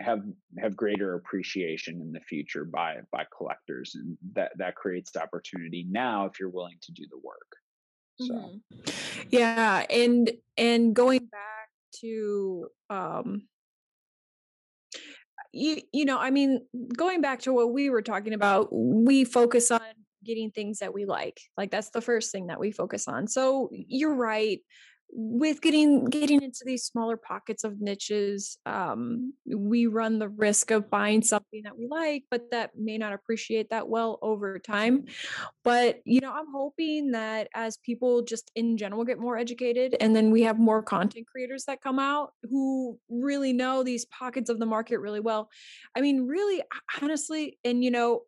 have 0.00 0.22
have 0.58 0.76
greater 0.76 1.14
appreciation 1.14 2.00
in 2.00 2.12
the 2.12 2.20
future 2.20 2.64
by 2.64 2.96
by 3.10 3.24
collectors 3.36 3.94
and 3.94 4.16
that 4.34 4.52
that 4.56 4.76
creates 4.76 5.16
opportunity 5.16 5.86
now 5.90 6.26
if 6.26 6.38
you're 6.38 6.50
willing 6.50 6.78
to 6.80 6.92
do 6.92 7.04
the 7.10 7.18
work 7.18 7.56
so 8.20 8.34
mm-hmm. 8.34 9.26
yeah 9.30 9.84
and 9.90 10.30
and 10.56 10.94
going 10.94 11.24
back 11.26 11.70
to 11.92 12.68
um 12.90 13.42
you 15.52 15.80
you 15.92 16.04
know 16.04 16.18
i 16.18 16.30
mean 16.30 16.60
going 16.96 17.20
back 17.20 17.40
to 17.40 17.52
what 17.52 17.72
we 17.72 17.90
were 17.90 18.02
talking 18.02 18.34
about 18.34 18.68
we 18.70 19.24
focus 19.24 19.70
on 19.70 19.80
getting 20.24 20.50
things 20.50 20.78
that 20.80 20.92
we 20.92 21.04
like 21.04 21.40
like 21.56 21.70
that's 21.70 21.90
the 21.90 22.00
first 22.00 22.32
thing 22.32 22.48
that 22.48 22.60
we 22.60 22.70
focus 22.70 23.08
on. 23.08 23.26
So 23.26 23.70
you're 23.72 24.14
right 24.14 24.60
with 25.10 25.60
getting 25.60 26.04
getting 26.04 26.42
into 26.42 26.60
these 26.64 26.84
smaller 26.84 27.16
pockets 27.16 27.64
of 27.64 27.80
niches 27.80 28.58
um, 28.66 29.32
we 29.46 29.86
run 29.86 30.18
the 30.18 30.28
risk 30.28 30.70
of 30.70 30.90
buying 30.90 31.22
something 31.22 31.62
that 31.64 31.76
we 31.76 31.88
like 31.88 32.24
but 32.30 32.50
that 32.50 32.70
may 32.76 32.98
not 32.98 33.12
appreciate 33.12 33.70
that 33.70 33.88
well 33.88 34.18
over 34.22 34.58
time. 34.58 35.04
But 35.64 36.00
you 36.04 36.20
know 36.20 36.32
i'm 36.32 36.52
hoping 36.52 37.12
that 37.12 37.48
as 37.54 37.78
people 37.78 38.22
just 38.22 38.50
in 38.54 38.76
general 38.76 39.04
get 39.04 39.18
more 39.18 39.36
educated 39.36 39.96
and 40.00 40.14
then 40.14 40.30
we 40.30 40.42
have 40.42 40.58
more 40.58 40.82
content 40.82 41.26
creators 41.26 41.64
that 41.66 41.82
come 41.82 41.98
out 41.98 42.32
who 42.44 42.98
really 43.08 43.52
know 43.52 43.82
these 43.82 44.04
pockets 44.06 44.50
of 44.50 44.58
the 44.58 44.66
market 44.66 44.98
really 44.98 45.20
well. 45.20 45.50
I 45.96 46.00
mean 46.00 46.26
really 46.26 46.62
honestly 47.00 47.58
and 47.64 47.82
you 47.82 47.90
know 47.90 48.22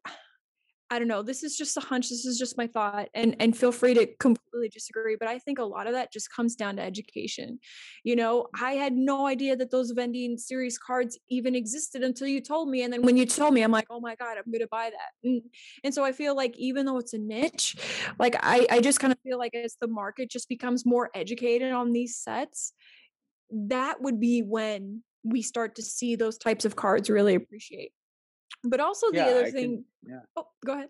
I 0.92 0.98
don't 0.98 1.06
know. 1.06 1.22
This 1.22 1.44
is 1.44 1.56
just 1.56 1.76
a 1.76 1.80
hunch. 1.80 2.08
This 2.10 2.26
is 2.26 2.36
just 2.36 2.58
my 2.58 2.66
thought, 2.66 3.08
and 3.14 3.36
and 3.38 3.56
feel 3.56 3.70
free 3.70 3.94
to 3.94 4.06
completely 4.18 4.68
disagree. 4.68 5.16
But 5.18 5.28
I 5.28 5.38
think 5.38 5.60
a 5.60 5.64
lot 5.64 5.86
of 5.86 5.92
that 5.92 6.12
just 6.12 6.32
comes 6.32 6.56
down 6.56 6.76
to 6.76 6.82
education. 6.82 7.60
You 8.02 8.16
know, 8.16 8.48
I 8.60 8.72
had 8.72 8.94
no 8.94 9.26
idea 9.26 9.54
that 9.56 9.70
those 9.70 9.92
vending 9.92 10.36
series 10.36 10.78
cards 10.78 11.16
even 11.28 11.54
existed 11.54 12.02
until 12.02 12.26
you 12.26 12.40
told 12.40 12.68
me, 12.68 12.82
and 12.82 12.92
then 12.92 13.02
when 13.02 13.16
you 13.16 13.24
told 13.24 13.54
me, 13.54 13.62
I'm 13.62 13.70
like, 13.70 13.86
oh 13.88 14.00
my 14.00 14.16
god, 14.16 14.36
I'm 14.36 14.50
going 14.50 14.60
to 14.62 14.68
buy 14.68 14.90
that. 14.90 15.28
And, 15.28 15.42
and 15.84 15.94
so 15.94 16.04
I 16.04 16.10
feel 16.10 16.34
like 16.34 16.56
even 16.58 16.86
though 16.86 16.98
it's 16.98 17.14
a 17.14 17.18
niche, 17.18 17.76
like 18.18 18.34
I 18.40 18.66
I 18.68 18.80
just 18.80 18.98
kind 18.98 19.12
of 19.12 19.18
feel 19.20 19.38
like 19.38 19.54
as 19.54 19.76
the 19.80 19.88
market 19.88 20.28
just 20.28 20.48
becomes 20.48 20.84
more 20.84 21.08
educated 21.14 21.70
on 21.70 21.92
these 21.92 22.16
sets, 22.16 22.72
that 23.52 24.02
would 24.02 24.18
be 24.18 24.42
when 24.42 25.04
we 25.22 25.42
start 25.42 25.76
to 25.76 25.82
see 25.82 26.16
those 26.16 26.36
types 26.36 26.64
of 26.64 26.74
cards 26.74 27.08
really 27.08 27.36
appreciate. 27.36 27.92
But 28.64 28.80
also 28.80 29.10
the 29.10 29.18
yeah, 29.18 29.26
other 29.26 29.44
I 29.44 29.50
thing. 29.50 29.84
Can, 30.04 30.12
yeah. 30.12 30.20
Oh, 30.36 30.46
go 30.64 30.72
ahead. 30.74 30.88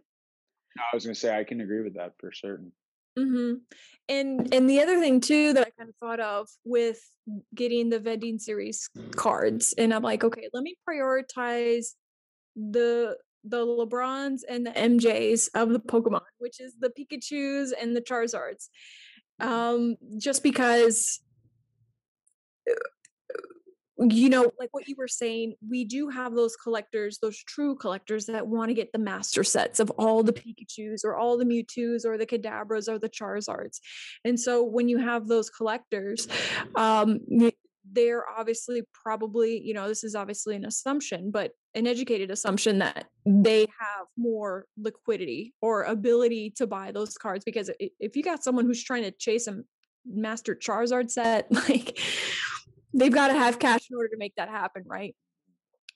No, 0.77 0.83
I 0.93 0.97
was 0.97 1.05
going 1.05 1.15
to 1.15 1.21
say 1.21 1.37
I 1.37 1.45
can 1.45 1.61
agree 1.61 1.83
with 1.83 1.95
that 1.95 2.13
for 2.19 2.33
certain. 2.33 2.73
Mm-hmm. 3.19 3.55
And 4.09 4.55
and 4.55 4.71
the 4.71 4.81
other 4.81 5.01
thing 5.01 5.21
too 5.21 5.53
that 5.53 5.67
I 5.67 5.71
kind 5.71 5.89
of 5.89 5.97
thought 5.97 6.21
of 6.21 6.49
with 6.65 7.01
getting 7.55 7.91
the 7.91 7.99
vending 7.99 8.39
series 8.39 8.89
cards, 9.17 9.75
and 9.77 9.93
I'm 9.93 10.03
like, 10.03 10.25
okay, 10.25 10.49
let 10.53 10.63
me 10.63 10.77
prioritize 10.89 11.95
the 12.57 13.17
the 13.45 13.65
LeBrons 13.65 14.41
and 14.49 14.67
the 14.67 14.71
MJs 14.71 15.49
of 15.55 15.71
the 15.71 15.81
Pokemon, 15.81 16.21
which 16.39 16.61
is 16.61 16.75
the 16.79 16.91
Pikachu's 16.91 17.73
and 17.73 17.97
the 17.97 18.01
Charizards. 18.01 18.69
Um, 19.41 19.97
just 20.19 20.43
because 20.43 21.21
you 24.09 24.31
know, 24.31 24.51
like 24.59 24.71
what 24.73 24.89
you 24.89 24.95
were 24.97 25.09
saying, 25.09 25.55
we 25.69 25.85
do 25.85 26.09
have 26.09 26.35
those 26.35 26.57
collectors, 26.57 27.19
those 27.21 27.37
true 27.37 27.75
collectors 27.75 28.27
that 28.27 28.47
want 28.47 28.71
to 28.71 28.75
get 28.75 28.93
the 28.93 28.99
master 28.99 29.45
sets 29.45 29.79
of 29.79 29.91
all 29.91 30.23
the 30.23 30.33
Pikachu's 30.33 31.05
or 31.05 31.17
all 31.17 31.37
the 31.37 31.45
Mewtwo's 31.45 32.05
or 32.05 32.17
the 32.17 32.27
Kadabras 32.27 32.89
or 32.89 32.99
the 32.99 33.11
Charizards. 33.11 33.79
And 34.25 34.41
so 34.41 34.63
when 34.63 34.89
you 34.89 34.99
have 34.99 35.29
those 35.29 35.51
collectors, 35.51 36.29
um, 36.77 37.21
they're 37.93 38.25
obviously 38.29 38.83
probably, 38.93 39.61
you 39.61 39.75
know, 39.75 39.89
this 39.89 40.05
is 40.05 40.15
obviously 40.15 40.57
an 40.57 40.65
assumption, 40.65 41.31
but 41.31 41.53
an 41.75 41.87
educated 41.87 42.31
assumption 42.31 42.79
that 42.79 43.07
they 43.27 43.61
have 43.61 44.07
more 44.17 44.67
liquidity 44.79 45.55
or 45.61 45.83
ability 45.83 46.53
to 46.57 46.67
buy 46.67 46.93
those 46.93 47.17
cards. 47.17 47.45
Because 47.45 47.71
if 47.79 48.17
you 48.17 48.23
got 48.23 48.43
someone 48.43 48.65
who's 48.65 48.83
trying 48.83 49.03
to 49.03 49.11
chase 49.11 49.47
a 49.47 49.61
master 50.07 50.55
Charizard 50.55 51.11
set, 51.11 51.51
like, 51.69 51.99
they've 52.93 53.13
got 53.13 53.29
to 53.29 53.35
have 53.35 53.59
cash 53.59 53.89
in 53.91 53.97
order 53.97 54.09
to 54.09 54.17
make 54.17 54.35
that 54.37 54.49
happen, 54.49 54.85
right? 54.87 55.15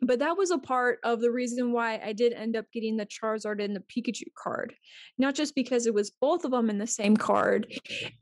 But 0.01 0.19
that 0.19 0.37
was 0.37 0.51
a 0.51 0.59
part 0.59 0.99
of 1.05 1.21
the 1.21 1.31
reason 1.31 1.73
why 1.73 2.01
I 2.05 2.13
did 2.13 2.33
end 2.33 2.57
up 2.57 2.67
getting 2.73 2.97
the 2.97 3.07
Charizard 3.07 3.63
and 3.63 3.77
the 3.77 3.81
Pikachu 3.81 4.27
card, 4.37 4.75
not 5.19 5.35
just 5.35 5.55
because 5.55 5.87
it 5.87 5.95
was 5.95 6.11
both 6.11 6.45
of 6.45 6.51
them 6.51 6.69
in 6.69 6.79
the 6.79 6.87
same 6.87 7.17
card, 7.17 7.73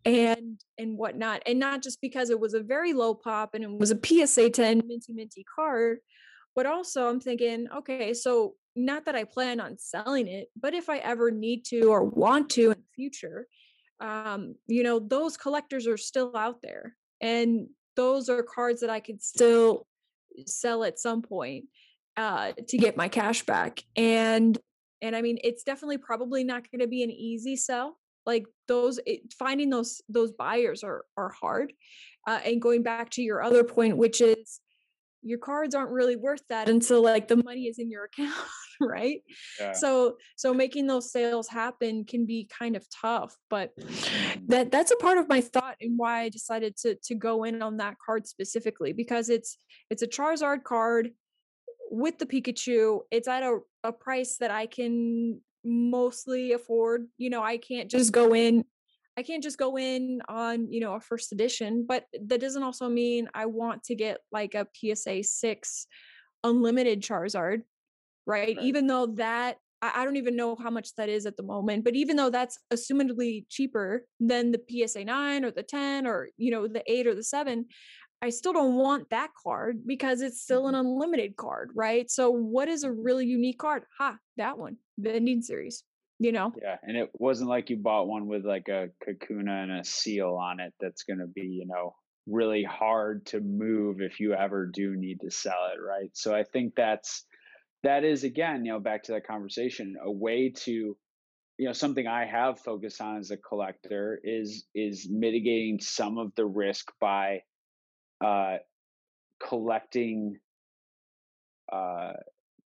and 0.04 0.60
and 0.78 0.98
whatnot, 0.98 1.42
and 1.46 1.58
not 1.58 1.82
just 1.82 2.00
because 2.00 2.30
it 2.30 2.38
was 2.38 2.54
a 2.54 2.62
very 2.62 2.92
low 2.92 3.14
pop 3.14 3.54
and 3.54 3.64
it 3.64 3.70
was 3.70 3.90
a 3.90 3.98
PSA 3.98 4.50
10 4.50 4.82
minty 4.86 5.12
minty 5.12 5.44
card, 5.56 5.98
but 6.54 6.66
also 6.66 7.08
I'm 7.08 7.20
thinking, 7.20 7.68
okay, 7.78 8.12
so 8.12 8.54
not 8.76 9.06
that 9.06 9.16
I 9.16 9.24
plan 9.24 9.60
on 9.60 9.78
selling 9.78 10.28
it, 10.28 10.48
but 10.58 10.74
if 10.74 10.88
I 10.88 10.98
ever 10.98 11.30
need 11.30 11.64
to 11.66 11.90
or 11.90 12.04
want 12.04 12.50
to 12.50 12.70
in 12.70 12.78
the 12.78 12.94
future, 12.94 13.46
um, 14.00 14.56
you 14.66 14.82
know, 14.82 14.98
those 14.98 15.36
collectors 15.36 15.86
are 15.86 15.96
still 15.96 16.36
out 16.36 16.60
there, 16.62 16.94
and 17.20 17.68
those 17.96 18.28
are 18.28 18.42
cards 18.42 18.80
that 18.80 18.90
I 18.90 19.00
could 19.00 19.22
still 19.22 19.86
sell 20.46 20.84
at 20.84 20.98
some 20.98 21.22
point 21.22 21.66
uh, 22.16 22.52
to 22.68 22.78
get 22.78 22.96
my 22.96 23.08
cash 23.08 23.44
back. 23.44 23.84
And 23.96 24.58
and 25.00 25.16
I 25.16 25.22
mean, 25.22 25.38
it's 25.42 25.64
definitely 25.64 25.98
probably 25.98 26.44
not 26.44 26.70
going 26.70 26.80
to 26.80 26.86
be 26.86 27.02
an 27.02 27.10
easy 27.10 27.56
sell. 27.56 27.98
Like 28.24 28.46
those, 28.68 29.00
it, 29.04 29.32
finding 29.36 29.68
those 29.68 30.00
those 30.08 30.30
buyers 30.32 30.84
are 30.84 31.04
are 31.16 31.30
hard. 31.30 31.72
Uh, 32.26 32.38
and 32.44 32.62
going 32.62 32.84
back 32.84 33.10
to 33.10 33.22
your 33.22 33.42
other 33.42 33.64
point, 33.64 33.96
which 33.96 34.20
is 34.20 34.60
your 35.22 35.38
cards 35.38 35.74
aren't 35.74 35.90
really 35.90 36.16
worth 36.16 36.42
that 36.48 36.68
until 36.68 37.02
like 37.02 37.28
the 37.28 37.36
money 37.36 37.62
is 37.62 37.78
in 37.78 37.90
your 37.90 38.04
account 38.12 38.34
right 38.80 39.22
yeah. 39.60 39.72
so 39.72 40.16
so 40.36 40.52
making 40.52 40.86
those 40.86 41.12
sales 41.12 41.48
happen 41.48 42.04
can 42.04 42.26
be 42.26 42.48
kind 42.58 42.76
of 42.76 42.84
tough 42.90 43.36
but 43.48 43.76
mm-hmm. 43.78 44.40
that 44.48 44.70
that's 44.70 44.90
a 44.90 44.96
part 44.96 45.18
of 45.18 45.28
my 45.28 45.40
thought 45.40 45.76
and 45.80 45.96
why 45.96 46.22
i 46.22 46.28
decided 46.28 46.76
to 46.76 46.96
to 47.02 47.14
go 47.14 47.44
in 47.44 47.62
on 47.62 47.76
that 47.76 47.94
card 48.04 48.26
specifically 48.26 48.92
because 48.92 49.28
it's 49.28 49.58
it's 49.90 50.02
a 50.02 50.06
charizard 50.06 50.64
card 50.64 51.10
with 51.90 52.18
the 52.18 52.26
pikachu 52.26 53.00
it's 53.10 53.28
at 53.28 53.42
a, 53.42 53.58
a 53.84 53.92
price 53.92 54.36
that 54.38 54.50
i 54.50 54.66
can 54.66 55.40
mostly 55.64 56.52
afford 56.52 57.06
you 57.18 57.30
know 57.30 57.42
i 57.42 57.56
can't 57.56 57.90
just 57.90 58.12
go 58.12 58.34
in 58.34 58.64
I 59.16 59.22
can't 59.22 59.42
just 59.42 59.58
go 59.58 59.76
in 59.76 60.20
on, 60.28 60.72
you 60.72 60.80
know, 60.80 60.94
a 60.94 61.00
first 61.00 61.32
edition, 61.32 61.84
but 61.86 62.06
that 62.26 62.40
doesn't 62.40 62.62
also 62.62 62.88
mean 62.88 63.28
I 63.34 63.46
want 63.46 63.84
to 63.84 63.94
get 63.94 64.18
like 64.30 64.54
a 64.54 64.66
PSA 64.74 65.22
6 65.24 65.86
unlimited 66.44 67.02
Charizard, 67.02 67.62
right? 68.26 68.56
right. 68.56 68.58
Even 68.60 68.86
though 68.86 69.06
that 69.16 69.58
I 69.84 70.04
don't 70.04 70.16
even 70.16 70.36
know 70.36 70.54
how 70.54 70.70
much 70.70 70.94
that 70.94 71.08
is 71.08 71.26
at 71.26 71.36
the 71.36 71.42
moment, 71.42 71.82
but 71.82 71.96
even 71.96 72.14
though 72.14 72.30
that's 72.30 72.56
assumedly 72.72 73.46
cheaper 73.50 74.06
than 74.20 74.52
the 74.52 74.60
PSA 74.70 75.04
9 75.04 75.44
or 75.44 75.50
the 75.50 75.64
10 75.64 76.06
or, 76.06 76.28
you 76.36 76.52
know, 76.52 76.68
the 76.68 76.84
8 76.86 77.08
or 77.08 77.16
the 77.16 77.24
7, 77.24 77.66
I 78.22 78.30
still 78.30 78.52
don't 78.52 78.76
want 78.76 79.10
that 79.10 79.30
card 79.42 79.80
because 79.84 80.22
it's 80.22 80.40
still 80.40 80.68
an 80.68 80.76
mm-hmm. 80.76 80.86
unlimited 80.86 81.36
card, 81.36 81.70
right? 81.74 82.08
So 82.08 82.30
what 82.30 82.68
is 82.68 82.84
a 82.84 82.92
really 82.92 83.26
unique 83.26 83.58
card? 83.58 83.82
Ha, 83.98 84.16
that 84.36 84.56
one, 84.56 84.76
vending 84.98 85.42
series 85.42 85.82
you 86.22 86.32
know? 86.32 86.52
Yeah 86.60 86.76
and 86.82 86.96
it 86.96 87.10
wasn't 87.14 87.50
like 87.50 87.70
you 87.70 87.76
bought 87.76 88.08
one 88.08 88.26
with 88.26 88.44
like 88.44 88.68
a 88.68 88.88
kakuna 89.06 89.62
and 89.62 89.72
a 89.72 89.84
Seel 89.84 90.34
on 90.36 90.60
it 90.60 90.72
that's 90.80 91.02
going 91.04 91.18
to 91.18 91.26
be 91.26 91.42
you 91.42 91.66
know 91.66 91.94
really 92.26 92.62
hard 92.62 93.26
to 93.26 93.40
move 93.40 94.00
if 94.00 94.20
you 94.20 94.32
ever 94.32 94.66
do 94.66 94.94
need 94.96 95.20
to 95.20 95.30
sell 95.30 95.70
it 95.74 95.80
right? 95.80 96.10
So 96.12 96.34
i 96.34 96.44
think 96.44 96.74
that's 96.76 97.24
that 97.82 98.04
is 98.04 98.24
again 98.24 98.64
you 98.64 98.72
know 98.72 98.80
back 98.80 99.04
to 99.04 99.12
that 99.12 99.26
conversation 99.26 99.96
a 100.02 100.10
way 100.10 100.50
to 100.50 100.96
you 101.58 101.66
know 101.66 101.72
something 101.72 102.06
i 102.06 102.24
have 102.24 102.60
focused 102.60 103.00
on 103.00 103.18
as 103.18 103.30
a 103.30 103.36
collector 103.36 104.20
is 104.22 104.66
is 104.74 105.08
mitigating 105.10 105.78
some 105.80 106.18
of 106.18 106.32
the 106.36 106.46
risk 106.46 106.90
by 107.00 107.42
uh 108.24 108.56
collecting 109.48 110.38
uh 111.72 112.12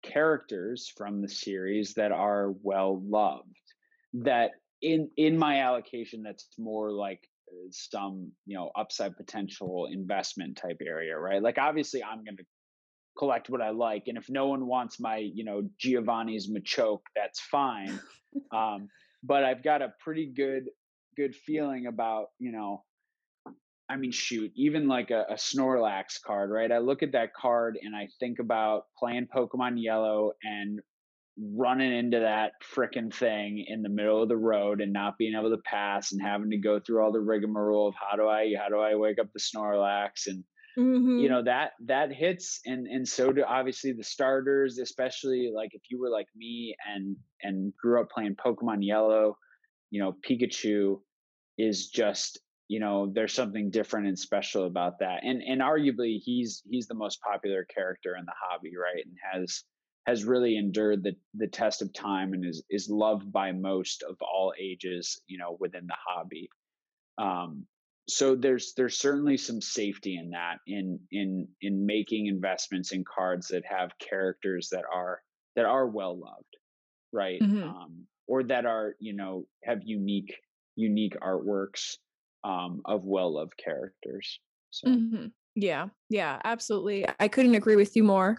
characters 0.05 0.93
from 0.97 1.23
the 1.23 1.29
series 1.29 1.95
that 1.95 2.13
are 2.13 2.53
well 2.63 3.03
loved 3.05 3.49
that 4.13 4.53
in 4.83 5.11
in 5.17 5.37
my 5.37 5.63
allocation 5.63 6.23
that's 6.23 6.47
more 6.59 6.93
like 6.93 7.27
uh, 7.51 7.67
some 7.71 8.31
you 8.45 8.55
know 8.57 8.71
upside 8.77 9.17
potential 9.17 9.89
investment 9.91 10.57
type 10.57 10.81
area 10.87 11.19
right? 11.19 11.43
Like 11.43 11.59
obviously 11.59 12.05
i'm 12.05 12.23
going 12.23 12.37
to 12.37 12.45
collect 13.17 13.49
what 13.49 13.63
i 13.63 13.71
like 13.71 14.05
and 14.09 14.19
if 14.19 14.29
no 14.29 14.49
one 14.49 14.67
wants 14.67 15.01
my 15.01 15.17
you 15.17 15.45
know 15.45 15.63
giovanni's 15.79 16.51
machoke 16.51 17.03
that's 17.17 17.41
fine. 17.41 17.99
Um 18.51 18.89
but 19.23 19.45
i've 19.45 19.63
got 19.63 19.81
a 19.81 19.95
pretty 20.03 20.27
good 20.27 20.65
good 21.17 21.37
feeling 21.37 21.87
about 21.87 22.31
you 22.41 22.51
know 22.51 22.83
I 23.89 23.97
mean, 23.97 24.13
shoot, 24.13 24.51
even 24.57 24.89
like 24.89 25.11
a, 25.11 25.27
a, 25.31 25.35
Snorlax 25.35 26.23
card, 26.25 26.51
right? 26.51 26.73
I 26.73 26.79
look 26.79 27.03
at 27.03 27.13
that 27.13 27.35
card 27.35 27.79
and 27.83 27.95
I 27.95 28.09
think 28.19 28.39
about 28.39 28.85
playing 28.99 29.29
Pokemon 29.35 29.75
Yellow 29.77 30.33
and 30.43 30.81
running 31.39 31.93
into 31.93 32.21
that 32.21 32.53
freaking 32.75 33.13
thing 33.13 33.65
in 33.67 33.83
the 33.83 33.89
middle 33.89 34.23
of 34.23 34.29
the 34.29 34.37
road 34.37 34.81
and 34.81 34.93
not 34.93 35.19
being 35.19 35.35
able 35.35 35.51
to 35.51 35.63
pass 35.65 36.13
and 36.13 36.23
having 36.23 36.51
to 36.51 36.59
go 36.59 36.79
through 36.81 37.03
all 37.03 37.13
the 37.13 37.21
rigmarole 37.21 37.89
of 37.89 37.95
how 37.95 38.17
do 38.17 38.29
I 38.29 38.53
how 38.57 38.69
do 38.69 38.79
I 38.79 38.95
wake 38.95 39.19
up 39.19 39.27
the 39.35 39.41
Snorlax 39.41 40.29
and 40.29 40.45
mm-hmm. 40.79 41.19
you 41.19 41.29
know 41.29 41.43
that 41.43 41.73
that 41.87 42.13
hits 42.13 42.61
and 42.65 42.87
and 42.87 43.07
so 43.07 43.33
do 43.33 43.43
obviously 43.47 43.93
the 43.93 44.05
starters, 44.05 44.79
especially 44.79 45.51
like 45.55 45.71
if 45.73 45.83
you 45.91 46.01
were 46.01 46.11
like 46.11 46.29
me 46.37 46.77
and 46.95 47.17
and 47.43 47.73
grew 47.77 48.01
up 48.01 48.11
playing 48.15 48.37
Pokemon 48.37 48.79
Yellow, 48.81 49.37
you 49.91 50.01
know 50.01 50.15
Pikachu 50.29 51.01
is 51.59 51.89
just 51.89 52.39
you 52.69 52.81
know 52.81 53.11
there's 53.13 53.35
something 53.35 53.71
different 53.71 54.07
and 54.07 54.19
special 54.19 54.67
about 54.67 54.99
that 55.01 55.21
and 55.23 55.43
and 55.43 55.61
arguably 55.61 56.19
he's 56.23 56.63
he's 56.69 56.87
the 56.87 56.95
most 56.95 57.21
popular 57.21 57.65
character 57.65 58.17
in 58.19 58.25
the 58.25 58.33
hobby 58.39 58.73
right 58.77 59.05
and 59.05 59.17
has 59.33 59.65
has 60.07 60.25
really 60.25 60.57
endured 60.57 61.03
the 61.03 61.15
the 61.35 61.47
test 61.47 61.83
of 61.83 61.93
time 61.93 62.33
and 62.33 62.45
is 62.45 62.63
is 62.71 62.89
loved 62.89 63.31
by 63.33 63.53
most 63.53 64.03
of 64.09 64.17
all 64.21 64.53
ages 64.59 65.21
you 65.27 65.39
know 65.39 65.57
within 65.61 65.87
the 65.87 65.97
hobby 66.07 66.49
um 67.19 67.67
so 68.07 68.35
there's 68.35 68.75
there's 68.77 68.99
certainly 68.99 69.37
some 69.37 69.61
safety 69.61 70.17
in 70.17 70.31
that 70.31 70.57
in 70.67 71.01
in 71.11 71.49
in 71.61 71.87
making 71.87 72.27
investments 72.27 72.93
in 72.93 73.05
cards 73.05 73.49
that 73.49 73.65
have 73.65 73.99
characters 73.99 74.69
that 74.73 74.85
are 74.93 75.23
that 75.57 75.65
are 75.65 75.87
well 75.87 76.19
loved 76.19 76.57
right 77.13 77.41
mm-hmm. 77.41 77.63
um 77.63 78.07
or 78.27 78.43
that 78.43 78.67
are 78.67 78.95
you 78.99 79.15
know 79.15 79.45
have 79.63 79.81
unique 79.85 80.35
unique 80.77 81.17
artworks 81.21 81.97
um, 82.45 82.83
of 82.85 83.05
well 83.05 83.35
loved 83.35 83.57
characters. 83.57 84.39
So. 84.71 84.89
Mm-hmm. 84.89 85.27
Yeah, 85.57 85.91
yeah, 86.11 86.41
absolutely. 86.43 87.07
I 87.21 87.29
couldn't 87.29 87.55
agree 87.55 87.77
with 87.77 87.95
you 87.95 88.03
more. 88.03 88.39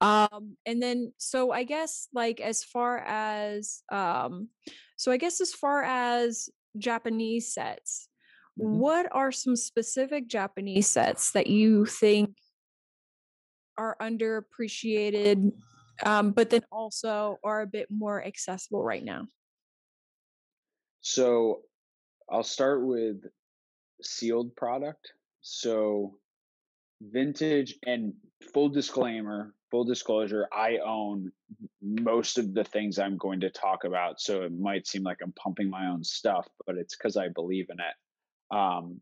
Um, 0.00 0.56
and 0.64 0.82
then, 0.82 1.12
so 1.18 1.52
I 1.52 1.64
guess, 1.64 2.08
like, 2.14 2.40
as 2.40 2.64
far 2.64 2.98
as, 3.06 3.82
um, 3.92 4.48
so 4.96 5.12
I 5.12 5.18
guess, 5.18 5.42
as 5.42 5.52
far 5.52 5.82
as 5.82 6.48
Japanese 6.78 7.52
sets, 7.52 8.08
mm-hmm. 8.58 8.78
what 8.78 9.08
are 9.12 9.30
some 9.30 9.56
specific 9.56 10.26
Japanese 10.26 10.88
sets 10.88 11.32
that 11.32 11.48
you 11.48 11.84
think 11.84 12.34
are 13.76 13.96
underappreciated, 14.00 15.52
um, 16.06 16.30
but 16.30 16.48
then 16.48 16.62
also 16.72 17.36
are 17.44 17.60
a 17.60 17.66
bit 17.66 17.88
more 17.90 18.24
accessible 18.24 18.82
right 18.82 19.04
now? 19.04 19.26
So 21.02 21.60
I'll 22.30 22.42
start 22.42 22.86
with 22.86 23.22
sealed 24.04 24.54
product. 24.56 25.12
So 25.40 26.18
vintage 27.00 27.76
and 27.86 28.14
full 28.52 28.68
disclaimer, 28.68 29.54
full 29.70 29.84
disclosure, 29.84 30.46
I 30.52 30.78
own 30.84 31.32
most 31.82 32.38
of 32.38 32.54
the 32.54 32.64
things 32.64 32.98
I'm 32.98 33.16
going 33.16 33.40
to 33.40 33.50
talk 33.50 33.84
about. 33.84 34.20
So 34.20 34.42
it 34.42 34.52
might 34.58 34.86
seem 34.86 35.02
like 35.02 35.18
I'm 35.22 35.32
pumping 35.32 35.68
my 35.68 35.86
own 35.86 36.04
stuff, 36.04 36.46
but 36.66 36.76
it's 36.76 36.96
because 36.96 37.16
I 37.16 37.28
believe 37.28 37.66
in 37.70 37.78
it. 37.80 38.56
Um, 38.56 39.00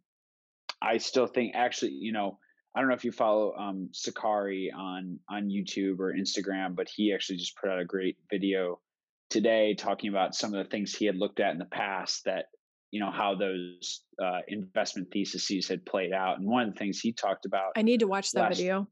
I 0.81 0.99
still 0.99 1.27
think 1.27 1.55
actually, 1.55 1.93
you 1.93 2.13
know, 2.13 2.39
I 2.75 2.81
don't 2.81 2.89
know 2.89 2.95
if 2.95 3.05
you 3.05 3.13
follow 3.13 3.55
um, 3.55 3.91
Sakari 3.93 4.73
on 4.75 5.19
on 5.29 5.51
YouTube 5.51 6.01
or 6.01 6.15
Instagram, 6.15 6.75
but 6.75 6.89
he 6.89 7.13
actually 7.13 7.37
just 7.37 7.57
put 7.57 7.71
out 7.71 7.79
a 7.79 7.85
great 7.85 8.17
video 8.31 8.81
today 9.29 9.75
talking 9.75 10.11
about 10.11 10.35
some 10.35 10.55
of 10.55 10.65
the 10.65 10.71
things 10.71 10.95
he 10.95 11.07
had 11.07 11.17
looked 11.17 11.41
at 11.41 11.53
in 11.53 11.59
the 11.59 11.65
past 11.67 12.25
that 12.25 12.47
you 12.93 13.01
know 13.01 13.11
how 13.11 13.35
those 13.35 14.03
uh, 14.23 14.41
investment 14.47 15.09
theses 15.11 15.67
had 15.67 15.85
played 15.85 16.13
out. 16.13 16.39
And 16.39 16.47
one 16.47 16.69
of 16.69 16.75
the 16.75 16.79
things 16.79 17.01
he 17.01 17.13
talked 17.13 17.47
about, 17.47 17.73
I 17.75 17.83
need 17.83 18.01
to 18.01 18.07
watch 18.07 18.31
that 18.33 18.43
last, 18.43 18.59
video. 18.59 18.87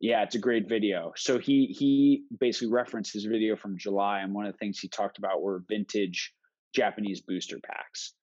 Yeah, 0.00 0.22
it's 0.24 0.34
a 0.34 0.40
great 0.40 0.68
video. 0.68 1.12
So 1.16 1.38
he 1.38 1.66
he 1.66 2.24
basically 2.40 2.72
referenced 2.72 3.12
his 3.12 3.24
video 3.24 3.54
from 3.54 3.78
July, 3.78 4.20
and 4.20 4.34
one 4.34 4.46
of 4.46 4.52
the 4.52 4.58
things 4.58 4.80
he 4.80 4.88
talked 4.88 5.18
about 5.18 5.42
were 5.42 5.62
vintage 5.68 6.32
Japanese 6.74 7.20
booster 7.20 7.58
packs, 7.64 8.14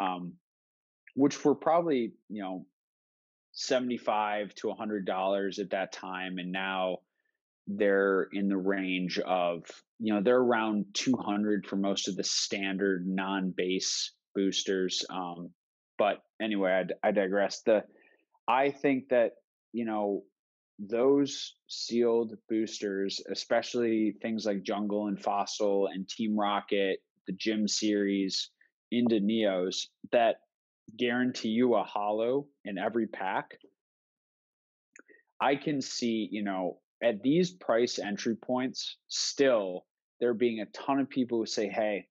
um, 0.00 0.34
which 1.14 1.44
were 1.44 1.56
probably 1.56 2.12
you 2.30 2.42
know 2.42 2.64
seventy 3.52 3.98
five 3.98 4.54
to 4.54 4.70
a 4.70 4.74
hundred 4.74 5.04
dollars 5.04 5.58
at 5.58 5.70
that 5.70 5.92
time, 5.92 6.38
and 6.38 6.52
now 6.52 6.98
they're 7.66 8.28
in 8.32 8.48
the 8.48 8.56
range 8.56 9.18
of 9.18 9.64
you 9.98 10.14
know 10.14 10.22
they're 10.22 10.38
around 10.38 10.86
200 10.94 11.66
for 11.66 11.74
most 11.74 12.06
of 12.06 12.14
the 12.14 12.22
standard 12.22 13.04
non-base 13.04 14.12
boosters. 14.36 15.04
Um, 15.10 15.50
but 15.98 16.18
anyway, 16.40 16.84
I, 17.02 17.08
I 17.08 17.10
digress. 17.10 17.62
The 17.62 17.82
I 18.46 18.70
think 18.70 19.08
that 19.08 19.32
you 19.72 19.84
know 19.84 20.22
those 20.78 21.54
sealed 21.68 22.34
boosters, 22.48 23.20
especially 23.30 24.14
things 24.22 24.46
like 24.46 24.62
Jungle 24.62 25.08
and 25.08 25.20
Fossil 25.20 25.88
and 25.92 26.08
Team 26.08 26.38
Rocket, 26.38 26.98
the 27.26 27.32
Gym 27.32 27.66
series, 27.66 28.50
into 28.92 29.16
Neos 29.16 29.86
that 30.12 30.36
guarantee 30.96 31.48
you 31.48 31.74
a 31.74 31.82
holo 31.82 32.46
in 32.64 32.78
every 32.78 33.06
pack. 33.06 33.58
I 35.40 35.56
can 35.56 35.80
see, 35.80 36.28
you 36.30 36.42
know, 36.42 36.78
at 37.02 37.22
these 37.22 37.50
price 37.50 37.98
entry 37.98 38.36
points, 38.36 38.96
still 39.08 39.84
there 40.20 40.34
being 40.34 40.60
a 40.60 40.66
ton 40.66 41.00
of 41.00 41.10
people 41.10 41.38
who 41.38 41.46
say, 41.46 41.68
Hey, 41.68 42.06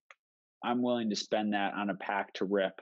I'm 0.66 0.82
willing 0.82 1.10
to 1.10 1.16
spend 1.16 1.54
that 1.54 1.74
on 1.74 1.90
a 1.90 1.96
pack 1.96 2.34
to 2.34 2.46
rip. 2.46 2.74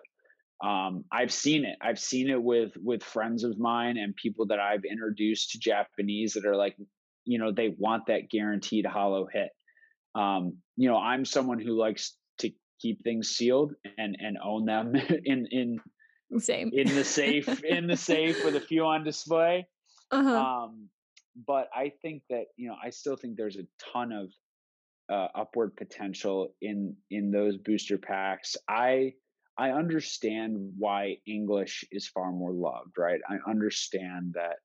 Um, 0.64 1.03
I've 1.11 1.31
seen 1.31 1.65
it. 1.65 1.77
I've 1.81 1.99
seen 1.99 2.30
it 2.30 2.41
with 2.41 2.72
with 2.81 3.03
friends 3.03 3.43
of 3.43 3.60
mine 3.60 3.97
and 3.97 4.15
people 4.15 4.47
that 4.47 4.60
I've 4.60 4.85
introduced 4.89 5.51
to 5.51 5.60
Japanese 5.60 6.34
that 6.34 6.45
are 6.45 6.55
like, 6.55 6.77
you 7.26 7.38
know, 7.38 7.51
they 7.51 7.76
want 7.77 8.07
that 8.07 8.30
guaranteed 8.30 8.85
holo 8.85 9.27
hit. 9.31 9.49
Um, 10.15 10.57
you 10.77 10.89
know, 10.89 10.97
I'm 10.97 11.26
someone 11.26 11.60
who 11.60 11.77
likes 11.77 12.15
to 12.39 12.51
keep 12.80 13.03
things 13.03 13.30
sealed 13.30 13.73
and 13.97 14.15
and 14.19 14.38
own 14.43 14.65
them 14.65 14.95
in 15.26 15.47
in 15.51 15.80
same 16.39 16.72
in 16.73 16.95
the 16.95 17.03
safe 17.03 17.64
in 17.64 17.88
the 17.88 17.97
safe 17.97 18.45
with 18.45 18.55
a 18.55 18.61
few 18.61 18.85
on 18.85 19.03
display. 19.03 19.68
Uh-huh. 20.11 20.38
Um, 20.38 20.89
but 21.47 21.69
I 21.73 21.91
think 22.03 22.22
that 22.30 22.43
you 22.55 22.68
know, 22.68 22.76
I 22.84 22.91
still 22.91 23.15
think 23.15 23.35
there's 23.35 23.57
a 23.57 23.65
ton 23.91 24.11
of 24.11 24.27
uh, 25.14 25.27
upward 25.35 25.76
potential 25.76 26.56
in 26.61 26.95
in 27.11 27.30
those 27.30 27.57
booster 27.57 27.99
packs. 27.99 28.57
I 28.68 29.14
I 29.57 29.69
understand 29.69 30.57
why 30.77 31.18
English 31.27 31.85
is 31.91 32.07
far 32.07 32.31
more 32.31 32.52
loved, 32.52 32.98
right? 32.98 33.22
I 33.30 33.38
understand 33.49 34.34
that 34.34 34.57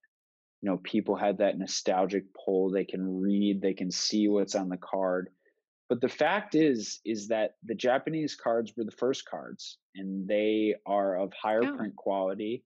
you 0.62 0.70
know 0.70 0.79
people 0.79 1.16
had 1.16 1.39
that 1.39 1.59
nostalgic 1.59 2.25
pull. 2.33 2.70
They 2.70 2.87
can 2.87 3.20
read, 3.20 3.61
they 3.61 3.75
can 3.75 3.91
see 3.91 4.29
what's 4.29 4.55
on 4.55 4.70
the 4.70 4.79
card. 4.79 5.29
But 5.91 6.01
the 6.01 6.09
fact 6.09 6.55
is 6.55 7.01
is 7.05 7.29
that 7.29 7.57
the 7.65 7.75
Japanese 7.75 8.35
cards 8.35 8.73
were 8.75 8.85
the 8.85 8.91
first 9.03 9.29
cards 9.29 9.77
and 9.95 10.27
they 10.27 10.77
are 10.87 11.19
of 11.19 11.33
higher 11.35 11.65
oh. 11.65 11.77
print 11.77 11.95
quality. 11.97 12.65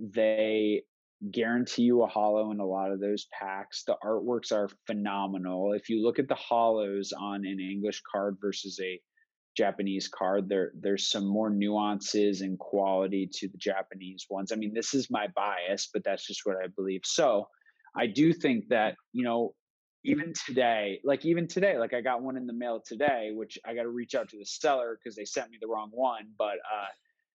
They 0.00 0.82
guarantee 1.30 1.82
you 1.82 2.02
a 2.02 2.06
holo 2.06 2.50
in 2.50 2.60
a 2.60 2.66
lot 2.66 2.90
of 2.90 3.00
those 3.00 3.26
packs. 3.26 3.84
The 3.84 3.96
artworks 4.04 4.52
are 4.52 4.68
phenomenal. 4.86 5.72
If 5.72 5.88
you 5.88 6.02
look 6.02 6.18
at 6.18 6.28
the 6.28 6.34
holos 6.34 7.12
on 7.18 7.46
an 7.46 7.60
English 7.60 8.02
card 8.10 8.36
versus 8.40 8.78
a 8.82 9.00
Japanese 9.56 10.08
card, 10.08 10.48
there 10.48 10.72
there's 10.78 11.10
some 11.10 11.26
more 11.26 11.50
nuances 11.50 12.40
and 12.40 12.58
quality 12.58 13.28
to 13.34 13.48
the 13.48 13.58
Japanese 13.58 14.26
ones. 14.28 14.52
I 14.52 14.56
mean, 14.56 14.74
this 14.74 14.94
is 14.94 15.10
my 15.10 15.28
bias, 15.34 15.88
but 15.92 16.02
that's 16.04 16.26
just 16.26 16.42
what 16.44 16.56
I 16.62 16.66
believe. 16.68 17.02
So, 17.04 17.46
I 17.96 18.06
do 18.06 18.32
think 18.32 18.68
that, 18.68 18.96
you 19.12 19.24
know, 19.24 19.54
even 20.04 20.32
today, 20.46 21.00
like 21.04 21.24
even 21.24 21.46
today, 21.46 21.78
like 21.78 21.94
I 21.94 22.00
got 22.00 22.22
one 22.22 22.36
in 22.36 22.46
the 22.46 22.52
mail 22.52 22.82
today, 22.84 23.30
which 23.32 23.56
I 23.64 23.74
got 23.74 23.84
to 23.84 23.88
reach 23.88 24.14
out 24.14 24.28
to 24.30 24.38
the 24.38 24.44
seller 24.44 24.98
because 24.98 25.16
they 25.16 25.24
sent 25.24 25.50
me 25.50 25.58
the 25.60 25.68
wrong 25.68 25.90
one, 25.92 26.28
but 26.36 26.56
uh 26.56 26.86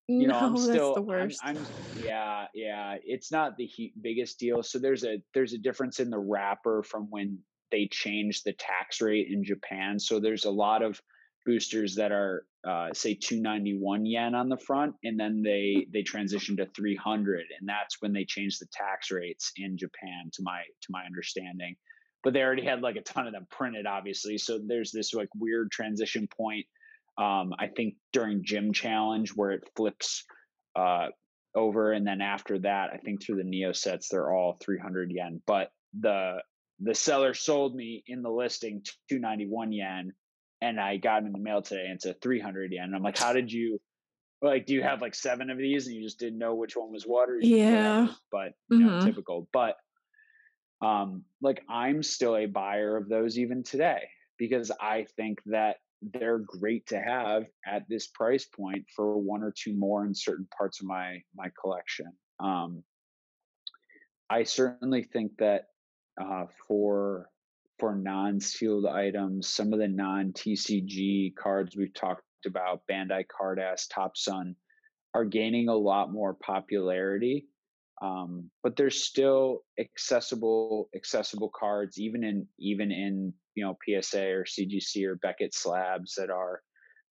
you 0.09 0.27
know, 0.27 0.39
no, 0.39 0.47
I'm 0.47 0.57
still, 0.57 0.95
the 0.95 1.01
worst. 1.01 1.39
I'm, 1.43 1.57
I'm, 1.57 1.65
yeah, 2.03 2.47
yeah, 2.55 2.95
it's 3.03 3.31
not 3.31 3.57
the 3.57 3.65
he- 3.67 3.93
biggest 4.01 4.39
deal. 4.39 4.63
So 4.63 4.79
there's 4.79 5.03
a 5.03 5.21
there's 5.35 5.53
a 5.53 5.57
difference 5.57 5.99
in 5.99 6.09
the 6.09 6.17
wrapper 6.17 6.81
from 6.81 7.07
when 7.11 7.37
they 7.71 7.87
changed 7.91 8.43
the 8.43 8.53
tax 8.53 9.01
rate 9.01 9.27
in 9.29 9.43
Japan. 9.43 9.99
So 9.99 10.19
there's 10.19 10.45
a 10.45 10.51
lot 10.51 10.81
of 10.81 10.99
boosters 11.45 11.95
that 11.95 12.11
are 12.11 12.45
uh, 12.67 12.89
say 12.91 13.13
291 13.13 14.07
yen 14.07 14.33
on 14.33 14.49
the 14.49 14.57
front, 14.57 14.95
and 15.03 15.19
then 15.19 15.43
they 15.43 15.85
they 15.93 16.01
transition 16.01 16.57
to 16.57 16.65
300, 16.65 17.45
and 17.59 17.69
that's 17.69 18.01
when 18.01 18.11
they 18.11 18.25
changed 18.25 18.59
the 18.61 18.67
tax 18.73 19.11
rates 19.11 19.51
in 19.57 19.77
Japan, 19.77 20.31
to 20.33 20.41
my 20.41 20.63
to 20.81 20.87
my 20.89 21.05
understanding. 21.05 21.75
But 22.23 22.33
they 22.33 22.41
already 22.41 22.65
had 22.65 22.81
like 22.81 22.95
a 22.95 23.01
ton 23.01 23.27
of 23.27 23.33
them 23.33 23.45
printed, 23.51 23.85
obviously. 23.85 24.39
So 24.39 24.59
there's 24.65 24.91
this 24.91 25.13
like 25.13 25.29
weird 25.35 25.69
transition 25.69 26.27
point 26.35 26.65
um, 27.19 27.53
I 27.59 27.67
think 27.67 27.95
during 28.13 28.43
Gym 28.43 28.71
Challenge 28.71 29.29
where 29.35 29.51
it 29.51 29.67
flips 29.75 30.25
uh, 30.75 31.07
over, 31.53 31.91
and 31.91 32.07
then 32.07 32.21
after 32.21 32.59
that, 32.59 32.91
I 32.93 32.97
think 32.97 33.21
through 33.21 33.37
the 33.37 33.43
Neo 33.43 33.73
sets 33.73 34.07
they're 34.07 34.33
all 34.33 34.57
300 34.61 35.11
yen. 35.11 35.41
But 35.45 35.69
the 35.99 36.37
the 36.79 36.95
seller 36.95 37.33
sold 37.33 37.75
me 37.75 38.03
in 38.07 38.21
the 38.21 38.31
listing 38.31 38.81
291 39.09 39.73
yen, 39.73 40.13
and 40.61 40.79
I 40.79 40.95
got 40.95 41.23
in 41.23 41.33
the 41.33 41.39
mail 41.39 41.61
today 41.61 41.83
and 41.85 41.95
it's 41.95 42.05
a 42.05 42.13
300 42.13 42.71
yen. 42.71 42.85
And 42.85 42.95
I'm 42.95 43.03
like, 43.03 43.17
how 43.17 43.33
did 43.33 43.51
you? 43.51 43.81
Like, 44.41 44.65
do 44.65 44.73
you 44.73 44.81
have 44.83 45.01
like 45.01 45.13
seven 45.13 45.49
of 45.49 45.57
these 45.57 45.87
and 45.87 45.95
you 45.97 46.01
just 46.01 46.19
didn't 46.19 46.39
know 46.39 46.55
which 46.55 46.77
one 46.77 46.93
was 46.93 47.03
what? 47.03 47.29
Or 47.29 47.37
yeah, 47.41 48.07
but 48.31 48.53
you 48.69 48.79
know, 48.79 48.91
mm-hmm. 48.91 49.05
typical. 49.05 49.49
But 49.51 49.75
um, 50.81 51.25
like 51.41 51.61
I'm 51.69 52.01
still 52.01 52.37
a 52.37 52.45
buyer 52.45 52.95
of 52.95 53.09
those 53.09 53.37
even 53.37 53.63
today 53.63 54.03
because 54.37 54.71
I 54.79 55.07
think 55.17 55.39
that 55.47 55.75
they're 56.01 56.39
great 56.39 56.87
to 56.87 56.99
have 56.99 57.45
at 57.65 57.87
this 57.89 58.07
price 58.07 58.45
point 58.45 58.85
for 58.95 59.17
one 59.17 59.43
or 59.43 59.53
two 59.55 59.73
more 59.73 60.05
in 60.05 60.15
certain 60.15 60.47
parts 60.57 60.81
of 60.81 60.87
my 60.87 61.21
my 61.35 61.49
collection. 61.61 62.07
Um, 62.39 62.83
I 64.29 64.43
certainly 64.43 65.03
think 65.03 65.33
that 65.39 65.65
uh, 66.21 66.45
for 66.67 67.29
for 67.79 67.95
non-sealed 67.95 68.85
items, 68.85 69.47
some 69.47 69.71
of 69.71 69.79
the 69.79 69.87
non-TCG 69.87 71.33
cards 71.35 71.77
we've 71.77 71.93
talked 71.93 72.23
about, 72.45 72.81
Bandai 72.91 73.25
Card 73.27 73.59
Topsun, 73.59 74.55
are 75.13 75.25
gaining 75.25 75.69
a 75.69 75.75
lot 75.75 76.11
more 76.11 76.33
popularity. 76.33 77.47
Um, 78.01 78.49
but 78.63 78.77
there's 78.77 79.03
still 79.03 79.63
accessible 79.79 80.89
accessible 80.95 81.51
cards, 81.53 81.99
even 81.99 82.23
in 82.23 82.47
even 82.57 82.91
in 82.91 83.33
you 83.55 83.63
know 83.65 83.77
PSA 83.85 84.25
or 84.29 84.45
CGC 84.45 85.05
or 85.05 85.15
Beckett 85.15 85.53
slabs 85.53 86.15
that 86.15 86.29
are 86.29 86.61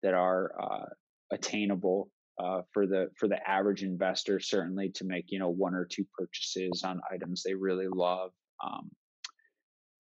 that 0.02 0.14
are 0.14 0.52
uh, 0.60 0.86
attainable 1.32 2.10
uh, 2.38 2.62
for 2.72 2.86
the 2.86 3.10
for 3.18 3.28
the 3.28 3.38
average 3.48 3.82
investor 3.82 4.40
certainly 4.40 4.90
to 4.90 5.04
make 5.04 5.26
you 5.28 5.38
know 5.38 5.50
one 5.50 5.74
or 5.74 5.84
two 5.84 6.04
purchases 6.16 6.82
on 6.84 7.00
items 7.12 7.42
they 7.42 7.54
really 7.54 7.88
love 7.88 8.30
um, 8.64 8.90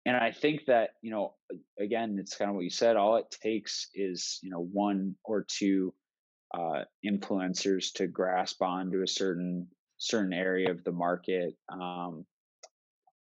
and 0.05 0.15
i 0.15 0.31
think 0.31 0.65
that 0.65 0.91
you 1.01 1.11
know 1.11 1.33
again 1.79 2.17
it's 2.19 2.35
kind 2.35 2.49
of 2.49 2.55
what 2.55 2.63
you 2.63 2.69
said 2.69 2.95
all 2.95 3.17
it 3.17 3.35
takes 3.43 3.89
is 3.93 4.39
you 4.41 4.49
know 4.49 4.67
one 4.71 5.15
or 5.25 5.45
two 5.47 5.93
uh, 6.57 6.83
influencers 7.05 7.91
to 7.93 8.07
grasp 8.07 8.61
on 8.61 8.91
to 8.91 9.01
a 9.01 9.07
certain 9.07 9.67
certain 10.03 10.33
area 10.33 10.69
of 10.69 10.83
the 10.83 10.91
market 10.91 11.55
um, 11.69 12.25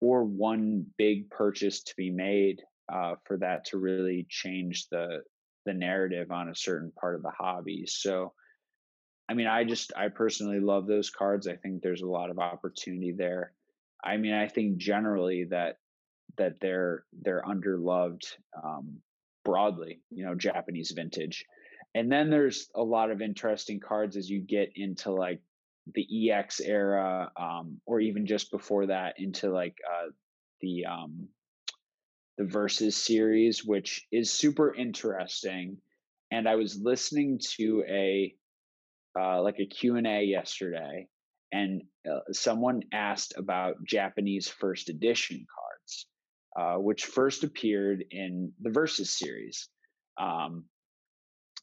or 0.01 0.25
one 0.25 0.85
big 0.99 1.31
purchase 1.31 1.83
to 1.85 1.95
be 1.97 2.11
made 2.11 2.61
uh, 2.93 3.15
for 3.25 3.37
that 3.39 3.65
to 3.67 3.79
really 3.79 4.27
change 4.29 4.89
the 4.89 5.23
the 5.65 5.73
narrative 5.73 6.33
on 6.33 6.49
a 6.49 6.57
certain 6.57 6.91
part 7.01 7.15
of 7.15 7.23
the 7.23 7.31
hobby. 7.31 7.85
So, 7.87 8.33
I 9.29 9.35
mean, 9.35 9.47
I 9.47 9.63
just 9.63 9.93
I 9.97 10.09
personally 10.09 10.59
love 10.59 10.89
those 10.89 11.09
cards. 11.09 11.47
I 11.47 11.55
think 11.55 11.83
there's 11.83 12.03
a 12.03 12.09
lot 12.09 12.31
of 12.31 12.41
opportunity 12.41 13.13
there. 13.13 13.53
I 14.03 14.17
mean, 14.17 14.35
I 14.35 14.49
think 14.49 14.79
generally 14.79 15.45
that 15.51 15.77
that 16.37 16.59
they're 16.61 17.05
they're 17.13 17.45
underloved 17.47 18.25
um, 18.61 18.97
broadly. 19.45 20.01
You 20.11 20.27
know, 20.27 20.35
Japanese 20.35 20.91
vintage, 20.91 21.45
and 21.95 22.11
then 22.11 22.29
there's 22.29 22.69
a 22.75 22.83
lot 22.83 23.13
of 23.13 23.23
interesting 23.23 23.79
cards 23.79 24.17
as 24.17 24.29
you 24.29 24.41
get 24.41 24.73
into 24.75 25.13
like 25.13 25.41
the 25.95 26.31
EX 26.31 26.61
era, 26.61 27.31
um, 27.37 27.81
or 27.87 28.01
even 28.01 28.27
just 28.27 28.51
before 28.51 28.87
that 28.87 29.15
into 29.19 29.51
like 29.51 29.77
uh, 29.89 30.11
the 30.61 30.87
um, 30.87 31.29
the 32.39 32.45
Versus 32.45 32.97
series, 32.97 33.65
which 33.65 34.07
is 34.11 34.33
super 34.33 34.75
interesting. 34.75 35.77
And 36.31 36.49
I 36.49 36.55
was 36.55 36.81
listening 36.81 37.41
to 37.57 37.85
a 37.89 38.35
uh, 39.19 39.43
like 39.43 39.59
a 39.61 39.67
Q 39.67 39.97
and 39.97 40.07
A 40.07 40.25
yesterday, 40.25 41.07
and 41.53 41.83
uh, 42.11 42.21
someone 42.33 42.83
asked 42.93 43.35
about 43.37 43.85
Japanese 43.85 44.49
first 44.49 44.89
edition 44.89 45.45
cards, 45.55 46.07
uh, 46.57 46.81
which 46.81 47.05
first 47.05 47.45
appeared 47.45 48.05
in 48.11 48.53
the 48.61 48.71
Versus 48.71 49.11
series. 49.11 49.69
Um, 50.19 50.65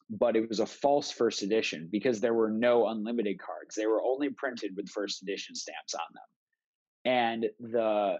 but 0.09 0.35
it 0.35 0.49
was 0.49 0.59
a 0.59 0.65
false 0.65 1.11
first 1.11 1.43
edition 1.43 1.87
because 1.91 2.19
there 2.19 2.33
were 2.33 2.49
no 2.49 2.87
unlimited 2.87 3.39
cards. 3.39 3.75
They 3.75 3.85
were 3.85 4.01
only 4.03 4.29
printed 4.29 4.75
with 4.75 4.89
first 4.89 5.21
edition 5.21 5.55
stamps 5.55 5.93
on 5.93 6.01
them. 6.13 6.23
And 7.05 7.45
the 7.59 8.17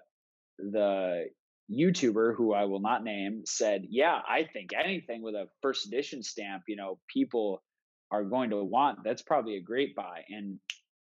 the 0.60 1.26
YouTuber 1.72 2.36
who 2.36 2.53
I 2.53 2.66
will 2.66 2.80
not 2.80 3.03
name 3.03 3.44
said, 3.45 3.86
"Yeah, 3.90 4.20
I 4.28 4.44
think 4.44 4.72
anything 4.74 5.22
with 5.22 5.36
a 5.36 5.48
first 5.61 5.88
edition 5.88 6.22
stamp, 6.24 6.64
you 6.68 6.76
know, 6.76 6.99
people 7.11 7.64
are 8.11 8.24
going 8.24 8.52
to 8.52 8.64
want. 8.64 9.03
That's 9.03 9.22
probably 9.22 9.57
a 9.57 9.61
great 9.61 9.95
buy." 9.95 10.24
And 10.30 10.60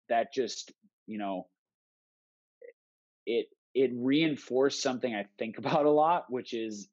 that 0.08 0.32
just, 0.32 0.72
you 1.06 1.18
know, 1.18 1.46
it 3.26 3.46
it 3.74 3.90
reinforced 3.94 4.82
something 4.82 5.14
I 5.14 5.26
think 5.38 5.58
about 5.58 5.86
a 5.86 5.90
lot, 5.90 6.24
which 6.30 6.54
is 6.54 6.88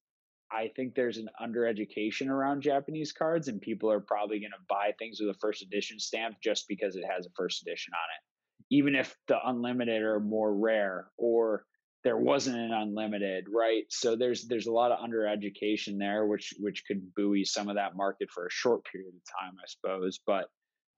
I 0.51 0.69
think 0.75 0.95
there's 0.95 1.17
an 1.17 1.29
undereducation 1.41 2.29
around 2.29 2.61
Japanese 2.61 3.11
cards, 3.11 3.47
and 3.47 3.61
people 3.61 3.91
are 3.91 3.99
probably 3.99 4.39
going 4.39 4.51
to 4.51 4.65
buy 4.69 4.93
things 4.97 5.19
with 5.19 5.29
a 5.29 5.39
first 5.39 5.61
edition 5.61 5.99
stamp 5.99 6.37
just 6.41 6.67
because 6.67 6.95
it 6.95 7.03
has 7.09 7.25
a 7.25 7.31
first 7.35 7.61
edition 7.61 7.93
on 7.93 8.07
it, 8.15 8.75
even 8.75 8.95
if 8.95 9.15
the 9.27 9.37
unlimited 9.45 10.01
are 10.01 10.19
more 10.19 10.55
rare 10.55 11.09
or 11.17 11.65
there 12.03 12.17
wasn't 12.17 12.57
an 12.57 12.71
unlimited, 12.71 13.47
right? 13.49 13.83
So 13.89 14.15
there's 14.15 14.47
there's 14.47 14.67
a 14.67 14.71
lot 14.71 14.91
of 14.91 14.99
undereducation 14.99 15.97
there, 15.97 16.25
which 16.25 16.53
which 16.59 16.83
could 16.87 17.13
buoy 17.15 17.43
some 17.43 17.67
of 17.67 17.75
that 17.75 17.97
market 17.97 18.29
for 18.31 18.45
a 18.45 18.51
short 18.51 18.85
period 18.85 19.13
of 19.13 19.41
time, 19.41 19.55
I 19.61 19.67
suppose. 19.67 20.19
But 20.25 20.47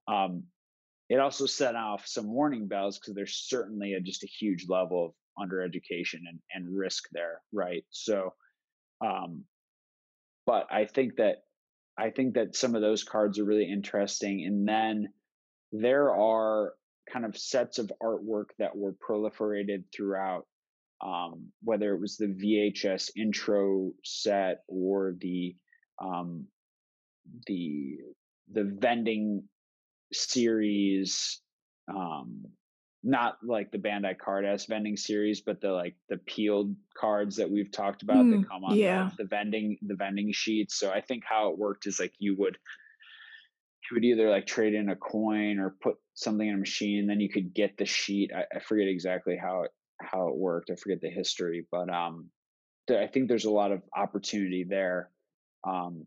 um, 0.06 0.44
it 1.08 1.18
also 1.18 1.46
set 1.46 1.74
off 1.74 2.06
some 2.06 2.32
warning 2.32 2.68
bells 2.68 2.98
because 2.98 3.14
there's 3.14 3.34
certainly 3.34 3.94
a, 3.94 4.00
just 4.00 4.22
a 4.22 4.28
huge 4.28 4.66
level 4.68 5.06
of 5.06 5.48
undereducation 5.48 6.20
and, 6.28 6.38
and 6.54 6.76
risk 6.76 7.04
there, 7.10 7.40
right? 7.52 7.84
So 7.90 8.32
um, 9.00 9.44
but 10.46 10.66
I 10.70 10.84
think 10.86 11.16
that 11.16 11.42
I 11.98 12.10
think 12.10 12.34
that 12.34 12.56
some 12.56 12.74
of 12.74 12.80
those 12.80 13.04
cards 13.04 13.38
are 13.38 13.44
really 13.44 13.70
interesting. 13.70 14.44
And 14.46 14.66
then 14.66 15.12
there 15.72 16.14
are 16.14 16.72
kind 17.12 17.24
of 17.24 17.36
sets 17.36 17.78
of 17.78 17.92
artwork 18.02 18.46
that 18.58 18.76
were 18.76 18.94
proliferated 18.94 19.84
throughout, 19.94 20.46
um, 21.04 21.48
whether 21.62 21.94
it 21.94 22.00
was 22.00 22.16
the 22.16 22.26
VHS 22.26 23.10
intro 23.16 23.92
set 24.04 24.62
or 24.66 25.14
the 25.20 25.54
um, 26.02 26.46
the 27.46 27.98
the 28.52 28.64
vending 28.64 29.44
series 30.12 31.40
um, 31.94 32.44
not 33.02 33.38
like 33.42 33.70
the 33.70 33.78
Bandai 33.78 34.18
Carddass 34.18 34.66
vending 34.66 34.96
series, 34.96 35.40
but 35.40 35.60
the 35.60 35.72
like 35.72 35.94
the 36.08 36.18
peeled 36.18 36.74
cards 36.96 37.36
that 37.36 37.50
we've 37.50 37.72
talked 37.72 38.02
about 38.02 38.24
mm, 38.24 38.42
that 38.42 38.48
come 38.48 38.64
on 38.64 38.76
yeah. 38.76 39.10
the, 39.16 39.24
the, 39.24 39.28
vending 39.28 39.78
the 39.82 39.94
vending 39.94 40.32
sheets. 40.32 40.78
So 40.78 40.90
I 40.90 41.00
think 41.00 41.24
how 41.26 41.50
it 41.50 41.58
worked 41.58 41.86
is 41.86 41.98
like 41.98 42.12
you 42.18 42.36
would 42.38 42.58
you 43.90 43.94
would 43.94 44.04
either 44.04 44.28
like 44.28 44.46
trade 44.46 44.74
in 44.74 44.90
a 44.90 44.96
coin 44.96 45.58
or 45.58 45.76
put 45.82 45.96
something 46.14 46.46
in 46.46 46.54
a 46.54 46.58
machine, 46.58 47.06
then 47.06 47.20
you 47.20 47.30
could 47.30 47.54
get 47.54 47.76
the 47.78 47.86
sheet. 47.86 48.30
I, 48.34 48.44
I 48.54 48.60
forget 48.60 48.86
exactly 48.86 49.36
how 49.36 49.62
it 49.62 49.70
how 50.00 50.28
it 50.28 50.36
worked. 50.36 50.70
I 50.70 50.76
forget 50.76 51.00
the 51.00 51.10
history, 51.10 51.66
but 51.70 51.92
um, 51.92 52.30
I 52.90 53.06
think 53.06 53.28
there's 53.28 53.44
a 53.44 53.50
lot 53.50 53.72
of 53.72 53.82
opportunity 53.96 54.64
there 54.68 55.10
um, 55.66 56.06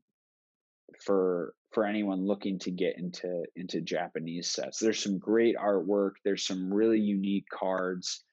for 1.06 1.56
for 1.74 1.86
anyone 1.86 2.26
looking 2.26 2.60
to 2.60 2.72
get 2.72 2.98
into 2.98 3.44
into 3.56 3.82
Japanese 3.82 4.50
sets. 4.50 4.80
There's 4.80 5.02
some 5.02 5.18
great 5.18 5.56
artwork. 5.58 6.14
There's 6.24 6.46
some 6.46 6.74
really 6.74 7.00
unique 7.00 7.48
cards. 7.52 8.24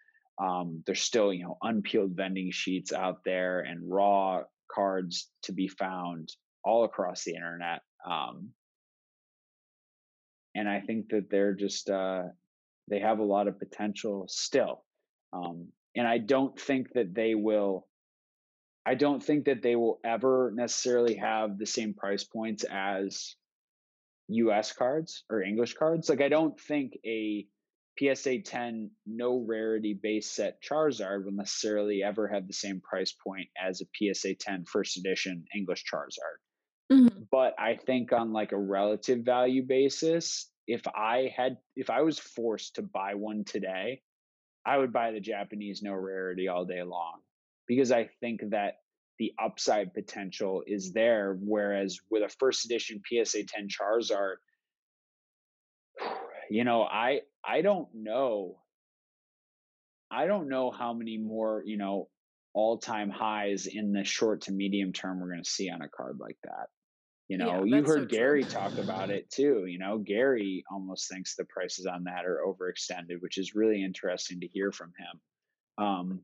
Um, 0.41 0.83
there's 0.87 1.03
still 1.03 1.33
you 1.33 1.45
know 1.45 1.57
unpeeled 1.62 2.12
vending 2.15 2.51
sheets 2.53 2.93
out 2.93 3.25
there 3.25 3.61
and 3.61 3.91
raw 3.91 4.43
cards 4.71 5.29
to 5.43 5.53
be 5.53 5.69
found 5.69 6.31
all 6.65 6.85
across 6.85 7.25
the 7.25 7.35
internet. 7.35 7.81
Um, 8.09 8.51
and 10.55 10.69
I 10.69 10.81
think 10.81 11.11
that 11.11 11.31
they're 11.31 11.55
just 11.55 11.89
uh, 11.91 12.25
they 12.89 13.01
have 13.01 13.19
a 13.19 13.25
lot 13.25 13.49
of 13.49 13.59
potential 13.59 14.27
still. 14.29 14.85
Um, 15.33 15.69
and 15.97 16.07
I 16.07 16.19
don't 16.19 16.59
think 16.59 16.93
that 16.95 17.15
they 17.15 17.35
will 17.35 17.87
I 18.86 18.94
don't 18.94 19.23
think 19.23 19.44
that 19.44 19.62
they 19.62 19.77
will 19.77 20.01
ever 20.05 20.52
necessarily 20.55 21.16
have 21.16 21.59
the 21.59 21.66
same 21.66 21.94
price 21.94 22.24
points 22.24 22.65
as 22.70 23.35
US 24.28 24.73
cards 24.73 25.24
or 25.31 25.43
English 25.43 25.74
cards. 25.74 26.09
Like 26.09 26.23
I 26.23 26.28
don't 26.28 26.59
think 26.59 26.98
a 27.05 27.47
PSA 27.98 28.40
10 28.40 28.90
no 29.07 29.44
rarity 29.47 29.98
base 30.01 30.31
set 30.31 30.62
Charizard 30.62 31.24
will 31.24 31.32
necessarily 31.32 32.02
ever 32.02 32.28
have 32.28 32.47
the 32.47 32.52
same 32.52 32.81
price 32.81 33.12
point 33.12 33.48
as 33.62 33.82
a 33.82 34.15
PSA 34.15 34.36
10 34.36 34.65
first 34.65 34.97
edition 34.97 35.44
English 35.55 35.85
Charizard. 35.93 36.40
Mm-hmm. 36.93 37.24
But 37.31 37.55
I 37.59 37.77
think 37.77 38.12
on 38.12 38.32
like 38.32 38.52
a 38.52 38.59
relative 38.59 39.20
value 39.20 39.62
basis, 39.62 40.51
if 40.66 40.86
I 40.89 41.32
had 41.36 41.59
if 41.77 41.90
I 41.90 42.02
was 42.02 42.19
forced 42.19 42.77
to 42.77 42.82
buy 42.82 43.15
one 43.15 43.44
today, 43.44 44.02
I 44.65 44.78
would 44.78 44.93
buy 44.93 45.11
the 45.11 45.20
Japanese 45.20 45.82
no 45.82 45.93
rarity 45.93 46.48
all 46.48 46.65
day 46.65 46.82
long 46.82 47.20
because 47.70 47.92
I 47.92 48.10
think 48.18 48.40
that 48.51 48.78
the 49.20 49.32
upside 49.40 49.94
potential 49.94 50.64
is 50.66 50.92
there. 50.92 51.38
Whereas 51.40 52.01
with 52.10 52.24
a 52.24 52.28
first 52.40 52.64
edition 52.64 53.01
PSA 53.09 53.44
10 53.44 53.68
Charizard, 53.68 54.36
you 56.51 56.64
know, 56.64 56.82
I 56.82 57.20
I 57.44 57.62
don't 57.62 57.86
know. 57.94 58.56
I 60.10 60.26
don't 60.26 60.48
know 60.48 60.72
how 60.72 60.92
many 60.92 61.16
more, 61.16 61.62
you 61.64 61.76
know, 61.76 62.09
all-time 62.55 63.09
highs 63.09 63.66
in 63.66 63.92
the 63.92 64.02
short 64.02 64.40
to 64.42 64.52
medium 64.52 64.92
term 64.92 65.20
we're 65.20 65.30
going 65.30 65.44
to 65.44 65.48
see 65.48 65.70
on 65.70 65.80
a 65.80 65.88
card 65.88 66.18
like 66.18 66.38
that. 66.42 66.66
You 67.28 67.38
know, 67.38 67.62
yeah, 67.62 67.76
you 67.76 67.84
heard 67.84 68.10
so 68.10 68.16
Gary 68.16 68.42
talk 68.42 68.76
about 68.78 69.10
it 69.10 69.30
too. 69.30 69.66
You 69.66 69.78
know, 69.78 69.98
Gary 69.98 70.64
almost 70.68 71.09
thinks 71.09 71.36
the 71.36 71.44
prices 71.44 71.86
on 71.86 72.02
that 72.05 72.26
are 72.26 72.40
overextended, 72.44 73.20
which 73.20 73.38
is 73.38 73.55
really 73.55 73.84
interesting 73.84 74.40
to 74.40 74.48
hear 74.48 74.72
from 74.72 74.92
him. 74.98 75.86
Um, 75.86 76.20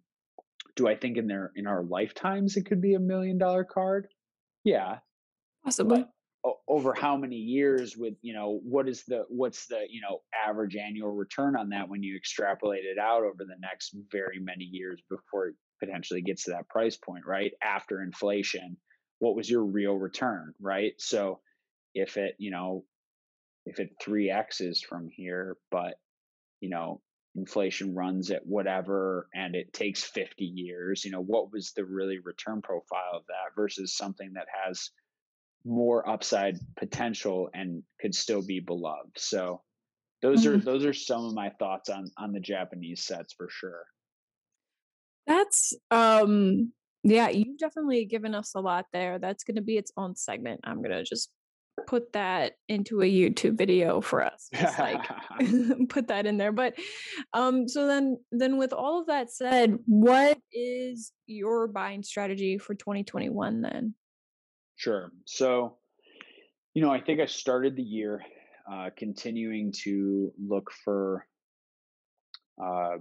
do 0.76 0.86
I 0.86 0.94
think 0.94 1.16
in 1.16 1.26
their 1.26 1.52
in 1.56 1.66
our 1.66 1.82
lifetimes 1.82 2.56
it 2.56 2.66
could 2.66 2.80
be 2.80 2.94
a 2.94 3.00
million 3.00 3.38
dollar 3.38 3.64
card? 3.64 4.08
Yeah, 4.64 4.98
possibly. 5.64 6.00
But 6.00 6.10
over 6.68 6.94
how 6.94 7.16
many 7.16 7.36
years 7.36 7.96
with 7.96 8.14
you 8.22 8.34
know 8.34 8.60
what 8.62 8.88
is 8.88 9.04
the 9.04 9.24
what's 9.28 9.66
the 9.66 9.84
you 9.88 10.00
know 10.00 10.20
average 10.46 10.76
annual 10.76 11.10
return 11.10 11.56
on 11.56 11.70
that 11.70 11.88
when 11.88 12.02
you 12.02 12.16
extrapolate 12.16 12.84
it 12.84 12.98
out 12.98 13.22
over 13.22 13.44
the 13.44 13.56
next 13.60 13.96
very 14.10 14.38
many 14.38 14.64
years 14.64 15.00
before 15.10 15.48
it 15.48 15.54
potentially 15.80 16.22
gets 16.22 16.44
to 16.44 16.52
that 16.52 16.68
price 16.68 16.96
point 16.96 17.24
right 17.26 17.52
after 17.62 18.02
inflation 18.02 18.76
what 19.18 19.34
was 19.34 19.50
your 19.50 19.64
real 19.64 19.94
return 19.94 20.52
right 20.60 20.92
so 20.98 21.40
if 21.94 22.16
it 22.16 22.34
you 22.38 22.50
know 22.50 22.84
if 23.64 23.80
it 23.80 23.90
3x's 24.00 24.80
from 24.82 25.08
here 25.10 25.56
but 25.70 25.94
you 26.60 26.70
know 26.70 27.00
inflation 27.36 27.94
runs 27.94 28.30
at 28.30 28.46
whatever 28.46 29.28
and 29.34 29.54
it 29.54 29.72
takes 29.72 30.02
50 30.02 30.44
years 30.44 31.04
you 31.04 31.10
know 31.10 31.22
what 31.22 31.52
was 31.52 31.72
the 31.72 31.84
really 31.84 32.18
return 32.18 32.62
profile 32.62 33.12
of 33.14 33.26
that 33.28 33.54
versus 33.54 33.96
something 33.96 34.32
that 34.34 34.46
has 34.64 34.90
more 35.66 36.08
upside 36.08 36.58
potential 36.78 37.50
and 37.52 37.82
could 38.00 38.14
still 38.14 38.40
be 38.40 38.60
beloved? 38.60 39.10
So 39.16 39.62
those 40.22 40.46
mm-hmm. 40.46 40.54
are 40.54 40.58
those 40.58 40.84
are 40.86 40.92
some 40.92 41.26
of 41.26 41.34
my 41.34 41.50
thoughts 41.58 41.90
on 41.90 42.10
on 42.16 42.32
the 42.32 42.40
japanese 42.40 43.04
sets 43.04 43.34
for 43.34 43.48
sure. 43.50 43.84
That's 45.26 45.74
um 45.90 46.72
yeah 47.02 47.28
you've 47.28 47.58
definitely 47.58 48.04
given 48.04 48.34
us 48.34 48.52
a 48.54 48.60
lot 48.60 48.86
there. 48.92 49.18
That's 49.18 49.44
going 49.44 49.56
to 49.56 49.62
be 49.62 49.76
its 49.76 49.92
own 49.96 50.14
segment. 50.14 50.60
I'm 50.64 50.78
going 50.78 50.96
to 50.96 51.02
just 51.02 51.30
put 51.86 52.12
that 52.12 52.54
into 52.68 53.02
a 53.02 53.04
YouTube 53.04 53.56
video 53.58 54.00
for 54.00 54.24
us. 54.24 54.48
Just 54.54 54.78
like 54.78 55.00
put 55.88 56.08
that 56.08 56.26
in 56.26 56.36
there. 56.36 56.52
But 56.52 56.74
um 57.32 57.68
so 57.68 57.86
then 57.86 58.18
then 58.32 58.56
with 58.56 58.72
all 58.72 59.00
of 59.00 59.06
that 59.06 59.30
said, 59.30 59.78
what 59.86 60.38
is 60.52 61.12
your 61.26 61.68
buying 61.68 62.02
strategy 62.02 62.58
for 62.58 62.74
2021 62.74 63.62
then? 63.62 63.94
Sure. 64.76 65.12
So 65.26 65.76
you 66.74 66.82
know, 66.82 66.92
I 66.92 67.00
think 67.00 67.20
I 67.20 67.26
started 67.26 67.76
the 67.76 67.82
year 67.82 68.22
uh 68.70 68.90
continuing 68.96 69.72
to 69.84 70.32
look 70.38 70.70
for 70.84 71.26
uh 72.62 72.98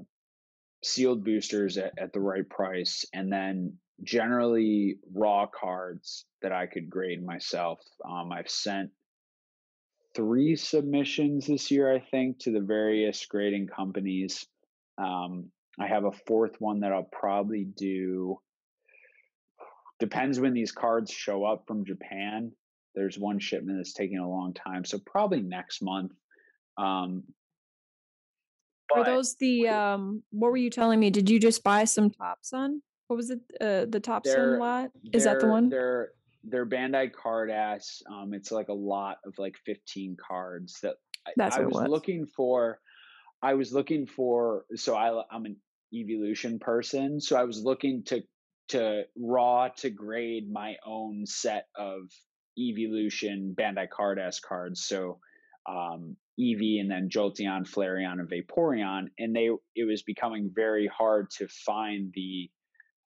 sealed 0.84 1.23
boosters 1.23 1.77
at, 1.77 1.93
at 1.97 2.14
the 2.14 2.19
right 2.19 2.47
price 2.47 3.06
and 3.14 3.31
then 3.31 3.73
generally 4.03 4.97
raw 5.13 5.47
cards 5.47 6.26
that 6.41 6.51
I 6.51 6.65
could 6.67 6.89
grade 6.89 7.26
myself. 7.26 7.80
Um, 8.07 8.31
I've 8.31 8.49
sent 8.49 8.91
three 10.15 10.55
submissions 10.55 11.47
this 11.47 11.72
year, 11.72 11.93
I 11.93 11.99
think, 11.99 12.39
to 12.39 12.51
the 12.51 12.61
various 12.61 13.26
grading 13.26 13.67
companies. 13.67 14.45
Um, 14.97 15.51
I 15.80 15.88
have 15.88 16.05
a 16.05 16.11
fourth 16.11 16.55
one 16.59 16.81
that 16.81 16.93
I'll 16.93 17.09
probably 17.11 17.65
do. 17.65 18.39
Depends 19.99 20.39
when 20.39 20.53
these 20.53 20.72
cards 20.72 21.11
show 21.11 21.45
up 21.45 21.63
from 21.67 21.85
Japan. 21.85 22.51
There's 22.95 23.19
one 23.19 23.39
shipment 23.39 23.77
that's 23.77 23.93
taking 23.93 24.19
a 24.19 24.30
long 24.30 24.53
time, 24.53 24.85
so 24.85 24.99
probably 25.05 25.41
next 25.41 25.81
month. 25.81 26.13
Um, 26.77 27.23
Are 28.93 29.03
those 29.03 29.35
the 29.35 29.67
um? 29.67 30.23
What 30.31 30.51
were 30.51 30.57
you 30.57 30.69
telling 30.69 30.99
me? 30.99 31.09
Did 31.09 31.30
you 31.30 31.39
just 31.39 31.63
buy 31.63 31.84
some 31.84 32.09
Topsun? 32.09 32.80
What 33.07 33.18
was 33.18 33.30
it? 33.30 33.40
Uh, 33.61 33.86
the 33.88 34.02
Topsun 34.02 34.60
lot? 34.60 34.91
Is 35.14 35.26
that 35.26 35.40
the 35.40 35.48
one? 35.48 35.69
They're 35.69 36.10
they're 36.44 36.65
Bandai 36.65 37.11
Carddass. 37.11 38.02
Um, 38.11 38.34
it's 38.34 38.52
like 38.52 38.69
a 38.69 38.73
lot 38.73 39.18
of 39.26 39.34
like 39.38 39.57
15 39.65 40.18
cards 40.27 40.80
that 40.82 40.95
That's 41.36 41.57
I, 41.57 41.61
I 41.61 41.65
was, 41.65 41.76
was 41.76 41.90
looking 41.90 42.26
for. 42.26 42.80
I 43.41 43.53
was 43.53 43.73
looking 43.73 44.07
for. 44.07 44.65
So 44.76 44.95
I 44.95 45.23
I'm 45.32 45.45
an 45.45 45.57
evolution 45.94 46.60
person, 46.60 47.19
so 47.22 47.36
I 47.36 47.44
was 47.44 47.64
looking 47.64 48.03
to 48.06 48.23
to 48.69 49.03
raw 49.18 49.68
to 49.77 49.90
grade 49.90 50.52
my 50.52 50.76
own 50.86 51.26
set 51.26 51.68
of 51.76 52.10
evolution 52.57 53.56
Bandai 53.57 53.88
Carddass 53.90 54.41
cards. 54.41 54.84
So 54.84 55.19
um, 55.68 56.15
Eevee 56.40 56.80
and 56.80 56.90
then 56.90 57.10
Jolteon, 57.10 57.69
Flareon, 57.69 58.19
and 58.19 58.30
Vaporeon, 58.30 59.07
and 59.19 59.36
they 59.36 59.49
it 59.76 59.86
was 59.86 60.03
becoming 60.03 60.52
very 60.53 60.88
hard 60.88 61.30
to 61.38 61.48
find 61.48 62.11
the 62.14 62.49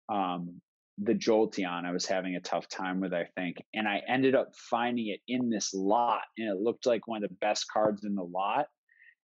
um, 0.09 0.61
the 0.99 1.13
Jolteon 1.13 1.85
I 1.85 1.91
was 1.91 2.05
having 2.05 2.35
a 2.35 2.41
tough 2.41 2.67
time 2.67 2.99
with, 2.99 3.13
I 3.13 3.27
think. 3.35 3.57
And 3.73 3.87
I 3.87 4.01
ended 4.07 4.35
up 4.35 4.49
finding 4.55 5.07
it 5.07 5.19
in 5.27 5.49
this 5.49 5.73
lot, 5.73 6.21
and 6.37 6.49
it 6.49 6.61
looked 6.61 6.85
like 6.85 7.07
one 7.07 7.23
of 7.23 7.29
the 7.29 7.35
best 7.35 7.65
cards 7.71 8.03
in 8.03 8.15
the 8.15 8.23
lot. 8.23 8.67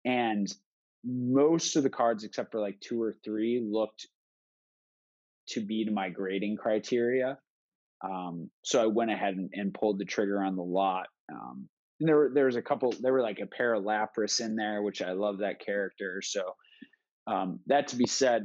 And 0.04 0.52
most 1.04 1.76
of 1.76 1.82
the 1.82 1.90
cards, 1.90 2.24
except 2.24 2.52
for 2.52 2.60
like 2.60 2.80
two 2.80 3.00
or 3.00 3.16
three, 3.24 3.64
looked 3.64 4.06
to 5.50 5.60
be 5.60 5.84
to 5.84 5.90
my 5.92 6.08
grading 6.08 6.56
criteria. 6.56 7.38
Um, 8.04 8.50
so 8.64 8.82
I 8.82 8.86
went 8.86 9.12
ahead 9.12 9.34
and, 9.34 9.50
and, 9.52 9.72
pulled 9.72 10.00
the 10.00 10.04
trigger 10.04 10.42
on 10.42 10.56
the 10.56 10.62
lot. 10.62 11.06
Um, 11.32 11.68
and 12.00 12.08
there 12.08 12.16
were 12.16 12.30
there 12.34 12.46
was 12.46 12.56
a 12.56 12.62
couple. 12.62 12.92
There 13.00 13.12
were 13.12 13.22
like 13.22 13.38
a 13.40 13.46
pair 13.46 13.74
of 13.74 13.84
Lapras 13.84 14.40
in 14.40 14.56
there, 14.56 14.82
which 14.82 15.02
I 15.02 15.12
love 15.12 15.38
that 15.38 15.60
character. 15.64 16.20
So 16.20 16.42
um, 17.28 17.60
that 17.66 17.88
to 17.88 17.96
be 17.96 18.06
said, 18.06 18.44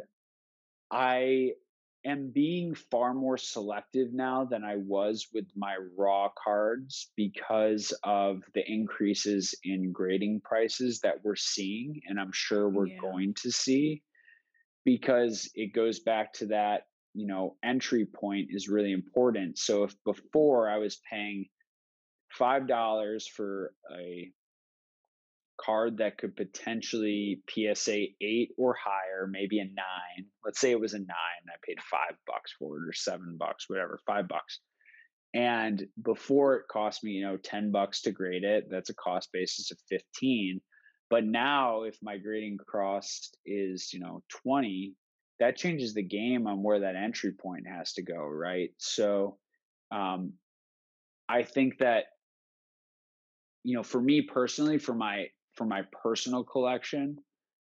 I 0.92 1.54
am 2.08 2.32
being 2.34 2.74
far 2.74 3.14
more 3.14 3.38
selective 3.38 4.14
now 4.14 4.46
than 4.46 4.64
I 4.64 4.78
was 4.78 5.28
with 5.34 5.46
my 5.56 5.78
raw 5.98 6.30
cards 6.42 7.12
because 7.16 7.94
of 8.04 8.42
the 8.54 8.64
increases 8.66 9.54
in 9.64 9.92
grading 9.92 10.42
prices 10.42 11.02
that 11.02 11.24
we're 11.24 11.36
seeing, 11.36 12.02
and 12.08 12.20
I'm 12.20 12.32
sure 12.32 12.70
we're 12.70 12.88
yeah. 12.88 13.00
going 13.02 13.34
to 13.42 13.52
see 13.52 14.02
because 14.86 15.50
it 15.54 15.74
goes 15.74 16.00
back 16.00 16.32
to 16.34 16.46
that, 16.48 16.84
you 17.14 17.28
know, 17.28 17.58
entry 17.64 18.06
point 18.06 18.48
is 18.52 18.70
really 18.70 18.94
important. 18.94 19.58
So 19.60 19.84
if 19.84 19.94
before 20.06 20.70
I 20.70 20.78
was 20.78 21.02
paying 21.12 21.46
$5 22.40 23.24
for 23.36 23.74
a 23.94 24.32
card 25.60 25.98
that 25.98 26.18
could 26.18 26.36
potentially 26.36 27.42
PSA 27.50 28.06
eight 28.22 28.52
or 28.58 28.76
higher, 28.76 29.28
maybe 29.30 29.60
a 29.60 29.66
nine. 29.66 30.26
Let's 30.46 30.60
say 30.60 30.72
it 30.72 30.80
was 30.80 30.94
a 30.94 31.00
nine. 31.00 31.08
I 31.48 31.58
paid 31.66 31.82
five 31.82 32.18
bucks 32.26 32.54
for 32.58 32.78
it 32.78 32.88
or 32.88 32.94
seven 32.94 33.38
bucks, 33.38 33.70
whatever, 33.70 34.00
five 34.06 34.28
bucks. 34.28 34.60
And 35.34 35.86
before 36.02 36.56
it 36.56 36.68
cost 36.72 37.04
me, 37.04 37.12
you 37.12 37.26
know, 37.26 37.38
10 37.38 37.72
bucks 37.72 38.02
to 38.04 38.12
grade 38.12 38.44
it, 38.44 38.68
that's 38.70 38.90
a 38.90 38.96
cost 38.96 39.30
basis 39.34 39.72
of 39.72 39.78
15. 39.90 40.62
But 41.10 41.26
now 41.26 41.84
if 41.84 41.98
my 42.02 42.18
grading 42.18 42.58
cost 42.70 43.38
is, 43.46 43.92
you 43.94 44.00
know, 44.00 44.24
20, 44.44 44.94
that 45.40 45.58
changes 45.58 45.94
the 45.94 46.04
game 46.04 46.48
on 46.48 46.64
where 46.64 46.80
that 46.80 46.96
entry 46.96 47.34
point 47.34 47.66
has 47.68 47.94
to 47.94 48.04
go, 48.04 48.18
right? 48.18 48.70
So 48.78 49.38
um, 49.92 50.34
I 51.30 51.44
think 51.44 51.80
that 51.80 52.06
you 53.64 53.76
know 53.76 53.84
for 53.84 54.02
me 54.02 54.22
personally 54.22 54.78
for 54.78 54.94
my 54.94 55.28
for 55.58 55.66
my 55.66 55.82
personal 56.04 56.44
collection, 56.44 57.18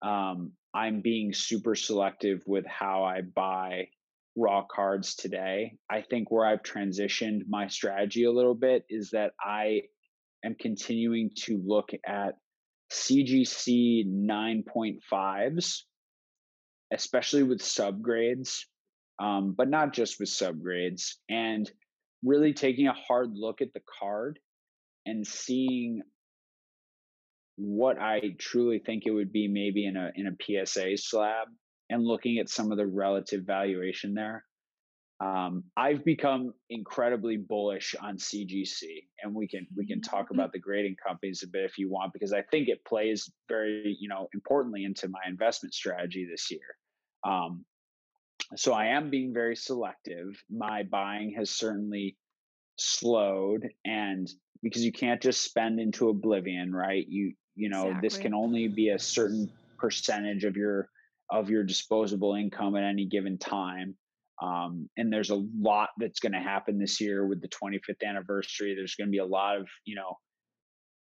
um, 0.02 0.52
I'm 0.74 1.00
being 1.00 1.32
super 1.32 1.74
selective 1.74 2.42
with 2.46 2.66
how 2.66 3.05
I 3.05 3.22
buy 3.22 3.88
raw 4.36 4.64
cards 4.70 5.14
today. 5.14 5.76
I 5.90 6.02
think 6.02 6.30
where 6.30 6.46
I've 6.46 6.62
transitioned 6.62 7.42
my 7.48 7.68
strategy 7.68 8.24
a 8.24 8.32
little 8.32 8.55
bit 8.55 8.84
is 8.88 9.10
that 9.10 9.32
I 9.40 9.82
am 10.44 10.55
continuing 10.60 11.30
to 11.44 11.60
look 11.64 11.90
at 12.06 12.34
CGC 12.92 14.06
9.5s, 14.06 15.82
especially 16.92 17.42
with 17.42 17.60
subgrades, 17.60 18.60
um, 19.18 19.55
but 19.56 19.68
not 19.68 19.92
just 19.92 20.20
with 20.20 20.28
subgrades, 20.28 21.14
and 21.28 21.70
really 22.24 22.52
taking 22.52 22.86
a 22.86 22.92
hard 22.92 23.30
look 23.34 23.60
at 23.60 23.72
the 23.74 23.82
card 23.98 24.38
and 25.06 25.26
seeing 25.26 26.02
what 27.59 28.01
I 28.01 28.20
truly 28.39 28.78
think 28.78 29.05
it 29.05 29.10
would 29.10 29.32
be 29.32 29.48
maybe 29.48 29.86
in 29.86 29.97
a 29.97 30.10
in 30.14 30.28
a 30.28 30.64
PSA 30.64 30.97
slab 30.97 31.48
and 31.90 32.05
looking 32.05 32.39
at 32.39 32.48
some 32.48 32.70
of 32.70 32.78
the 32.78 32.86
relative 32.86 33.44
valuation 33.44 34.14
there. 34.14 34.44
Um, 35.20 35.64
I've 35.76 36.05
become 36.05 36.52
incredibly 36.70 37.36
bullish 37.36 37.97
on 38.01 38.18
CGC, 38.18 38.82
and 39.22 39.35
we 39.35 39.48
can 39.48 39.66
we 39.76 39.86
can 39.86 40.01
talk 40.01 40.26
mm-hmm. 40.26 40.35
about 40.36 40.52
the 40.52 40.60
grading 40.60 40.97
companies 41.05 41.43
a 41.43 41.48
bit 41.48 41.64
if 41.64 41.78
you 41.78 41.90
want, 41.90 42.12
because 42.12 42.32
I 42.32 42.43
think 42.43 42.68
it 42.68 42.85
plays 42.85 43.28
very 43.48 43.97
you 43.98 44.09
know 44.09 44.28
importantly 44.32 44.85
into 44.85 45.09
my 45.09 45.20
investment 45.26 45.74
strategy 45.74 46.28
this 46.30 46.51
year. 46.52 46.60
Um, 47.24 47.64
so 48.55 48.72
I 48.72 48.86
am 48.86 49.10
being 49.10 49.35
very 49.35 49.56
selective. 49.56 50.40
My 50.48 50.85
buying 50.85 51.35
has 51.36 51.51
certainly 51.51 52.16
slowed, 52.76 53.68
and 53.85 54.28
because 54.62 54.85
you 54.85 54.93
can't 54.93 55.20
just 55.20 55.43
spend 55.43 55.80
into 55.80 56.10
oblivion, 56.10 56.72
right? 56.72 57.05
You 57.09 57.32
you 57.59 57.68
know 57.68 57.89
exactly. 57.89 58.09
this 58.09 58.18
can 58.18 58.35
only 58.35 58.68
be 58.68 58.90
a 58.90 58.98
certain 58.98 59.51
percentage 59.78 60.44
of 60.44 60.56
your 60.56 60.89
of 61.30 61.51
your 61.51 61.64
disposable 61.64 62.35
income 62.35 62.76
at 62.76 62.85
any 62.85 63.05
given 63.05 63.36
time 63.36 63.94
um, 64.40 64.89
and 64.97 65.12
there's 65.12 65.30
a 65.30 65.44
lot 65.59 65.90
that's 65.98 66.20
going 66.20 66.32
to 66.32 66.39
happen 66.39 66.78
this 66.78 67.01
year 67.01 67.26
with 67.26 67.43
the 67.43 67.48
25th 67.48 68.06
anniversary 68.06 68.74
there's 68.74 68.94
going 68.94 69.09
to 69.09 69.12
be 69.12 69.18
a 69.18 69.26
lot 69.26 69.56
of 69.56 69.66
you 69.85 69.97
know 69.97 70.16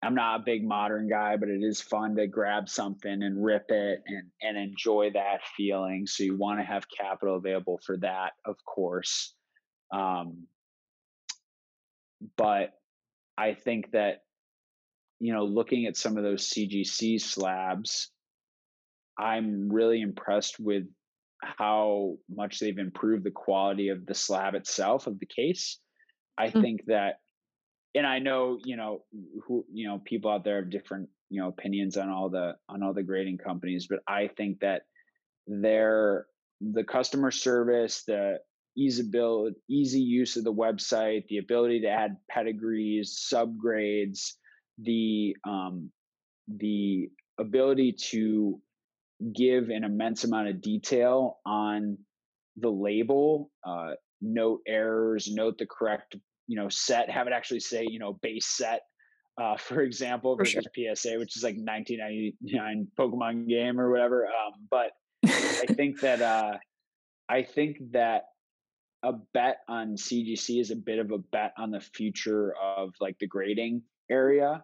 i'm 0.02 0.16
not 0.16 0.40
a 0.40 0.42
big 0.44 0.66
modern 0.66 1.08
guy 1.08 1.36
but 1.36 1.48
it 1.48 1.62
is 1.62 1.80
fun 1.80 2.16
to 2.16 2.26
grab 2.26 2.68
something 2.68 3.22
and 3.22 3.42
rip 3.42 3.70
it 3.70 4.02
and 4.06 4.24
and 4.42 4.58
enjoy 4.58 5.10
that 5.14 5.40
feeling 5.56 6.06
so 6.06 6.24
you 6.24 6.36
want 6.36 6.58
to 6.58 6.64
have 6.64 6.84
capital 6.88 7.36
available 7.36 7.78
for 7.86 7.96
that 7.96 8.32
of 8.44 8.56
course 8.64 9.34
um, 9.92 10.46
but 12.36 12.72
i 13.38 13.54
think 13.54 13.92
that 13.92 14.22
you 15.22 15.32
know, 15.32 15.44
looking 15.44 15.86
at 15.86 15.96
some 15.96 16.16
of 16.16 16.24
those 16.24 16.50
CGC 16.50 17.20
slabs, 17.20 18.10
I'm 19.16 19.72
really 19.72 20.00
impressed 20.00 20.58
with 20.58 20.82
how 21.40 22.16
much 22.28 22.58
they've 22.58 22.76
improved 22.76 23.22
the 23.22 23.30
quality 23.30 23.90
of 23.90 24.04
the 24.04 24.14
slab 24.14 24.56
itself 24.56 25.06
of 25.06 25.20
the 25.20 25.26
case. 25.26 25.78
I 26.36 26.48
mm-hmm. 26.48 26.60
think 26.60 26.86
that, 26.86 27.20
and 27.94 28.04
I 28.04 28.18
know, 28.18 28.58
you 28.64 28.76
know, 28.76 29.04
who, 29.46 29.64
you 29.72 29.86
know, 29.86 30.02
people 30.04 30.28
out 30.28 30.42
there 30.42 30.56
have 30.56 30.70
different, 30.70 31.08
you 31.30 31.40
know, 31.40 31.46
opinions 31.46 31.96
on 31.96 32.08
all 32.08 32.28
the, 32.28 32.56
on 32.68 32.82
all 32.82 32.92
the 32.92 33.04
grading 33.04 33.38
companies, 33.38 33.86
but 33.88 34.00
I 34.08 34.26
think 34.26 34.58
that 34.58 34.82
their, 35.46 36.26
the 36.60 36.82
customer 36.82 37.30
service, 37.30 38.02
the 38.08 38.40
easyability, 38.76 39.54
easy 39.68 40.00
use 40.00 40.36
of 40.36 40.42
the 40.42 40.52
website, 40.52 41.28
the 41.28 41.38
ability 41.38 41.82
to 41.82 41.88
add 41.88 42.16
pedigrees, 42.28 43.24
subgrades, 43.32 44.32
the 44.82 45.36
um, 45.44 45.90
the 46.48 47.10
ability 47.38 47.92
to 47.92 48.60
give 49.34 49.68
an 49.68 49.84
immense 49.84 50.24
amount 50.24 50.48
of 50.48 50.60
detail 50.60 51.38
on 51.46 51.98
the 52.56 52.68
label, 52.68 53.50
uh, 53.64 53.92
note 54.20 54.60
errors, 54.66 55.28
note 55.30 55.58
the 55.58 55.66
correct 55.66 56.16
you 56.48 56.56
know 56.56 56.68
set, 56.68 57.10
have 57.10 57.26
it 57.26 57.32
actually 57.32 57.60
say 57.60 57.86
you 57.88 57.98
know 57.98 58.18
base 58.22 58.46
set, 58.46 58.82
uh, 59.40 59.56
for 59.58 59.82
example, 59.82 60.36
for 60.36 60.44
versus 60.44 60.66
sure. 60.74 60.94
PSA, 60.94 61.18
which 61.18 61.36
is 61.36 61.42
like 61.42 61.56
1999 61.56 62.88
Pokemon 62.98 63.48
game 63.48 63.80
or 63.80 63.90
whatever. 63.90 64.26
Um, 64.26 64.66
but 64.70 64.92
I 65.24 65.66
think 65.74 66.00
that 66.00 66.20
uh, 66.20 66.58
I 67.28 67.42
think 67.42 67.78
that 67.92 68.24
a 69.02 69.12
bet 69.34 69.58
on 69.68 69.96
CGC 69.96 70.60
is 70.60 70.70
a 70.70 70.76
bit 70.76 70.98
of 70.98 71.10
a 71.10 71.18
bet 71.18 71.52
on 71.58 71.70
the 71.70 71.80
future 71.80 72.54
of 72.54 72.94
like 73.00 73.18
the 73.18 73.26
grading 73.26 73.82
area 74.10 74.62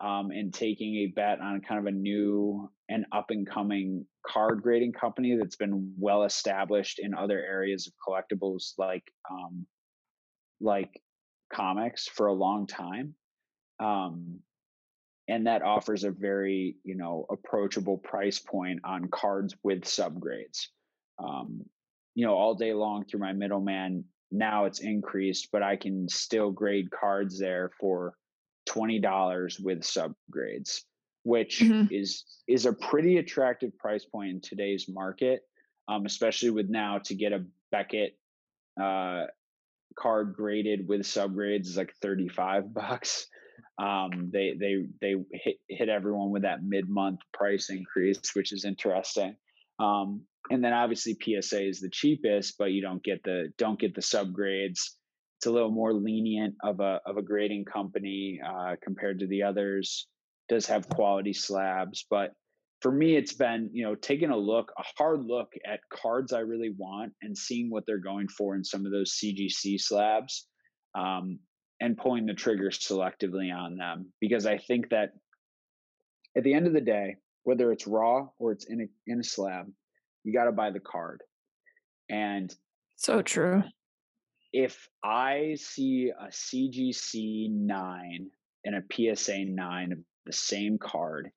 um, 0.00 0.30
and 0.30 0.54
taking 0.54 0.96
a 0.96 1.06
bet 1.06 1.40
on 1.40 1.60
kind 1.60 1.80
of 1.80 1.86
a 1.86 1.96
new 1.96 2.70
and 2.88 3.04
up 3.12 3.26
and 3.30 3.48
coming 3.48 4.06
card 4.26 4.62
grading 4.62 4.92
company 4.92 5.36
that's 5.36 5.56
been 5.56 5.92
well 5.98 6.24
established 6.24 6.98
in 6.98 7.14
other 7.14 7.38
areas 7.38 7.86
of 7.86 7.92
collectibles 8.06 8.72
like 8.78 9.04
um, 9.30 9.66
like 10.60 11.00
comics 11.52 12.06
for 12.06 12.26
a 12.26 12.32
long 12.32 12.66
time. 12.66 13.14
Um, 13.80 14.40
and 15.28 15.46
that 15.46 15.62
offers 15.62 16.04
a 16.04 16.10
very 16.10 16.76
you 16.84 16.96
know 16.96 17.26
approachable 17.30 17.98
price 17.98 18.38
point 18.38 18.80
on 18.84 19.08
cards 19.08 19.54
with 19.62 19.82
subgrades 19.82 20.66
um, 21.22 21.60
you 22.14 22.26
know 22.26 22.34
all 22.34 22.54
day 22.54 22.72
long 22.72 23.04
through 23.04 23.20
my 23.20 23.32
middleman 23.32 24.04
now 24.32 24.64
it's 24.64 24.80
increased 24.80 25.48
but 25.52 25.62
i 25.62 25.76
can 25.76 26.08
still 26.08 26.50
grade 26.50 26.90
cards 26.90 27.38
there 27.38 27.70
for 27.78 28.14
$20 28.78 29.64
with 29.64 29.80
subgrades 29.80 30.82
which 31.24 31.60
mm-hmm. 31.60 31.92
is 31.92 32.24
is 32.46 32.66
a 32.66 32.72
pretty 32.72 33.18
attractive 33.18 33.76
price 33.78 34.04
point 34.04 34.30
in 34.30 34.40
today's 34.40 34.86
market 34.88 35.40
um, 35.88 36.06
especially 36.06 36.50
with 36.50 36.68
now 36.68 36.98
to 36.98 37.14
get 37.14 37.32
a 37.32 37.44
beckett 37.72 38.16
uh, 38.80 39.24
card 39.98 40.34
graded 40.34 40.86
with 40.86 41.00
subgrades 41.00 41.66
is 41.66 41.76
like 41.76 41.92
35 42.00 42.72
bucks 42.74 43.26
um, 43.78 44.30
they 44.32 44.54
they 44.58 44.86
they 45.00 45.14
hit 45.32 45.56
hit 45.68 45.88
everyone 45.88 46.30
with 46.30 46.42
that 46.42 46.64
mid 46.64 46.88
month 46.88 47.20
price 47.32 47.70
increase, 47.70 48.34
which 48.34 48.52
is 48.52 48.64
interesting. 48.64 49.36
Um, 49.78 50.22
and 50.50 50.64
then 50.64 50.72
obviously 50.72 51.16
PSA 51.22 51.68
is 51.68 51.80
the 51.80 51.90
cheapest, 51.90 52.58
but 52.58 52.72
you 52.72 52.82
don't 52.82 53.02
get 53.02 53.22
the 53.22 53.52
don't 53.56 53.78
get 53.78 53.94
the 53.94 54.00
subgrades. 54.00 54.80
It's 55.38 55.46
a 55.46 55.50
little 55.50 55.70
more 55.70 55.92
lenient 55.92 56.54
of 56.62 56.80
a 56.80 57.00
of 57.06 57.16
a 57.16 57.22
grading 57.22 57.64
company 57.64 58.40
uh, 58.44 58.76
compared 58.82 59.20
to 59.20 59.26
the 59.26 59.42
others. 59.42 60.06
Does 60.48 60.66
have 60.66 60.88
quality 60.88 61.32
slabs, 61.32 62.06
but 62.10 62.32
for 62.80 62.90
me, 62.90 63.16
it's 63.16 63.34
been 63.34 63.70
you 63.72 63.84
know 63.84 63.94
taking 63.94 64.30
a 64.30 64.36
look, 64.36 64.72
a 64.78 64.82
hard 64.96 65.24
look 65.24 65.52
at 65.66 65.80
cards 65.92 66.32
I 66.32 66.40
really 66.40 66.74
want, 66.76 67.12
and 67.22 67.36
seeing 67.36 67.70
what 67.70 67.84
they're 67.86 67.98
going 67.98 68.28
for 68.28 68.56
in 68.56 68.64
some 68.64 68.84
of 68.84 68.92
those 68.92 69.18
CGC 69.22 69.80
slabs. 69.80 70.46
Um, 70.94 71.38
and 71.80 71.96
pulling 71.96 72.26
the 72.26 72.34
trigger 72.34 72.70
selectively 72.70 73.54
on 73.54 73.76
them 73.76 74.12
because 74.20 74.46
I 74.46 74.58
think 74.58 74.90
that 74.90 75.10
at 76.36 76.42
the 76.42 76.54
end 76.54 76.66
of 76.66 76.72
the 76.72 76.80
day, 76.80 77.16
whether 77.44 77.72
it's 77.72 77.86
raw 77.86 78.26
or 78.38 78.52
it's 78.52 78.66
in 78.66 78.80
a 78.80 78.86
in 79.06 79.20
a 79.20 79.24
slab, 79.24 79.66
you 80.24 80.32
got 80.32 80.44
to 80.44 80.52
buy 80.52 80.70
the 80.70 80.80
card. 80.80 81.22
And 82.10 82.54
so 82.96 83.22
true. 83.22 83.62
If 84.52 84.88
I 85.02 85.56
see 85.58 86.10
a 86.18 86.28
CGC 86.28 87.50
9 87.50 88.30
and 88.64 88.74
a 88.74 89.14
PSA 89.14 89.44
9 89.44 89.92
of 89.92 89.98
the 90.26 90.32
same 90.32 90.78
card 90.78 91.30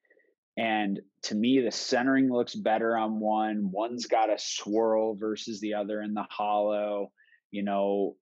and 0.57 0.99
to 1.23 1.35
me 1.35 1.61
the 1.61 1.71
centering 1.71 2.31
looks 2.31 2.55
better 2.55 2.97
on 2.97 3.19
one, 3.19 3.71
one's 3.71 4.05
got 4.05 4.29
a 4.29 4.37
swirl 4.37 5.15
versus 5.15 5.59
the 5.61 5.73
other 5.75 6.01
in 6.01 6.13
the 6.13 6.25
holo, 6.29 7.11
you 7.51 7.63
know, 7.63 8.15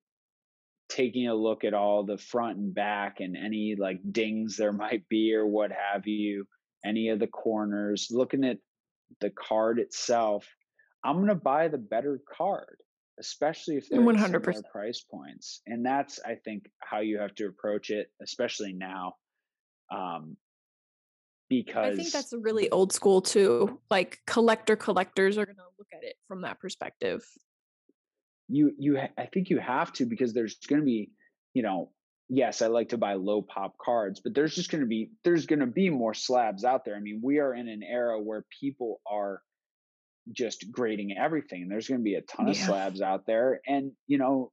taking 0.90 1.28
a 1.28 1.36
look 1.36 1.64
at 1.64 1.74
all 1.74 2.04
the 2.04 2.18
front 2.18 2.58
and 2.58 2.74
back 2.74 3.20
and 3.20 3.36
any 3.36 3.76
like 3.78 4.00
dings 4.12 4.58
there 4.58 4.74
might 4.74 5.08
be 5.10 5.34
or 5.34 5.48
what 5.48 5.72
have 5.72 6.08
you, 6.08 6.46
any 6.86 7.10
of 7.10 7.20
the 7.20 7.28
corners, 7.28 8.08
looking 8.12 8.44
at 8.44 8.58
the 9.22 9.32
card 9.32 9.80
itself, 9.80 10.48
I'm 11.04 11.18
going 11.18 11.28
to 11.28 11.36
buy 11.36 11.68
the 11.68 11.78
better 11.78 12.22
card, 12.38 12.78
especially 13.20 13.78
if 13.78 13.90
they're 13.90 14.00
100% 14.00 14.64
price 14.72 15.02
points. 15.02 15.62
And 15.68 15.86
that's, 15.86 16.20
I 16.26 16.36
think, 16.36 16.70
how 16.80 17.00
you 17.00 17.20
have 17.20 17.36
to 17.36 17.48
approach 17.48 17.90
it, 17.90 18.12
especially 18.22 18.74
now. 18.74 19.16
Um, 19.92 20.38
because 21.50 21.94
I 21.94 21.96
think 21.96 22.12
that's 22.12 22.34
really 22.34 22.70
old 22.70 22.94
school 22.94 23.22
too. 23.22 23.80
Like 23.90 24.20
collector 24.28 24.76
collectors 24.76 25.38
are 25.38 25.46
going 25.46 25.56
to 25.56 25.64
look 25.80 25.88
at 25.94 26.04
it 26.04 26.16
from 26.28 26.44
that 26.44 26.60
perspective 26.60 27.24
you 28.50 28.74
you 28.78 28.98
I 28.98 29.26
think 29.28 29.50
you 29.50 29.60
have 29.60 29.94
to 29.94 30.06
because 30.06 30.34
there's 30.34 30.56
going 30.68 30.82
to 30.82 30.86
be, 30.86 31.12
you 31.54 31.62
know, 31.62 31.92
yes, 32.28 32.62
I 32.62 32.68
like 32.68 32.90
to 32.90 32.98
buy 32.98 33.14
low 33.14 33.42
pop 33.42 33.76
cards, 33.78 34.20
but 34.20 34.34
there's 34.34 34.56
just 34.56 34.72
going 34.72 34.82
to 34.82 34.88
be 34.88 35.12
there's 35.24 35.46
going 35.46 35.60
to 35.60 35.68
be 35.68 35.90
more 35.90 36.14
slabs 36.14 36.66
out 36.66 36.84
there. 36.84 36.96
I 36.96 37.00
mean, 37.00 37.22
we 37.24 37.40
are 37.40 37.54
in 37.54 37.70
an 37.70 37.84
era 37.84 38.20
where 38.20 38.44
people 38.60 39.02
are 39.10 39.42
just 40.32 40.72
grading 40.72 41.16
everything. 41.18 41.68
There's 41.68 41.88
going 41.88 42.02
to 42.02 42.04
be 42.04 42.16
a 42.16 42.22
ton 42.22 42.48
yeah. 42.48 42.52
of 42.52 42.58
slabs 42.58 43.02
out 43.02 43.26
there 43.26 43.62
and, 43.68 43.92
you 44.08 44.18
know, 44.18 44.52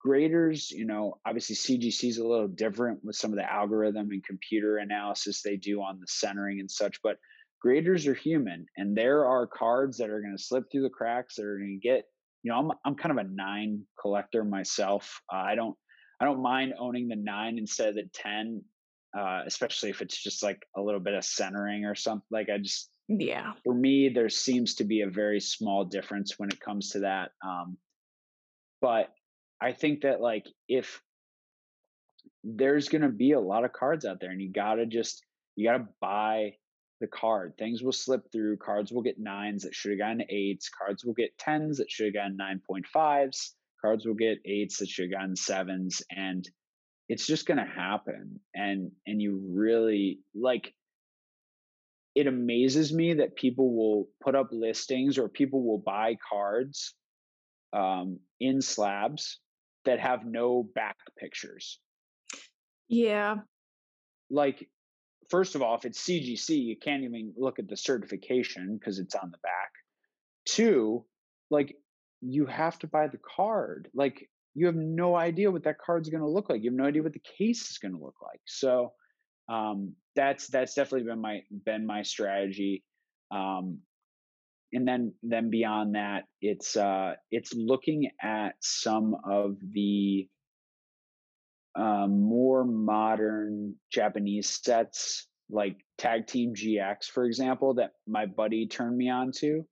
graders, 0.00 0.70
you 0.70 0.86
know, 0.86 1.18
obviously 1.26 1.56
CGC 1.56 2.10
is 2.10 2.18
a 2.18 2.26
little 2.26 2.48
different 2.48 3.00
with 3.02 3.16
some 3.16 3.32
of 3.32 3.36
the 3.36 3.52
algorithm 3.52 4.10
and 4.10 4.24
computer 4.24 4.78
analysis 4.78 5.42
they 5.42 5.56
do 5.56 5.80
on 5.80 5.98
the 5.98 6.06
centering 6.06 6.60
and 6.60 6.70
such, 6.70 7.00
but 7.02 7.16
graders 7.60 8.06
are 8.06 8.14
human 8.14 8.66
and 8.76 8.96
there 8.96 9.26
are 9.26 9.46
cards 9.46 9.98
that 9.98 10.10
are 10.10 10.20
going 10.20 10.36
to 10.36 10.42
slip 10.42 10.64
through 10.70 10.82
the 10.82 10.90
cracks 10.90 11.36
that 11.36 11.44
are 11.44 11.58
going 11.58 11.80
to 11.80 11.88
get 11.88 12.04
you 12.46 12.52
know, 12.52 12.58
I'm 12.58 12.70
I'm 12.84 12.94
kind 12.94 13.18
of 13.18 13.26
a 13.26 13.28
nine 13.28 13.82
collector 14.00 14.44
myself. 14.44 15.20
Uh, 15.32 15.38
I 15.38 15.56
don't 15.56 15.76
I 16.20 16.26
don't 16.26 16.40
mind 16.40 16.74
owning 16.78 17.08
the 17.08 17.16
nine 17.16 17.58
instead 17.58 17.88
of 17.88 17.94
the 17.96 18.08
ten, 18.14 18.62
uh, 19.18 19.42
especially 19.44 19.90
if 19.90 20.00
it's 20.00 20.16
just 20.16 20.44
like 20.44 20.62
a 20.76 20.80
little 20.80 21.00
bit 21.00 21.14
of 21.14 21.24
centering 21.24 21.84
or 21.86 21.96
something. 21.96 22.22
Like 22.30 22.48
I 22.48 22.58
just 22.58 22.88
yeah. 23.08 23.52
For 23.64 23.74
me, 23.74 24.08
there 24.08 24.28
seems 24.28 24.74
to 24.76 24.84
be 24.84 25.02
a 25.02 25.10
very 25.10 25.40
small 25.40 25.84
difference 25.84 26.38
when 26.38 26.48
it 26.48 26.60
comes 26.60 26.90
to 26.90 27.00
that. 27.00 27.30
Um, 27.44 27.76
but 28.80 29.12
I 29.60 29.72
think 29.72 30.02
that 30.02 30.20
like 30.20 30.46
if 30.68 31.00
there's 32.44 32.88
going 32.88 33.02
to 33.02 33.08
be 33.08 33.32
a 33.32 33.40
lot 33.40 33.64
of 33.64 33.72
cards 33.72 34.04
out 34.04 34.20
there, 34.20 34.30
and 34.30 34.40
you 34.40 34.52
got 34.52 34.74
to 34.74 34.86
just 34.86 35.24
you 35.56 35.68
got 35.68 35.78
to 35.78 35.88
buy 36.00 36.52
the 37.00 37.06
card. 37.06 37.54
Things 37.58 37.82
will 37.82 37.92
slip 37.92 38.30
through. 38.32 38.56
Cards 38.58 38.92
will 38.92 39.02
get 39.02 39.18
nines 39.18 39.62
that 39.62 39.74
should 39.74 39.90
have 39.92 39.98
gotten 39.98 40.22
eights. 40.28 40.70
Cards 40.70 41.04
will 41.04 41.14
get 41.14 41.36
tens 41.38 41.78
that 41.78 41.90
should 41.90 42.06
have 42.06 42.14
gotten 42.14 42.38
9.5s. 42.38 43.50
Cards 43.80 44.06
will 44.06 44.14
get 44.14 44.38
eights 44.44 44.78
that 44.78 44.88
should 44.88 45.10
have 45.10 45.20
gotten 45.20 45.36
sevens. 45.36 46.02
And 46.10 46.48
it's 47.08 47.26
just 47.26 47.46
going 47.46 47.58
to 47.58 47.64
happen. 47.64 48.40
And, 48.54 48.92
and 49.06 49.20
you 49.20 49.40
really 49.52 50.20
like, 50.34 50.74
it 52.16 52.26
amazes 52.26 52.94
me 52.94 53.12
that 53.12 53.36
people 53.36 53.76
will 53.76 54.08
put 54.24 54.34
up 54.34 54.48
listings 54.50 55.18
or 55.18 55.28
people 55.28 55.62
will 55.62 55.78
buy 55.78 56.16
cards 56.28 56.94
um, 57.74 58.18
in 58.40 58.62
slabs 58.62 59.38
that 59.84 60.00
have 60.00 60.24
no 60.24 60.66
back 60.74 60.96
pictures. 61.18 61.78
Yeah. 62.88 63.36
Like 64.30 64.66
first 65.28 65.56
of 65.56 65.62
all, 65.62 65.76
if 65.76 65.84
it's 65.84 66.02
CGC, 66.02 66.64
you 66.64 66.76
can't 66.76 67.04
even 67.04 67.34
look 67.36 67.58
at 67.58 67.68
the 67.68 67.76
certification 67.76 68.78
because 68.78 68.98
it's 68.98 69.14
on 69.14 69.30
the 69.30 69.38
back. 69.42 69.70
Two, 70.46 71.04
like 71.50 71.76
you 72.22 72.46
have 72.46 72.78
to 72.78 72.86
buy 72.86 73.08
the 73.08 73.20
card. 73.36 73.88
Like 73.94 74.26
you 74.54 74.64
have 74.66 74.74
no 74.74 75.14
idea 75.14 75.50
what 75.50 75.64
that 75.64 75.78
card's 75.78 76.08
going 76.08 76.22
to 76.22 76.28
look 76.30 76.48
like. 76.48 76.62
You 76.62 76.70
have 76.70 76.78
no 76.78 76.86
idea 76.86 77.02
what 77.02 77.12
the 77.12 77.22
case 77.38 77.70
is 77.70 77.76
going 77.76 77.92
to 77.92 78.02
look 78.02 78.16
like. 78.22 78.40
So 78.46 78.94
um, 79.50 79.92
that's 80.16 80.48
that's 80.48 80.74
definitely 80.74 81.06
been 81.06 81.20
my 81.20 81.42
been 81.64 81.86
my 81.86 82.02
strategy. 82.02 82.82
Um, 83.30 83.78
and 84.72 84.86
then 84.86 85.14
then 85.22 85.50
beyond 85.50 85.94
that, 85.94 86.24
it's 86.40 86.76
uh, 86.76 87.14
it's 87.30 87.52
looking 87.54 88.10
at 88.20 88.54
some 88.60 89.16
of 89.24 89.56
the 89.72 90.28
um, 91.76 92.22
more 92.22 92.64
modern 92.64 93.74
Japanese 93.92 94.60
sets 94.62 95.26
like 95.48 95.76
Tag 95.98 96.26
Team 96.26 96.54
GX, 96.54 97.04
for 97.04 97.24
example, 97.24 97.74
that 97.74 97.92
my 98.08 98.26
buddy 98.26 98.66
turned 98.66 98.96
me 98.96 99.10
on 99.10 99.30
to, 99.36 99.64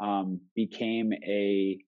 um, 0.00 0.40
became 0.54 1.12
a 1.12 1.78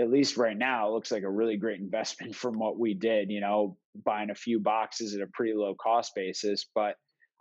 at 0.00 0.08
least 0.08 0.36
right 0.36 0.56
now 0.56 0.88
it 0.88 0.92
looks 0.92 1.10
like 1.10 1.24
a 1.24 1.30
really 1.30 1.56
great 1.56 1.80
investment 1.80 2.34
from 2.42 2.58
what 2.58 2.78
we 2.78 2.94
did 2.94 3.28
you 3.28 3.40
know 3.40 3.76
buying 4.04 4.30
a 4.30 4.34
few 4.34 4.60
boxes 4.60 5.14
at 5.14 5.20
a 5.20 5.30
pretty 5.32 5.54
low 5.54 5.74
cost 5.74 6.12
basis 6.14 6.66
but 6.74 6.96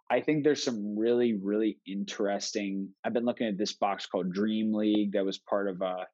i 0.10 0.20
think 0.20 0.44
there's 0.44 0.64
some 0.64 0.98
really 0.98 1.34
really 1.42 1.78
interesting 1.88 2.90
i've 3.04 3.14
been 3.14 3.26
looking 3.26 3.48
at 3.48 3.58
this 3.58 3.74
box 3.74 4.06
called 4.06 4.32
dream 4.32 4.74
league 4.74 5.14
that 5.14 5.26
was 5.26 5.38
part 5.38 5.70
of 5.70 5.82
a 5.82 5.86
uh, 5.86 6.06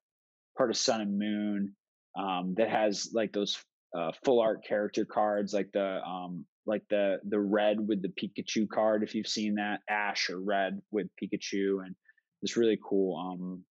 part 0.57 0.69
of 0.69 0.77
sun 0.77 1.01
and 1.01 1.19
moon 1.19 1.73
um, 2.17 2.55
that 2.57 2.69
has 2.69 3.11
like 3.13 3.31
those 3.31 3.57
uh, 3.95 4.11
full 4.25 4.39
art 4.39 4.65
character 4.67 5.05
cards 5.05 5.53
like 5.53 5.69
the 5.73 6.01
um 6.03 6.45
like 6.65 6.83
the 6.89 7.19
the 7.29 7.39
red 7.39 7.77
with 7.79 8.01
the 8.01 8.09
Pikachu 8.09 8.67
card 8.67 9.03
if 9.03 9.15
you've 9.15 9.27
seen 9.27 9.55
that 9.55 9.79
ash 9.89 10.29
or 10.29 10.39
red 10.39 10.81
with 10.91 11.07
Pikachu 11.21 11.85
and 11.85 11.95
this 12.41 12.57
really 12.57 12.77
cool 12.83 13.17
um 13.17 13.63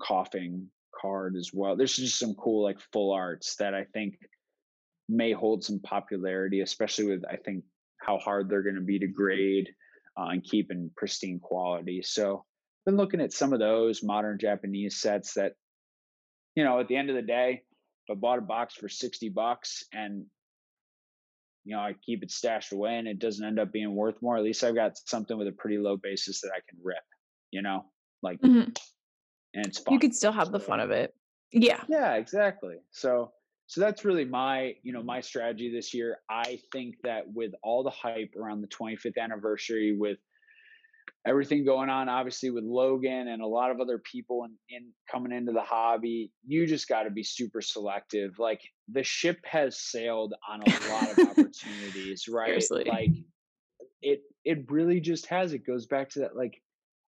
Koffing 0.00 0.66
card 1.00 1.36
as 1.36 1.50
well. 1.52 1.76
There's 1.76 1.96
just 1.96 2.18
some 2.18 2.34
cool 2.34 2.62
like 2.62 2.78
full 2.92 3.12
arts 3.12 3.56
that 3.56 3.74
I 3.74 3.84
think 3.92 4.14
may 5.08 5.32
hold 5.32 5.64
some 5.64 5.80
popularity, 5.80 6.60
especially 6.60 7.06
with 7.06 7.22
I 7.30 7.36
think 7.36 7.64
how 8.00 8.18
hard 8.18 8.48
they're 8.48 8.62
going 8.62 8.74
to 8.74 8.80
be 8.80 8.98
to 8.98 9.06
grade 9.06 9.68
uh, 10.18 10.28
and 10.28 10.44
keep 10.44 10.70
in 10.70 10.90
pristine 10.96 11.40
quality. 11.40 12.02
So 12.02 12.44
been 12.86 12.96
looking 12.96 13.20
at 13.20 13.32
some 13.32 13.52
of 13.52 13.58
those 13.58 14.02
modern 14.02 14.38
Japanese 14.38 15.00
sets 15.00 15.34
that, 15.34 15.52
you 16.54 16.64
know, 16.64 16.80
at 16.80 16.88
the 16.88 16.96
end 16.96 17.08
of 17.08 17.16
the 17.16 17.22
day, 17.22 17.62
if 18.06 18.16
I 18.16 18.18
bought 18.18 18.38
a 18.38 18.42
box 18.42 18.74
for 18.74 18.88
60 18.88 19.30
bucks 19.30 19.84
and 19.92 20.26
you 21.64 21.74
know, 21.74 21.80
I 21.80 21.94
keep 22.04 22.22
it 22.22 22.30
stashed 22.30 22.72
away 22.72 22.96
and 22.96 23.08
it 23.08 23.18
doesn't 23.18 23.44
end 23.44 23.58
up 23.58 23.72
being 23.72 23.94
worth 23.94 24.20
more, 24.20 24.36
at 24.36 24.42
least 24.42 24.62
I've 24.62 24.74
got 24.74 24.98
something 25.06 25.36
with 25.36 25.48
a 25.48 25.52
pretty 25.52 25.78
low 25.78 25.96
basis 25.96 26.42
that 26.42 26.50
I 26.54 26.60
can 26.68 26.78
rip, 26.82 26.98
you 27.50 27.62
know, 27.62 27.86
like, 28.22 28.40
mm-hmm. 28.40 28.68
and 29.54 29.66
it's 29.66 29.78
fun. 29.78 29.94
You 29.94 29.98
could 29.98 30.14
still 30.14 30.32
have 30.32 30.52
the 30.52 30.60
fun 30.60 30.80
of 30.80 30.90
it. 30.90 31.14
Yeah. 31.52 31.82
Yeah, 31.88 32.14
exactly. 32.14 32.76
So, 32.90 33.32
so 33.74 33.80
that's 33.80 34.04
really 34.04 34.24
my 34.24 34.76
you 34.84 34.92
know 34.92 35.02
my 35.02 35.20
strategy 35.20 35.68
this 35.68 35.92
year. 35.92 36.18
I 36.30 36.60
think 36.70 36.94
that 37.02 37.24
with 37.26 37.50
all 37.64 37.82
the 37.82 37.90
hype 37.90 38.30
around 38.40 38.60
the 38.60 38.68
25th 38.68 39.18
anniversary 39.20 39.96
with 39.98 40.18
everything 41.26 41.64
going 41.64 41.90
on 41.90 42.08
obviously 42.08 42.50
with 42.50 42.64
logan 42.64 43.28
and 43.28 43.42
a 43.42 43.46
lot 43.46 43.70
of 43.70 43.80
other 43.80 43.98
people 43.98 44.44
in, 44.44 44.76
in 44.76 44.92
coming 45.10 45.32
into 45.32 45.52
the 45.52 45.60
hobby 45.60 46.30
you 46.46 46.66
just 46.66 46.88
got 46.88 47.02
to 47.02 47.10
be 47.10 47.24
super 47.24 47.60
selective. 47.60 48.38
Like 48.38 48.60
the 48.88 49.02
ship 49.02 49.40
has 49.44 49.80
sailed 49.80 50.34
on 50.48 50.62
a 50.62 50.92
lot 50.92 51.10
of 51.10 51.18
opportunities 51.30 52.28
right? 52.28 52.62
Seriously. 52.62 52.84
like 52.88 53.10
it 54.02 54.20
it 54.44 54.70
really 54.70 55.00
just 55.00 55.26
has. 55.26 55.52
It 55.52 55.66
goes 55.66 55.86
back 55.86 56.10
to 56.10 56.20
that 56.20 56.36
like 56.36 56.62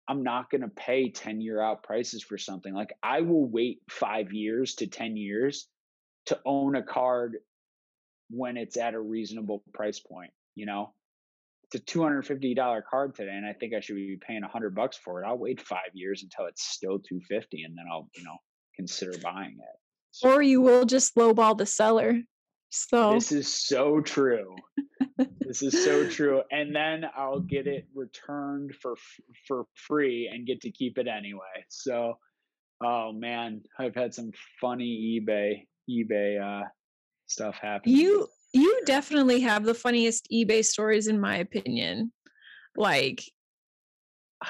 i'm 0.08 0.24
not 0.24 0.50
going 0.50 0.62
to 0.62 0.70
pay 0.70 1.12
10 1.12 1.42
year 1.42 1.62
out 1.62 1.84
prices 1.84 2.24
for 2.24 2.40
something. 2.40 2.74
Like 2.74 2.94
i 3.04 3.22
will 3.22 3.48
wait 3.48 3.82
5 3.92 4.34
years 4.34 4.74
to 4.76 4.88
10 4.88 5.16
years 5.16 5.68
to 6.28 6.40
own 6.46 6.76
a 6.76 6.84
card 6.84 7.38
when 8.30 8.58
it's 8.58 8.78
at 8.78 8.94
a 8.94 9.00
reasonable 9.00 9.64
price 9.74 10.00
point 10.00 10.32
you 10.56 10.66
know? 10.66 10.94
It's 11.72 11.76
a 11.76 11.98
$250 11.98 12.84
card 12.90 13.16
today 13.16 13.32
and 13.32 13.46
i 13.46 13.52
think 13.52 13.74
i 13.74 13.80
should 13.80 13.96
be 13.96 14.20
paying 14.22 14.42
100 14.42 14.76
bucks 14.76 14.98
for 14.98 15.22
it. 15.22 15.26
I'll 15.26 15.38
wait 15.38 15.60
5 15.60 15.80
years 15.94 16.22
until 16.22 16.46
it's 16.46 16.64
still 16.64 17.00
250 17.00 17.64
and 17.64 17.76
then 17.76 17.86
i'll 17.92 18.08
you 18.16 18.24
know 18.24 18.38
consider 18.76 19.18
buying 19.18 19.58
it. 19.60 20.28
Or 20.28 20.42
you 20.42 20.62
will 20.62 20.86
just 20.86 21.16
lowball 21.16 21.58
the 21.58 21.66
seller. 21.66 22.22
So 22.70 23.14
this 23.16 23.32
is 23.32 23.52
so 23.52 24.00
true. 24.02 24.56
This 25.40 25.64
is 25.64 25.84
so 25.84 26.08
true 26.18 26.44
and 26.52 26.76
then 26.76 27.06
i'll 27.18 27.40
get 27.40 27.66
it 27.66 27.88
returned 27.96 28.76
for 28.76 28.96
for 29.48 29.66
free 29.74 30.30
and 30.32 30.46
get 30.46 30.62
to 30.62 30.72
keep 30.72 31.00
it 31.00 31.08
anyway. 31.08 31.66
So 31.70 32.20
oh 32.84 33.12
man 33.12 33.64
i've 33.80 33.96
had 33.96 34.14
some 34.14 34.32
funny 34.60 35.20
ebay 35.20 35.66
ebay 35.90 36.42
uh 36.42 36.66
stuff 37.28 37.56
happen 37.62 37.92
you 37.92 38.28
you 38.56 38.82
definitely 38.86 39.42
have 39.42 39.66
the 39.66 39.74
funniest 39.74 40.28
ebay 40.32 40.64
stories 40.64 41.08
in 41.08 41.20
my 41.20 41.38
opinion. 41.38 42.12
Like 42.78 43.22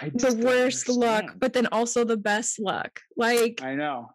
the 0.01 0.39
worst 0.43 0.87
luck 0.87 1.35
but 1.37 1.53
then 1.53 1.67
also 1.71 2.03
the 2.03 2.17
best 2.17 2.59
luck. 2.59 3.01
Like 3.17 3.61
i 3.63 3.73
know. 3.73 4.09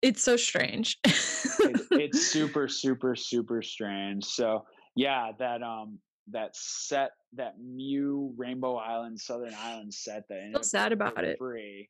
it's 0.00 0.22
so 0.22 0.36
strange. 0.36 0.98
It, 1.04 1.80
it's 1.90 2.28
super 2.28 2.68
super 2.68 3.16
super 3.16 3.62
strange. 3.62 4.24
So 4.24 4.64
yeah, 4.94 5.32
that 5.40 5.62
um 5.62 5.98
that 6.30 6.50
set 6.54 7.10
that 7.34 7.54
Mew 7.58 8.32
Rainbow 8.36 8.76
Island 8.76 9.20
Southern 9.20 9.54
Island 9.54 9.92
set 9.92 10.22
that 10.28 10.38
ended 10.38 10.56
so 10.56 10.62
sad 10.62 10.92
about 10.92 11.24
it. 11.24 11.38
Free. 11.38 11.88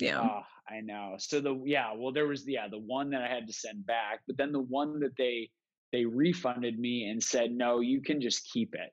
Yeah. 0.00 0.20
Oh, 0.20 0.42
I 0.68 0.80
know. 0.80 1.16
So 1.18 1.40
the 1.40 1.60
yeah, 1.64 1.92
well 1.94 2.12
there 2.12 2.26
was 2.26 2.46
yeah, 2.46 2.68
the 2.68 2.78
one 2.78 3.10
that 3.10 3.22
I 3.22 3.28
had 3.28 3.46
to 3.46 3.52
send 3.52 3.86
back, 3.86 4.20
but 4.26 4.36
then 4.36 4.52
the 4.52 4.60
one 4.60 5.00
that 5.00 5.16
they 5.16 5.50
they 5.92 6.04
refunded 6.04 6.78
me 6.78 7.08
and 7.10 7.22
said, 7.22 7.52
"No, 7.52 7.80
you 7.80 8.00
can 8.00 8.20
just 8.20 8.48
keep 8.50 8.74
it." 8.74 8.92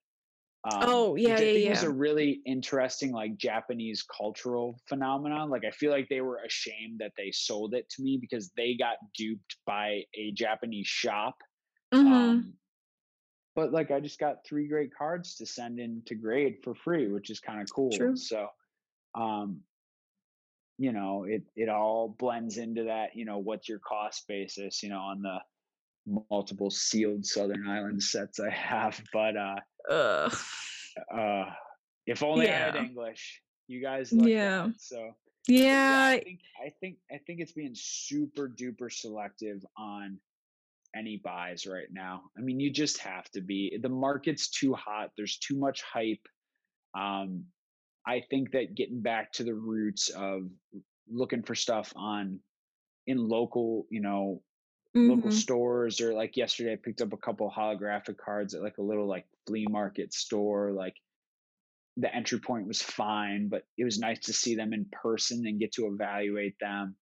Um, 0.69 0.83
oh 0.83 1.15
yeah, 1.15 1.29
which 1.29 1.41
I 1.41 1.43
yeah, 1.43 1.51
think 1.53 1.63
yeah. 1.65 1.69
was 1.69 1.83
a 1.83 1.89
really 1.89 2.41
interesting 2.45 3.11
like 3.11 3.37
Japanese 3.37 4.03
cultural 4.03 4.79
phenomenon. 4.87 5.49
Like 5.49 5.63
I 5.65 5.71
feel 5.71 5.91
like 5.91 6.09
they 6.09 6.21
were 6.21 6.41
ashamed 6.45 6.99
that 6.99 7.13
they 7.15 7.31
sold 7.31 7.73
it 7.73 7.89
to 7.91 8.01
me 8.01 8.17
because 8.19 8.51
they 8.57 8.75
got 8.75 8.97
duped 9.15 9.57
by 9.65 10.03
a 10.15 10.31
Japanese 10.31 10.87
shop. 10.87 11.35
Mm-hmm. 11.93 12.13
Um, 12.13 12.53
but 13.55 13.71
like 13.71 13.91
I 13.91 13.99
just 13.99 14.19
got 14.19 14.45
three 14.45 14.67
great 14.67 14.89
cards 14.95 15.35
to 15.35 15.45
send 15.45 15.79
in 15.79 16.01
to 16.07 16.15
grade 16.15 16.57
for 16.63 16.75
free, 16.75 17.07
which 17.11 17.29
is 17.29 17.39
kind 17.39 17.61
of 17.61 17.67
cool. 17.73 17.91
True. 17.91 18.15
So, 18.17 18.47
um, 19.15 19.61
you 20.77 20.91
know, 20.91 21.23
it 21.23 21.43
it 21.55 21.69
all 21.69 22.15
blends 22.19 22.57
into 22.57 22.85
that. 22.85 23.15
You 23.15 23.25
know, 23.25 23.39
what's 23.39 23.67
your 23.67 23.79
cost 23.79 24.27
basis? 24.27 24.83
You 24.83 24.89
know, 24.89 24.99
on 24.99 25.21
the 25.21 25.39
multiple 26.29 26.69
sealed 26.69 27.25
Southern 27.25 27.67
Island 27.67 28.01
sets 28.01 28.39
I 28.39 28.49
have, 28.53 29.01
but 29.11 29.35
uh, 29.35 30.29
uh, 31.13 31.45
if 32.05 32.23
only 32.23 32.45
yeah. 32.45 32.51
I 32.51 32.57
had 32.57 32.75
English. 32.75 33.41
You 33.67 33.81
guys, 33.81 34.13
yeah. 34.13 34.69
So 34.77 35.11
yeah. 35.47 36.09
yeah, 36.09 36.15
I 36.15 36.19
think 36.23 36.39
I 36.65 36.69
think 36.79 36.97
I 37.11 37.17
think 37.25 37.39
it's 37.41 37.51
being 37.51 37.73
super 37.75 38.47
duper 38.47 38.91
selective 38.91 39.65
on 39.77 40.19
any 40.95 41.17
buys 41.17 41.65
right 41.67 41.87
now. 41.91 42.23
I 42.37 42.41
mean, 42.41 42.59
you 42.59 42.71
just 42.71 42.99
have 42.99 43.29
to 43.31 43.41
be. 43.41 43.77
The 43.81 43.89
market's 43.89 44.49
too 44.49 44.73
hot. 44.73 45.11
There's 45.17 45.37
too 45.37 45.57
much 45.57 45.81
hype. 45.81 46.25
Um, 46.97 47.45
I 48.07 48.21
think 48.29 48.51
that 48.51 48.75
getting 48.75 49.01
back 49.01 49.33
to 49.33 49.43
the 49.43 49.53
roots 49.53 50.09
of 50.09 50.49
looking 51.09 51.43
for 51.43 51.55
stuff 51.55 51.93
on 51.95 52.39
in 53.05 53.27
local, 53.27 53.85
you 53.89 54.01
know, 54.01 54.41
mm-hmm. 54.95 55.09
local 55.09 55.31
stores 55.31 55.99
or 56.01 56.13
like 56.13 56.37
yesterday 56.37 56.73
I 56.73 56.77
picked 56.77 57.01
up 57.01 57.13
a 57.13 57.17
couple 57.17 57.51
holographic 57.55 58.17
cards 58.17 58.53
at 58.53 58.63
like 58.63 58.77
a 58.77 58.83
little 58.83 59.07
like 59.07 59.25
flea 59.45 59.67
market 59.69 60.13
store. 60.13 60.71
Like 60.71 60.95
the 61.97 62.13
entry 62.13 62.39
point 62.39 62.67
was 62.67 62.81
fine, 62.81 63.49
but 63.49 63.63
it 63.77 63.83
was 63.83 63.99
nice 63.99 64.19
to 64.19 64.33
see 64.33 64.55
them 64.55 64.73
in 64.73 64.85
person 64.85 65.45
and 65.45 65.59
get 65.59 65.73
to 65.73 65.87
evaluate 65.87 66.55
them 66.59 66.95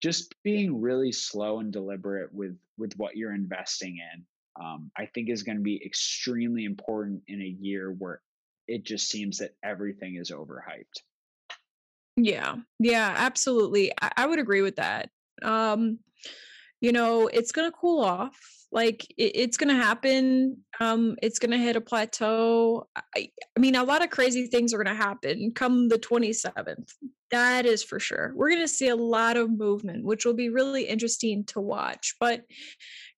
just 0.00 0.34
being 0.42 0.80
really 0.80 1.12
slow 1.12 1.60
and 1.60 1.72
deliberate 1.72 2.32
with 2.32 2.56
with 2.78 2.92
what 2.96 3.16
you're 3.16 3.34
investing 3.34 3.98
in 3.98 4.24
um, 4.62 4.90
i 4.96 5.06
think 5.06 5.28
is 5.28 5.42
going 5.42 5.58
to 5.58 5.62
be 5.62 5.82
extremely 5.84 6.64
important 6.64 7.22
in 7.28 7.40
a 7.40 7.56
year 7.60 7.94
where 7.98 8.20
it 8.70 8.84
just 8.84 9.10
seems 9.10 9.38
that 9.38 9.54
everything 9.64 10.14
is 10.14 10.30
overhyped. 10.30 11.02
Yeah 12.16 12.56
yeah 12.78 13.14
absolutely 13.16 13.92
i, 14.00 14.10
I 14.16 14.26
would 14.26 14.38
agree 14.38 14.62
with 14.62 14.76
that 14.76 15.08
um 15.42 15.98
you 16.80 16.92
know 16.92 17.28
it's 17.28 17.52
going 17.52 17.70
to 17.70 17.76
cool 17.76 18.04
off 18.04 18.36
like 18.72 19.06
it, 19.16 19.32
it's 19.36 19.56
going 19.56 19.74
to 19.74 19.82
happen 19.82 20.58
um 20.80 21.16
it's 21.22 21.38
going 21.38 21.52
to 21.52 21.56
hit 21.56 21.76
a 21.76 21.80
plateau 21.80 22.88
I, 23.16 23.30
I 23.56 23.60
mean 23.60 23.74
a 23.74 23.84
lot 23.84 24.04
of 24.04 24.10
crazy 24.10 24.48
things 24.48 24.74
are 24.74 24.82
going 24.82 24.94
to 24.94 25.02
happen 25.02 25.52
come 25.54 25.88
the 25.88 25.98
27th 25.98 26.92
that 27.30 27.64
is 27.64 27.82
for 27.82 28.00
sure 28.00 28.32
we're 28.34 28.50
going 28.50 28.60
to 28.60 28.68
see 28.68 28.88
a 28.88 28.96
lot 28.96 29.38
of 29.38 29.50
movement 29.50 30.04
which 30.04 30.26
will 30.26 30.34
be 30.34 30.50
really 30.50 30.84
interesting 30.84 31.44
to 31.44 31.60
watch 31.60 32.16
but 32.20 32.42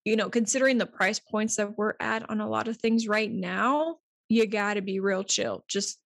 you 0.05 0.15
know 0.15 0.29
considering 0.29 0.77
the 0.77 0.85
price 0.85 1.19
points 1.19 1.57
that 1.57 1.77
we're 1.77 1.95
at 1.99 2.29
on 2.29 2.39
a 2.39 2.49
lot 2.49 2.69
of 2.69 2.77
things 2.77 3.07
right 3.07 3.31
now 3.31 3.97
you 4.33 4.47
got 4.47 4.75
to 4.75 4.81
be 4.81 4.99
real 4.99 5.23
chill 5.23 5.63
just 5.67 5.99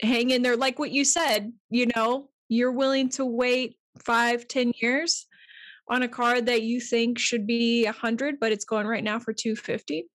hang 0.00 0.30
in 0.30 0.42
there 0.42 0.56
like 0.56 0.78
what 0.78 0.90
you 0.90 1.04
said 1.04 1.52
you 1.70 1.86
know 1.94 2.28
you're 2.48 2.72
willing 2.72 3.08
to 3.08 3.24
wait 3.24 3.76
five 4.04 4.46
ten 4.48 4.72
years 4.80 5.26
on 5.88 6.02
a 6.02 6.08
card 6.08 6.46
that 6.46 6.62
you 6.62 6.80
think 6.80 7.18
should 7.18 7.46
be 7.46 7.86
a 7.86 7.92
hundred, 7.92 8.38
but 8.38 8.52
it's 8.52 8.64
going 8.64 8.86
right 8.86 9.04
now 9.04 9.18
for 9.18 9.32
250. 9.32 10.06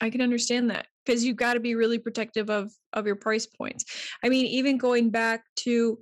I 0.00 0.10
can 0.10 0.20
understand 0.20 0.70
that 0.70 0.86
because 1.04 1.24
you've 1.24 1.36
got 1.36 1.54
to 1.54 1.60
be 1.60 1.74
really 1.74 1.98
protective 1.98 2.50
of 2.50 2.72
of 2.92 3.06
your 3.06 3.16
price 3.16 3.46
points. 3.46 3.84
I 4.22 4.28
mean, 4.28 4.46
even 4.46 4.78
going 4.78 5.10
back 5.10 5.44
to 5.56 5.98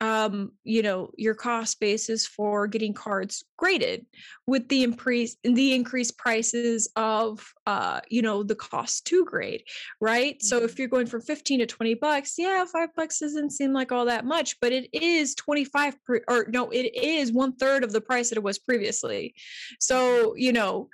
um, 0.00 0.52
you 0.64 0.82
know, 0.82 1.10
your 1.16 1.34
cost 1.34 1.80
basis 1.80 2.26
for 2.26 2.66
getting 2.66 2.92
cards 2.92 3.44
graded 3.56 4.04
with 4.46 4.68
the 4.68 4.82
increase 4.82 5.36
the 5.44 5.74
increased 5.74 6.18
prices 6.18 6.90
of 6.96 7.42
uh, 7.66 8.00
you 8.08 8.20
know, 8.20 8.42
the 8.42 8.54
cost 8.54 9.06
to 9.06 9.24
grade, 9.24 9.62
right? 10.00 10.34
Mm-hmm. 10.34 10.46
So 10.46 10.58
if 10.58 10.72
mm-hmm. 10.72 10.80
you're 10.82 10.88
going 10.88 11.06
from 11.06 11.22
15 11.22 11.60
to 11.60 11.66
20 11.66 11.94
bucks, 11.94 12.34
yeah, 12.36 12.64
five 12.64 12.90
bucks 12.94 13.20
doesn't 13.20 13.50
seem 13.50 13.72
like 13.72 13.92
all 13.92 14.04
that 14.06 14.26
much, 14.26 14.60
but 14.60 14.72
it 14.72 14.88
is 14.92 15.34
25 15.36 15.96
per, 16.04 16.20
or 16.28 16.46
no, 16.48 16.70
it 16.70 16.94
is 16.94 17.32
one 17.32 17.54
third 17.56 17.84
of 17.84 17.92
the 17.92 18.00
price 18.00 18.28
that 18.28 18.38
it 18.38 18.44
was 18.44 18.58
previously. 18.58 19.34
So, 19.80 20.34
you 20.36 20.52
know, 20.52 20.88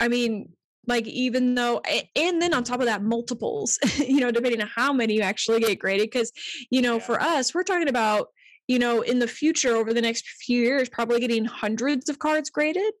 I 0.00 0.08
mean, 0.08 0.50
like 0.88 1.06
even 1.06 1.54
though 1.54 1.80
and 2.16 2.42
then 2.42 2.52
on 2.52 2.64
top 2.64 2.80
of 2.80 2.86
that 2.86 3.02
multiples 3.02 3.78
you 3.98 4.20
know 4.20 4.32
depending 4.32 4.60
on 4.60 4.68
how 4.74 4.92
many 4.92 5.14
you 5.14 5.20
actually 5.20 5.60
get 5.60 5.78
graded 5.78 6.06
because 6.10 6.32
you 6.70 6.82
know 6.82 6.94
yeah. 6.94 7.02
for 7.02 7.20
us 7.20 7.54
we're 7.54 7.62
talking 7.62 7.88
about 7.88 8.28
you 8.68 8.78
know 8.78 9.00
in 9.00 9.18
the 9.18 9.26
future 9.26 9.74
over 9.74 9.92
the 9.92 10.02
next 10.02 10.28
few 10.28 10.62
years 10.62 10.88
probably 10.88 11.18
getting 11.18 11.44
hundreds 11.44 12.08
of 12.08 12.18
cards 12.18 12.50
graded. 12.50 12.92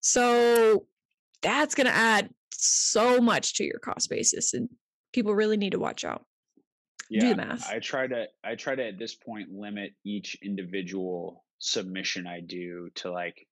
So 0.00 0.86
that's 1.42 1.74
going 1.74 1.86
to 1.86 1.94
add 1.94 2.30
so 2.52 3.20
much 3.20 3.54
to 3.54 3.64
your 3.64 3.78
cost 3.80 4.08
basis 4.08 4.54
and 4.54 4.68
people 5.12 5.34
really 5.34 5.56
need 5.56 5.72
to 5.72 5.78
watch 5.78 6.04
out. 6.04 6.24
Yeah, 7.10 7.20
do 7.20 7.28
the 7.30 7.36
math. 7.36 7.68
I 7.68 7.78
try 7.78 8.06
to 8.06 8.26
i 8.44 8.54
try 8.54 8.74
to 8.74 8.86
at 8.86 8.98
this 8.98 9.14
point 9.14 9.50
limit 9.50 9.92
each 10.04 10.36
individual 10.42 11.44
submission 11.58 12.26
i 12.26 12.40
do 12.40 12.90
to 12.96 13.10
like 13.10 13.46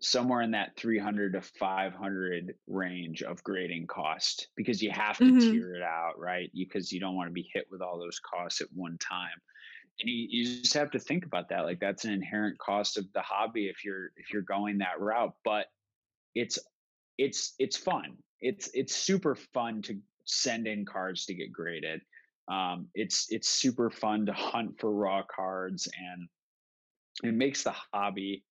somewhere 0.00 0.42
in 0.42 0.52
that 0.52 0.76
300 0.76 1.34
to 1.34 1.40
500 1.40 2.54
range 2.66 3.22
of 3.22 3.42
grading 3.42 3.86
cost 3.86 4.48
because 4.56 4.82
you 4.82 4.90
have 4.90 5.18
to 5.18 5.24
mm-hmm. 5.24 5.38
tier 5.38 5.74
it 5.74 5.82
out 5.82 6.18
right? 6.18 6.50
Because 6.54 6.92
you 6.92 7.00
don't 7.00 7.16
want 7.16 7.28
to 7.28 7.34
be 7.34 7.48
hit 7.52 7.66
with 7.70 7.82
all 7.82 7.98
those 7.98 8.20
costs 8.20 8.60
at 8.60 8.68
one 8.72 8.98
time. 8.98 9.28
And 10.00 10.08
you, 10.08 10.26
you 10.30 10.60
just 10.62 10.74
have 10.74 10.90
to 10.92 10.98
think 10.98 11.26
about 11.26 11.50
that 11.50 11.64
like 11.64 11.80
that's 11.80 12.04
an 12.04 12.12
inherent 12.12 12.58
cost 12.58 12.96
of 12.96 13.04
the 13.12 13.20
hobby 13.20 13.66
if 13.66 13.84
you're 13.84 14.12
if 14.16 14.32
you're 14.32 14.42
going 14.42 14.78
that 14.78 14.98
route 14.98 15.34
but 15.44 15.66
it's 16.34 16.58
it's 17.18 17.54
it's 17.58 17.76
fun. 17.76 18.16
It's 18.40 18.70
it's 18.72 18.96
super 18.96 19.34
fun 19.34 19.82
to 19.82 19.98
send 20.24 20.66
in 20.66 20.86
cards 20.86 21.26
to 21.26 21.34
get 21.34 21.52
graded. 21.52 22.00
Um, 22.48 22.88
it's 22.94 23.26
it's 23.30 23.48
super 23.48 23.90
fun 23.90 24.26
to 24.26 24.32
hunt 24.32 24.80
for 24.80 24.90
raw 24.90 25.22
cards 25.34 25.88
and 25.98 26.28
it 27.22 27.34
makes 27.34 27.62
the 27.62 27.74
hobby 27.92 28.44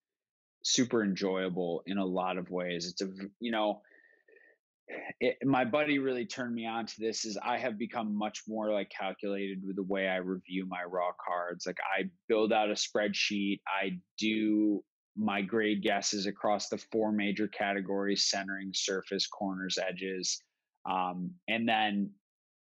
super 0.62 1.04
enjoyable 1.04 1.82
in 1.86 1.98
a 1.98 2.06
lot 2.06 2.38
of 2.38 2.50
ways. 2.50 2.88
It's 2.88 3.02
a 3.02 3.10
you 3.40 3.52
know, 3.52 3.82
it, 5.20 5.38
my 5.44 5.66
buddy 5.66 6.00
really 6.00 6.26
turned 6.26 6.54
me 6.54 6.66
on 6.66 6.86
to 6.86 7.00
this. 7.00 7.26
Is 7.26 7.38
I 7.44 7.58
have 7.58 7.78
become 7.78 8.16
much 8.16 8.44
more 8.48 8.72
like 8.72 8.90
calculated 8.90 9.60
with 9.66 9.76
the 9.76 9.84
way 9.84 10.08
I 10.08 10.18
review 10.18 10.66
my 10.68 10.84
raw 10.84 11.12
cards. 11.26 11.66
Like 11.66 11.80
I 11.80 12.10
build 12.28 12.54
out 12.54 12.70
a 12.70 12.74
spreadsheet. 12.74 13.60
I 13.68 14.00
do 14.18 14.84
my 15.16 15.42
grade 15.42 15.82
guesses 15.82 16.26
across 16.26 16.70
the 16.70 16.78
four 16.92 17.12
major 17.12 17.48
categories: 17.48 18.30
centering, 18.30 18.72
surface, 18.74 19.28
corners, 19.28 19.78
edges, 19.78 20.42
um, 20.90 21.32
and 21.48 21.68
then 21.68 22.12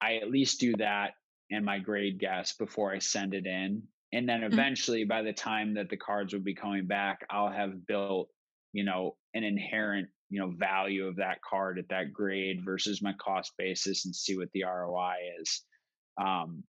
I 0.00 0.16
at 0.16 0.30
least 0.30 0.60
do 0.60 0.74
that 0.76 1.12
and 1.50 1.64
my 1.64 1.78
grade 1.78 2.18
guess 2.18 2.54
before 2.54 2.92
I 2.92 2.98
send 2.98 3.34
it 3.34 3.46
in 3.46 3.82
and 4.16 4.28
then 4.28 4.40
mm. 4.40 4.52
eventually 4.52 5.04
by 5.04 5.22
the 5.22 5.32
time 5.32 5.74
that 5.74 5.88
the 5.90 5.96
cards 5.96 6.32
will 6.32 6.40
be 6.40 6.54
coming 6.54 6.86
back 6.86 7.20
i'll 7.30 7.50
have 7.50 7.86
built 7.86 8.28
you 8.72 8.84
know 8.84 9.14
an 9.34 9.44
inherent 9.44 10.08
you 10.30 10.40
know 10.40 10.50
value 10.50 11.06
of 11.06 11.16
that 11.16 11.38
card 11.42 11.78
at 11.78 11.88
that 11.88 12.12
grade 12.12 12.62
versus 12.64 13.02
my 13.02 13.12
cost 13.14 13.52
basis 13.58 14.06
and 14.06 14.14
see 14.14 14.36
what 14.36 14.48
the 14.52 14.64
roi 14.64 15.14
is. 15.40 15.62
Um 16.20 16.64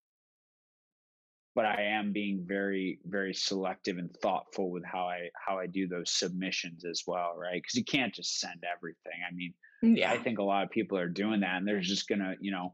but 1.54 1.64
i 1.64 1.82
am 1.82 2.12
being 2.12 2.44
very 2.46 2.98
very 3.06 3.32
selective 3.32 3.96
and 3.96 4.14
thoughtful 4.20 4.70
with 4.70 4.84
how 4.84 5.08
i 5.08 5.30
how 5.34 5.58
i 5.58 5.66
do 5.66 5.88
those 5.88 6.10
submissions 6.10 6.84
as 6.84 7.02
well 7.06 7.34
right? 7.36 7.62
Because 7.62 7.74
you 7.74 7.84
can't 7.84 8.14
just 8.14 8.40
send 8.40 8.62
everything. 8.76 9.18
I 9.26 9.34
mean 9.34 9.54
yeah 9.82 10.10
i 10.10 10.18
think 10.18 10.38
a 10.38 10.42
lot 10.42 10.64
of 10.64 10.70
people 10.70 10.98
are 10.98 11.08
doing 11.08 11.40
that 11.40 11.56
and 11.56 11.68
they're 11.68 11.80
just 11.80 12.08
gonna 12.08 12.34
you 12.40 12.50
know 12.50 12.72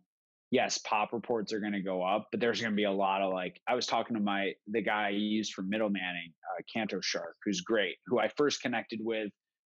yes, 0.53 0.77
pop 0.77 1.15
reports 1.15 1.51
are 1.55 1.61
going 1.61 1.73
to 1.73 1.81
go 1.81 2.03
up, 2.03 2.29
but 2.31 2.39
there's 2.39 2.61
going 2.61 2.73
to 2.73 2.77
be 2.77 2.85
a 2.85 2.93
lot 2.93 3.23
of 3.23 3.33
like, 3.33 3.59
I 3.67 3.75
was 3.75 3.87
talking 3.87 4.15
to 4.15 4.23
my, 4.23 4.53
the 4.69 4.83
guy 4.83 5.07
I 5.07 5.09
used 5.09 5.55
for 5.55 5.63
middlemaning, 5.63 6.29
uh, 6.29 6.63
Canto 6.73 7.01
Shark, 7.01 7.37
who's 7.43 7.63
great, 7.63 7.97
who 8.07 8.19
I 8.19 8.29
first 8.37 8.61
connected 8.61 9.01
with 9.03 9.33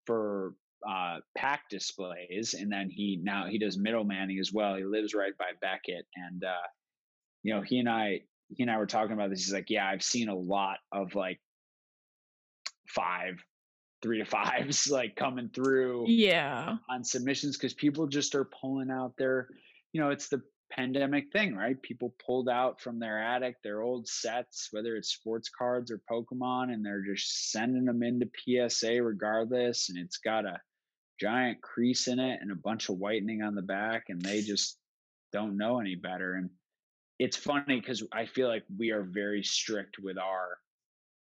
for 0.06 0.54
uh, 0.88 1.20
pack 1.36 1.62
displays. 1.70 2.56
And 2.60 2.70
then 2.70 2.90
he, 2.90 3.22
now 3.24 3.46
he 3.48 3.58
does 3.58 3.78
middlemaning 3.78 4.38
as 4.42 4.52
well. 4.52 4.76
He 4.76 4.84
lives 4.84 5.14
right 5.14 5.32
by 5.40 5.52
Beckett. 5.62 6.06
And, 6.18 6.44
uh, 6.44 6.68
you 7.42 7.56
know, 7.56 7.62
he 7.62 7.80
and 7.80 7.88
I, 7.88 8.24
he 8.50 8.64
and 8.64 8.70
I 8.70 8.78
were 8.78 8.86
talking 8.86 9.14
about 9.14 9.30
this. 9.30 9.46
He's 9.46 9.54
like, 9.54 9.70
yeah, 9.70 9.88
I've 9.88 10.04
seen 10.04 10.28
a 10.28 10.36
lot 10.36 10.80
of 10.92 11.16
like 11.16 11.40
five, 12.90 13.42
three 14.02 14.18
to 14.18 14.26
fives 14.26 14.90
like 14.92 15.16
coming 15.16 15.50
through 15.56 16.06
yeah 16.08 16.76
on 16.90 17.04
submissions 17.04 17.58
because 17.58 17.74
people 17.74 18.06
just 18.06 18.36
are 18.36 18.44
pulling 18.62 18.92
out 18.92 19.14
their 19.18 19.48
you 19.94 20.02
know 20.02 20.10
it's 20.10 20.28
the 20.28 20.44
pandemic 20.72 21.32
thing, 21.32 21.56
right? 21.56 21.82
People 21.82 22.16
pulled 22.26 22.50
out 22.50 22.82
from 22.82 23.00
their 23.00 23.22
attic 23.22 23.56
their 23.64 23.82
old 23.82 24.08
sets, 24.08 24.70
whether 24.72 24.96
it's 24.96 25.14
sports 25.14 25.50
cards 25.50 25.92
or 25.92 26.02
Pokemon, 26.10 26.74
and 26.74 26.86
they're 26.86 27.04
just 27.06 27.52
sending 27.52 27.86
them 27.86 28.04
into 28.04 28.30
PSA 28.44 29.02
regardless. 29.02 29.90
And 29.90 29.98
it's 29.98 30.18
got 30.18 30.46
a 30.46 30.60
giant 31.20 31.62
crease 31.62 32.08
in 32.08 32.20
it 32.20 32.40
and 32.42 32.52
a 32.52 32.56
bunch 32.56 32.90
of 32.90 32.98
whitening 32.98 33.42
on 33.42 33.56
the 33.56 33.62
back, 33.62 34.06
and 34.10 34.22
they 34.22 34.42
just 34.42 34.78
don't 35.32 35.58
know 35.58 35.80
any 35.80 35.96
better. 35.96 36.34
And 36.34 36.50
it's 37.20 37.38
funny 37.38 37.80
because 37.80 38.04
I 38.12 38.26
feel 38.26 38.48
like 38.48 38.64
we 38.78 38.92
are 38.92 39.04
very 39.04 39.44
strict 39.44 39.98
with 40.00 40.18
our 40.18 40.58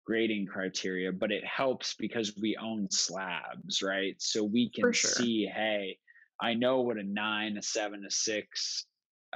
grading 0.06 0.46
criteria, 0.46 1.12
but 1.12 1.32
it 1.32 1.44
helps 1.46 1.96
because 1.96 2.38
we 2.40 2.58
own 2.58 2.90
slabs, 2.92 3.82
right? 3.82 4.16
So 4.20 4.44
we 4.44 4.70
can 4.70 4.92
sure. 4.94 5.12
see, 5.12 5.46
hey, 5.46 5.98
I 6.40 6.54
know 6.54 6.82
what 6.82 6.98
a 6.98 7.04
nine, 7.04 7.58
a 7.58 7.62
seven, 7.62 8.04
a 8.06 8.12
six, 8.12 8.86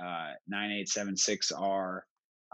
uh, 0.01 0.33
9876R. 0.51 2.01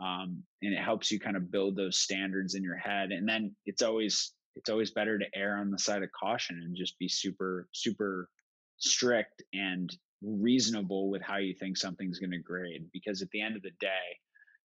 Um, 0.02 0.44
and 0.62 0.74
it 0.74 0.82
helps 0.82 1.10
you 1.10 1.20
kind 1.20 1.38
of 1.38 1.52
build 1.52 1.78
those 1.78 1.98
standards 1.98 2.56
in 2.56 2.64
your 2.64 2.76
head. 2.76 3.12
And 3.12 3.28
then 3.28 3.56
it's 3.66 3.82
always 3.82 4.34
it's 4.56 4.70
always 4.70 4.92
better 4.92 5.20
to 5.20 5.26
err 5.36 5.58
on 5.58 5.70
the 5.70 5.78
side 5.78 6.04
of 6.04 6.10
caution 6.12 6.62
and 6.64 6.76
just 6.76 6.98
be 6.98 7.08
super 7.08 7.68
super 7.72 8.30
strict 8.78 9.44
and 9.54 9.96
reasonable 10.22 11.10
with 11.10 11.22
how 11.22 11.38
you 11.38 11.54
think 11.54 11.78
something's 11.78 12.20
going 12.20 12.32
to 12.32 12.40
grade 12.40 12.86
because 12.94 13.22
at 13.22 13.30
the 13.32 13.42
end 13.42 13.56
of 13.56 13.62
the 13.62 13.72
day 13.80 14.20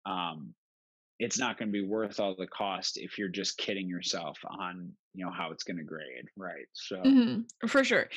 um, 0.07 0.53
it's 1.19 1.39
not 1.39 1.59
going 1.59 1.69
to 1.69 1.73
be 1.73 1.86
worth 1.86 2.20
all 2.20 2.35
the 2.39 2.47
cost 2.47 2.99
if 2.99 3.19
you're 3.19 3.28
just 3.28 3.59
kidding 3.59 3.89
yourself 3.89 4.39
on 4.59 4.93
you 5.19 5.24
know 5.24 5.32
how 5.32 5.51
it's 5.51 5.65
going 5.65 5.77
to 5.77 5.82
grade 5.82 6.27
right 6.36 6.66
so 6.73 6.97
mm-hmm, 6.97 7.66
for 7.66 7.82
sure. 7.82 8.09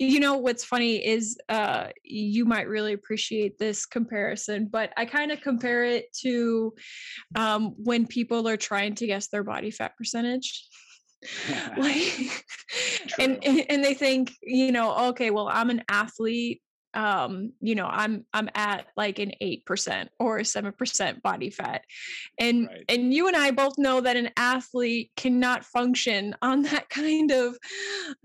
You 0.00 0.18
know 0.18 0.38
what's 0.38 0.64
funny 0.64 1.04
is 1.04 1.38
uh 1.48 1.88
you 2.02 2.44
might 2.44 2.66
really 2.68 2.92
appreciate 2.92 3.58
this 3.58 3.86
comparison 3.86 4.68
but 4.70 4.92
i 4.96 5.04
kind 5.04 5.30
of 5.30 5.40
compare 5.40 5.84
it 5.84 6.12
to 6.22 6.74
um 7.36 7.74
when 7.78 8.06
people 8.06 8.48
are 8.48 8.56
trying 8.56 8.96
to 8.96 9.06
guess 9.06 9.28
their 9.28 9.44
body 9.44 9.70
fat 9.70 9.96
percentage. 9.96 10.66
Like 11.76 12.44
and 13.18 13.44
and 13.44 13.84
they 13.84 13.94
think 13.94 14.32
you 14.42 14.70
know 14.70 15.08
okay 15.08 15.30
well 15.30 15.48
i'm 15.48 15.70
an 15.70 15.82
athlete 15.88 16.62
um 16.94 17.52
you 17.60 17.74
know 17.74 17.86
i'm 17.86 18.24
i'm 18.32 18.48
at 18.54 18.86
like 18.96 19.18
an 19.18 19.32
8% 19.42 20.08
or 20.18 20.38
7% 20.38 21.22
body 21.22 21.50
fat 21.50 21.82
and 22.38 22.66
right. 22.66 22.84
and 22.88 23.12
you 23.12 23.28
and 23.28 23.36
i 23.36 23.50
both 23.50 23.76
know 23.78 24.00
that 24.00 24.16
an 24.16 24.30
athlete 24.36 25.10
cannot 25.16 25.64
function 25.64 26.34
on 26.40 26.62
that 26.62 26.88
kind 26.88 27.30
of 27.30 27.56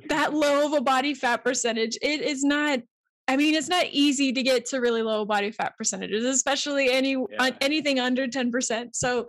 that 0.07 0.33
low 0.33 0.65
of 0.65 0.73
a 0.73 0.81
body 0.81 1.13
fat 1.13 1.43
percentage 1.43 1.97
it 2.01 2.21
is 2.21 2.43
not 2.43 2.79
I 3.27 3.37
mean, 3.37 3.55
it's 3.55 3.69
not 3.69 3.85
easy 3.91 4.33
to 4.33 4.43
get 4.43 4.65
to 4.67 4.79
really 4.79 5.01
low 5.01 5.23
body 5.23 5.51
fat 5.51 5.77
percentages, 5.77 6.25
especially 6.25 6.91
any 6.91 7.11
yeah. 7.11 7.51
anything 7.61 7.99
under 7.99 8.27
ten 8.27 8.51
percent. 8.51 8.97
So, 8.97 9.27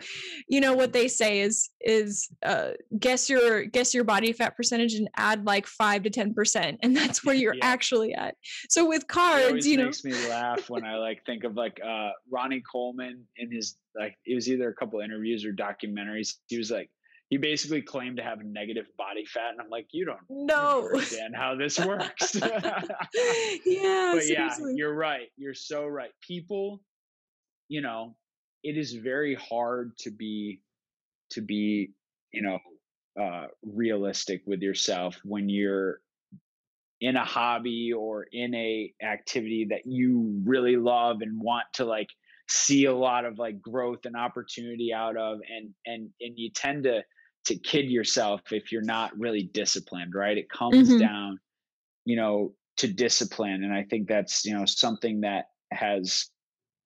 you 0.48 0.60
know 0.60 0.74
what 0.74 0.92
they 0.92 1.06
say 1.06 1.40
is 1.40 1.70
is 1.80 2.28
uh, 2.44 2.70
guess 2.98 3.30
your 3.30 3.64
guess 3.66 3.94
your 3.94 4.02
body 4.02 4.32
fat 4.32 4.56
percentage 4.56 4.94
and 4.94 5.08
add 5.16 5.46
like 5.46 5.66
five 5.66 6.02
to 6.02 6.10
ten 6.10 6.34
percent, 6.34 6.78
and 6.82 6.96
that's 6.96 7.24
where 7.24 7.36
you're 7.36 7.54
yeah. 7.54 7.64
actually 7.64 8.14
at. 8.14 8.34
So 8.68 8.88
with 8.88 9.06
cards, 9.06 9.64
you 9.64 9.76
know, 9.76 9.84
makes 9.84 10.04
me 10.04 10.12
laugh 10.28 10.68
when 10.68 10.84
I 10.84 10.96
like 10.96 11.24
think 11.24 11.44
of 11.44 11.54
like 11.54 11.80
uh, 11.84 12.10
Ronnie 12.28 12.64
Coleman 12.70 13.24
in 13.36 13.52
his 13.52 13.76
like 13.96 14.16
it 14.26 14.34
was 14.34 14.48
either 14.48 14.68
a 14.68 14.74
couple 14.74 15.00
interviews 15.00 15.44
or 15.44 15.52
documentaries. 15.52 16.34
He 16.48 16.58
was 16.58 16.70
like 16.70 16.90
he 17.34 17.38
basically 17.38 17.82
claimed 17.82 18.16
to 18.16 18.22
have 18.22 18.44
negative 18.44 18.86
body 18.96 19.24
fat 19.24 19.50
and 19.50 19.60
i'm 19.60 19.68
like 19.68 19.88
you 19.90 20.04
don't 20.04 20.20
no. 20.30 20.84
understand 20.84 21.34
how 21.34 21.56
this 21.56 21.80
works. 21.84 22.36
Yeah 23.66 24.12
but 24.14 24.22
seriously. 24.22 24.70
yeah 24.70 24.76
you're 24.76 24.94
right 24.94 25.32
you're 25.36 25.52
so 25.52 25.84
right. 25.88 26.10
People 26.20 26.80
you 27.66 27.80
know 27.80 28.14
it 28.62 28.76
is 28.76 28.92
very 28.92 29.34
hard 29.34 29.98
to 29.98 30.12
be 30.12 30.60
to 31.30 31.40
be 31.40 31.90
you 32.32 32.42
know 32.42 32.60
uh 33.20 33.46
realistic 33.64 34.42
with 34.46 34.62
yourself 34.62 35.18
when 35.24 35.48
you're 35.48 35.98
in 37.00 37.16
a 37.16 37.24
hobby 37.24 37.92
or 37.92 38.26
in 38.30 38.54
a 38.54 38.92
activity 39.02 39.66
that 39.70 39.86
you 39.86 40.40
really 40.44 40.76
love 40.76 41.20
and 41.20 41.40
want 41.40 41.66
to 41.72 41.84
like 41.84 42.10
see 42.48 42.84
a 42.84 42.94
lot 42.94 43.24
of 43.24 43.40
like 43.40 43.60
growth 43.60 44.04
and 44.04 44.14
opportunity 44.14 44.92
out 44.92 45.16
of 45.16 45.40
and 45.52 45.70
and 45.84 46.10
and 46.20 46.38
you 46.38 46.48
tend 46.50 46.84
to 46.84 47.02
to 47.44 47.56
kid 47.56 47.86
yourself 47.86 48.40
if 48.52 48.72
you're 48.72 48.82
not 48.82 49.16
really 49.18 49.42
disciplined 49.42 50.14
right 50.14 50.38
it 50.38 50.48
comes 50.50 50.88
mm-hmm. 50.88 50.98
down 50.98 51.38
you 52.04 52.16
know 52.16 52.52
to 52.76 52.88
discipline 52.88 53.64
and 53.64 53.72
i 53.72 53.82
think 53.82 54.08
that's 54.08 54.44
you 54.44 54.56
know 54.56 54.64
something 54.64 55.20
that 55.20 55.46
has 55.72 56.30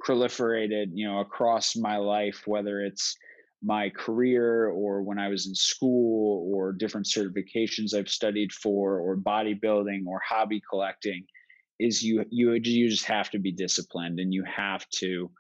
proliferated 0.07 0.87
you 0.93 1.07
know 1.07 1.21
across 1.21 1.77
my 1.77 1.97
life 1.97 2.43
whether 2.47 2.81
it's 2.81 3.17
my 3.63 3.91
career 3.91 4.69
or 4.69 5.03
when 5.03 5.19
i 5.19 5.29
was 5.29 5.47
in 5.47 5.55
school 5.55 6.49
or 6.53 6.73
different 6.73 7.07
certifications 7.07 7.95
i've 7.95 8.09
studied 8.09 8.53
for 8.53 8.99
or 8.99 9.17
bodybuilding 9.17 10.07
or 10.07 10.21
hobby 10.27 10.63
collecting 10.71 11.25
is 11.81 12.03
you 12.03 12.25
you 12.31 12.53
you 12.53 12.89
just 12.89 13.05
have 13.05 13.31
to 13.31 13.39
be 13.39 13.53
disciplined 13.53 14.21
and 14.21 14.33
you 14.33 14.45
have 14.45 14.89
to 14.91 15.31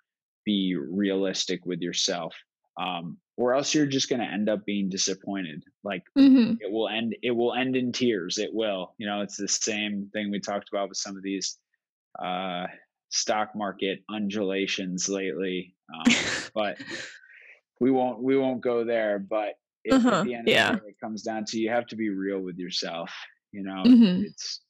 be 0.44 0.76
realistic 0.76 1.64
with 1.64 1.80
yourself 1.80 2.34
um, 2.80 3.16
or 3.38 3.54
else 3.54 3.72
you're 3.72 3.86
just 3.86 4.10
going 4.10 4.20
to 4.20 4.26
end 4.26 4.48
up 4.48 4.66
being 4.66 4.90
disappointed 4.90 5.62
like 5.84 6.02
mm-hmm. 6.18 6.54
it 6.60 6.70
will 6.70 6.88
end 6.88 7.16
it 7.22 7.30
will 7.30 7.54
end 7.54 7.76
in 7.76 7.92
tears 7.92 8.36
it 8.36 8.52
will 8.52 8.94
you 8.98 9.06
know 9.06 9.22
it's 9.22 9.36
the 9.36 9.48
same 9.48 10.10
thing 10.12 10.30
we 10.30 10.40
talked 10.40 10.68
about 10.68 10.88
with 10.88 10.98
some 10.98 11.16
of 11.16 11.22
these 11.22 11.56
uh, 12.22 12.66
stock 13.08 13.54
market 13.54 14.00
undulations 14.10 15.08
lately 15.08 15.74
um, 15.94 16.12
but 16.54 16.76
we 17.80 17.90
won't 17.90 18.22
we 18.22 18.36
won't 18.36 18.60
go 18.60 18.84
there 18.84 19.18
but 19.18 19.54
if, 19.84 19.94
uh-huh. 19.94 20.20
at 20.20 20.24
the 20.24 20.34
end 20.34 20.48
yeah. 20.48 20.70
of 20.70 20.74
the 20.74 20.80
day 20.80 20.88
it 20.88 21.00
comes 21.00 21.22
down 21.22 21.44
to 21.46 21.58
you 21.58 21.70
have 21.70 21.86
to 21.86 21.96
be 21.96 22.10
real 22.10 22.40
with 22.40 22.58
yourself 22.58 23.10
you 23.52 23.62
know 23.62 23.82
mm-hmm. 23.86 24.24
it's 24.24 24.60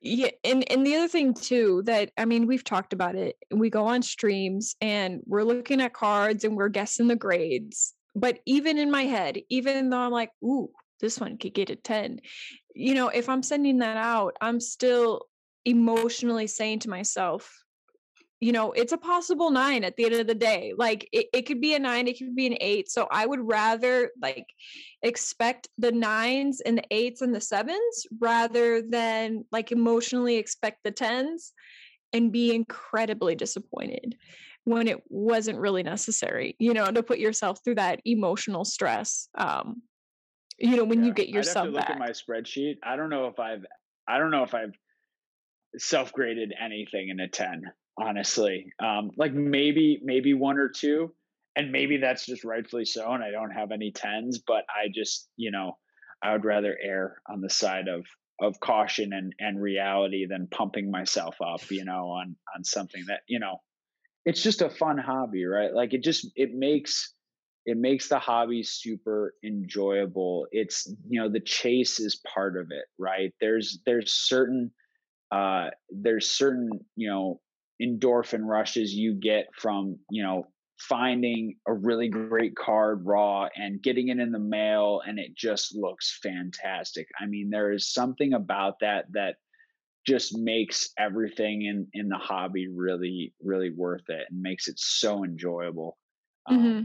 yeah, 0.00 0.30
and 0.44 0.70
and 0.70 0.86
the 0.86 0.96
other 0.96 1.08
thing 1.08 1.34
too 1.34 1.82
that 1.86 2.10
I 2.16 2.24
mean 2.24 2.46
we've 2.46 2.64
talked 2.64 2.92
about 2.92 3.16
it. 3.16 3.36
We 3.50 3.70
go 3.70 3.86
on 3.86 4.02
streams 4.02 4.76
and 4.80 5.20
we're 5.26 5.42
looking 5.42 5.80
at 5.80 5.92
cards 5.92 6.44
and 6.44 6.56
we're 6.56 6.68
guessing 6.68 7.08
the 7.08 7.16
grades. 7.16 7.94
But 8.14 8.38
even 8.46 8.78
in 8.78 8.90
my 8.90 9.04
head, 9.04 9.38
even 9.48 9.90
though 9.90 9.98
I'm 9.98 10.12
like, 10.12 10.30
ooh, 10.42 10.70
this 11.00 11.20
one 11.20 11.38
could 11.38 11.54
get 11.54 11.70
a 11.70 11.76
10, 11.76 12.20
you 12.74 12.94
know, 12.94 13.08
if 13.08 13.28
I'm 13.28 13.42
sending 13.42 13.78
that 13.78 13.96
out, 13.96 14.36
I'm 14.40 14.60
still 14.60 15.26
emotionally 15.64 16.46
saying 16.46 16.80
to 16.80 16.90
myself, 16.90 17.52
you 18.40 18.52
know, 18.52 18.72
it's 18.72 18.92
a 18.92 18.98
possible 18.98 19.50
nine 19.50 19.82
at 19.82 19.96
the 19.96 20.04
end 20.04 20.14
of 20.14 20.26
the 20.26 20.34
day. 20.34 20.72
Like 20.76 21.08
it, 21.12 21.26
it 21.32 21.42
could 21.42 21.60
be 21.60 21.74
a 21.74 21.78
nine, 21.78 22.06
it 22.06 22.18
could 22.18 22.36
be 22.36 22.46
an 22.46 22.56
eight. 22.60 22.90
So 22.90 23.08
I 23.10 23.26
would 23.26 23.40
rather 23.42 24.10
like 24.20 24.46
expect 25.02 25.68
the 25.76 25.90
nines 25.90 26.60
and 26.60 26.78
the 26.78 26.84
eights 26.90 27.20
and 27.20 27.34
the 27.34 27.40
sevens 27.40 28.06
rather 28.20 28.80
than 28.82 29.44
like 29.50 29.72
emotionally 29.72 30.36
expect 30.36 30.84
the 30.84 30.92
tens 30.92 31.52
and 32.12 32.32
be 32.32 32.54
incredibly 32.54 33.34
disappointed 33.34 34.16
when 34.64 34.86
it 34.86 35.02
wasn't 35.08 35.58
really 35.58 35.82
necessary, 35.82 36.54
you 36.58 36.74
know, 36.74 36.90
to 36.90 37.02
put 37.02 37.18
yourself 37.18 37.58
through 37.64 37.76
that 37.76 38.00
emotional 38.04 38.64
stress. 38.64 39.28
Um, 39.34 39.82
you 40.58 40.76
know, 40.76 40.84
when 40.84 41.00
yeah, 41.00 41.06
you 41.06 41.12
get 41.14 41.28
yourself 41.28 41.66
to 41.66 41.72
look 41.72 41.80
back. 41.80 41.90
at 41.90 41.98
my 41.98 42.10
spreadsheet. 42.10 42.76
I 42.82 42.96
don't 42.96 43.10
know 43.10 43.26
if 43.26 43.40
I've 43.40 43.64
I 44.06 44.18
don't 44.18 44.30
know 44.30 44.44
if 44.44 44.54
I've 44.54 44.74
self 45.76 46.12
graded 46.12 46.52
anything 46.58 47.08
in 47.08 47.20
a 47.20 47.28
10 47.28 47.62
honestly. 48.00 48.72
Um, 48.82 49.10
like 49.16 49.32
maybe 49.32 50.00
maybe 50.02 50.34
one 50.34 50.58
or 50.58 50.68
two, 50.68 51.14
and 51.56 51.72
maybe 51.72 51.98
that's 51.98 52.26
just 52.26 52.44
rightfully 52.44 52.84
so, 52.84 53.10
and 53.12 53.22
I 53.22 53.30
don't 53.30 53.50
have 53.50 53.72
any 53.72 53.92
tens, 53.92 54.38
but 54.38 54.64
I 54.68 54.88
just 54.94 55.28
you 55.36 55.50
know 55.50 55.78
I 56.22 56.32
would 56.32 56.44
rather 56.44 56.76
err 56.82 57.20
on 57.28 57.40
the 57.40 57.50
side 57.50 57.88
of 57.88 58.06
of 58.40 58.60
caution 58.60 59.12
and 59.12 59.34
and 59.38 59.60
reality 59.60 60.26
than 60.26 60.48
pumping 60.48 60.90
myself 60.90 61.36
up, 61.40 61.70
you 61.70 61.84
know, 61.84 62.08
on 62.08 62.36
on 62.54 62.64
something 62.64 63.04
that 63.08 63.20
you 63.26 63.40
know 63.40 63.60
it's 64.24 64.42
just 64.42 64.62
a 64.62 64.70
fun 64.70 64.98
hobby, 64.98 65.44
right? 65.44 65.72
Like 65.72 65.94
it 65.94 66.02
just 66.02 66.30
it 66.36 66.54
makes 66.54 67.14
it 67.66 67.76
makes 67.76 68.08
the 68.08 68.18
hobby 68.18 68.62
super 68.62 69.34
enjoyable. 69.44 70.46
It's 70.52 70.86
you 71.08 71.20
know 71.20 71.28
the 71.28 71.40
chase 71.40 72.00
is 72.00 72.20
part 72.32 72.56
of 72.56 72.68
it, 72.70 72.84
right? 72.98 73.32
There's 73.40 73.80
there's 73.86 74.12
certain 74.12 74.70
uh 75.30 75.68
there's 75.90 76.28
certain 76.30 76.70
you 76.96 77.10
know 77.10 77.40
endorphin 77.82 78.44
rushes 78.44 78.92
you 78.94 79.14
get 79.14 79.46
from 79.54 79.98
you 80.10 80.22
know 80.22 80.46
finding 80.78 81.56
a 81.66 81.74
really 81.74 82.08
great 82.08 82.54
card 82.54 83.04
raw 83.04 83.48
and 83.56 83.82
getting 83.82 84.08
it 84.08 84.18
in 84.20 84.30
the 84.30 84.38
mail 84.38 85.02
and 85.04 85.18
it 85.18 85.34
just 85.36 85.74
looks 85.74 86.20
fantastic. 86.22 87.08
I 87.20 87.26
mean 87.26 87.50
there 87.50 87.72
is 87.72 87.92
something 87.92 88.32
about 88.32 88.80
that 88.80 89.06
that 89.12 89.36
just 90.06 90.36
makes 90.38 90.90
everything 90.98 91.62
in 91.62 91.86
in 91.92 92.08
the 92.08 92.16
hobby 92.16 92.68
really 92.68 93.34
really 93.42 93.70
worth 93.70 94.08
it 94.08 94.26
and 94.30 94.40
makes 94.40 94.68
it 94.68 94.78
so 94.78 95.24
enjoyable 95.24 95.98
um, 96.46 96.58
mm-hmm. 96.58 96.82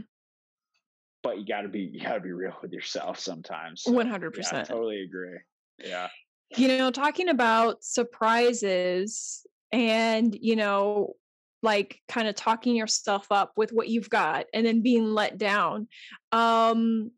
but 1.22 1.38
you 1.38 1.46
got 1.46 1.62
to 1.62 1.68
be 1.68 1.88
you 1.92 2.02
got 2.02 2.14
to 2.14 2.20
be 2.20 2.32
real 2.32 2.54
with 2.60 2.72
yourself 2.72 3.18
sometimes 3.18 3.84
so, 3.84 3.92
100% 3.92 4.52
yeah, 4.52 4.64
totally 4.64 5.02
agree 5.02 5.38
yeah. 5.82 6.08
You 6.56 6.68
know 6.68 6.90
talking 6.90 7.28
about 7.28 7.82
surprises 7.82 9.44
and 9.74 10.38
you 10.40 10.54
know 10.54 11.14
like 11.62 12.00
kind 12.08 12.28
of 12.28 12.34
talking 12.36 12.76
yourself 12.76 13.26
up 13.30 13.52
with 13.56 13.72
what 13.72 13.88
you've 13.88 14.08
got 14.08 14.46
and 14.54 14.64
then 14.64 14.82
being 14.82 15.04
let 15.04 15.36
down 15.36 15.88
um 16.30 17.10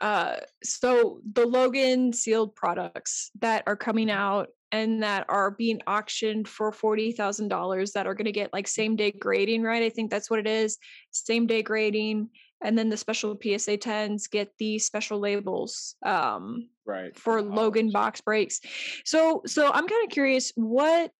uh 0.00 0.36
so 0.62 1.20
the 1.32 1.44
logan 1.44 2.12
sealed 2.12 2.54
products 2.54 3.30
that 3.40 3.62
are 3.66 3.76
coming 3.76 4.10
out 4.10 4.48
and 4.72 5.02
that 5.02 5.24
are 5.28 5.50
being 5.50 5.80
auctioned 5.86 6.46
for 6.46 6.70
$40,000 6.70 7.92
that 7.92 8.06
are 8.06 8.14
going 8.14 8.26
to 8.26 8.32
get 8.32 8.52
like 8.52 8.68
same 8.68 8.96
day 8.96 9.10
grading, 9.10 9.62
right? 9.62 9.82
I 9.82 9.88
think 9.88 10.10
that's 10.10 10.28
what 10.28 10.40
it 10.40 10.46
is. 10.46 10.76
Same 11.10 11.46
day 11.46 11.62
grading. 11.62 12.28
And 12.62 12.76
then 12.76 12.88
the 12.88 12.96
special 12.96 13.38
PSA 13.40 13.78
10s 13.78 14.30
get 14.30 14.52
the 14.58 14.78
special 14.78 15.20
labels 15.20 15.94
um, 16.04 16.68
right 16.84 17.16
for 17.16 17.40
Logan 17.40 17.92
box 17.92 18.20
breaks. 18.20 18.60
So 19.04 19.42
so 19.46 19.70
I'm 19.72 19.86
kind 19.86 20.04
of 20.04 20.10
curious 20.10 20.52
what 20.56 21.12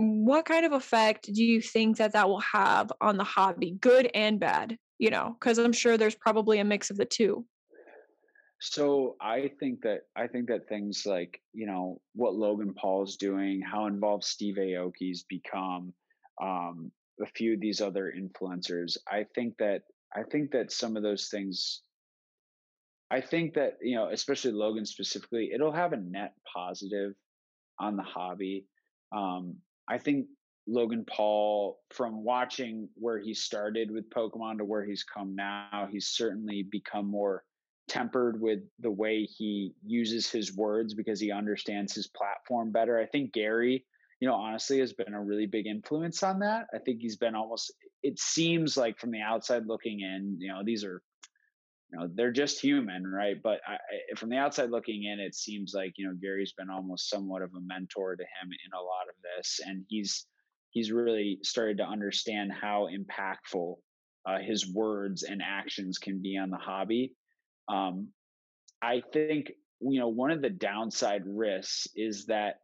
what 0.00 0.46
kind 0.46 0.64
of 0.64 0.72
effect 0.72 1.32
do 1.32 1.44
you 1.44 1.60
think 1.60 1.98
that 1.98 2.12
that 2.12 2.28
will 2.28 2.40
have 2.40 2.90
on 3.00 3.16
the 3.16 3.24
hobby 3.24 3.76
good 3.80 4.10
and 4.14 4.40
bad 4.40 4.78
you 5.00 5.10
know? 5.10 5.34
Because 5.40 5.58
i'm 5.58 5.72
sure 5.72 5.96
there's 5.96 6.14
probably 6.14 6.60
a 6.60 6.64
mix 6.64 6.90
of 6.90 6.96
the 6.96 7.04
two. 7.04 7.44
So 8.60 9.16
i 9.20 9.50
think 9.58 9.80
that 9.82 10.02
i 10.14 10.26
think 10.26 10.48
that 10.48 10.68
things 10.68 11.04
like 11.06 11.40
you 11.54 11.66
know 11.66 12.00
what 12.14 12.34
logan 12.34 12.74
paul's 12.74 13.16
doing 13.16 13.62
how 13.62 13.86
involved 13.86 14.22
steve 14.22 14.56
aoki's 14.56 15.24
become 15.28 15.94
um, 16.42 16.92
a 17.22 17.26
few 17.26 17.54
of 17.54 17.60
these 17.60 17.80
other 17.80 18.12
influencers 18.14 18.98
i 19.10 19.24
think 19.34 19.56
that 19.58 19.82
i 20.14 20.22
think 20.22 20.50
that 20.50 20.70
some 20.70 20.94
of 20.94 21.02
those 21.02 21.28
things 21.28 21.80
i 23.10 23.18
think 23.18 23.54
that 23.54 23.78
you 23.80 23.96
know 23.96 24.10
especially 24.10 24.52
logan 24.52 24.84
specifically 24.84 25.52
it'll 25.54 25.72
have 25.72 25.94
a 25.94 25.96
net 25.96 26.34
positive 26.54 27.14
on 27.78 27.96
the 27.96 28.02
hobby 28.02 28.66
um, 29.12 29.56
I 29.90 29.98
think 29.98 30.26
Logan 30.68 31.04
Paul, 31.04 31.80
from 31.90 32.22
watching 32.22 32.88
where 32.94 33.18
he 33.18 33.34
started 33.34 33.90
with 33.90 34.08
Pokemon 34.10 34.58
to 34.58 34.64
where 34.64 34.84
he's 34.84 35.02
come 35.02 35.34
now, 35.34 35.88
he's 35.90 36.06
certainly 36.06 36.62
become 36.62 37.06
more 37.06 37.42
tempered 37.88 38.40
with 38.40 38.60
the 38.78 38.90
way 38.90 39.24
he 39.24 39.74
uses 39.84 40.30
his 40.30 40.54
words 40.54 40.94
because 40.94 41.18
he 41.18 41.32
understands 41.32 41.92
his 41.92 42.06
platform 42.06 42.70
better. 42.70 43.00
I 43.00 43.06
think 43.06 43.32
Gary, 43.32 43.84
you 44.20 44.28
know, 44.28 44.34
honestly 44.34 44.78
has 44.78 44.92
been 44.92 45.12
a 45.12 45.20
really 45.20 45.46
big 45.46 45.66
influence 45.66 46.22
on 46.22 46.38
that. 46.38 46.66
I 46.72 46.78
think 46.78 47.00
he's 47.00 47.16
been 47.16 47.34
almost, 47.34 47.72
it 48.04 48.20
seems 48.20 48.76
like 48.76 48.96
from 48.96 49.10
the 49.10 49.20
outside 49.20 49.66
looking 49.66 50.00
in, 50.00 50.36
you 50.38 50.52
know, 50.52 50.62
these 50.64 50.84
are 50.84 51.02
you 51.90 51.98
know 51.98 52.08
they're 52.14 52.32
just 52.32 52.60
human 52.60 53.06
right? 53.06 53.36
But 53.42 53.60
I, 53.66 53.76
from 54.16 54.30
the 54.30 54.36
outside 54.36 54.70
looking 54.70 55.04
in 55.04 55.20
it 55.20 55.34
seems 55.34 55.72
like 55.74 55.94
you 55.96 56.06
know 56.06 56.14
gary's 56.20 56.52
been 56.52 56.70
almost 56.70 57.08
somewhat 57.08 57.42
of 57.42 57.50
a 57.50 57.60
mentor 57.60 58.16
to 58.16 58.22
him 58.22 58.50
in 58.50 58.72
a 58.78 58.82
lot 58.82 59.08
of 59.08 59.14
this 59.36 59.60
and 59.64 59.84
he's 59.88 60.26
he's 60.70 60.92
really 60.92 61.38
started 61.42 61.78
to 61.78 61.84
understand 61.84 62.52
how 62.52 62.88
impactful 62.88 63.76
uh, 64.26 64.38
his 64.38 64.72
words 64.72 65.22
and 65.24 65.42
actions 65.44 65.98
can 65.98 66.20
be 66.20 66.36
on 66.36 66.50
the 66.50 66.56
hobby. 66.56 67.14
Um, 67.68 68.08
i 68.82 69.02
think 69.12 69.52
you 69.80 70.00
know 70.00 70.08
one 70.08 70.30
of 70.30 70.42
the 70.42 70.50
downside 70.50 71.22
risks 71.26 71.86
is 71.94 72.26
that 72.26 72.56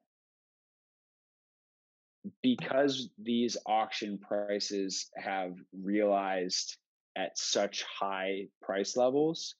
because 2.42 3.08
these 3.22 3.56
auction 3.66 4.18
prices 4.18 5.10
have 5.16 5.52
realized 5.72 6.76
at 7.16 7.38
such 7.38 7.84
high 7.84 8.46
price 8.62 8.96
levels, 8.96 9.54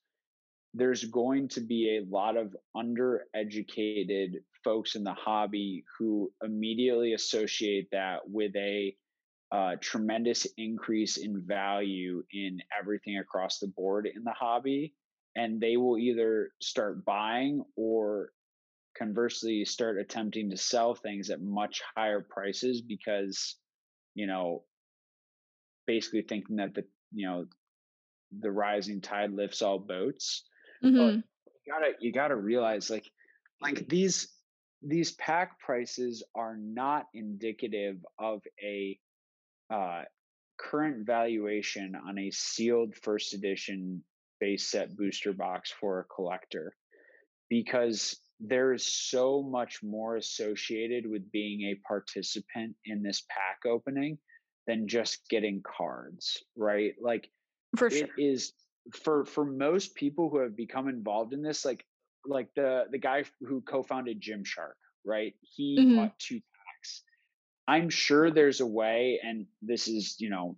there's 0.74 1.04
going 1.04 1.48
to 1.48 1.60
be 1.60 1.96
a 1.96 2.14
lot 2.14 2.36
of 2.36 2.54
undereducated 2.76 4.34
folks 4.62 4.94
in 4.94 5.04
the 5.04 5.14
hobby 5.14 5.84
who 5.98 6.30
immediately 6.44 7.14
associate 7.14 7.88
that 7.92 8.18
with 8.28 8.54
a 8.56 8.94
uh, 9.52 9.76
tremendous 9.80 10.46
increase 10.58 11.16
in 11.16 11.42
value 11.46 12.22
in 12.32 12.58
everything 12.78 13.18
across 13.18 13.58
the 13.58 13.68
board 13.68 14.06
in 14.06 14.22
the 14.24 14.32
hobby. 14.32 14.92
And 15.34 15.60
they 15.60 15.76
will 15.76 15.98
either 15.98 16.50
start 16.60 17.04
buying 17.04 17.62
or 17.76 18.30
conversely 18.98 19.64
start 19.64 19.98
attempting 19.98 20.50
to 20.50 20.56
sell 20.56 20.94
things 20.94 21.30
at 21.30 21.42
much 21.42 21.82
higher 21.96 22.26
prices 22.28 22.82
because, 22.82 23.56
you 24.14 24.26
know, 24.26 24.64
basically 25.86 26.22
thinking 26.22 26.56
that 26.56 26.74
the 26.74 26.84
you 27.12 27.26
know 27.26 27.46
the 28.40 28.50
rising 28.50 29.00
tide 29.00 29.32
lifts 29.32 29.62
all 29.62 29.78
boats 29.78 30.44
mm-hmm. 30.84 30.96
but 30.96 31.14
you 31.64 31.72
gotta 31.72 31.92
you 32.00 32.12
gotta 32.12 32.36
realize 32.36 32.90
like 32.90 33.08
like 33.60 33.88
these 33.88 34.28
these 34.82 35.12
pack 35.12 35.58
prices 35.58 36.22
are 36.34 36.56
not 36.56 37.06
indicative 37.14 37.96
of 38.18 38.40
a 38.62 38.98
uh, 39.70 40.02
current 40.58 41.06
valuation 41.06 41.94
on 42.08 42.18
a 42.18 42.30
sealed 42.30 42.94
first 43.02 43.34
edition 43.34 44.02
base 44.38 44.70
set 44.70 44.96
booster 44.96 45.32
box 45.32 45.72
for 45.80 46.00
a 46.00 46.14
collector 46.14 46.74
because 47.48 48.16
there 48.38 48.74
is 48.74 48.86
so 48.86 49.42
much 49.42 49.80
more 49.82 50.16
associated 50.16 51.08
with 51.08 51.30
being 51.32 51.62
a 51.62 51.80
participant 51.88 52.74
in 52.84 53.02
this 53.02 53.24
pack 53.30 53.70
opening 53.70 54.18
than 54.66 54.88
just 54.88 55.28
getting 55.28 55.62
cards, 55.62 56.42
right? 56.56 56.94
Like 57.00 57.30
for 57.76 57.90
sure. 57.90 58.04
it 58.04 58.10
is 58.18 58.52
for 58.92 59.24
for 59.24 59.44
most 59.44 59.94
people 59.94 60.30
who 60.30 60.38
have 60.38 60.56
become 60.56 60.88
involved 60.88 61.32
in 61.32 61.42
this, 61.42 61.64
like 61.64 61.84
like 62.26 62.48
the 62.54 62.84
the 62.90 62.98
guy 62.98 63.24
who 63.40 63.60
co-founded 63.60 64.20
Gymshark, 64.20 64.76
right? 65.04 65.34
He 65.40 65.78
mm-hmm. 65.78 65.96
bought 65.96 66.18
two 66.18 66.40
packs. 66.40 67.02
I'm 67.68 67.90
sure 67.90 68.30
there's 68.30 68.60
a 68.60 68.66
way, 68.66 69.20
and 69.22 69.46
this 69.62 69.88
is, 69.88 70.16
you 70.18 70.30
know, 70.30 70.56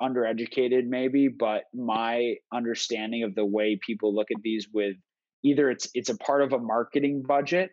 undereducated 0.00 0.86
maybe, 0.86 1.28
but 1.28 1.64
my 1.74 2.34
understanding 2.52 3.24
of 3.24 3.34
the 3.34 3.44
way 3.44 3.78
people 3.84 4.14
look 4.14 4.30
at 4.30 4.42
these 4.42 4.68
with 4.72 4.96
either 5.44 5.70
it's 5.70 5.88
it's 5.94 6.10
a 6.10 6.16
part 6.18 6.42
of 6.42 6.52
a 6.52 6.58
marketing 6.58 7.22
budget 7.26 7.70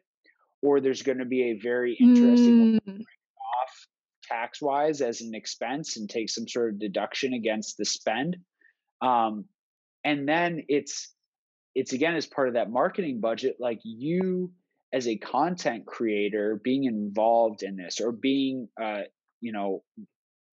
or 0.61 0.81
there's 0.81 1.03
going 1.03 1.19
to 1.19 1.25
be 1.25 1.51
a 1.51 1.59
very 1.59 1.95
interesting 1.99 2.79
mm 2.79 3.03
tax 4.29 4.61
wise 4.61 5.01
as 5.01 5.21
an 5.21 5.33
expense 5.33 5.97
and 5.97 6.09
take 6.09 6.29
some 6.29 6.47
sort 6.47 6.73
of 6.73 6.79
deduction 6.79 7.33
against 7.33 7.77
the 7.77 7.85
spend. 7.85 8.37
Um, 9.01 9.45
and 10.03 10.27
then 10.27 10.63
it's 10.67 11.13
it's 11.75 11.93
again 11.93 12.15
as 12.15 12.25
part 12.25 12.47
of 12.47 12.53
that 12.55 12.69
marketing 12.69 13.19
budget, 13.19 13.57
like 13.59 13.79
you 13.83 14.51
as 14.91 15.07
a 15.07 15.17
content 15.17 15.85
creator 15.85 16.59
being 16.63 16.85
involved 16.85 17.63
in 17.63 17.75
this 17.75 18.01
or 18.01 18.11
being 18.11 18.67
uh, 18.81 19.01
you 19.41 19.51
know 19.51 19.83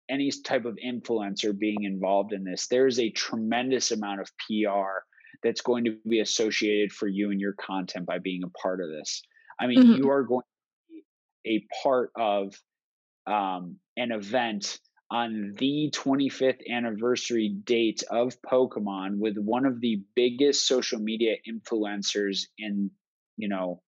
any 0.10 0.32
type 0.44 0.66
of 0.66 0.78
influencer 0.86 1.58
being 1.58 1.84
involved 1.84 2.34
in 2.34 2.44
this, 2.44 2.68
there's 2.68 3.00
a 3.00 3.10
tremendous 3.12 3.92
amount 3.92 4.22
of 4.22 4.30
PR 4.38 5.04
that's 5.44 5.62
going 5.62 5.86
to 5.86 5.98
be 6.08 6.20
associated 6.20 6.92
for 6.92 7.08
you 7.08 7.32
and 7.32 7.40
your 7.40 7.54
content 7.54 8.06
by 8.06 8.20
being 8.20 8.44
a 8.44 8.50
part 8.50 8.82
of 8.82 8.90
this. 8.90 9.22
I 9.60 9.68
mean, 9.68 9.80
mm-hmm. 9.80 10.04
you 10.04 10.10
are 10.10 10.24
going 10.24 10.44
to 10.44 10.94
be 11.44 11.56
a 11.56 11.84
part 11.84 12.12
of 12.16 12.54
um, 13.28 13.78
an 13.98 14.12
event 14.12 14.80
on 15.12 15.54
the 15.58 15.92
25th 15.94 16.62
anniversary 16.70 17.50
date 17.64 18.04
of 18.10 18.42
Pokemon 18.42 19.20
with 19.20 19.38
one 19.38 19.66
of 19.66 19.80
the 19.80 20.02
biggest 20.16 20.68
social 20.68 21.00
media 21.00 21.36
influencers 21.48 22.46
in, 22.58 22.90
you 23.38 23.48
know, 23.48 23.82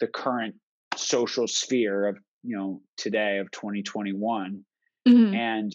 the 0.00 0.06
current 0.06 0.56
social 0.96 1.48
sphere 1.48 2.08
of, 2.08 2.18
you 2.42 2.56
know, 2.56 2.82
today 2.96 3.38
of 3.38 3.50
2021. 3.50 4.64
Mm-hmm. 5.08 5.34
And 5.34 5.72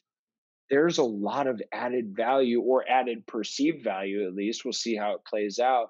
there's 0.70 0.98
a 0.98 1.04
lot 1.04 1.48
of 1.48 1.62
added 1.72 2.16
value 2.16 2.62
or 2.62 2.88
added 2.88 3.26
perceived 3.26 3.84
value, 3.84 4.28
at 4.28 4.34
least. 4.34 4.64
We'll 4.64 4.74
see 4.74 4.96
how 4.96 5.14
it 5.14 5.26
plays 5.26 5.60
out 5.60 5.90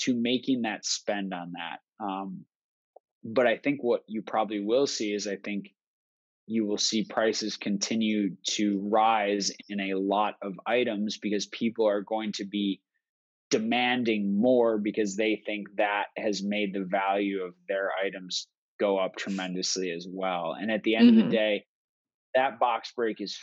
to 0.00 0.14
making 0.14 0.62
that 0.62 0.84
spend 0.84 1.32
on 1.32 1.52
that. 1.52 2.04
Um, 2.04 2.44
but 3.24 3.46
I 3.46 3.56
think 3.56 3.82
what 3.82 4.02
you 4.06 4.22
probably 4.22 4.60
will 4.60 4.86
see 4.86 5.12
is 5.12 5.26
I 5.26 5.36
think 5.36 5.70
you 6.46 6.64
will 6.64 6.78
see 6.78 7.04
prices 7.04 7.56
continue 7.56 8.36
to 8.44 8.80
rise 8.90 9.50
in 9.68 9.80
a 9.80 9.94
lot 9.94 10.34
of 10.42 10.54
items 10.66 11.18
because 11.18 11.46
people 11.46 11.86
are 11.88 12.02
going 12.02 12.32
to 12.32 12.44
be 12.44 12.80
demanding 13.50 14.40
more 14.40 14.78
because 14.78 15.16
they 15.16 15.42
think 15.46 15.66
that 15.76 16.04
has 16.16 16.42
made 16.42 16.72
the 16.72 16.84
value 16.84 17.42
of 17.42 17.54
their 17.68 17.90
items 18.04 18.46
go 18.78 18.98
up 18.98 19.16
tremendously 19.16 19.90
as 19.90 20.06
well. 20.08 20.56
And 20.58 20.70
at 20.70 20.82
the 20.82 20.96
end 20.96 21.10
mm-hmm. 21.10 21.18
of 21.20 21.30
the 21.30 21.36
mm-hmm. 21.36 21.44
day, 21.44 21.64
that 22.34 22.58
box 22.58 22.92
break 22.94 23.20
is 23.20 23.38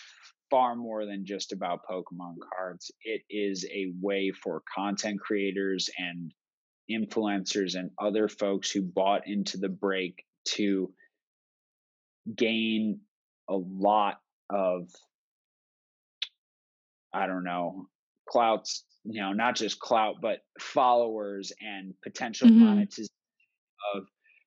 far 0.49 0.75
more 0.75 1.05
than 1.05 1.25
just 1.25 1.51
about 1.51 1.85
Pokemon 1.89 2.35
cards. 2.55 2.91
It 3.03 3.21
is 3.29 3.65
a 3.65 3.91
way 4.01 4.31
for 4.31 4.61
content 4.73 5.19
creators 5.19 5.89
and 5.97 6.31
influencers 6.91 7.75
and 7.75 7.89
other 7.99 8.27
folks 8.27 8.69
who 8.69 8.81
bought 8.81 9.27
into 9.27 9.57
the 9.57 9.69
break 9.69 10.23
to 10.49 10.91
gain 12.35 13.01
a 13.49 13.55
lot 13.55 14.19
of 14.49 14.89
I 17.13 17.27
don't 17.27 17.43
know, 17.43 17.87
clouts, 18.27 18.83
you 19.03 19.21
know, 19.21 19.33
not 19.33 19.55
just 19.55 19.79
clout, 19.79 20.15
but 20.21 20.39
followers 20.59 21.53
and 21.61 21.93
potential 22.03 22.47
mm-hmm. 22.47 22.65
monetization 22.65 23.13
of 23.95 24.03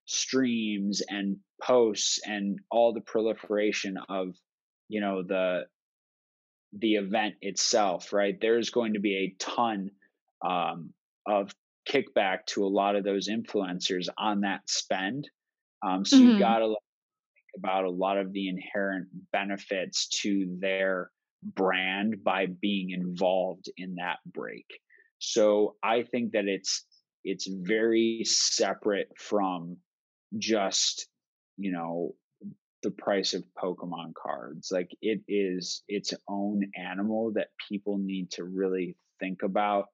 streams 0.06 1.02
and 1.08 1.36
posts 1.62 2.20
and 2.26 2.58
all 2.70 2.92
the 2.92 3.00
proliferation 3.00 3.96
of, 4.08 4.34
you 4.88 5.00
know, 5.00 5.22
the 5.22 5.66
the 6.78 6.96
event 6.96 7.36
itself, 7.40 8.12
right? 8.12 8.36
There's 8.40 8.70
going 8.70 8.94
to 8.94 9.00
be 9.00 9.16
a 9.16 9.34
ton 9.38 9.90
um, 10.44 10.92
of 11.26 11.54
kickback 11.88 12.46
to 12.46 12.64
a 12.64 12.68
lot 12.68 12.96
of 12.96 13.04
those 13.04 13.28
influencers 13.28 14.08
on 14.18 14.40
that 14.40 14.68
spend. 14.68 15.30
Um, 15.86 16.04
so 16.04 16.16
mm-hmm. 16.16 16.30
you 16.30 16.38
got 16.38 16.58
to 16.58 16.66
think 16.66 16.76
about 17.56 17.84
a 17.84 17.90
lot 17.90 18.18
of 18.18 18.32
the 18.32 18.48
inherent 18.48 19.08
benefits 19.32 20.08
to 20.22 20.56
their 20.60 21.10
brand 21.42 22.22
by 22.24 22.46
being 22.46 22.90
involved 22.90 23.70
in 23.76 23.96
that 23.96 24.18
break. 24.26 24.66
So 25.18 25.76
I 25.82 26.02
think 26.02 26.32
that 26.32 26.46
it's 26.46 26.84
it's 27.24 27.48
very 27.48 28.22
separate 28.24 29.08
from 29.18 29.78
just 30.38 31.08
you 31.56 31.72
know 31.72 32.14
the 32.82 32.90
price 32.90 33.34
of 33.34 33.44
Pokemon 33.60 34.12
cards. 34.14 34.68
Like 34.70 34.90
it 35.00 35.22
is 35.26 35.82
its 35.88 36.14
own 36.28 36.70
animal 36.76 37.32
that 37.34 37.48
people 37.68 37.98
need 37.98 38.30
to 38.32 38.44
really 38.44 38.96
think 39.18 39.42
about 39.42 39.86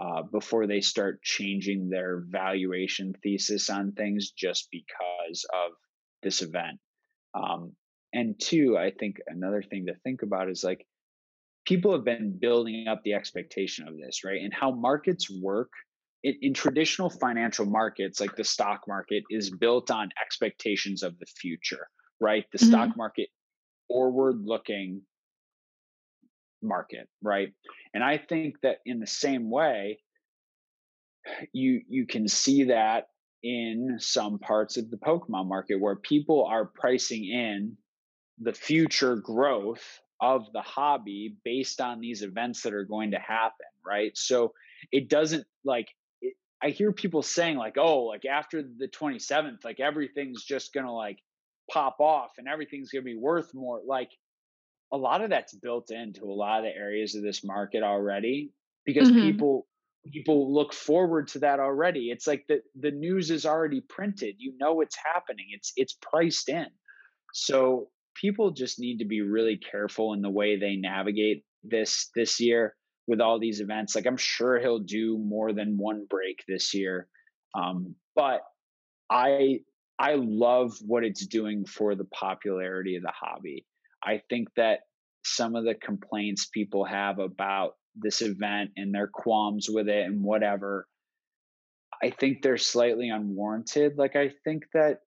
uh, 0.00 0.22
before 0.22 0.66
they 0.66 0.80
start 0.80 1.22
changing 1.22 1.88
their 1.88 2.24
valuation 2.26 3.14
thesis 3.22 3.70
on 3.70 3.92
things 3.92 4.32
just 4.32 4.68
because 4.72 5.46
of 5.54 5.72
this 6.22 6.42
event. 6.42 6.80
Um, 7.34 7.72
and 8.12 8.38
two, 8.40 8.78
I 8.78 8.90
think 8.90 9.16
another 9.26 9.62
thing 9.62 9.86
to 9.86 9.94
think 10.04 10.22
about 10.22 10.48
is 10.48 10.62
like 10.62 10.86
people 11.66 11.92
have 11.92 12.04
been 12.04 12.38
building 12.40 12.86
up 12.88 13.02
the 13.04 13.14
expectation 13.14 13.88
of 13.88 13.96
this, 13.96 14.24
right? 14.24 14.40
And 14.40 14.52
how 14.52 14.70
markets 14.70 15.28
work 15.30 15.70
in, 16.22 16.34
in 16.42 16.54
traditional 16.54 17.10
financial 17.10 17.66
markets, 17.66 18.20
like 18.20 18.36
the 18.36 18.44
stock 18.44 18.82
market, 18.86 19.24
is 19.30 19.50
built 19.50 19.90
on 19.90 20.10
expectations 20.22 21.02
of 21.02 21.18
the 21.18 21.26
future 21.26 21.88
right? 22.20 22.44
The 22.52 22.58
mm-hmm. 22.58 22.68
stock 22.68 22.96
market 22.96 23.28
forward 23.88 24.40
looking 24.44 25.02
market, 26.62 27.08
right? 27.22 27.48
And 27.92 28.02
I 28.02 28.18
think 28.18 28.56
that 28.62 28.78
in 28.86 29.00
the 29.00 29.06
same 29.06 29.50
way, 29.50 29.98
you 31.52 31.80
you 31.88 32.06
can 32.06 32.28
see 32.28 32.64
that 32.64 33.04
in 33.44 33.98
some 34.00 34.38
parts 34.38 34.78
of 34.78 34.90
the 34.90 34.96
Pokemon 34.96 35.46
market 35.46 35.76
where 35.76 35.96
people 35.96 36.46
are 36.46 36.64
pricing 36.64 37.24
in 37.24 37.76
the 38.40 38.54
future 38.54 39.16
growth 39.16 40.00
of 40.18 40.50
the 40.54 40.62
hobby 40.62 41.36
based 41.44 41.82
on 41.82 42.00
these 42.00 42.22
events 42.22 42.62
that 42.62 42.72
are 42.72 42.86
going 42.86 43.10
to 43.10 43.18
happen, 43.18 43.66
right? 43.86 44.16
So 44.16 44.54
it 44.90 45.10
doesn't 45.10 45.46
like 45.62 45.88
it, 46.22 46.34
I 46.62 46.70
hear 46.70 46.90
people 46.90 47.22
saying 47.22 47.58
like, 47.58 47.76
"Oh, 47.76 48.04
like 48.04 48.24
after 48.24 48.62
the 48.62 48.88
27th, 48.88 49.62
like 49.62 49.78
everything's 49.78 50.42
just 50.42 50.72
going 50.72 50.86
to 50.86 50.92
like 50.92 51.18
pop 51.70 52.00
off 52.00 52.32
and 52.38 52.48
everything's 52.48 52.90
going 52.90 53.02
to 53.02 53.10
be 53.10 53.16
worth 53.16 53.52
more 53.52 53.82
like 53.86 54.10
a 54.90 54.96
lot 54.96 55.22
of 55.22 55.30
that's 55.30 55.54
built 55.54 55.90
into 55.90 56.24
a 56.24 56.32
lot 56.32 56.60
of 56.60 56.64
the 56.64 56.74
areas 56.74 57.14
of 57.14 57.22
this 57.22 57.44
market 57.44 57.82
already 57.82 58.52
because 58.86 59.10
mm-hmm. 59.10 59.20
people 59.20 59.66
people 60.12 60.52
look 60.52 60.72
forward 60.72 61.28
to 61.28 61.38
that 61.40 61.60
already. 61.60 62.10
It's 62.10 62.26
like 62.26 62.44
the 62.48 62.60
the 62.78 62.90
news 62.90 63.30
is 63.30 63.46
already 63.46 63.80
printed. 63.80 64.36
You 64.38 64.54
know 64.58 64.80
it's 64.80 64.96
happening. 64.96 65.46
It's 65.50 65.72
it's 65.76 65.96
priced 66.00 66.48
in. 66.48 66.66
So 67.32 67.88
people 68.14 68.50
just 68.50 68.78
need 68.78 68.98
to 68.98 69.04
be 69.04 69.20
really 69.20 69.56
careful 69.58 70.12
in 70.12 70.22
the 70.22 70.30
way 70.30 70.56
they 70.56 70.76
navigate 70.76 71.44
this 71.62 72.10
this 72.14 72.40
year 72.40 72.74
with 73.06 73.20
all 73.20 73.38
these 73.38 73.60
events. 73.60 73.94
Like 73.94 74.06
i'm 74.06 74.16
sure 74.16 74.60
he'll 74.60 74.78
do 74.78 75.18
more 75.18 75.52
than 75.52 75.76
one 75.76 76.06
break 76.08 76.44
this 76.46 76.74
year 76.74 77.08
um, 77.54 77.94
but 78.14 78.40
i 79.10 79.60
I 79.98 80.14
love 80.14 80.76
what 80.84 81.04
it's 81.04 81.26
doing 81.26 81.64
for 81.64 81.94
the 81.94 82.04
popularity 82.06 82.96
of 82.96 83.02
the 83.02 83.12
hobby. 83.12 83.64
I 84.02 84.22
think 84.28 84.48
that 84.56 84.80
some 85.24 85.54
of 85.54 85.64
the 85.64 85.74
complaints 85.74 86.46
people 86.46 86.84
have 86.84 87.18
about 87.18 87.74
this 87.94 88.22
event 88.22 88.70
and 88.76 88.94
their 88.94 89.06
qualms 89.06 89.68
with 89.70 89.88
it 89.88 90.04
and 90.04 90.22
whatever, 90.22 90.86
I 92.02 92.10
think 92.10 92.42
they're 92.42 92.58
slightly 92.58 93.08
unwarranted. 93.08 93.96
Like, 93.96 94.16
I 94.16 94.32
think 94.44 94.64
that, 94.74 95.00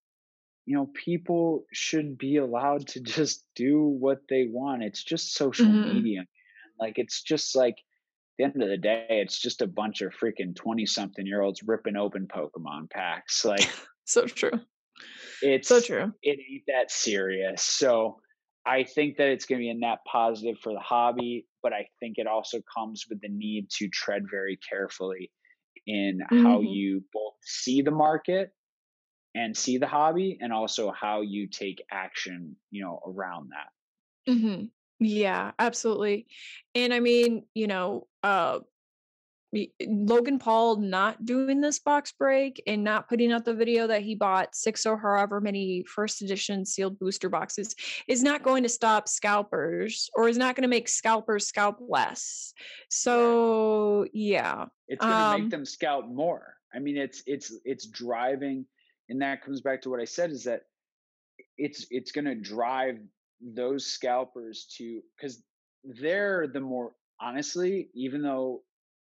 you 0.66 0.76
know, 0.76 0.90
people 0.94 1.66
should 1.72 2.18
be 2.18 2.38
allowed 2.38 2.88
to 2.90 3.02
just 3.02 3.46
do 3.56 3.82
what 3.82 4.22
they 4.30 4.48
want. 4.50 4.84
It's 4.84 5.04
just 5.04 5.34
social 5.34 5.68
mm-hmm. 5.68 5.94
media. 5.94 6.20
Man. 6.20 6.28
Like, 6.80 6.98
it's 6.98 7.22
just 7.22 7.56
like, 7.56 7.78
the 8.38 8.44
end 8.44 8.62
of 8.62 8.70
the 8.70 8.78
day, 8.78 9.08
it's 9.10 9.40
just 9.40 9.62
a 9.62 9.68
bunch 9.68 10.02
of 10.02 10.14
freaking 10.14 10.56
20 10.56 10.86
something 10.86 11.26
year 11.26 11.42
olds 11.42 11.64
ripping 11.64 11.98
open 11.98 12.28
Pokemon 12.28 12.90
packs. 12.90 13.44
Like, 13.44 13.68
so 14.06 14.26
true. 14.26 14.60
It's 15.42 15.68
so 15.68 15.80
true. 15.82 16.14
It 16.22 16.40
ain't 16.40 16.64
that 16.68 16.92
serious. 16.92 17.64
So 17.64 18.20
I 18.68 18.84
think 18.84 19.18
that 19.18 19.30
it's 19.30 19.46
going 19.46 19.60
to 19.60 19.64
be 19.64 19.70
a 19.70 19.74
net 19.74 20.00
positive 20.06 20.60
for 20.60 20.74
the 20.74 20.80
hobby, 20.80 21.48
but 21.64 21.72
I 21.72 21.88
think 22.00 22.16
it 22.18 22.28
also 22.28 22.60
comes 22.76 23.06
with 23.10 23.22
the 23.22 23.30
need 23.30 23.70
to 23.78 23.88
tread 23.88 24.24
very 24.30 24.60
carefully 24.70 25.32
in 25.86 26.20
mm-hmm. 26.20 26.46
how 26.46 26.62
you 26.62 27.04
both 27.14 27.36
see 27.42 27.82
the 27.82 27.92
market 27.92 28.52
and 29.34 29.56
see 29.56 29.78
the 29.78 29.88
hobby 29.88 30.38
and 30.42 30.52
also 30.52 30.92
how 30.92 31.22
you 31.22 31.48
take 31.48 31.82
action, 31.92 32.56
you 32.70 32.84
know, 32.84 33.00
around 33.08 33.52
that. 33.52 34.32
Mm-hmm. 34.32 34.66
Yeah, 35.00 35.52
absolutely. 35.60 36.28
And 36.76 36.94
I 36.94 37.00
mean, 37.00 37.46
you 37.54 37.68
know, 37.68 38.08
uh 38.24 38.60
Logan 39.82 40.40
Paul 40.40 40.78
not 40.78 41.24
doing 41.26 41.62
this 41.62 41.80
box 41.80 42.12
break 42.12 42.62
and 42.68 42.84
not 42.84 43.08
putting 43.08 43.32
out 43.32 43.46
the 43.46 43.54
video 43.54 43.88
that 43.88 44.02
he 44.02 44.14
bought 44.14 44.54
six 44.54 44.86
or 44.86 44.98
however 44.98 45.40
many 45.40 45.84
first 45.84 46.22
edition 46.22 46.66
sealed 46.66 47.00
booster 47.00 47.30
boxes 47.30 47.74
is 48.08 48.22
not 48.22 48.44
going 48.44 48.64
to 48.64 48.70
stop 48.70 49.08
scalpers 49.08 50.10
or 50.16 50.28
is 50.28 50.38
not 50.38 50.56
going 50.56 50.64
to 50.64 50.68
make 50.68 50.90
scalpers 50.90 51.48
scalp 51.48 51.78
less. 51.80 52.54
So 52.90 54.06
yeah, 54.12 54.66
it's 54.88 55.04
going 55.04 55.14
to 55.14 55.20
um, 55.20 55.42
make 55.42 55.52
them 55.52 55.66
scalp 55.66 56.08
more. 56.08 56.56
I 56.74 56.80
mean, 56.80 56.98
it's 56.98 57.24
it's 57.26 57.54
it's 57.64 57.88
driving, 57.88 58.66
and 59.08 59.22
that 59.22 59.44
comes 59.44 59.62
back 59.62 59.82
to 59.84 59.90
what 59.90 60.02
I 60.02 60.06
said 60.06 60.32
is 60.32 60.44
that 60.44 60.64
it's 61.58 61.88
it's 61.90 62.12
going 62.12 62.26
to 62.26 62.36
drive 62.36 63.00
those 63.42 63.86
scalpers 63.86 64.68
to 64.78 65.02
because 65.16 65.42
they're 65.84 66.48
the 66.48 66.60
more 66.60 66.92
honestly, 67.22 67.90
even 67.94 68.22
though 68.22 68.62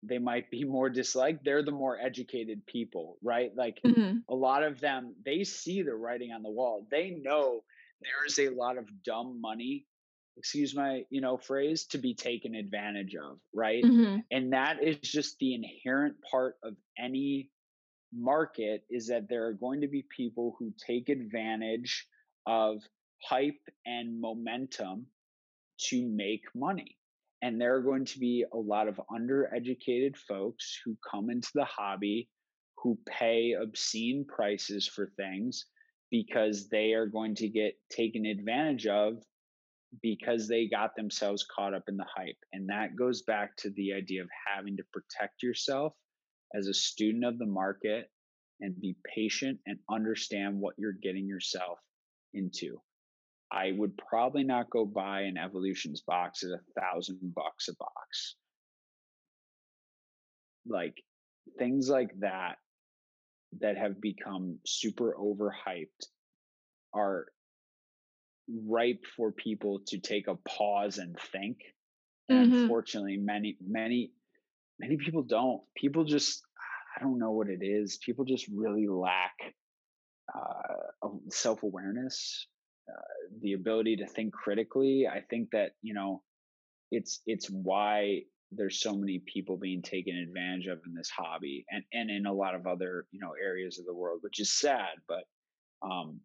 they 0.06 0.18
might 0.18 0.50
be 0.52 0.64
more 0.64 0.90
disliked 0.90 1.44
they're 1.44 1.64
the 1.64 1.72
more 1.72 1.98
educated 2.00 2.66
people 2.66 3.18
right 3.24 3.52
like 3.56 3.80
mm-hmm. 3.86 4.18
a 4.30 4.36
lot 4.36 4.64
of 4.64 4.80
them 4.80 5.16
they 5.26 5.44
see 5.44 5.82
the 5.82 5.94
writing 5.94 6.32
on 6.32 6.44
the 6.44 6.50
wall 6.50 6.88
they 6.92 7.18
know 7.22 7.64
there 8.02 8.26
is 8.28 8.40
a 8.40 8.50
lot 8.50 8.78
of 8.78 8.86
dumb 9.04 9.40
money 9.40 9.86
excuse 10.38 10.76
my 10.76 11.04
you 11.10 11.22
know 11.22 11.38
phrase 11.38 11.86
to 11.86 11.98
be 11.98 12.14
taken 12.14 12.56
advantage 12.56 13.16
of 13.16 13.38
right 13.54 13.84
mm-hmm. 13.84 14.18
and 14.32 14.54
that 14.54 14.84
is 14.84 14.98
just 14.98 15.38
the 15.40 15.54
inherent 15.54 16.16
part 16.30 16.56
of 16.64 16.74
any 16.98 17.50
market 18.16 18.84
is 18.90 19.08
that 19.08 19.28
there 19.30 19.48
are 19.48 19.54
going 19.54 19.82
to 19.82 19.88
be 19.88 20.06
people 20.16 20.56
who 20.60 20.72
take 20.86 21.10
advantage 21.10 22.06
of 22.46 22.82
hype 23.24 23.62
and 23.86 24.20
momentum 24.20 25.06
to 25.80 26.08
make 26.08 26.44
money 26.54 26.98
and 27.44 27.60
there 27.60 27.76
are 27.76 27.82
going 27.82 28.06
to 28.06 28.20
be 28.20 28.46
a 28.54 28.58
lot 28.58 28.88
of 28.88 29.02
undereducated 29.12 30.16
folks 30.16 30.80
who 30.84 30.96
come 31.12 31.30
into 31.30 31.50
the 31.54 31.66
hobby 31.66 32.30
who 32.78 32.98
pay 33.06 33.54
obscene 33.62 34.26
prices 34.26 34.88
for 34.88 35.12
things 35.18 35.66
because 36.10 36.70
they 36.70 36.94
are 36.94 37.06
going 37.06 37.36
to 37.36 37.50
get 37.50 37.74
taken 37.92 38.26
advantage 38.26 38.88
of 38.88 39.16
because 40.02 40.48
they 40.48 40.70
got 40.70 40.96
themselves 40.96 41.46
caught 41.54 41.74
up 41.74 41.84
in 41.90 41.98
the 41.98 42.06
hype. 42.16 42.38
And 42.54 42.70
that 42.70 42.96
goes 42.96 43.24
back 43.24 43.58
to 43.58 43.72
the 43.72 43.94
idea 43.94 44.22
of 44.22 44.30
having 44.56 44.78
to 44.78 44.84
protect 44.94 45.44
yourself 45.44 45.94
as 46.56 46.68
a 46.68 46.74
student 46.74 47.26
of 47.26 47.38
the 47.40 47.46
market 47.46 48.10
and 48.62 48.80
be 48.80 48.96
patient 49.14 49.60
and 49.66 49.80
understand 49.92 50.60
what 50.60 50.76
you're 50.78 50.94
getting 50.94 51.28
yourself 51.28 51.78
into. 52.34 52.80
I 53.54 53.72
would 53.78 53.96
probably 53.98 54.44
not 54.44 54.70
go 54.70 54.86
buy 54.86 55.22
an 55.22 55.38
Evolutions 55.38 56.02
box 56.06 56.44
at 56.44 56.50
a 56.50 56.82
thousand 56.82 57.20
bucks 57.36 57.68
a 57.68 57.76
box. 57.80 58.36
Like 60.68 60.96
things 61.60 61.88
like 61.88 62.10
that 62.20 62.56
that 63.60 63.78
have 63.78 64.02
become 64.02 64.58
super 64.66 65.16
overhyped 65.20 66.08
are 66.94 67.28
ripe 68.68 69.04
for 69.16 69.32
people 69.32 69.82
to 69.88 70.00
take 70.00 70.28
a 70.28 70.36
pause 70.36 70.98
and 70.98 71.16
think. 71.32 71.58
And 72.30 72.48
mm-hmm. 72.48 72.62
unfortunately, 72.64 73.18
many, 73.18 73.58
many, 73.66 74.12
many 74.80 74.98
people 74.98 75.24
don't. 75.24 75.62
People 75.78 76.06
just, 76.06 76.42
I 76.98 77.04
don't 77.04 77.20
know 77.20 77.32
what 77.32 77.50
it 77.50 77.60
is. 77.62 78.00
People 78.04 78.26
just 78.26 78.48
really 78.54 78.88
lack 78.88 79.34
uh, 80.34 81.10
self 81.30 81.64
awareness, 81.64 82.48
uh, 82.90 83.02
the 83.42 83.54
ability 83.54 83.98
to 83.98 84.08
think 84.08 84.34
critically. 84.34 85.08
I 85.08 85.22
think 85.22 85.50
that 85.52 85.72
you 85.82 85.94
know, 85.94 86.22
it's 86.92 87.22
it's 87.26 87.50
why 87.50 88.22
there's 88.52 88.80
so 88.80 88.96
many 88.96 89.24
people 89.26 89.58
being 89.58 89.82
taken 89.82 90.16
advantage 90.16 90.68
of 90.68 90.80
in 90.86 90.94
this 90.94 91.10
hobby, 91.10 91.66
and 91.70 91.84
and 91.94 92.10
in 92.10 92.26
a 92.26 92.34
lot 92.34 92.56
of 92.56 92.68
other 92.68 93.06
you 93.12 93.20
know 93.20 93.34
areas 93.42 93.80
of 93.80 93.86
the 93.86 93.94
world, 93.94 94.20
which 94.22 94.40
is 94.40 94.52
sad. 94.54 94.96
But 95.08 95.24
um, 95.82 96.20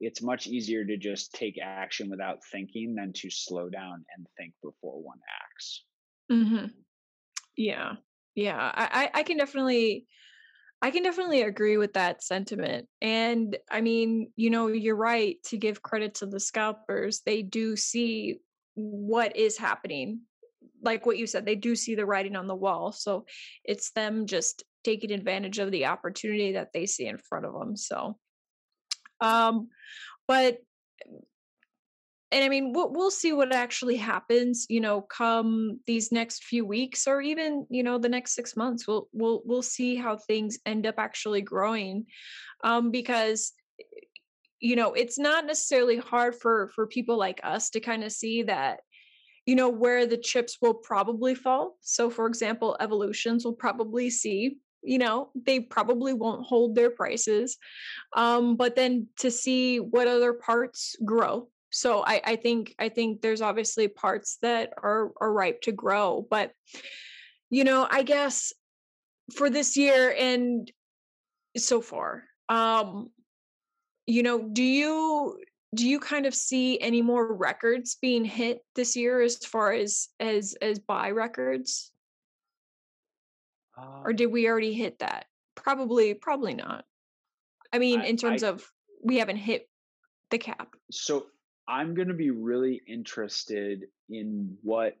it's 0.00 0.22
much 0.22 0.46
easier 0.46 0.84
to 0.84 0.96
just 0.96 1.32
take 1.32 1.58
action 1.62 2.10
without 2.10 2.38
thinking 2.50 2.94
than 2.94 3.12
to 3.14 3.30
slow 3.30 3.68
down 3.68 4.04
and 4.16 4.26
think 4.36 4.52
before 4.62 5.02
one 5.02 5.18
acts. 5.42 5.84
Mm-hmm. 6.30 6.66
Yeah, 7.56 7.92
yeah, 8.34 8.72
I, 8.74 9.10
I 9.14 9.22
can 9.22 9.36
definitely, 9.36 10.06
I 10.84 10.90
can 10.90 11.02
definitely 11.02 11.40
agree 11.40 11.78
with 11.78 11.94
that 11.94 12.22
sentiment. 12.22 12.88
And 13.00 13.56
I 13.70 13.80
mean, 13.80 14.30
you 14.36 14.50
know, 14.50 14.66
you're 14.66 14.94
right 14.94 15.42
to 15.44 15.56
give 15.56 15.80
credit 15.80 16.16
to 16.16 16.26
the 16.26 16.38
scalpers. 16.38 17.22
They 17.24 17.40
do 17.40 17.74
see 17.74 18.40
what 18.74 19.34
is 19.34 19.56
happening. 19.56 20.20
Like 20.82 21.06
what 21.06 21.16
you 21.16 21.26
said, 21.26 21.46
they 21.46 21.54
do 21.54 21.74
see 21.74 21.94
the 21.94 22.04
writing 22.04 22.36
on 22.36 22.48
the 22.48 22.54
wall. 22.54 22.92
So 22.92 23.24
it's 23.64 23.92
them 23.92 24.26
just 24.26 24.62
taking 24.84 25.10
advantage 25.10 25.58
of 25.58 25.70
the 25.70 25.86
opportunity 25.86 26.52
that 26.52 26.74
they 26.74 26.84
see 26.84 27.06
in 27.06 27.16
front 27.16 27.46
of 27.46 27.54
them. 27.54 27.78
So 27.78 28.18
um, 29.22 29.68
but 30.28 30.58
and 32.34 32.42
I 32.42 32.48
mean, 32.48 32.72
we'll, 32.72 33.12
see 33.12 33.32
what 33.32 33.54
actually 33.54 33.96
happens, 33.96 34.66
you 34.68 34.80
know, 34.80 35.02
come 35.02 35.78
these 35.86 36.10
next 36.10 36.42
few 36.42 36.64
weeks 36.64 37.06
or 37.06 37.20
even, 37.20 37.64
you 37.70 37.84
know, 37.84 37.96
the 37.96 38.08
next 38.08 38.34
six 38.34 38.56
months. 38.56 38.88
We'll 38.88 39.08
we'll 39.12 39.42
we'll 39.44 39.62
see 39.62 39.94
how 39.94 40.16
things 40.16 40.58
end 40.66 40.84
up 40.84 40.96
actually 40.98 41.42
growing, 41.42 42.06
um, 42.64 42.90
because 42.90 43.52
you 44.58 44.74
know 44.74 44.94
it's 44.94 45.16
not 45.16 45.46
necessarily 45.46 45.98
hard 45.98 46.34
for 46.34 46.72
for 46.74 46.88
people 46.88 47.16
like 47.16 47.40
us 47.44 47.70
to 47.70 47.80
kind 47.80 48.02
of 48.02 48.10
see 48.10 48.42
that 48.42 48.80
you 49.46 49.54
know 49.54 49.68
where 49.68 50.04
the 50.04 50.16
chips 50.16 50.58
will 50.60 50.74
probably 50.74 51.34
fall 51.34 51.76
so 51.82 52.08
for 52.08 52.26
example 52.26 52.76
evolutions 52.80 53.44
will 53.44 53.52
probably 53.52 54.08
see 54.08 54.56
you 54.82 54.98
know 54.98 55.28
they 55.34 55.60
probably 55.60 56.14
won't 56.14 56.46
hold 56.46 56.74
their 56.74 56.90
prices 56.90 57.58
um, 58.16 58.56
but 58.56 58.74
then 58.74 59.06
to 59.18 59.30
see 59.30 59.80
what 59.80 60.08
other 60.08 60.32
parts 60.32 60.96
grow 61.04 61.48
so 61.74 62.04
I, 62.04 62.20
I 62.24 62.36
think 62.36 62.74
i 62.78 62.88
think 62.88 63.20
there's 63.20 63.42
obviously 63.42 63.88
parts 63.88 64.38
that 64.42 64.72
are 64.82 65.12
are 65.20 65.32
ripe 65.32 65.62
to 65.62 65.72
grow 65.72 66.26
but 66.28 66.52
you 67.50 67.64
know 67.64 67.86
i 67.90 68.02
guess 68.02 68.52
for 69.34 69.50
this 69.50 69.76
year 69.76 70.14
and 70.18 70.70
so 71.56 71.80
far 71.80 72.24
um 72.48 73.10
you 74.06 74.22
know 74.22 74.42
do 74.42 74.62
you 74.62 75.38
do 75.74 75.88
you 75.88 75.98
kind 75.98 76.26
of 76.26 76.34
see 76.34 76.80
any 76.80 77.02
more 77.02 77.32
records 77.34 77.96
being 78.00 78.24
hit 78.24 78.60
this 78.76 78.94
year 78.96 79.20
as 79.20 79.36
far 79.36 79.72
as 79.72 80.08
as 80.20 80.54
as 80.62 80.78
buy 80.78 81.10
records 81.10 81.90
or 84.04 84.12
did 84.12 84.26
we 84.26 84.48
already 84.48 84.72
hit 84.72 85.00
that? 85.00 85.26
Probably, 85.54 86.14
probably 86.14 86.54
not. 86.54 86.84
I 87.72 87.78
mean, 87.78 88.00
I, 88.00 88.06
in 88.06 88.16
terms 88.16 88.42
I, 88.42 88.48
of 88.48 88.64
we 89.02 89.18
haven't 89.18 89.36
hit 89.36 89.68
the 90.30 90.38
cap. 90.38 90.68
So 90.90 91.26
I'm 91.68 91.94
going 91.94 92.08
to 92.08 92.14
be 92.14 92.30
really 92.30 92.80
interested 92.86 93.84
in 94.08 94.56
what, 94.62 94.96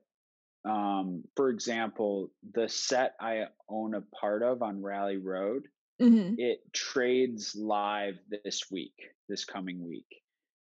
um, 0.64 1.24
for 1.36 1.50
example, 1.50 2.30
the 2.54 2.68
set 2.68 3.14
I 3.20 3.44
own 3.68 3.94
a 3.94 4.02
part 4.18 4.42
of 4.42 4.62
on 4.62 4.82
Rally 4.82 5.18
Road. 5.18 5.64
Mm-hmm. 6.00 6.34
It 6.38 6.60
trades 6.72 7.54
live 7.54 8.14
this 8.44 8.64
week, 8.70 8.94
this 9.28 9.44
coming 9.44 9.86
week, 9.86 10.22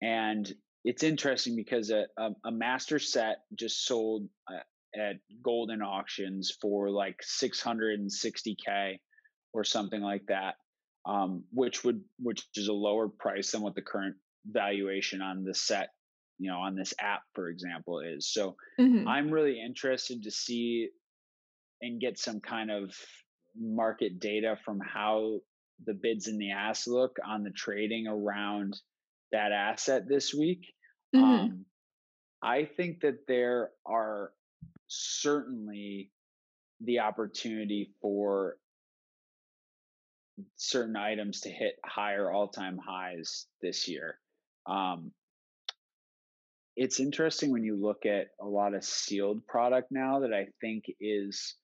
and 0.01 0.49
it's 0.85 1.03
interesting 1.03 1.55
because 1.57 1.89
a, 1.89 2.05
a, 2.17 2.29
a 2.45 2.51
master 2.51 2.99
set 2.99 3.39
just 3.53 3.85
sold 3.85 4.29
uh, 4.47 4.59
at 4.95 5.17
Goldin 5.45 5.83
Auctions 5.85 6.55
for 6.61 6.89
like 6.89 7.19
660k 7.21 8.99
or 9.53 9.63
something 9.63 10.01
like 10.01 10.25
that, 10.27 10.55
um, 11.05 11.43
which 11.51 11.83
would 11.83 12.01
which 12.19 12.45
is 12.55 12.69
a 12.69 12.73
lower 12.73 13.09
price 13.09 13.51
than 13.51 13.61
what 13.61 13.75
the 13.75 13.81
current 13.81 14.15
valuation 14.45 15.21
on 15.21 15.43
the 15.43 15.53
set, 15.53 15.89
you 16.37 16.49
know, 16.49 16.57
on 16.57 16.75
this 16.75 16.93
app, 16.99 17.21
for 17.33 17.49
example, 17.49 17.99
is. 17.99 18.31
So 18.31 18.55
mm-hmm. 18.79 19.07
I'm 19.07 19.31
really 19.31 19.61
interested 19.61 20.23
to 20.23 20.31
see 20.31 20.89
and 21.81 22.01
get 22.01 22.19
some 22.19 22.39
kind 22.39 22.71
of 22.71 22.93
market 23.57 24.19
data 24.19 24.57
from 24.63 24.79
how 24.79 25.39
the 25.85 25.93
bids 25.93 26.27
in 26.27 26.37
the 26.37 26.51
ass 26.51 26.87
look 26.87 27.17
on 27.25 27.43
the 27.43 27.51
trading 27.51 28.07
around 28.07 28.77
that 29.31 29.51
asset 29.51 30.07
this 30.07 30.33
week. 30.33 30.65
Mm-hmm. 31.15 31.23
Um, 31.23 31.65
I 32.41 32.65
think 32.65 33.01
that 33.01 33.27
there 33.27 33.71
are 33.85 34.31
certainly 34.87 36.11
the 36.81 36.99
opportunity 36.99 37.93
for 38.01 38.57
certain 40.55 40.95
items 40.95 41.41
to 41.41 41.49
hit 41.49 41.75
higher 41.85 42.31
all-time 42.31 42.79
highs 42.85 43.47
this 43.61 43.87
year. 43.87 44.17
Um, 44.69 45.11
it's 46.75 46.99
interesting 46.99 47.51
when 47.51 47.63
you 47.63 47.75
look 47.75 48.05
at 48.05 48.27
a 48.41 48.45
lot 48.45 48.73
of 48.73 48.83
sealed 48.83 49.45
product 49.47 49.87
now 49.91 50.21
that 50.21 50.33
I 50.33 50.47
think 50.61 50.85
is 51.01 51.55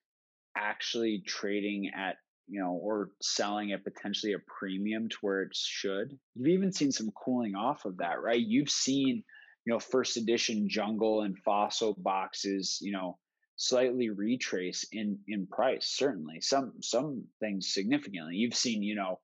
actually 0.58 1.24
trading 1.26 1.92
at 1.96 2.16
you 2.48 2.62
know 2.62 2.74
or 2.74 3.12
selling 3.22 3.72
at 3.72 3.84
potentially 3.84 4.34
a 4.34 4.40
premium 4.60 5.10
to 5.10 5.18
where 5.22 5.44
it 5.44 5.56
should. 5.56 6.18
You've 6.36 6.48
even 6.48 6.74
seen 6.74 6.92
some 6.92 7.12
cooling 7.12 7.56
off 7.56 7.86
of 7.86 7.98
that, 7.98 8.22
right? 8.22 8.40
You've 8.40 8.70
seen 8.70 9.24
you 9.66 9.74
know 9.74 9.80
first 9.80 10.18
edition 10.18 10.68
jungle 10.70 11.22
and 11.22 11.38
fossil 11.40 11.96
boxes 11.98 12.80
you 12.82 12.92
know 12.92 13.18
slightly 13.58 14.10
retrace 14.10 14.86
in 14.92 15.20
in 15.28 15.48
price 15.48 15.88
certainly 15.88 16.42
some 16.42 16.74
some 16.82 17.24
things 17.40 17.74
significantly 17.74 18.36
you've 18.36 18.56
seen 18.56 18.84
you 18.84 18.96
know 18.96 19.20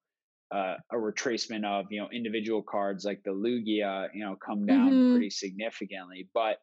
uh, 0.51 0.75
a 0.91 0.95
retracement 0.95 1.65
of 1.65 1.85
you 1.89 2.01
know 2.01 2.09
individual 2.11 2.61
cards 2.61 3.05
like 3.05 3.23
the 3.23 3.31
lugia 3.31 4.09
you 4.13 4.23
know 4.23 4.35
come 4.35 4.65
down 4.65 4.91
mm-hmm. 4.91 5.13
pretty 5.13 5.29
significantly 5.29 6.27
but 6.33 6.57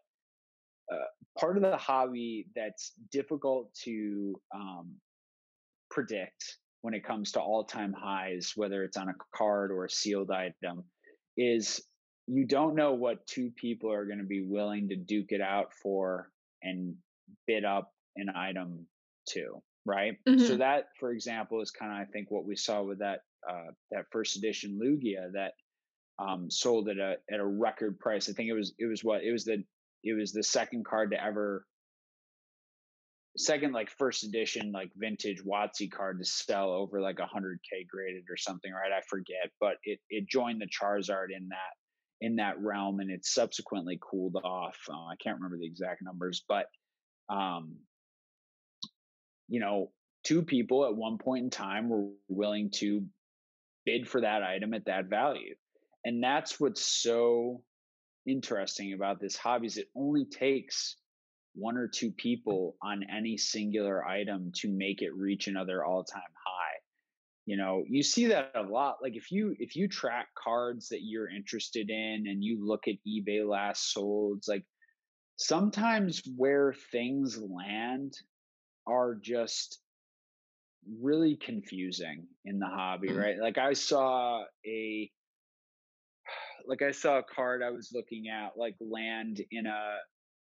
uh, 0.93 1.07
part 1.39 1.57
of 1.57 1.63
the 1.63 1.77
hobby 1.77 2.47
that's 2.55 2.93
difficult 3.11 3.73
to 3.75 4.35
um, 4.55 4.95
predict 5.91 6.59
when 6.83 6.95
it 6.95 7.05
comes 7.05 7.33
to 7.33 7.41
all-time 7.41 7.95
highs 7.99 8.53
whether 8.57 8.85
it's 8.85 8.97
on 8.97 9.09
a 9.09 9.15
card 9.35 9.71
or 9.71 9.87
a 9.87 9.91
sealed 9.91 10.31
item 10.31 10.85
is 11.37 11.81
you 12.27 12.47
don't 12.47 12.75
know 12.75 12.93
what 12.93 13.27
two 13.27 13.51
people 13.57 13.91
are 13.91 14.05
going 14.05 14.19
to 14.19 14.25
be 14.25 14.45
willing 14.47 14.91
to 14.91 14.97
duke 14.97 15.31
it 15.33 15.41
out 15.41 15.73
for 15.83 16.31
and 16.63 16.95
bid 17.47 17.65
up 17.65 17.91
an 18.17 18.29
item 18.37 18.87
to 19.27 19.63
right 19.87 20.19
mm-hmm. 20.29 20.45
so 20.45 20.57
that 20.59 20.89
for 21.01 21.11
example 21.11 21.63
is 21.63 21.71
kind 21.71 21.91
of 21.91 21.99
i 21.99 22.05
think 22.13 22.31
what 22.31 22.45
we 22.45 22.55
saw 22.55 22.83
with 22.83 22.99
that 22.99 23.21
uh, 23.49 23.73
that 23.91 24.07
first 24.11 24.37
edition 24.37 24.79
lugia 24.83 25.33
that 25.33 25.53
um, 26.19 26.51
sold 26.51 26.89
at 26.89 26.99
a 26.99 27.17
at 27.31 27.41
a 27.41 27.47
record 27.47 27.99
price. 27.99 28.29
I 28.29 28.33
think 28.33 28.49
it 28.49 28.55
was 28.55 28.75
it 28.79 28.87
was 28.87 29.05
what 29.05 29.23
it 29.23 29.33
was 29.33 29.45
the 29.45 29.63
it 30.05 30.15
was 30.15 30.33
the 30.33 30.43
second 30.43 30.85
card 30.85 31.11
to 31.13 31.23
ever 31.23 31.65
second 33.37 33.73
like 33.73 33.91
first 33.91 34.25
edition 34.25 34.73
like 34.73 34.91
vintage 34.97 35.43
WotC 35.45 35.91
card 35.91 36.19
to 36.19 36.25
sell 36.25 36.71
over 36.73 37.01
like 37.01 37.21
a 37.21 37.27
hundred 37.27 37.61
K 37.69 37.87
graded 37.89 38.25
or 38.29 38.37
something, 38.37 38.73
right? 38.73 38.93
I 38.93 39.01
forget, 39.09 39.51
but 39.61 39.77
it 39.85 40.01
it 40.11 40.29
joined 40.29 40.61
the 40.61 40.67
Charizard 40.67 41.29
in 41.37 41.49
that 41.49 41.75
in 42.21 42.37
that 42.37 42.61
realm, 42.61 43.01
and 43.01 43.11
it 43.11 43.25
subsequently 43.25 43.99
cooled 44.01 44.37
off. 44.37 44.77
Uh, 44.91 45.07
I 45.07 45.15
can't 45.23 45.37
remember 45.37 45.59
the 45.59 45.67
exact 45.67 46.03
numbers, 46.03 46.45
but 46.49 46.67
um, 47.29 47.77
you 49.49 49.61
know, 49.61 49.93
two 50.25 50.43
people 50.43 50.85
at 50.87 50.97
one 50.97 51.19
point 51.19 51.45
in 51.45 51.51
time 51.51 51.89
were 51.89 52.09
willing 52.29 52.71
to 52.71 53.05
bid 53.89 54.09
for 54.09 54.21
that 54.21 54.43
item 54.43 54.75
at 54.75 54.85
that 54.85 55.07
value, 55.07 55.55
and 56.05 56.23
that's 56.23 56.61
what's 56.61 56.85
so 56.85 57.63
interesting 58.27 58.93
about 58.93 59.19
this 59.19 59.37
hobby 59.37 59.67
is 59.67 59.79
it 59.79 59.89
only 59.97 60.27
takes 60.27 60.97
one 61.55 61.79
or 61.79 61.89
two 61.89 62.11
people 62.13 62.77
on 62.83 63.03
any 63.17 63.39
singular 63.39 64.05
item 64.05 64.53
to 64.55 64.69
make 64.69 65.01
it 65.01 65.17
reach 65.17 65.49
another 65.49 65.85
all-time 65.85 66.21
high. 66.47 66.77
You 67.47 67.57
know 67.57 67.83
you 67.89 68.03
see 68.03 68.27
that 68.27 68.53
a 68.55 68.63
lot 68.63 68.97
like 69.03 69.17
if 69.17 69.33
you 69.33 69.57
if 69.59 69.75
you 69.75 69.89
track 69.89 70.27
cards 70.37 70.89
that 70.91 71.01
you're 71.03 71.31
interested 71.31 71.89
in 71.89 72.27
and 72.29 72.45
you 72.45 72.59
look 72.63 72.87
at 72.87 72.97
ebay 73.09 73.49
last 73.49 73.91
sold 73.91 74.45
like 74.47 74.67
sometimes 75.37 76.21
where 76.37 76.75
things 76.93 77.41
land 77.41 78.13
are 78.87 79.15
just 79.15 79.81
really 81.01 81.37
confusing 81.37 82.27
in 82.45 82.59
the 82.59 82.67
hobby 82.67 83.09
mm-hmm. 83.09 83.19
right 83.19 83.39
like 83.39 83.59
i 83.59 83.73
saw 83.73 84.43
a 84.67 85.11
like 86.67 86.83
I 86.83 86.91
saw 86.91 87.19
a 87.19 87.23
card 87.23 87.63
I 87.63 87.71
was 87.71 87.91
looking 87.93 88.29
at 88.29 88.53
like 88.57 88.75
land 88.81 89.41
in 89.51 89.67
a 89.67 89.97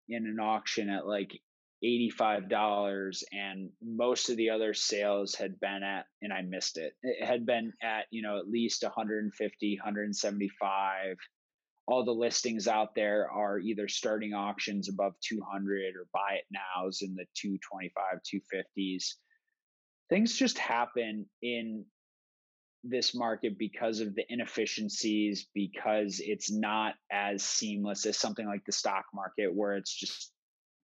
in 0.09 0.25
an 0.25 0.39
auction 0.39 0.89
at 0.89 1.05
like 1.05 1.39
$85 1.83 3.23
and 3.33 3.69
most 3.83 4.29
of 4.29 4.37
the 4.37 4.49
other 4.49 4.73
sales 4.73 5.35
had 5.35 5.59
been 5.59 5.83
at 5.83 6.05
and 6.21 6.33
I 6.33 6.41
missed 6.41 6.77
it. 6.77 6.93
It 7.03 7.23
had 7.23 7.45
been 7.45 7.71
at, 7.83 8.05
you 8.09 8.23
know, 8.23 8.39
at 8.39 8.49
least 8.49 8.81
150, 8.81 9.77
175. 9.77 11.17
All 11.87 12.03
the 12.03 12.11
listings 12.11 12.67
out 12.67 12.95
there 12.95 13.29
are 13.29 13.59
either 13.59 13.87
starting 13.87 14.33
auctions 14.33 14.89
above 14.89 15.13
200 15.21 15.95
or 15.95 16.07
buy 16.13 16.39
it 16.39 16.45
nows 16.49 17.01
in 17.03 17.13
the 17.13 17.25
225, 17.35 17.93
250s. 18.25 19.03
Things 20.09 20.35
just 20.37 20.57
happen 20.57 21.25
in 21.41 21.85
this 22.83 23.13
market 23.13 23.57
because 23.57 23.99
of 23.99 24.15
the 24.15 24.23
inefficiencies, 24.29 25.47
because 25.53 26.21
it's 26.23 26.51
not 26.51 26.95
as 27.11 27.43
seamless 27.43 28.05
as 28.05 28.17
something 28.17 28.45
like 28.45 28.63
the 28.65 28.71
stock 28.71 29.05
market, 29.13 29.53
where 29.53 29.75
it's 29.75 29.93
just 29.93 30.31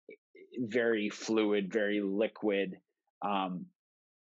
eh, 0.10 0.14
very 0.60 1.10
fluid, 1.10 1.72
very 1.72 2.02
liquid. 2.02 2.78
Um, 3.22 3.66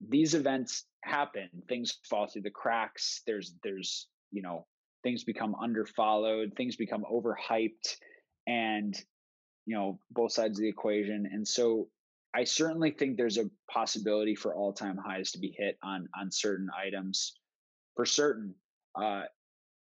these 0.06 0.34
events 0.34 0.84
happen; 1.02 1.48
things 1.68 1.98
fall 2.08 2.28
through 2.28 2.42
the 2.42 2.50
cracks. 2.50 3.22
There's, 3.26 3.54
there's, 3.64 4.06
you 4.30 4.42
know, 4.42 4.66
things 5.02 5.24
become 5.24 5.54
underfollowed, 5.60 6.56
things 6.56 6.76
become 6.76 7.04
overhyped, 7.10 7.96
and 8.46 8.96
you 9.66 9.76
know, 9.76 9.98
both 10.10 10.32
sides 10.32 10.58
of 10.58 10.62
the 10.62 10.68
equation. 10.68 11.28
And 11.30 11.46
so, 11.46 11.88
I 12.38 12.44
certainly 12.44 12.92
think 12.92 13.16
there's 13.16 13.36
a 13.36 13.50
possibility 13.68 14.36
for 14.36 14.54
all-time 14.54 14.96
highs 14.96 15.32
to 15.32 15.40
be 15.40 15.52
hit 15.58 15.76
on 15.82 16.08
on 16.18 16.30
certain 16.30 16.68
items 16.86 17.34
for 17.96 18.06
certain. 18.06 18.54
Uh, 18.94 19.24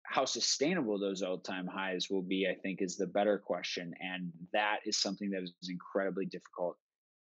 how 0.04 0.24
sustainable 0.24 0.96
those 0.96 1.22
all-time 1.22 1.66
highs 1.66 2.08
will 2.08 2.22
be, 2.22 2.46
I 2.48 2.54
think, 2.54 2.80
is 2.80 2.96
the 2.96 3.08
better 3.08 3.36
question, 3.36 3.92
and 4.00 4.30
that 4.52 4.76
is 4.86 4.96
something 4.96 5.28
that 5.30 5.42
is 5.42 5.52
incredibly 5.68 6.26
difficult 6.26 6.76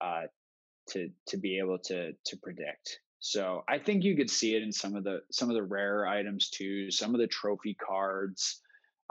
uh, 0.01 0.23
to 0.89 1.09
to 1.29 1.37
be 1.37 1.61
able 1.61 1.79
to 1.91 2.13
to 2.13 2.37
predict. 2.43 2.99
So 3.21 3.63
I 3.69 3.79
think 3.79 4.03
you 4.03 4.17
could 4.17 4.29
see 4.29 4.57
it 4.57 4.65
in 4.65 4.73
some 4.73 4.97
of 4.97 5.05
the 5.05 5.21
some 5.31 5.49
of 5.49 5.55
the 5.55 5.63
rare 5.63 6.09
items 6.09 6.51
too, 6.51 6.91
some 6.91 7.15
of 7.15 7.21
the 7.21 7.29
trophy 7.29 7.75
cards. 7.75 8.61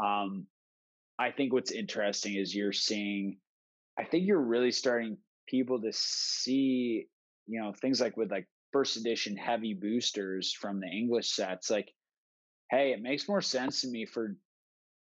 Um, 0.04 0.48
I 1.18 1.32
think 1.32 1.54
what's 1.54 1.72
interesting 1.72 2.36
is 2.36 2.54
you're 2.54 2.74
seeing. 2.74 3.38
I 3.98 4.04
think 4.04 4.28
you're 4.28 4.42
really 4.42 4.72
starting 4.72 5.18
people 5.48 5.82
to 5.82 5.92
see, 5.92 7.08
you 7.48 7.62
know, 7.62 7.74
things 7.74 8.02
like 8.02 8.18
with 8.18 8.32
like 8.32 8.48
first 8.72 8.98
edition 8.98 9.36
heavy 9.36 9.74
boosters 9.74 10.54
from 10.54 10.80
the 10.80 10.88
English 10.88 11.32
sets, 11.32 11.70
like, 11.70 11.92
hey, 12.72 12.92
it 12.92 13.02
makes 13.02 13.28
more 13.28 13.42
sense 13.42 13.82
to 13.82 13.88
me 13.88 14.06
for 14.06 14.36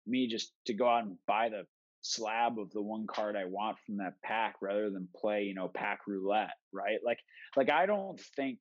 me 0.08 0.28
just 0.28 0.54
to 0.66 0.74
go 0.74 0.88
out 0.88 1.04
and 1.04 1.18
buy 1.28 1.50
the 1.50 1.64
slab 2.02 2.58
of 2.58 2.72
the 2.72 2.82
one 2.82 3.06
card 3.08 3.36
I 3.36 3.46
want 3.46 3.78
from 3.86 3.98
that 3.98 4.22
pack 4.24 4.56
rather 4.62 4.90
than 4.90 5.08
play, 5.16 5.44
you 5.44 5.54
know, 5.54 5.70
pack 5.74 6.02
roulette, 6.08 6.56
right? 6.74 7.00
Like 7.06 7.20
like 7.56 7.70
I 7.70 7.86
don't 7.86 8.20
think 8.36 8.60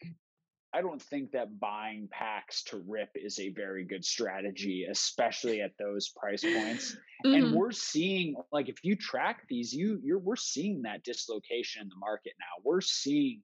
I 0.72 0.82
don't 0.82 1.02
think 1.02 1.32
that 1.32 1.58
buying 1.58 2.08
packs 2.10 2.62
to 2.64 2.82
rip 2.86 3.10
is 3.16 3.40
a 3.40 3.48
very 3.50 3.84
good 3.84 4.04
strategy, 4.04 4.86
especially 4.88 5.60
at 5.60 5.72
those 5.78 6.10
price 6.10 6.42
points. 6.42 6.96
Mm. 7.26 7.36
And 7.36 7.54
we're 7.54 7.72
seeing 7.72 8.36
like 8.52 8.68
if 8.68 8.84
you 8.84 8.94
track 8.94 9.42
these, 9.48 9.72
you 9.72 10.00
you're 10.02 10.18
we're 10.18 10.36
seeing 10.36 10.82
that 10.82 11.02
dislocation 11.02 11.82
in 11.82 11.88
the 11.88 11.96
market 11.98 12.34
now. 12.38 12.62
We're 12.64 12.80
seeing 12.80 13.42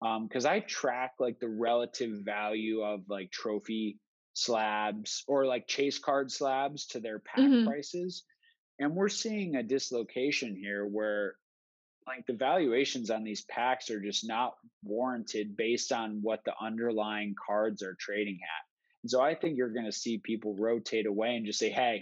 because 0.00 0.46
um, 0.46 0.52
I 0.52 0.60
track 0.60 1.14
like 1.18 1.40
the 1.40 1.48
relative 1.48 2.20
value 2.24 2.82
of 2.82 3.00
like 3.08 3.32
trophy 3.32 3.98
slabs 4.34 5.24
or 5.26 5.46
like 5.46 5.66
chase 5.66 5.98
card 5.98 6.30
slabs 6.30 6.86
to 6.86 7.00
their 7.00 7.18
pack 7.18 7.40
mm-hmm. 7.40 7.66
prices. 7.66 8.22
And 8.78 8.94
we're 8.94 9.08
seeing 9.08 9.56
a 9.56 9.62
dislocation 9.64 10.54
here 10.54 10.86
where 10.86 11.34
like 12.08 12.26
the 12.26 12.32
valuations 12.32 13.10
on 13.10 13.22
these 13.22 13.42
packs 13.42 13.90
are 13.90 14.00
just 14.00 14.26
not 14.26 14.54
warranted 14.82 15.56
based 15.56 15.92
on 15.92 16.20
what 16.22 16.40
the 16.44 16.52
underlying 16.60 17.34
cards 17.46 17.82
are 17.82 17.96
trading 18.00 18.38
at. 18.42 18.64
And 19.04 19.10
so 19.10 19.20
I 19.20 19.34
think 19.34 19.56
you're 19.56 19.72
going 19.72 19.84
to 19.84 19.92
see 19.92 20.18
people 20.18 20.56
rotate 20.58 21.06
away 21.06 21.36
and 21.36 21.46
just 21.46 21.58
say, 21.58 21.70
"Hey, 21.70 22.00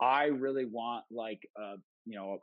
I 0.00 0.26
really 0.26 0.66
want 0.66 1.04
like 1.10 1.40
a, 1.56 1.74
you 2.06 2.16
know, 2.16 2.38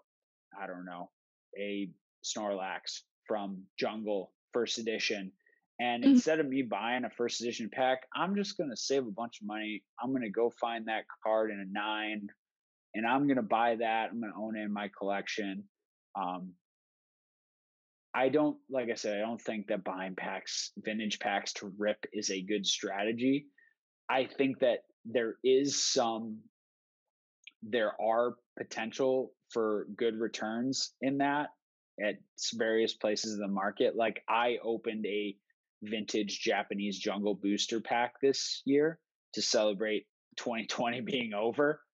I 0.59 0.67
don't 0.67 0.85
know, 0.85 1.09
a 1.57 1.89
Snorlax 2.23 3.01
from 3.27 3.63
Jungle 3.79 4.31
first 4.51 4.77
edition. 4.77 5.31
And 5.79 6.03
mm-hmm. 6.03 6.13
instead 6.13 6.39
of 6.39 6.47
me 6.47 6.61
buying 6.61 7.05
a 7.05 7.09
first 7.09 7.41
edition 7.41 7.69
pack, 7.71 8.03
I'm 8.15 8.35
just 8.35 8.57
going 8.57 8.69
to 8.69 8.77
save 8.77 9.05
a 9.05 9.11
bunch 9.11 9.41
of 9.41 9.47
money. 9.47 9.83
I'm 10.01 10.11
going 10.11 10.23
to 10.23 10.29
go 10.29 10.49
find 10.49 10.87
that 10.87 11.05
card 11.23 11.51
in 11.51 11.59
a 11.59 11.65
nine 11.65 12.29
and 12.93 13.05
I'm 13.05 13.27
going 13.27 13.37
to 13.37 13.43
buy 13.43 13.75
that. 13.75 14.09
I'm 14.11 14.21
going 14.21 14.31
to 14.31 14.39
own 14.39 14.55
it 14.55 14.63
in 14.63 14.73
my 14.73 14.89
collection. 14.97 15.65
Um, 16.15 16.53
I 18.15 18.29
don't, 18.29 18.57
like 18.69 18.89
I 18.89 18.95
said, 18.95 19.17
I 19.17 19.25
don't 19.25 19.41
think 19.41 19.67
that 19.67 19.83
buying 19.83 20.15
packs, 20.15 20.71
vintage 20.77 21.19
packs 21.19 21.51
to 21.53 21.73
rip 21.77 22.05
is 22.13 22.31
a 22.31 22.41
good 22.41 22.65
strategy. 22.65 23.47
I 24.09 24.25
think 24.25 24.59
that 24.59 24.79
there 25.03 25.35
is 25.43 25.83
some, 25.83 26.39
there 27.61 27.91
are 28.01 28.35
potential 28.57 29.33
for 29.51 29.87
good 29.97 30.15
returns 30.17 30.93
in 31.01 31.17
that 31.17 31.49
at 32.01 32.15
various 32.53 32.93
places 32.93 33.33
in 33.33 33.41
the 33.41 33.47
market. 33.49 33.97
Like 33.97 34.23
I 34.29 34.57
opened 34.63 35.05
a 35.05 35.35
vintage 35.83 36.39
Japanese 36.39 36.97
jungle 36.97 37.35
booster 37.35 37.81
pack 37.81 38.13
this 38.21 38.61
year 38.65 38.97
to 39.33 39.41
celebrate 39.41 40.05
2020 40.37 41.01
being 41.01 41.33
over. 41.33 41.81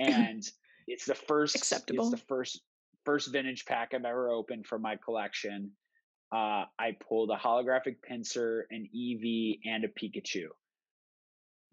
And 0.00 0.44
it's 0.86 1.06
the 1.06 1.16
first 1.16 1.56
acceptable. 1.56 2.12
It's 2.12 2.20
the 2.20 2.26
first 2.28 2.62
first 3.08 3.32
vintage 3.32 3.64
pack 3.64 3.92
I've 3.94 4.04
ever 4.04 4.28
opened 4.28 4.66
for 4.66 4.78
my 4.78 4.96
collection. 5.02 5.70
Uh, 6.30 6.64
I 6.78 6.94
pulled 7.08 7.30
a 7.30 7.36
holographic 7.36 7.96
Pinsir, 8.06 8.64
an 8.70 8.86
Eevee, 8.94 9.60
and 9.64 9.82
a 9.82 9.88
Pikachu. 9.88 10.48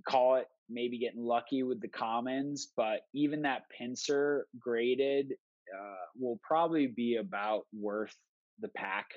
Call 0.07 0.35
it 0.35 0.47
maybe 0.69 0.97
getting 0.97 1.21
lucky 1.21 1.63
with 1.63 1.81
the 1.81 1.89
commons, 1.89 2.71
but 2.77 3.01
even 3.13 3.41
that 3.41 3.63
Pinsir 3.77 4.43
graded 4.57 5.33
uh, 5.77 6.05
will 6.17 6.39
probably 6.41 6.87
be 6.87 7.17
about 7.17 7.63
worth 7.73 8.15
the 8.61 8.69
pack. 8.69 9.07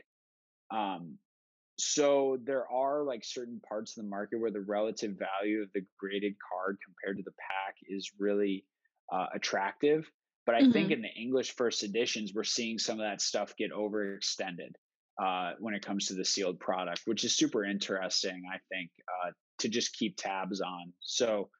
Um, 0.73 1.19
so 1.78 2.36
there 2.45 2.66
are 2.69 3.05
like 3.05 3.24
certain 3.24 3.61
parts 3.69 3.97
of 3.97 4.03
the 4.03 4.11
market 4.11 4.40
where 4.40 4.51
the 4.51 4.62
relative 4.62 5.12
value 5.12 5.62
of 5.62 5.69
the 5.73 5.82
graded 6.01 6.35
card 6.51 6.78
compared 6.85 7.19
to 7.19 7.23
the 7.23 7.36
pack 7.39 7.77
is 7.89 8.11
really 8.19 8.65
uh, 9.12 9.27
attractive. 9.32 10.11
But 10.48 10.54
I 10.54 10.62
mm-hmm. 10.62 10.72
think 10.72 10.90
in 10.92 11.02
the 11.02 11.14
English 11.14 11.56
first 11.56 11.82
editions, 11.82 12.32
we're 12.34 12.42
seeing 12.42 12.78
some 12.78 12.98
of 12.98 13.04
that 13.04 13.20
stuff 13.20 13.54
get 13.58 13.70
overextended 13.70 14.70
uh, 15.22 15.52
when 15.58 15.74
it 15.74 15.84
comes 15.84 16.06
to 16.06 16.14
the 16.14 16.24
sealed 16.24 16.58
product, 16.58 17.02
which 17.04 17.22
is 17.22 17.36
super 17.36 17.66
interesting, 17.66 18.44
I 18.50 18.56
think, 18.72 18.90
uh, 19.06 19.32
to 19.58 19.68
just 19.68 19.92
keep 19.92 20.16
tabs 20.16 20.62
on. 20.62 20.94
So 21.00 21.50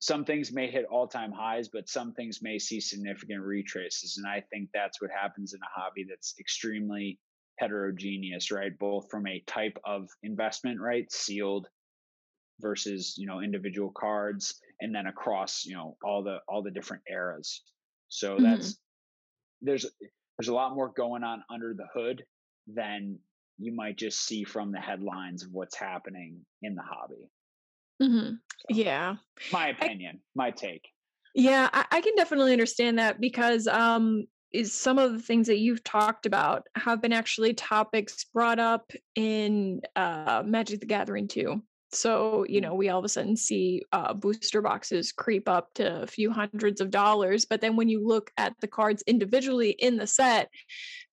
some 0.00 0.24
things 0.24 0.50
may 0.50 0.68
hit 0.68 0.86
all 0.90 1.06
time 1.06 1.30
highs, 1.30 1.68
but 1.68 1.88
some 1.88 2.12
things 2.12 2.40
may 2.42 2.58
see 2.58 2.80
significant 2.80 3.40
retraces. 3.40 4.16
And 4.16 4.26
I 4.26 4.42
think 4.52 4.70
that's 4.74 5.00
what 5.00 5.12
happens 5.12 5.54
in 5.54 5.60
a 5.60 5.80
hobby 5.80 6.04
that's 6.08 6.34
extremely 6.40 7.20
heterogeneous, 7.60 8.50
right? 8.50 8.76
Both 8.80 9.12
from 9.12 9.28
a 9.28 9.44
type 9.46 9.78
of 9.84 10.08
investment, 10.24 10.80
right? 10.80 11.06
Sealed 11.12 11.68
versus, 12.58 13.14
you 13.16 13.28
know, 13.28 13.42
individual 13.42 13.92
cards, 13.96 14.60
and 14.80 14.92
then 14.92 15.06
across 15.06 15.64
you 15.64 15.76
know 15.76 15.96
all 16.02 16.24
the 16.24 16.38
all 16.48 16.64
the 16.64 16.72
different 16.72 17.04
eras 17.08 17.62
so 18.08 18.34
mm-hmm. 18.34 18.44
that's 18.44 18.78
there's 19.62 19.86
there's 20.38 20.48
a 20.48 20.54
lot 20.54 20.74
more 20.74 20.92
going 20.96 21.24
on 21.24 21.42
under 21.50 21.74
the 21.74 21.86
hood 21.94 22.24
than 22.66 23.18
you 23.58 23.74
might 23.74 23.96
just 23.96 24.24
see 24.24 24.44
from 24.44 24.70
the 24.70 24.80
headlines 24.80 25.42
of 25.42 25.50
what's 25.52 25.76
happening 25.76 26.40
in 26.62 26.74
the 26.74 26.82
hobby 26.82 27.30
mm-hmm. 28.02 28.34
so, 28.34 28.76
yeah 28.76 29.16
my 29.52 29.68
opinion 29.68 30.16
I, 30.16 30.20
my 30.34 30.50
take 30.50 30.86
yeah 31.34 31.68
I, 31.72 31.84
I 31.90 32.00
can 32.00 32.14
definitely 32.16 32.52
understand 32.52 32.98
that 32.98 33.20
because 33.20 33.66
um 33.66 34.26
is 34.52 34.72
some 34.72 34.98
of 34.98 35.12
the 35.12 35.18
things 35.18 35.46
that 35.46 35.58
you've 35.58 35.84
talked 35.84 36.26
about 36.26 36.66
have 36.74 37.02
been 37.02 37.12
actually 37.12 37.54
topics 37.54 38.24
brought 38.32 38.58
up 38.58 38.90
in 39.14 39.80
uh, 39.94 40.42
Magic 40.44 40.80
the 40.80 40.86
Gathering 40.86 41.28
too. 41.28 41.62
So, 41.90 42.44
you 42.48 42.60
know, 42.60 42.74
we 42.74 42.88
all 42.88 42.98
of 42.98 43.04
a 43.04 43.08
sudden 43.08 43.36
see 43.36 43.82
uh, 43.92 44.12
booster 44.12 44.60
boxes 44.60 45.12
creep 45.12 45.48
up 45.48 45.72
to 45.74 46.02
a 46.02 46.06
few 46.06 46.30
hundreds 46.30 46.80
of 46.80 46.90
dollars. 46.90 47.46
But 47.46 47.60
then 47.60 47.76
when 47.76 47.88
you 47.88 48.06
look 48.06 48.30
at 48.36 48.54
the 48.60 48.68
cards 48.68 49.02
individually 49.06 49.70
in 49.70 49.96
the 49.96 50.06
set, 50.06 50.50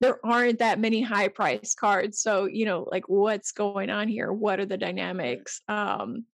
there 0.01 0.19
aren't 0.25 0.59
that 0.59 0.79
many 0.79 1.01
high 1.01 1.29
price 1.29 1.73
cards. 1.73 2.19
So, 2.19 2.45
you 2.45 2.65
know, 2.65 2.87
like 2.91 3.07
what's 3.07 3.51
going 3.51 3.89
on 3.89 4.07
here? 4.07 4.33
What 4.33 4.59
are 4.59 4.65
the 4.65 4.77
dynamics? 4.77 5.61
Um, 5.69 6.25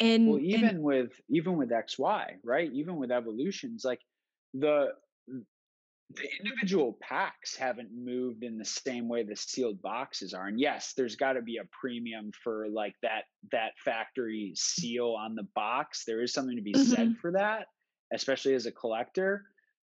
and 0.00 0.28
well, 0.28 0.40
even 0.40 0.68
and, 0.68 0.82
with 0.82 1.12
even 1.30 1.56
with 1.56 1.70
XY, 1.70 2.32
right? 2.44 2.70
Even 2.72 2.96
with 2.96 3.10
evolutions, 3.10 3.82
like 3.84 4.00
the 4.52 4.88
the 6.14 6.28
individual 6.40 6.96
packs 7.00 7.56
haven't 7.56 7.88
moved 7.92 8.44
in 8.44 8.56
the 8.56 8.64
same 8.64 9.08
way 9.08 9.24
the 9.24 9.34
sealed 9.34 9.80
boxes 9.82 10.32
are 10.32 10.46
and 10.46 10.60
yes 10.60 10.92
there's 10.96 11.16
got 11.16 11.32
to 11.32 11.42
be 11.42 11.56
a 11.56 11.68
premium 11.78 12.30
for 12.44 12.66
like 12.72 12.94
that 13.02 13.24
that 13.50 13.72
factory 13.84 14.52
seal 14.54 15.16
on 15.18 15.34
the 15.34 15.46
box 15.54 16.04
there 16.06 16.22
is 16.22 16.32
something 16.32 16.56
to 16.56 16.62
be 16.62 16.72
mm-hmm. 16.72 16.94
said 16.94 17.16
for 17.20 17.32
that 17.32 17.66
especially 18.12 18.54
as 18.54 18.66
a 18.66 18.72
collector 18.72 19.44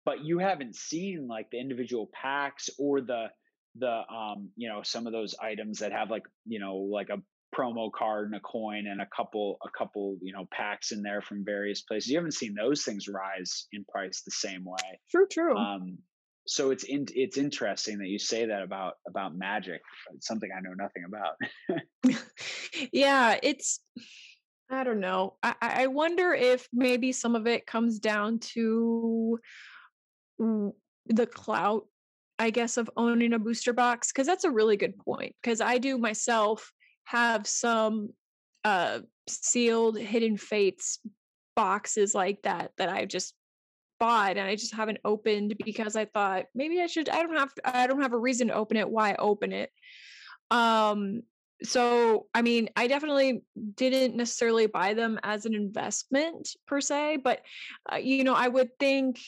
but 0.07 0.25
you 0.25 0.39
haven't 0.39 0.75
seen 0.75 1.29
like 1.29 1.51
the 1.51 1.61
individual 1.61 2.09
packs 2.15 2.71
or 2.79 3.01
the 3.03 3.27
the 3.77 4.01
um 4.11 4.49
you 4.57 4.69
know 4.69 4.83
some 4.83 5.07
of 5.07 5.13
those 5.13 5.35
items 5.43 5.79
that 5.79 5.93
have 5.93 6.11
like 6.11 6.25
you 6.47 6.59
know 6.59 6.77
like 6.77 7.11
a 7.11 7.21
promo 7.59 7.91
card 7.93 8.27
and 8.27 8.37
a 8.37 8.41
coin 8.41 8.87
and 8.87 9.01
a 9.01 9.09
couple 9.15 9.59
a 9.65 9.71
couple 9.77 10.17
you 10.21 10.33
know 10.33 10.47
packs 10.53 10.93
in 10.93 11.03
there 11.03 11.21
from 11.21 11.45
various 11.45 11.83
places. 11.83 12.11
You 12.11 12.17
haven't 12.17 12.35
seen 12.35 12.55
those 12.55 12.85
things 12.85 13.09
rise 13.09 13.67
in 13.73 13.85
price 13.85 14.23
the 14.23 14.31
same 14.31 14.65
way. 14.65 15.01
True 15.11 15.27
true. 15.31 15.57
Um 15.57 15.99
so 16.47 16.71
it's 16.71 16.85
in, 16.85 17.07
it's 17.15 17.37
interesting 17.37 17.99
that 17.99 18.09
you 18.09 18.19
say 18.19 18.47
that 18.47 18.63
about 18.63 18.95
about 19.07 19.37
magic 19.37 19.83
it's 20.15 20.27
something 20.27 20.49
i 20.57 20.61
know 20.61 20.75
nothing 20.75 21.05
about. 21.05 22.19
Yeah 22.93 23.39
it's 23.43 23.81
i 24.71 24.85
don't 24.85 25.01
know. 25.01 25.35
I, 25.43 25.55
I 25.61 25.87
wonder 25.89 26.33
if 26.33 26.69
maybe 26.73 27.13
some 27.13 27.35
of 27.35 27.47
it 27.47 27.67
comes 27.67 27.99
down 27.99 28.39
to 28.55 29.39
the 30.39 31.27
clout 31.27 31.87
i 32.39 32.51
guess 32.51 32.77
of 32.77 32.89
owning 32.97 33.33
a 33.33 33.39
booster 33.39 33.73
box 33.73 34.13
because 34.13 34.27
that's 34.27 34.45
a 34.45 34.51
really 34.51 34.77
good 34.77 34.97
point 34.99 35.35
because 35.43 35.61
i 35.61 35.79
do 35.79 35.99
myself 35.99 36.73
have 37.09 37.47
some 37.47 38.11
uh 38.65 38.99
sealed 39.27 39.99
hidden 39.99 40.37
fates 40.37 40.99
boxes 41.57 42.15
like 42.15 42.43
that 42.43 42.71
that 42.77 42.91
I've 42.91 43.09
just 43.09 43.35
bought 43.99 44.37
and 44.37 44.47
I 44.47 44.57
just 44.57 44.75
haven't 44.75 44.99
opened 45.07 45.55
because 45.65 45.97
I 45.97 46.05
thought 46.05 46.45
maybe 46.55 46.83
I 46.83 46.87
should 46.87 47.09
I 47.09 47.23
don't 47.23 47.37
have 47.37 47.53
I 47.65 47.87
don't 47.87 48.03
have 48.03 48.13
a 48.13 48.19
reason 48.19 48.49
to 48.49 48.55
open 48.55 48.77
it 48.77 48.89
why 48.89 49.15
open 49.19 49.53
it? 49.53 49.71
Um 50.51 51.23
so 51.63 52.27
I 52.35 52.43
mean 52.43 52.69
I 52.77 52.87
definitely 52.87 53.43
didn't 53.75 54.15
necessarily 54.15 54.67
buy 54.67 54.93
them 54.93 55.19
as 55.23 55.47
an 55.47 55.55
investment 55.55 56.51
per 56.67 56.81
se 56.83 57.19
but 57.25 57.41
uh, 57.91 57.97
you 57.97 58.23
know 58.23 58.35
I 58.35 58.49
would 58.49 58.79
think 58.79 59.19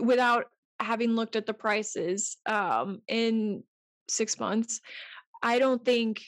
without 0.00 0.46
having 0.80 1.10
looked 1.10 1.36
at 1.36 1.44
the 1.44 1.54
prices 1.54 2.38
um 2.46 3.02
in 3.08 3.62
6 4.08 4.40
months 4.40 4.80
I 5.42 5.58
don't 5.58 5.84
think 5.84 6.22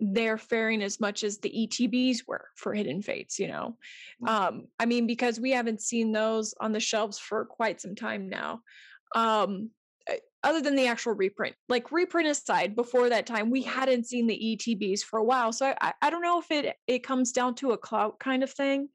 they're 0.00 0.38
faring 0.38 0.82
as 0.82 1.00
much 1.00 1.22
as 1.22 1.38
the 1.38 1.50
ETBs 1.50 2.26
were 2.26 2.46
for 2.56 2.74
Hidden 2.74 3.02
Fates, 3.02 3.38
you 3.38 3.48
know. 3.48 3.76
Um, 4.26 4.66
I 4.78 4.86
mean, 4.86 5.06
because 5.06 5.38
we 5.38 5.52
haven't 5.52 5.80
seen 5.80 6.12
those 6.12 6.54
on 6.60 6.72
the 6.72 6.80
shelves 6.80 7.18
for 7.18 7.44
quite 7.44 7.80
some 7.80 7.94
time 7.94 8.28
now. 8.28 8.62
Um, 9.14 9.70
eh, 10.08 10.16
other 10.42 10.60
than 10.60 10.74
the 10.74 10.88
actual 10.88 11.14
reprint, 11.14 11.54
like 11.68 11.92
reprint 11.92 12.28
aside, 12.28 12.74
before 12.74 13.10
that 13.10 13.26
time, 13.26 13.50
we 13.50 13.62
hadn't 13.62 14.06
seen 14.06 14.26
the 14.26 14.58
ETBs 14.58 15.02
for 15.02 15.18
a 15.18 15.24
while. 15.24 15.52
So 15.52 15.72
I, 15.80 15.92
I 16.02 16.10
don't 16.10 16.22
know 16.22 16.40
if 16.40 16.50
it 16.50 16.74
it 16.86 17.04
comes 17.04 17.32
down 17.32 17.54
to 17.56 17.72
a 17.72 17.78
clout 17.78 18.18
kind 18.18 18.42
of 18.42 18.50
thing. 18.50 18.88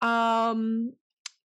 Um, 0.00 0.94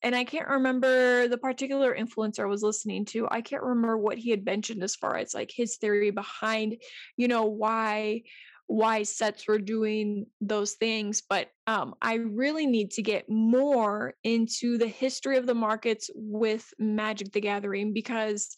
and 0.01 0.16
I 0.16 0.24
can't 0.24 0.48
remember 0.48 1.27
the 1.27 1.38
particular 1.38 1.95
influencer 1.95 2.42
I 2.42 2.45
was 2.45 2.61
listening 2.61 3.06
to. 3.06 3.27
I 3.30 3.42
can't 3.42 3.64
remember 3.64 3.98
what 3.98 4.19
he 4.19 4.30
had 4.30 4.45
mentioned 4.45 4.84
as 4.84 4.95
far 4.95 5.18
as 5.18 5.34
like 5.34 5.51
his 5.51 5.77
theory 5.77 6.11
behind, 6.11 6.77
you 7.18 7.27
know, 7.27 7.45
why 7.45 8.22
why 8.68 9.03
sets 9.03 9.48
were 9.48 9.60
doing 9.60 10.26
those 10.42 10.74
things 10.74 11.22
but 11.30 11.50
um, 11.68 11.94
i 12.02 12.16
really 12.16 12.66
need 12.66 12.92
to 12.92 13.02
get 13.02 13.30
more 13.30 14.14
into 14.24 14.77
the 14.77 14.88
history 14.88 15.38
of 15.38 15.45
the 15.45 15.53
markets 15.53 16.10
with 16.16 16.74
magic 16.80 17.32
the 17.32 17.42
gathering 17.42 17.94
because 17.94 18.56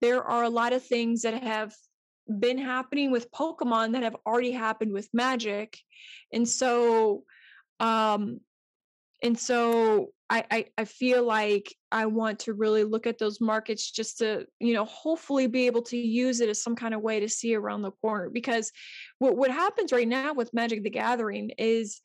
there 0.00 0.22
are 0.22 0.44
a 0.44 0.50
lot 0.50 0.72
of 0.72 0.84
things 0.84 1.22
that 1.22 1.42
have 1.42 1.74
been 2.38 2.58
happening 2.58 3.10
with 3.10 3.30
pokemon 3.32 3.92
that 3.92 4.02
have 4.02 4.16
already 4.24 4.52
happened 4.52 4.92
with 4.92 5.08
magic 5.12 5.76
and 6.32 6.48
so 6.48 7.24
um 7.80 8.38
and 9.22 9.38
so 9.38 10.08
I, 10.28 10.44
I, 10.50 10.66
I 10.78 10.84
feel 10.84 11.24
like 11.24 11.74
I 11.90 12.06
want 12.06 12.40
to 12.40 12.54
really 12.54 12.84
look 12.84 13.06
at 13.06 13.18
those 13.18 13.40
markets 13.40 13.90
just 13.90 14.18
to, 14.18 14.46
you 14.60 14.74
know, 14.74 14.84
hopefully 14.84 15.48
be 15.48 15.66
able 15.66 15.82
to 15.82 15.96
use 15.96 16.40
it 16.40 16.48
as 16.48 16.62
some 16.62 16.76
kind 16.76 16.94
of 16.94 17.02
way 17.02 17.20
to 17.20 17.28
see 17.28 17.54
around 17.54 17.82
the 17.82 17.90
corner. 17.90 18.30
Because 18.30 18.70
what, 19.18 19.36
what 19.36 19.50
happens 19.50 19.92
right 19.92 20.06
now 20.06 20.32
with 20.32 20.54
Magic 20.54 20.84
the 20.84 20.90
Gathering 20.90 21.50
is, 21.58 22.00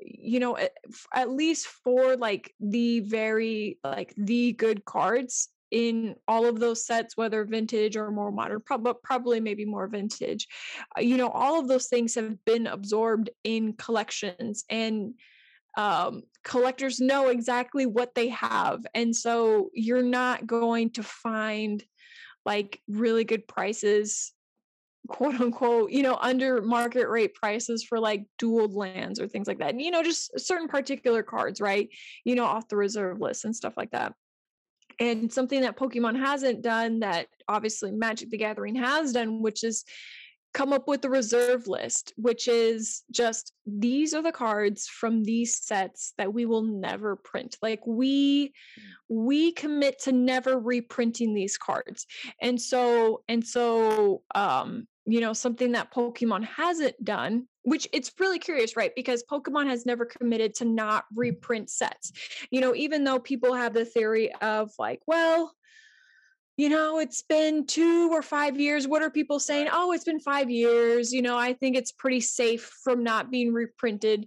you 0.00 0.40
know, 0.40 0.56
at, 0.56 0.72
at 1.14 1.30
least 1.30 1.66
for 1.66 2.16
like 2.16 2.54
the 2.60 3.00
very, 3.00 3.78
like 3.84 4.14
the 4.16 4.52
good 4.52 4.84
cards, 4.84 5.50
in 5.70 6.14
all 6.28 6.46
of 6.46 6.60
those 6.60 6.86
sets, 6.86 7.16
whether 7.16 7.44
vintage 7.44 7.96
or 7.96 8.10
more 8.10 8.30
modern, 8.30 8.60
prob- 8.60 9.02
probably 9.02 9.40
maybe 9.40 9.64
more 9.64 9.88
vintage. 9.88 10.46
Uh, 10.96 11.00
you 11.00 11.16
know, 11.16 11.28
all 11.28 11.58
of 11.58 11.68
those 11.68 11.88
things 11.88 12.14
have 12.14 12.42
been 12.44 12.66
absorbed 12.66 13.30
in 13.42 13.72
collections 13.72 14.64
and 14.70 15.14
um, 15.76 16.22
collectors 16.46 17.00
know 17.00 17.28
exactly 17.28 17.84
what 17.86 18.14
they 18.14 18.28
have. 18.28 18.86
And 18.94 19.14
so 19.14 19.70
you're 19.74 20.02
not 20.02 20.46
going 20.46 20.90
to 20.90 21.02
find 21.02 21.84
like 22.44 22.80
really 22.88 23.24
good 23.24 23.48
prices 23.48 24.32
quote 25.08 25.40
unquote, 25.40 25.90
you 25.90 26.02
know, 26.02 26.16
under 26.20 26.60
market 26.62 27.08
rate 27.08 27.34
prices 27.34 27.84
for 27.84 27.98
like 27.98 28.26
dual 28.38 28.68
lands 28.68 29.20
or 29.20 29.28
things 29.28 29.46
like 29.46 29.58
that. 29.58 29.70
And, 29.70 29.80
you 29.80 29.90
know, 29.90 30.02
just 30.02 30.38
certain 30.38 30.68
particular 30.68 31.22
cards, 31.22 31.60
right? 31.60 31.88
You 32.24 32.34
know, 32.34 32.44
off 32.44 32.68
the 32.68 32.76
reserve 32.76 33.20
list 33.20 33.44
and 33.44 33.54
stuff 33.54 33.74
like 33.76 33.90
that. 33.92 34.14
And 34.98 35.32
something 35.32 35.60
that 35.60 35.76
Pokemon 35.76 36.18
hasn't 36.18 36.62
done 36.62 37.00
that 37.00 37.28
obviously 37.48 37.92
Magic 37.92 38.30
the 38.30 38.38
Gathering 38.38 38.76
has 38.76 39.12
done, 39.12 39.42
which 39.42 39.62
is 39.62 39.84
come 40.56 40.72
up 40.72 40.88
with 40.88 41.04
a 41.04 41.10
reserve 41.10 41.68
list, 41.68 42.14
which 42.16 42.48
is 42.48 43.02
just 43.10 43.52
these 43.66 44.14
are 44.14 44.22
the 44.22 44.32
cards 44.32 44.88
from 44.88 45.22
these 45.22 45.54
sets 45.54 46.14
that 46.16 46.32
we 46.32 46.46
will 46.46 46.62
never 46.62 47.14
print. 47.14 47.58
Like 47.60 47.86
we 47.86 48.54
hmm. 48.74 49.26
we 49.26 49.52
commit 49.52 50.00
to 50.04 50.12
never 50.12 50.58
reprinting 50.58 51.34
these 51.34 51.58
cards. 51.58 52.06
And 52.40 52.58
so 52.58 53.22
and 53.28 53.46
so 53.46 54.22
um 54.34 54.88
you 55.04 55.20
know 55.20 55.34
something 55.34 55.72
that 55.72 55.92
Pokemon 55.92 56.44
hasn't 56.44 57.04
done 57.04 57.46
which 57.62 57.88
it's 57.92 58.12
really 58.20 58.38
curious, 58.38 58.76
right? 58.76 58.92
Because 58.94 59.24
Pokemon 59.30 59.66
has 59.66 59.84
never 59.84 60.06
committed 60.06 60.54
to 60.54 60.64
not 60.64 61.04
reprint 61.14 61.68
sets. 61.68 62.12
You 62.50 62.60
know, 62.60 62.76
even 62.76 63.02
though 63.02 63.18
people 63.18 63.54
have 63.54 63.74
the 63.74 63.84
theory 63.84 64.32
of 64.36 64.70
like, 64.78 65.00
well, 65.06 65.52
you 66.56 66.70
know, 66.70 66.98
it's 66.98 67.22
been 67.22 67.66
two 67.66 68.10
or 68.10 68.22
five 68.22 68.58
years. 68.58 68.88
What 68.88 69.02
are 69.02 69.10
people 69.10 69.38
saying? 69.38 69.68
Oh, 69.70 69.92
it's 69.92 70.04
been 70.04 70.20
five 70.20 70.50
years. 70.50 71.12
You 71.12 71.20
know, 71.20 71.36
I 71.36 71.52
think 71.52 71.76
it's 71.76 71.92
pretty 71.92 72.20
safe 72.20 72.70
from 72.82 73.04
not 73.04 73.30
being 73.30 73.52
reprinted. 73.52 74.26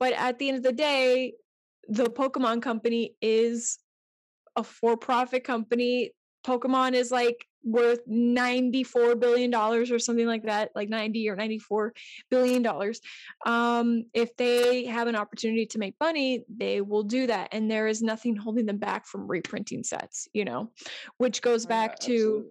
But 0.00 0.14
at 0.14 0.38
the 0.38 0.48
end 0.48 0.56
of 0.58 0.62
the 0.62 0.72
day, 0.72 1.34
the 1.88 2.06
Pokemon 2.06 2.62
company 2.62 3.14
is 3.20 3.78
a 4.56 4.64
for 4.64 4.96
profit 4.96 5.44
company. 5.44 6.12
Pokemon 6.46 6.94
is 6.94 7.10
like 7.10 7.44
worth 7.66 8.00
94 8.06 9.16
billion 9.16 9.50
dollars 9.50 9.90
or 9.90 9.98
something 9.98 10.26
like 10.26 10.44
that 10.44 10.70
like 10.74 10.88
90 10.88 11.28
or 11.28 11.36
94 11.36 11.92
billion 12.30 12.62
dollars 12.62 13.00
um 13.44 14.04
if 14.14 14.36
they 14.36 14.86
have 14.86 15.08
an 15.08 15.16
opportunity 15.16 15.66
to 15.66 15.78
make 15.78 15.94
money 16.00 16.44
they 16.48 16.80
will 16.80 17.02
do 17.02 17.26
that 17.26 17.48
and 17.52 17.70
there 17.70 17.86
is 17.86 18.02
nothing 18.02 18.36
holding 18.36 18.66
them 18.66 18.78
back 18.78 19.06
from 19.06 19.26
reprinting 19.26 19.82
sets 19.82 20.28
you 20.32 20.44
know 20.44 20.70
which 21.18 21.42
goes 21.42 21.66
back 21.66 21.96
yeah, 22.00 22.06
to 22.06 22.46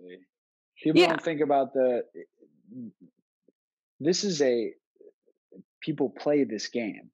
people 0.84 1.02
yeah. 1.02 1.08
don't 1.08 1.24
think 1.24 1.42
about 1.42 1.74
the 1.74 2.04
this 4.00 4.24
is 4.24 4.42
a 4.42 4.74
people 5.82 6.10
play 6.10 6.44
this 6.44 6.68
game 6.68 7.10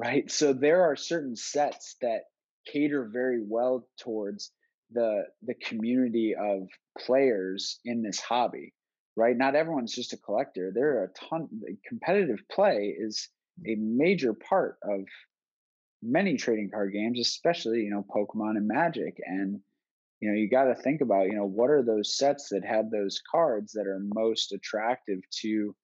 right? 0.00 0.30
So 0.30 0.52
there 0.52 0.82
are 0.84 0.96
certain 0.96 1.36
sets 1.36 1.96
that 2.00 2.22
cater 2.66 3.08
very 3.12 3.42
well 3.46 3.86
towards 3.98 4.50
the 4.92 5.24
the 5.42 5.54
community 5.54 6.34
of 6.34 6.68
players 6.98 7.78
in 7.84 8.02
this 8.02 8.20
hobby 8.20 8.72
right? 9.16 9.36
Not 9.36 9.54
everyone's 9.54 9.94
just 9.94 10.12
a 10.12 10.16
collector. 10.16 10.70
There 10.72 10.98
are 10.98 11.04
a 11.04 11.28
ton 11.28 11.48
competitive 11.86 12.40
play 12.50 12.94
is 12.98 13.28
a 13.66 13.74
major 13.74 14.32
part 14.32 14.78
of 14.82 15.00
many 16.02 16.36
trading 16.36 16.70
card 16.70 16.92
games 16.94 17.20
especially 17.20 17.80
you 17.80 17.90
know 17.90 18.02
pokemon 18.14 18.56
and 18.56 18.66
magic 18.66 19.20
and 19.26 19.60
you 20.20 20.30
know 20.30 20.34
you 20.34 20.48
got 20.48 20.64
to 20.64 20.74
think 20.74 21.02
about 21.02 21.26
you 21.26 21.34
know 21.34 21.44
what 21.44 21.68
are 21.68 21.82
those 21.82 22.16
sets 22.16 22.48
that 22.48 22.64
have 22.64 22.90
those 22.90 23.20
cards 23.30 23.72
that 23.72 23.86
are 23.86 24.00
most 24.14 24.52
attractive 24.52 25.18
to 25.30 25.74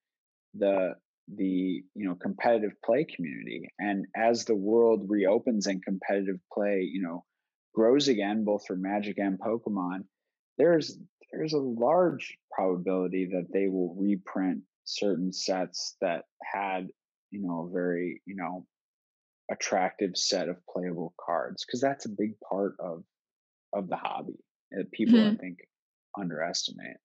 the 0.55 0.95
the 1.37 1.83
you 1.95 2.09
know 2.09 2.15
competitive 2.15 2.73
play 2.83 3.05
community? 3.05 3.69
And 3.79 4.07
as 4.17 4.45
the 4.45 4.55
world 4.55 5.05
reopens 5.09 5.67
and 5.67 5.85
competitive 5.85 6.39
play 6.53 6.89
you 6.91 7.03
know 7.03 7.25
grows 7.77 8.09
again 8.09 8.45
both 8.45 8.67
for 8.67 8.75
magic 8.75 9.19
and 9.19 9.39
pokemon 9.39 10.05
there's 10.59 10.99
there's 11.33 11.53
a 11.53 11.59
large 11.59 12.39
probability 12.51 13.27
that 13.27 13.47
they 13.53 13.69
will 13.69 13.95
reprint 13.99 14.63
certain 14.85 15.33
sets 15.33 15.97
that 16.01 16.25
had 16.43 16.89
you 17.31 17.43
know 17.43 17.69
a 17.69 17.73
very 17.73 18.23
you 18.25 18.35
know 18.35 18.67
attractive 19.53 20.17
set 20.17 20.49
of 20.49 20.57
playable 20.67 21.15
cards 21.21 21.65
because 21.65 21.81
that's 21.81 22.07
a 22.07 22.17
big 22.17 22.33
part 22.49 22.75
of 22.81 23.03
of 23.75 23.89
the 23.89 23.97
hobby 23.97 24.39
that 24.73 24.91
people 24.91 25.19
mm-hmm. 25.19 25.35
i 25.35 25.37
think 25.37 25.59
underestimate 26.19 26.97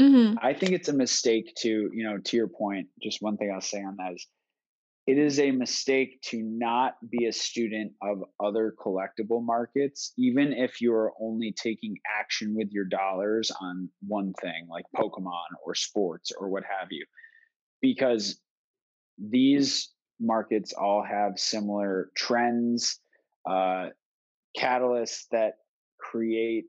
Mm-hmm. 0.00 0.38
I 0.42 0.52
think 0.52 0.72
it's 0.72 0.88
a 0.88 0.92
mistake 0.92 1.54
to, 1.60 1.68
you 1.68 2.04
know, 2.04 2.18
to 2.18 2.36
your 2.36 2.48
point, 2.48 2.88
just 3.02 3.22
one 3.22 3.36
thing 3.36 3.50
I'll 3.52 3.60
say 3.62 3.82
on 3.82 3.96
that 3.96 4.12
is 4.12 4.26
it 5.06 5.18
is 5.18 5.38
a 5.38 5.52
mistake 5.52 6.20
to 6.20 6.42
not 6.42 6.94
be 7.08 7.26
a 7.26 7.32
student 7.32 7.92
of 8.02 8.24
other 8.42 8.74
collectible 8.78 9.42
markets, 9.42 10.12
even 10.18 10.52
if 10.52 10.80
you're 10.80 11.12
only 11.20 11.52
taking 11.52 11.96
action 12.18 12.56
with 12.56 12.72
your 12.72 12.84
dollars 12.84 13.52
on 13.60 13.88
one 14.06 14.32
thing 14.40 14.66
like 14.68 14.84
Pokemon 14.96 15.44
or 15.64 15.76
sports 15.76 16.32
or 16.36 16.48
what 16.48 16.64
have 16.64 16.88
you. 16.90 17.06
Because 17.80 18.40
these 19.16 19.92
markets 20.18 20.72
all 20.72 21.04
have 21.04 21.38
similar 21.38 22.10
trends, 22.16 22.98
uh, 23.48 23.90
catalysts 24.58 25.26
that 25.30 25.58
create 26.00 26.64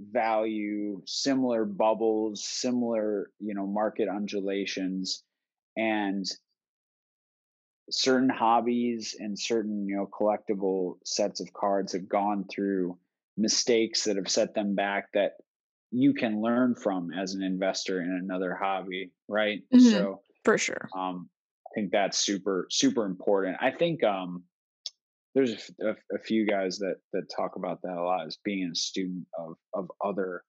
value 0.00 1.02
similar 1.06 1.64
bubbles 1.64 2.44
similar 2.46 3.32
you 3.40 3.52
know 3.52 3.66
market 3.66 4.08
undulations 4.08 5.24
and 5.76 6.24
certain 7.90 8.28
hobbies 8.28 9.16
and 9.18 9.38
certain 9.38 9.86
you 9.88 9.96
know 9.96 10.06
collectible 10.06 10.96
sets 11.04 11.40
of 11.40 11.52
cards 11.52 11.92
have 11.92 12.08
gone 12.08 12.44
through 12.50 12.98
mistakes 13.36 14.04
that 14.04 14.16
have 14.16 14.28
set 14.28 14.54
them 14.54 14.74
back 14.74 15.08
that 15.14 15.32
you 15.90 16.12
can 16.12 16.42
learn 16.42 16.74
from 16.74 17.12
as 17.12 17.34
an 17.34 17.42
investor 17.42 18.00
in 18.00 18.10
another 18.10 18.54
hobby 18.54 19.10
right? 19.28 19.60
Mm-hmm. 19.72 19.90
so 19.90 20.22
for 20.44 20.58
sure. 20.58 20.88
um 20.96 21.28
i 21.66 21.70
think 21.74 21.92
that's 21.92 22.18
super 22.18 22.66
super 22.70 23.04
important. 23.04 23.56
I 23.60 23.70
think 23.70 24.02
um 24.04 24.44
there's 25.34 25.70
a, 25.80 25.90
a, 26.14 26.18
few 26.18 26.46
guys 26.46 26.78
that 26.78 26.96
that 27.12 27.28
talk 27.34 27.56
about 27.56 27.82
that 27.82 27.92
a 27.92 28.02
lot 28.02 28.26
as 28.26 28.38
being 28.44 28.70
a 28.72 28.74
student 28.74 29.26
of 29.38 29.56
of 29.72 29.90
other 30.04 30.42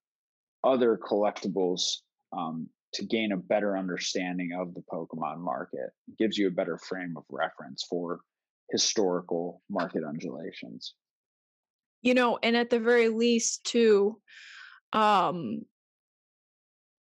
other 0.63 0.97
collectibles 0.97 1.97
um, 2.31 2.67
to 2.93 3.05
gain 3.05 3.31
a 3.31 3.37
better 3.37 3.77
understanding 3.77 4.51
of 4.59 4.73
the 4.73 4.83
Pokemon 4.91 5.39
market. 5.39 5.89
It 6.07 6.17
gives 6.17 6.37
you 6.37 6.47
a 6.47 6.51
better 6.51 6.77
frame 6.77 7.15
of 7.17 7.23
reference 7.29 7.85
for 7.89 8.21
historical 8.71 9.61
market 9.69 10.03
undulations. 10.03 10.93
You 12.01 12.13
know, 12.13 12.39
and 12.41 12.55
at 12.55 12.69
the 12.69 12.79
very 12.79 13.09
least, 13.09 13.63
too, 13.65 14.19
um, 14.93 15.65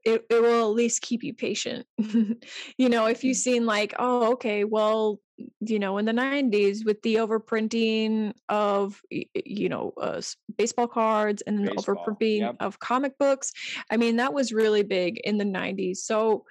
it, 0.05 0.25
it 0.31 0.43
will 0.43 0.71
at 0.71 0.75
least 0.75 1.03
keep 1.03 1.23
you 1.23 1.35
patient. 1.35 1.87
you 1.99 2.89
know, 2.89 3.07
if 3.07 3.25
you've 3.25 3.37
mm. 3.37 3.41
seen 3.41 3.67
like, 3.67 3.95
oh, 3.99 4.33
okay, 4.33 4.65
well, 4.65 5.21
you 5.61 5.79
know, 5.79 5.99
in 5.99 6.05
the 6.05 6.13
90s 6.13 6.85
with 6.85 7.01
the 7.03 7.17
overprinting 7.17 8.33
of, 8.49 9.01
you 9.11 9.69
know, 9.69 9.93
uh, 10.01 10.21
baseball 10.57 10.89
cards 10.89 11.43
and 11.43 11.59
then 11.59 11.67
the 11.67 11.71
overprinting 11.73 12.41
yep. 12.41 12.57
of 12.61 12.79
comic 12.79 13.19
books. 13.19 13.53
I 13.91 13.97
mean, 13.97 14.17
that 14.17 14.33
was 14.33 14.53
really 14.53 14.83
big 14.83 15.19
in 15.19 15.39
the 15.39 15.45
90s. 15.45 15.99
So, 15.99 16.45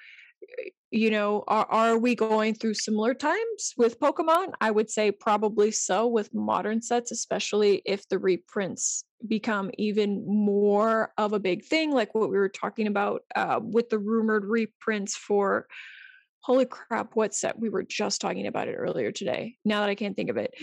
you 0.91 1.11
know, 1.11 1.43
are, 1.47 1.65
are 1.69 1.97
we 1.97 2.15
going 2.15 2.53
through 2.53 2.75
similar 2.75 3.13
times 3.13 3.73
with 3.77 3.99
Pokemon? 3.99 4.53
I 4.61 4.71
would 4.71 4.89
say 4.89 5.11
probably 5.11 5.71
so 5.71 6.07
with 6.07 6.33
modern 6.33 6.81
sets, 6.81 7.11
especially 7.11 7.81
if 7.85 8.07
the 8.07 8.19
reprints 8.19 9.03
become 9.25 9.71
even 9.77 10.25
more 10.27 11.11
of 11.17 11.33
a 11.33 11.39
big 11.39 11.63
thing, 11.63 11.91
like 11.91 12.13
what 12.13 12.29
we 12.29 12.37
were 12.37 12.49
talking 12.49 12.87
about 12.87 13.23
uh, 13.35 13.59
with 13.61 13.89
the 13.89 13.99
rumored 13.99 14.45
reprints 14.45 15.15
for 15.15 15.67
holy 16.41 16.65
crap, 16.65 17.15
What's 17.15 17.41
that? 17.41 17.59
we 17.59 17.69
were 17.69 17.83
just 17.83 18.21
talking 18.21 18.47
about 18.47 18.67
it 18.67 18.75
earlier 18.75 19.11
today. 19.11 19.57
Now 19.65 19.81
that 19.81 19.89
I 19.89 19.95
can't 19.95 20.15
think 20.15 20.29
of 20.29 20.37
it. 20.37 20.53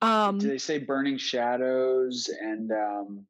Um, 0.00 0.38
Did 0.38 0.50
they 0.50 0.58
say 0.58 0.78
Burning 0.78 1.18
Shadows 1.18 2.28
and 2.40 2.72
um, 2.72 3.26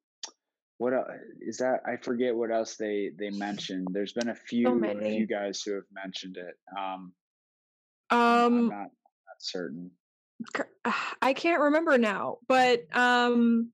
what 0.79 0.95
else, 0.95 1.09
is 1.41 1.59
that? 1.59 1.83
I 1.87 1.97
forget 1.97 2.35
what 2.35 2.51
else 2.51 2.77
they 2.77 3.11
they 3.19 3.31
mentioned. 3.31 3.89
There's 3.91 4.13
been 4.13 4.29
a 4.29 4.35
few 4.35 4.81
so 4.81 4.91
a 4.91 5.01
few 5.01 5.27
guys 5.27 5.63
who 5.63 5.75
have 5.75 5.85
mentioned 5.93 6.37
it. 6.37 6.55
Um, 6.79 7.13
um, 8.11 8.19
I'm 8.21 8.69
not, 8.69 8.79
not 8.79 8.91
certain. 9.39 9.91
I 11.23 11.35
can't 11.35 11.61
remember 11.61 11.99
now, 11.99 12.39
but 12.47 12.85
um 12.97 13.73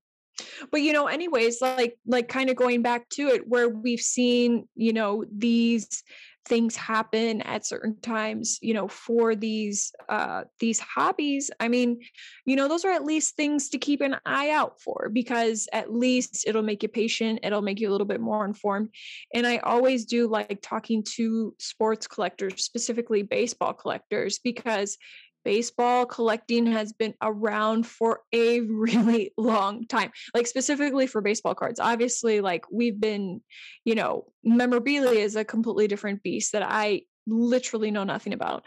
but 0.71 0.81
you 0.81 0.93
know 0.93 1.07
anyways 1.07 1.61
like 1.61 1.97
like 2.05 2.27
kind 2.27 2.49
of 2.49 2.55
going 2.55 2.81
back 2.81 3.07
to 3.09 3.27
it 3.27 3.47
where 3.47 3.69
we've 3.69 4.01
seen 4.01 4.67
you 4.75 4.93
know 4.93 5.23
these 5.31 6.03
things 6.47 6.75
happen 6.75 7.41
at 7.41 7.65
certain 7.65 7.99
times 8.01 8.59
you 8.61 8.73
know 8.73 8.87
for 8.87 9.35
these 9.35 9.91
uh 10.09 10.43
these 10.59 10.79
hobbies 10.79 11.49
i 11.59 11.67
mean 11.67 11.99
you 12.45 12.55
know 12.55 12.67
those 12.67 12.85
are 12.85 12.91
at 12.91 13.03
least 13.03 13.35
things 13.35 13.69
to 13.69 13.79
keep 13.79 13.99
an 14.01 14.15
eye 14.25 14.51
out 14.51 14.79
for 14.79 15.09
because 15.11 15.67
at 15.73 15.91
least 15.91 16.45
it'll 16.47 16.61
make 16.61 16.83
you 16.83 16.89
patient 16.89 17.39
it'll 17.41 17.63
make 17.63 17.79
you 17.79 17.89
a 17.89 17.91
little 17.91 18.05
bit 18.05 18.21
more 18.21 18.45
informed. 18.45 18.89
And 19.33 19.47
i 19.47 19.57
always 19.57 20.05
do 20.05 20.27
like 20.27 20.59
talking 20.61 21.03
to 21.15 21.55
sports 21.57 22.07
collectors 22.07 22.63
specifically 22.63 23.23
baseball 23.23 23.73
collectors 23.73 24.39
because 24.39 24.97
baseball 25.45 26.05
collecting 26.05 26.65
has 26.65 26.91
been 26.91 27.13
around 27.21 27.87
for 27.87 28.21
a 28.33 28.61
really 28.61 29.31
long 29.37 29.87
time 29.87 30.11
like 30.33 30.47
specifically 30.47 31.07
for 31.07 31.21
baseball 31.21 31.55
cards. 31.55 31.79
Obviously 31.79 32.41
like 32.41 32.65
we've 32.71 32.99
been 32.99 33.41
you 33.85 33.95
know 33.95 34.25
memorabilia 34.43 35.19
is 35.19 35.35
a 35.35 35.45
completely 35.45 35.87
different 35.87 36.21
beast 36.23 36.51
that 36.51 36.63
i 36.63 37.01
literally 37.27 37.91
know 37.91 38.03
nothing 38.03 38.33
about. 38.33 38.63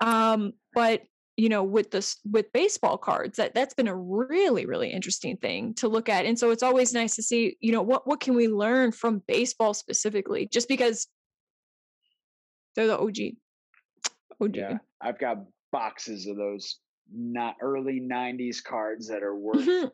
Um 0.00 0.52
but 0.72 1.02
you 1.36 1.48
know 1.48 1.62
with 1.64 1.90
this 1.90 2.18
with 2.30 2.52
baseball 2.52 2.98
cards 2.98 3.36
that 3.36 3.54
that's 3.54 3.74
been 3.74 3.88
a 3.88 3.96
really 3.96 4.66
really 4.66 4.90
interesting 4.90 5.36
thing 5.36 5.74
to 5.74 5.88
look 5.88 6.08
at. 6.08 6.24
And 6.24 6.38
so 6.38 6.50
it's 6.50 6.62
always 6.62 6.92
nice 6.94 7.16
to 7.16 7.22
see 7.22 7.56
you 7.60 7.72
know 7.72 7.82
what 7.82 8.06
what 8.06 8.20
can 8.20 8.34
we 8.34 8.48
learn 8.48 8.92
from 8.92 9.22
baseball 9.26 9.74
specifically 9.74 10.46
just 10.46 10.68
because 10.68 11.06
they're 12.74 12.86
the 12.86 12.98
og 12.98 13.16
OG. 14.40 14.54
Yeah, 14.54 14.78
I've 15.00 15.18
got 15.18 15.44
boxes 15.72 16.26
of 16.26 16.36
those 16.36 16.78
not 17.12 17.56
early 17.60 18.00
90s 18.00 18.62
cards 18.62 19.08
that 19.08 19.22
are 19.22 19.36
worth 19.36 19.66
mm-hmm. 19.66 19.86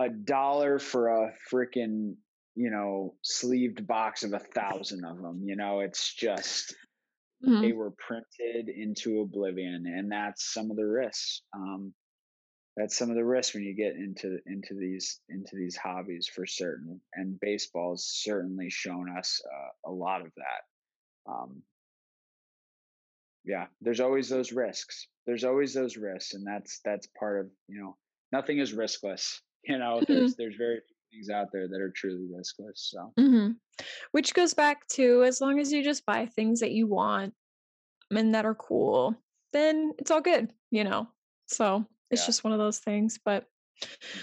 a 0.00 0.08
dollar 0.08 0.78
for 0.78 1.08
a 1.08 1.32
freaking 1.50 2.14
you 2.54 2.70
know 2.70 3.14
sleeved 3.22 3.86
box 3.86 4.22
of 4.22 4.32
a 4.32 4.38
thousand 4.38 5.04
of 5.04 5.20
them 5.20 5.42
you 5.44 5.56
know 5.56 5.80
it's 5.80 6.14
just 6.14 6.74
mm-hmm. 7.44 7.62
they 7.62 7.72
were 7.72 7.92
printed 7.92 8.68
into 8.68 9.20
oblivion 9.20 9.84
and 9.86 10.10
that's 10.10 10.52
some 10.52 10.70
of 10.70 10.76
the 10.76 10.86
risks 10.86 11.42
um, 11.54 11.92
that's 12.76 12.96
some 12.96 13.08
of 13.08 13.16
the 13.16 13.24
risks 13.24 13.54
when 13.54 13.64
you 13.64 13.74
get 13.74 13.94
into 13.96 14.38
into 14.46 14.74
these 14.74 15.20
into 15.28 15.56
these 15.56 15.76
hobbies 15.76 16.28
for 16.32 16.46
certain 16.46 17.00
and 17.14 17.38
baseball's 17.40 18.06
certainly 18.06 18.68
shown 18.68 19.06
us 19.16 19.40
uh, 19.46 19.90
a 19.90 19.92
lot 19.92 20.20
of 20.20 20.30
that 20.36 21.32
um, 21.32 21.62
yeah 23.46 23.66
there's 23.80 24.00
always 24.00 24.28
those 24.28 24.52
risks 24.52 25.06
there's 25.26 25.44
always 25.44 25.72
those 25.72 25.96
risks 25.96 26.34
and 26.34 26.46
that's 26.46 26.80
that's 26.84 27.06
part 27.18 27.40
of 27.40 27.46
you 27.68 27.80
know 27.80 27.96
nothing 28.32 28.58
is 28.58 28.72
riskless 28.72 29.38
you 29.64 29.78
know 29.78 30.00
mm-hmm. 30.00 30.12
there's 30.12 30.36
there's 30.36 30.56
very 30.56 30.80
few 30.86 30.96
things 31.12 31.30
out 31.30 31.48
there 31.52 31.68
that 31.68 31.80
are 31.80 31.90
truly 31.90 32.26
riskless 32.28 32.74
so 32.74 33.12
mm-hmm. 33.18 33.52
which 34.12 34.34
goes 34.34 34.52
back 34.52 34.86
to 34.88 35.22
as 35.24 35.40
long 35.40 35.58
as 35.58 35.72
you 35.72 35.82
just 35.82 36.04
buy 36.04 36.26
things 36.26 36.60
that 36.60 36.72
you 36.72 36.86
want 36.86 37.32
and 38.10 38.34
that 38.34 38.44
are 38.44 38.54
cool 38.54 39.14
then 39.52 39.92
it's 39.98 40.10
all 40.10 40.20
good 40.20 40.52
you 40.70 40.84
know 40.84 41.08
so 41.46 41.84
it's 42.10 42.22
yeah. 42.22 42.26
just 42.26 42.44
one 42.44 42.52
of 42.52 42.58
those 42.58 42.78
things 42.78 43.18
but 43.24 43.44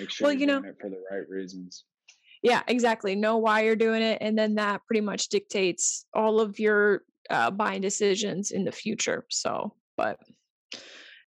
sure 0.07 0.27
well 0.27 0.33
you 0.33 0.45
know 0.45 0.61
for 0.79 0.89
the 0.89 1.01
right 1.11 1.27
reasons 1.29 1.85
yeah 2.41 2.61
exactly 2.67 3.15
know 3.15 3.37
why 3.37 3.61
you're 3.61 3.75
doing 3.75 4.01
it 4.01 4.17
and 4.21 4.37
then 4.37 4.55
that 4.55 4.81
pretty 4.85 5.01
much 5.01 5.29
dictates 5.29 6.05
all 6.13 6.39
of 6.39 6.59
your 6.59 7.03
uh, 7.29 7.51
buying 7.51 7.81
decisions 7.81 8.51
in 8.51 8.63
the 8.63 8.71
future. 8.71 9.25
So, 9.29 9.73
but 9.97 10.19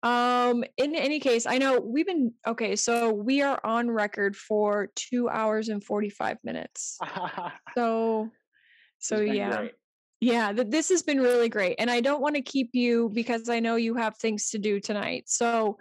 Um, 0.03 0.63
in 0.77 0.93
any 0.95 1.19
case, 1.19 1.47
I 1.47 1.57
know 1.57 1.79
we've 1.79 2.05
been 2.05 2.31
okay, 2.45 2.75
so 2.75 3.11
we 3.11 3.41
are 3.41 3.59
on 3.63 3.89
record 3.89 4.35
for 4.35 4.89
two 4.95 5.27
hours 5.27 5.69
and 5.69 5.83
45 5.83 6.37
minutes. 6.43 6.99
so 7.75 8.29
so 8.99 9.19
yeah. 9.19 9.57
Great. 9.57 9.71
Yeah, 10.19 10.51
th- 10.51 10.69
this 10.69 10.89
has 10.89 11.03
been 11.03 11.19
really 11.19 11.47
great. 11.47 11.75
And 11.77 11.91
I 11.91 12.01
don't 12.01 12.21
want 12.21 12.35
to 12.35 12.41
keep 12.41 12.71
you 12.73 13.11
because 13.13 13.49
I 13.49 13.59
know 13.59 13.75
you 13.75 13.93
have 13.95 14.17
things 14.17 14.49
to 14.49 14.57
do 14.57 14.79
tonight. 14.79 15.25
So, 15.27 15.77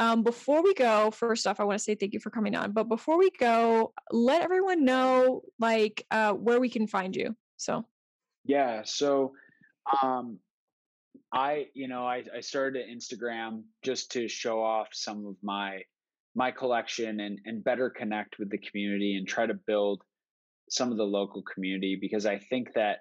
um, 0.00 0.24
before 0.24 0.60
we 0.60 0.74
go, 0.74 1.12
first 1.12 1.46
off, 1.46 1.60
I 1.60 1.64
want 1.64 1.78
to 1.78 1.84
say 1.84 1.94
thank 1.94 2.12
you 2.12 2.18
for 2.18 2.30
coming 2.30 2.56
on. 2.56 2.72
But 2.72 2.88
before 2.88 3.16
we 3.16 3.30
go, 3.38 3.92
let 4.10 4.42
everyone 4.42 4.84
know 4.84 5.42
like 5.60 6.04
uh, 6.10 6.32
where 6.32 6.58
we 6.58 6.68
can 6.68 6.88
find 6.88 7.14
you. 7.14 7.36
So, 7.58 7.84
yeah. 8.44 8.82
So, 8.84 9.34
um, 10.02 10.38
I, 11.32 11.66
you 11.74 11.88
know, 11.88 12.06
I, 12.06 12.24
I 12.34 12.40
started 12.40 12.86
Instagram 12.88 13.62
just 13.82 14.12
to 14.12 14.28
show 14.28 14.62
off 14.62 14.88
some 14.92 15.26
of 15.26 15.36
my 15.42 15.82
my 16.34 16.50
collection 16.50 17.20
and 17.20 17.38
and 17.46 17.64
better 17.64 17.88
connect 17.88 18.38
with 18.38 18.50
the 18.50 18.58
community 18.58 19.16
and 19.16 19.26
try 19.26 19.46
to 19.46 19.54
build 19.66 20.02
some 20.68 20.90
of 20.90 20.98
the 20.98 21.04
local 21.04 21.42
community 21.42 21.96
because 22.00 22.26
I 22.26 22.38
think 22.38 22.74
that 22.74 22.98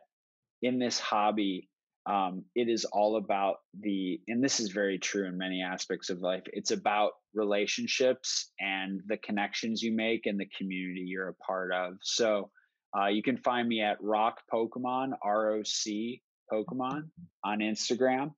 in 0.61 0.79
this 0.79 0.99
hobby, 0.99 1.69
um, 2.07 2.43
it 2.55 2.69
is 2.69 2.85
all 2.85 3.17
about 3.17 3.55
the, 3.81 4.19
and 4.27 4.43
this 4.43 4.59
is 4.59 4.69
very 4.69 4.99
true 4.99 5.27
in 5.27 5.37
many 5.37 5.63
aspects 5.63 6.09
of 6.09 6.21
life. 6.21 6.43
It's 6.53 6.71
about 6.71 7.13
relationships 7.33 8.51
and 8.59 9.01
the 9.07 9.17
connections 9.17 9.81
you 9.81 9.95
make 9.95 10.27
and 10.27 10.39
the 10.39 10.49
community 10.57 11.05
you're 11.05 11.29
a 11.29 11.33
part 11.35 11.73
of. 11.73 11.95
So 12.03 12.51
uh, 12.97 13.07
you 13.07 13.23
can 13.23 13.37
find 13.37 13.67
me 13.67 13.81
at 13.81 13.97
Rock 14.01 14.41
Pokemon, 14.53 15.13
R 15.23 15.53
O 15.53 15.63
C 15.63 16.21
Pokemon 16.51 17.09
on 17.43 17.59
Instagram. 17.59 18.31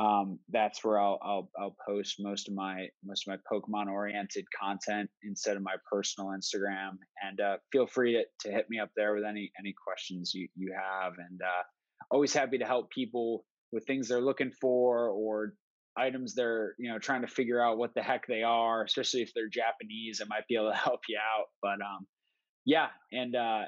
Um, 0.00 0.40
that's 0.50 0.84
where 0.84 0.98
I'll, 0.98 1.20
I'll 1.22 1.50
I'll 1.58 1.76
post 1.86 2.16
most 2.18 2.48
of 2.48 2.54
my 2.54 2.88
most 3.04 3.28
of 3.28 3.32
my 3.32 3.38
Pokemon 3.50 3.86
oriented 3.86 4.44
content 4.60 5.08
instead 5.22 5.56
of 5.56 5.62
my 5.62 5.76
personal 5.90 6.30
Instagram. 6.30 6.96
And 7.22 7.40
uh, 7.40 7.56
feel 7.70 7.86
free 7.86 8.14
to, 8.14 8.24
to 8.48 8.52
hit 8.52 8.66
me 8.68 8.80
up 8.80 8.90
there 8.96 9.14
with 9.14 9.24
any 9.24 9.52
any 9.58 9.72
questions 9.86 10.32
you 10.34 10.48
you 10.56 10.74
have. 10.74 11.12
And 11.18 11.40
uh, 11.40 11.62
always 12.10 12.32
happy 12.32 12.58
to 12.58 12.64
help 12.64 12.90
people 12.90 13.44
with 13.70 13.86
things 13.86 14.08
they're 14.08 14.20
looking 14.20 14.52
for 14.60 15.10
or 15.10 15.54
items 15.96 16.34
they're 16.34 16.74
you 16.76 16.90
know 16.90 16.98
trying 16.98 17.20
to 17.20 17.28
figure 17.28 17.62
out 17.62 17.78
what 17.78 17.94
the 17.94 18.02
heck 18.02 18.26
they 18.26 18.42
are. 18.42 18.82
Especially 18.82 19.22
if 19.22 19.30
they're 19.32 19.48
Japanese, 19.48 20.20
I 20.20 20.26
might 20.28 20.46
be 20.48 20.56
able 20.56 20.72
to 20.72 20.76
help 20.88 21.00
you 21.08 21.18
out. 21.18 21.46
But 21.62 21.84
um, 21.84 22.04
yeah, 22.64 22.88
and 23.12 23.36
uh, 23.36 23.62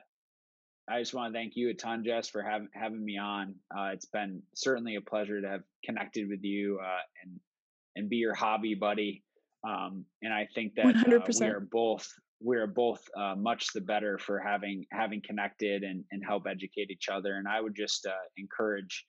I 0.88 1.00
just 1.00 1.14
want 1.14 1.32
to 1.32 1.38
thank 1.38 1.56
you 1.56 1.70
a 1.70 1.74
ton, 1.74 2.04
Jess, 2.04 2.28
for 2.28 2.42
having 2.42 2.68
having 2.72 3.04
me 3.04 3.18
on. 3.18 3.54
Uh, 3.76 3.90
it's 3.92 4.06
been 4.06 4.42
certainly 4.54 4.94
a 4.94 5.00
pleasure 5.00 5.40
to 5.40 5.48
have 5.48 5.62
connected 5.84 6.28
with 6.28 6.44
you 6.44 6.78
uh, 6.82 7.00
and 7.24 7.40
and 7.96 8.08
be 8.08 8.16
your 8.16 8.34
hobby 8.34 8.74
buddy. 8.74 9.24
Um, 9.66 10.04
and 10.22 10.32
I 10.32 10.46
think 10.54 10.74
that 10.76 10.86
uh, 10.86 11.20
we 11.40 11.46
are 11.46 11.60
both 11.60 12.08
we 12.40 12.56
are 12.56 12.68
both 12.68 13.00
uh, 13.16 13.34
much 13.36 13.72
the 13.72 13.80
better 13.80 14.18
for 14.18 14.38
having 14.38 14.84
having 14.92 15.22
connected 15.26 15.82
and 15.82 16.04
and 16.12 16.22
help 16.24 16.46
educate 16.48 16.90
each 16.90 17.08
other. 17.10 17.34
And 17.34 17.48
I 17.48 17.60
would 17.60 17.74
just 17.74 18.06
uh, 18.06 18.12
encourage 18.36 19.06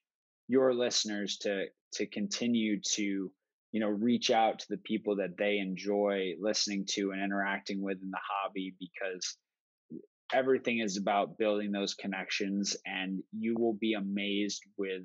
your 0.48 0.74
listeners 0.74 1.38
to 1.42 1.66
to 1.94 2.08
continue 2.08 2.82
to 2.96 3.32
you 3.72 3.80
know 3.80 3.90
reach 3.90 4.32
out 4.32 4.60
to 4.60 4.66
the 4.70 4.78
people 4.78 5.16
that 5.18 5.38
they 5.38 5.60
enjoy 5.60 6.34
listening 6.40 6.86
to 6.92 7.12
and 7.12 7.22
interacting 7.22 7.84
with 7.84 8.02
in 8.02 8.10
the 8.10 8.20
hobby 8.32 8.74
because 8.80 9.38
everything 10.34 10.80
is 10.80 10.98
about 10.98 11.38
building 11.38 11.72
those 11.72 11.94
connections 11.94 12.76
and 12.86 13.24
you 13.32 13.56
will 13.58 13.74
be 13.74 13.94
amazed 13.94 14.64
with 14.78 15.04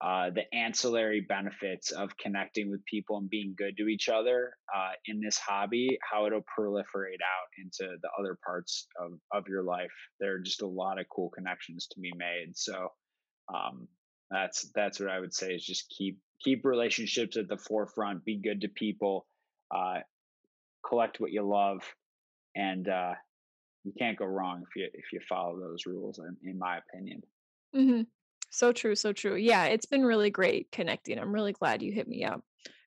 uh, 0.00 0.28
the 0.30 0.42
ancillary 0.54 1.20
benefits 1.20 1.90
of 1.92 2.16
connecting 2.18 2.70
with 2.70 2.84
people 2.84 3.16
and 3.16 3.30
being 3.30 3.54
good 3.56 3.76
to 3.76 3.86
each 3.88 4.08
other 4.08 4.52
uh, 4.74 4.90
in 5.06 5.20
this 5.20 5.38
hobby 5.38 5.98
how 6.02 6.26
it'll 6.26 6.44
proliferate 6.58 7.22
out 7.22 7.48
into 7.58 7.96
the 8.02 8.08
other 8.18 8.36
parts 8.44 8.86
of, 9.00 9.12
of 9.32 9.46
your 9.48 9.62
life. 9.62 9.92
There 10.20 10.34
are 10.34 10.40
just 10.40 10.62
a 10.62 10.66
lot 10.66 10.98
of 10.98 11.06
cool 11.14 11.30
connections 11.30 11.86
to 11.92 12.00
be 12.00 12.12
made 12.16 12.56
so 12.56 12.88
um, 13.54 13.86
that's 14.30 14.70
that's 14.74 14.98
what 15.00 15.10
i 15.10 15.20
would 15.20 15.34
say 15.34 15.54
is 15.54 15.64
just 15.64 15.88
keep 15.90 16.18
keep 16.42 16.64
relationships 16.64 17.36
at 17.36 17.48
the 17.48 17.56
forefront 17.56 18.24
be 18.24 18.36
good 18.36 18.60
to 18.62 18.68
people 18.68 19.26
uh, 19.74 20.00
collect 20.86 21.20
what 21.20 21.30
you 21.30 21.42
love 21.42 21.80
and 22.56 22.88
uh, 22.88 23.14
you 23.84 23.92
can't 23.98 24.18
go 24.18 24.24
wrong 24.24 24.62
if 24.62 24.74
you 24.76 24.88
if 24.94 25.12
you 25.12 25.20
follow 25.28 25.58
those 25.58 25.86
rules 25.86 26.18
in, 26.18 26.36
in 26.48 26.58
my 26.58 26.78
opinion. 26.78 27.22
Mm-hmm. 27.76 28.02
so 28.50 28.72
true 28.72 28.94
so 28.94 29.12
true. 29.12 29.36
Yeah 29.36 29.66
it's 29.66 29.86
been 29.86 30.04
really 30.04 30.30
great 30.30 30.70
connecting. 30.72 31.18
I'm 31.18 31.32
really 31.34 31.52
glad 31.52 31.82
you 31.82 31.92
hit 31.92 32.08
me 32.08 32.24
up 32.24 32.42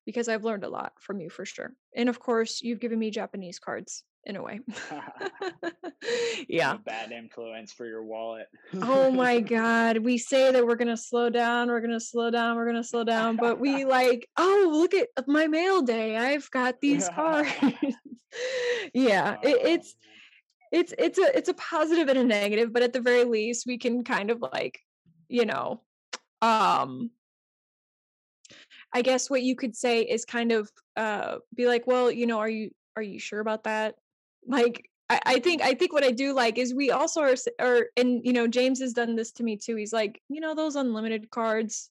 because 0.05 0.29
i've 0.29 0.45
learned 0.45 0.63
a 0.63 0.69
lot 0.69 0.93
from 0.99 1.19
you 1.19 1.29
for 1.29 1.45
sure. 1.45 1.73
And 1.95 2.09
of 2.09 2.19
course 2.19 2.61
you've 2.61 2.79
given 2.79 2.99
me 2.99 3.11
japanese 3.11 3.59
cards 3.59 4.03
in 4.23 4.35
a 4.35 4.43
way. 4.43 4.59
Yeah. 6.47 6.75
a 6.75 6.77
bad 6.77 7.11
influence 7.11 7.73
for 7.73 7.85
your 7.85 8.03
wallet. 8.03 8.47
Oh 8.81 9.11
my 9.11 9.39
god 9.57 9.97
we 9.97 10.17
say 10.17 10.51
that 10.51 10.65
we're 10.65 10.75
gonna 10.75 10.97
slow 10.97 11.29
down 11.29 11.67
we're 11.67 11.81
gonna 11.81 11.99
slow 11.99 12.31
down 12.31 12.55
we're 12.55 12.65
gonna 12.65 12.83
slow 12.83 13.03
down 13.03 13.35
but 13.35 13.59
we 13.59 13.83
like 13.85 14.27
oh 14.37 14.69
look 14.71 14.93
at 14.93 15.09
my 15.27 15.47
mail 15.47 15.81
day 15.81 16.15
i've 16.15 16.49
got 16.51 16.79
these 16.81 17.09
cards. 17.09 17.49
Yeah 18.93 19.37
it, 19.43 19.57
it's 19.65 19.95
it's 20.71 20.93
it's 20.97 21.17
a 21.17 21.37
it's 21.37 21.49
a 21.49 21.53
positive 21.53 22.07
and 22.07 22.19
a 22.19 22.23
negative 22.23 22.73
but 22.73 22.83
at 22.83 22.93
the 22.93 23.01
very 23.01 23.23
least 23.23 23.65
we 23.65 23.77
can 23.77 24.03
kind 24.03 24.29
of 24.29 24.41
like 24.41 24.79
you 25.29 25.45
know 25.45 25.81
um 26.41 27.09
i 28.93 29.01
guess 29.01 29.29
what 29.29 29.41
you 29.41 29.55
could 29.55 29.75
say 29.75 30.01
is 30.01 30.25
kind 30.25 30.51
of 30.51 30.69
uh 30.95 31.37
be 31.55 31.67
like 31.67 31.87
well 31.87 32.11
you 32.11 32.27
know 32.27 32.39
are 32.39 32.49
you 32.49 32.71
are 32.95 33.01
you 33.01 33.19
sure 33.19 33.39
about 33.39 33.63
that 33.63 33.95
like 34.47 34.89
I, 35.09 35.21
I 35.25 35.39
think 35.39 35.61
I 35.61 35.73
think 35.73 35.93
what 35.93 36.03
I 36.03 36.11
do 36.11 36.33
like 36.33 36.57
is 36.57 36.73
we 36.73 36.91
also 36.91 37.21
are, 37.21 37.35
are 37.59 37.87
and 37.95 38.21
you 38.23 38.33
know 38.33 38.47
James 38.47 38.79
has 38.79 38.93
done 38.93 39.15
this 39.15 39.31
to 39.33 39.43
me 39.43 39.57
too. 39.57 39.75
He's 39.75 39.93
like, 39.93 40.21
you 40.29 40.39
know, 40.41 40.55
those 40.55 40.75
unlimited 40.75 41.29
cards. 41.29 41.89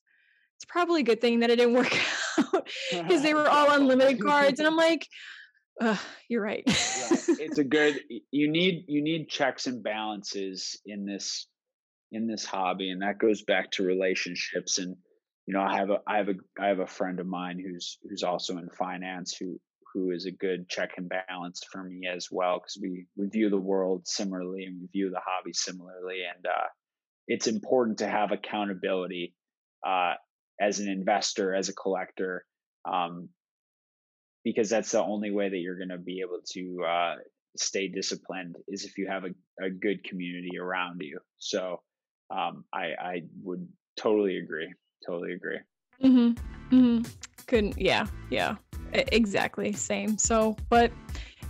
It's 0.56 0.64
probably 0.64 1.02
a 1.02 1.04
good 1.04 1.20
thing 1.20 1.40
that 1.40 1.50
it 1.50 1.56
didn't 1.56 1.74
work 1.74 1.96
out 2.38 2.68
because 2.90 3.22
they 3.22 3.34
were 3.34 3.48
all 3.48 3.70
unlimited 3.72 4.22
cards, 4.22 4.58
and 4.58 4.66
I'm 4.66 4.76
like, 4.88 5.06
uh, 5.80 5.96
you're 6.28 6.42
right. 6.42 6.62
yeah, 6.66 6.74
it's 7.38 7.58
a 7.58 7.64
good. 7.64 8.00
You 8.30 8.50
need 8.50 8.84
you 8.88 9.02
need 9.02 9.28
checks 9.28 9.66
and 9.66 9.82
balances 9.82 10.78
in 10.86 11.04
this 11.04 11.46
in 12.12 12.26
this 12.26 12.44
hobby, 12.44 12.90
and 12.90 13.02
that 13.02 13.18
goes 13.18 13.42
back 13.42 13.70
to 13.72 13.82
relationships. 13.82 14.78
And 14.78 14.96
you 15.46 15.54
know, 15.54 15.60
I 15.60 15.76
have 15.76 15.90
a 15.90 15.98
I 16.06 16.18
have 16.18 16.28
a 16.28 16.34
I 16.60 16.68
have 16.68 16.80
a 16.80 16.86
friend 16.86 17.20
of 17.20 17.26
mine 17.26 17.62
who's 17.64 17.98
who's 18.08 18.22
also 18.22 18.58
in 18.58 18.68
finance 18.70 19.36
who 19.38 19.60
who 19.92 20.10
is 20.10 20.26
a 20.26 20.30
good 20.30 20.68
check 20.68 20.90
and 20.98 21.08
balance 21.28 21.62
for 21.70 21.82
me 21.82 22.06
as 22.06 22.28
well 22.30 22.58
because 22.58 22.78
we 22.80 23.06
we 23.16 23.28
view 23.28 23.50
the 23.50 23.56
world 23.56 24.06
similarly 24.06 24.64
and 24.64 24.80
we 24.80 24.88
view 24.92 25.10
the 25.10 25.20
hobby 25.24 25.52
similarly, 25.52 26.20
and 26.34 26.46
uh, 26.46 26.66
it's 27.28 27.46
important 27.46 27.98
to 27.98 28.08
have 28.08 28.32
accountability 28.32 29.34
uh, 29.86 30.14
as 30.60 30.80
an 30.80 30.88
investor, 30.88 31.54
as 31.54 31.68
a 31.68 31.74
collector. 31.74 32.44
Um, 32.90 33.28
because 34.46 34.70
that's 34.70 34.92
the 34.92 35.02
only 35.02 35.32
way 35.32 35.48
that 35.48 35.58
you're 35.58 35.76
going 35.76 35.88
to 35.88 35.98
be 35.98 36.20
able 36.20 36.38
to 36.46 36.84
uh, 36.88 37.14
stay 37.56 37.88
disciplined 37.88 38.54
is 38.68 38.84
if 38.84 38.96
you 38.96 39.08
have 39.08 39.24
a, 39.24 39.30
a 39.60 39.68
good 39.68 40.04
community 40.04 40.56
around 40.56 41.00
you. 41.00 41.18
So 41.38 41.80
um, 42.30 42.62
I, 42.72 42.92
I 42.96 43.22
would 43.42 43.66
totally 43.98 44.38
agree. 44.38 44.72
Totally 45.04 45.32
agree. 45.32 45.58
Mm-hmm. 46.00 46.76
Mm-hmm. 46.76 47.12
Couldn't. 47.48 47.76
Yeah. 47.76 48.06
Yeah. 48.30 48.54
Exactly. 48.92 49.72
Same. 49.72 50.16
So, 50.16 50.56
but 50.68 50.92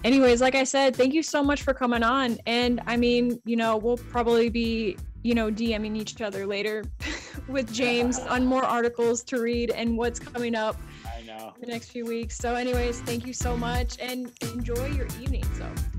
anyways, 0.03 0.41
like 0.41 0.55
I 0.55 0.65
said, 0.65 0.97
thank 0.97 1.13
you 1.13 1.23
so 1.23 1.43
much 1.43 1.65
for 1.65 1.75
coming 1.75 2.03
on. 2.03 2.39
And 2.47 2.81
I 2.87 2.97
mean, 2.97 3.39
you 3.45 3.57
know, 3.57 3.77
we'll 3.77 3.99
probably 3.99 4.49
be, 4.49 4.97
you 5.23 5.35
know, 5.35 5.51
DMing 5.51 5.99
each 5.99 6.23
other 6.23 6.47
later 6.47 6.83
with 7.47 7.71
James 7.71 8.19
on 8.31 8.47
more 8.47 8.65
articles 8.65 9.23
to 9.25 9.43
read 9.43 9.71
and 9.73 9.99
what's 9.99 10.19
coming 10.19 10.55
up 10.55 10.79
the 11.61 11.67
next 11.67 11.91
few 11.91 12.05
weeks. 12.05 12.37
So, 12.37 12.55
anyways, 12.55 13.01
thank 13.01 13.27
you 13.27 13.33
so 13.33 13.57
much 13.57 13.99
and 14.01 14.33
enjoy 14.43 14.87
your 14.87 15.07
evening. 15.21 15.45
So. 15.59 15.96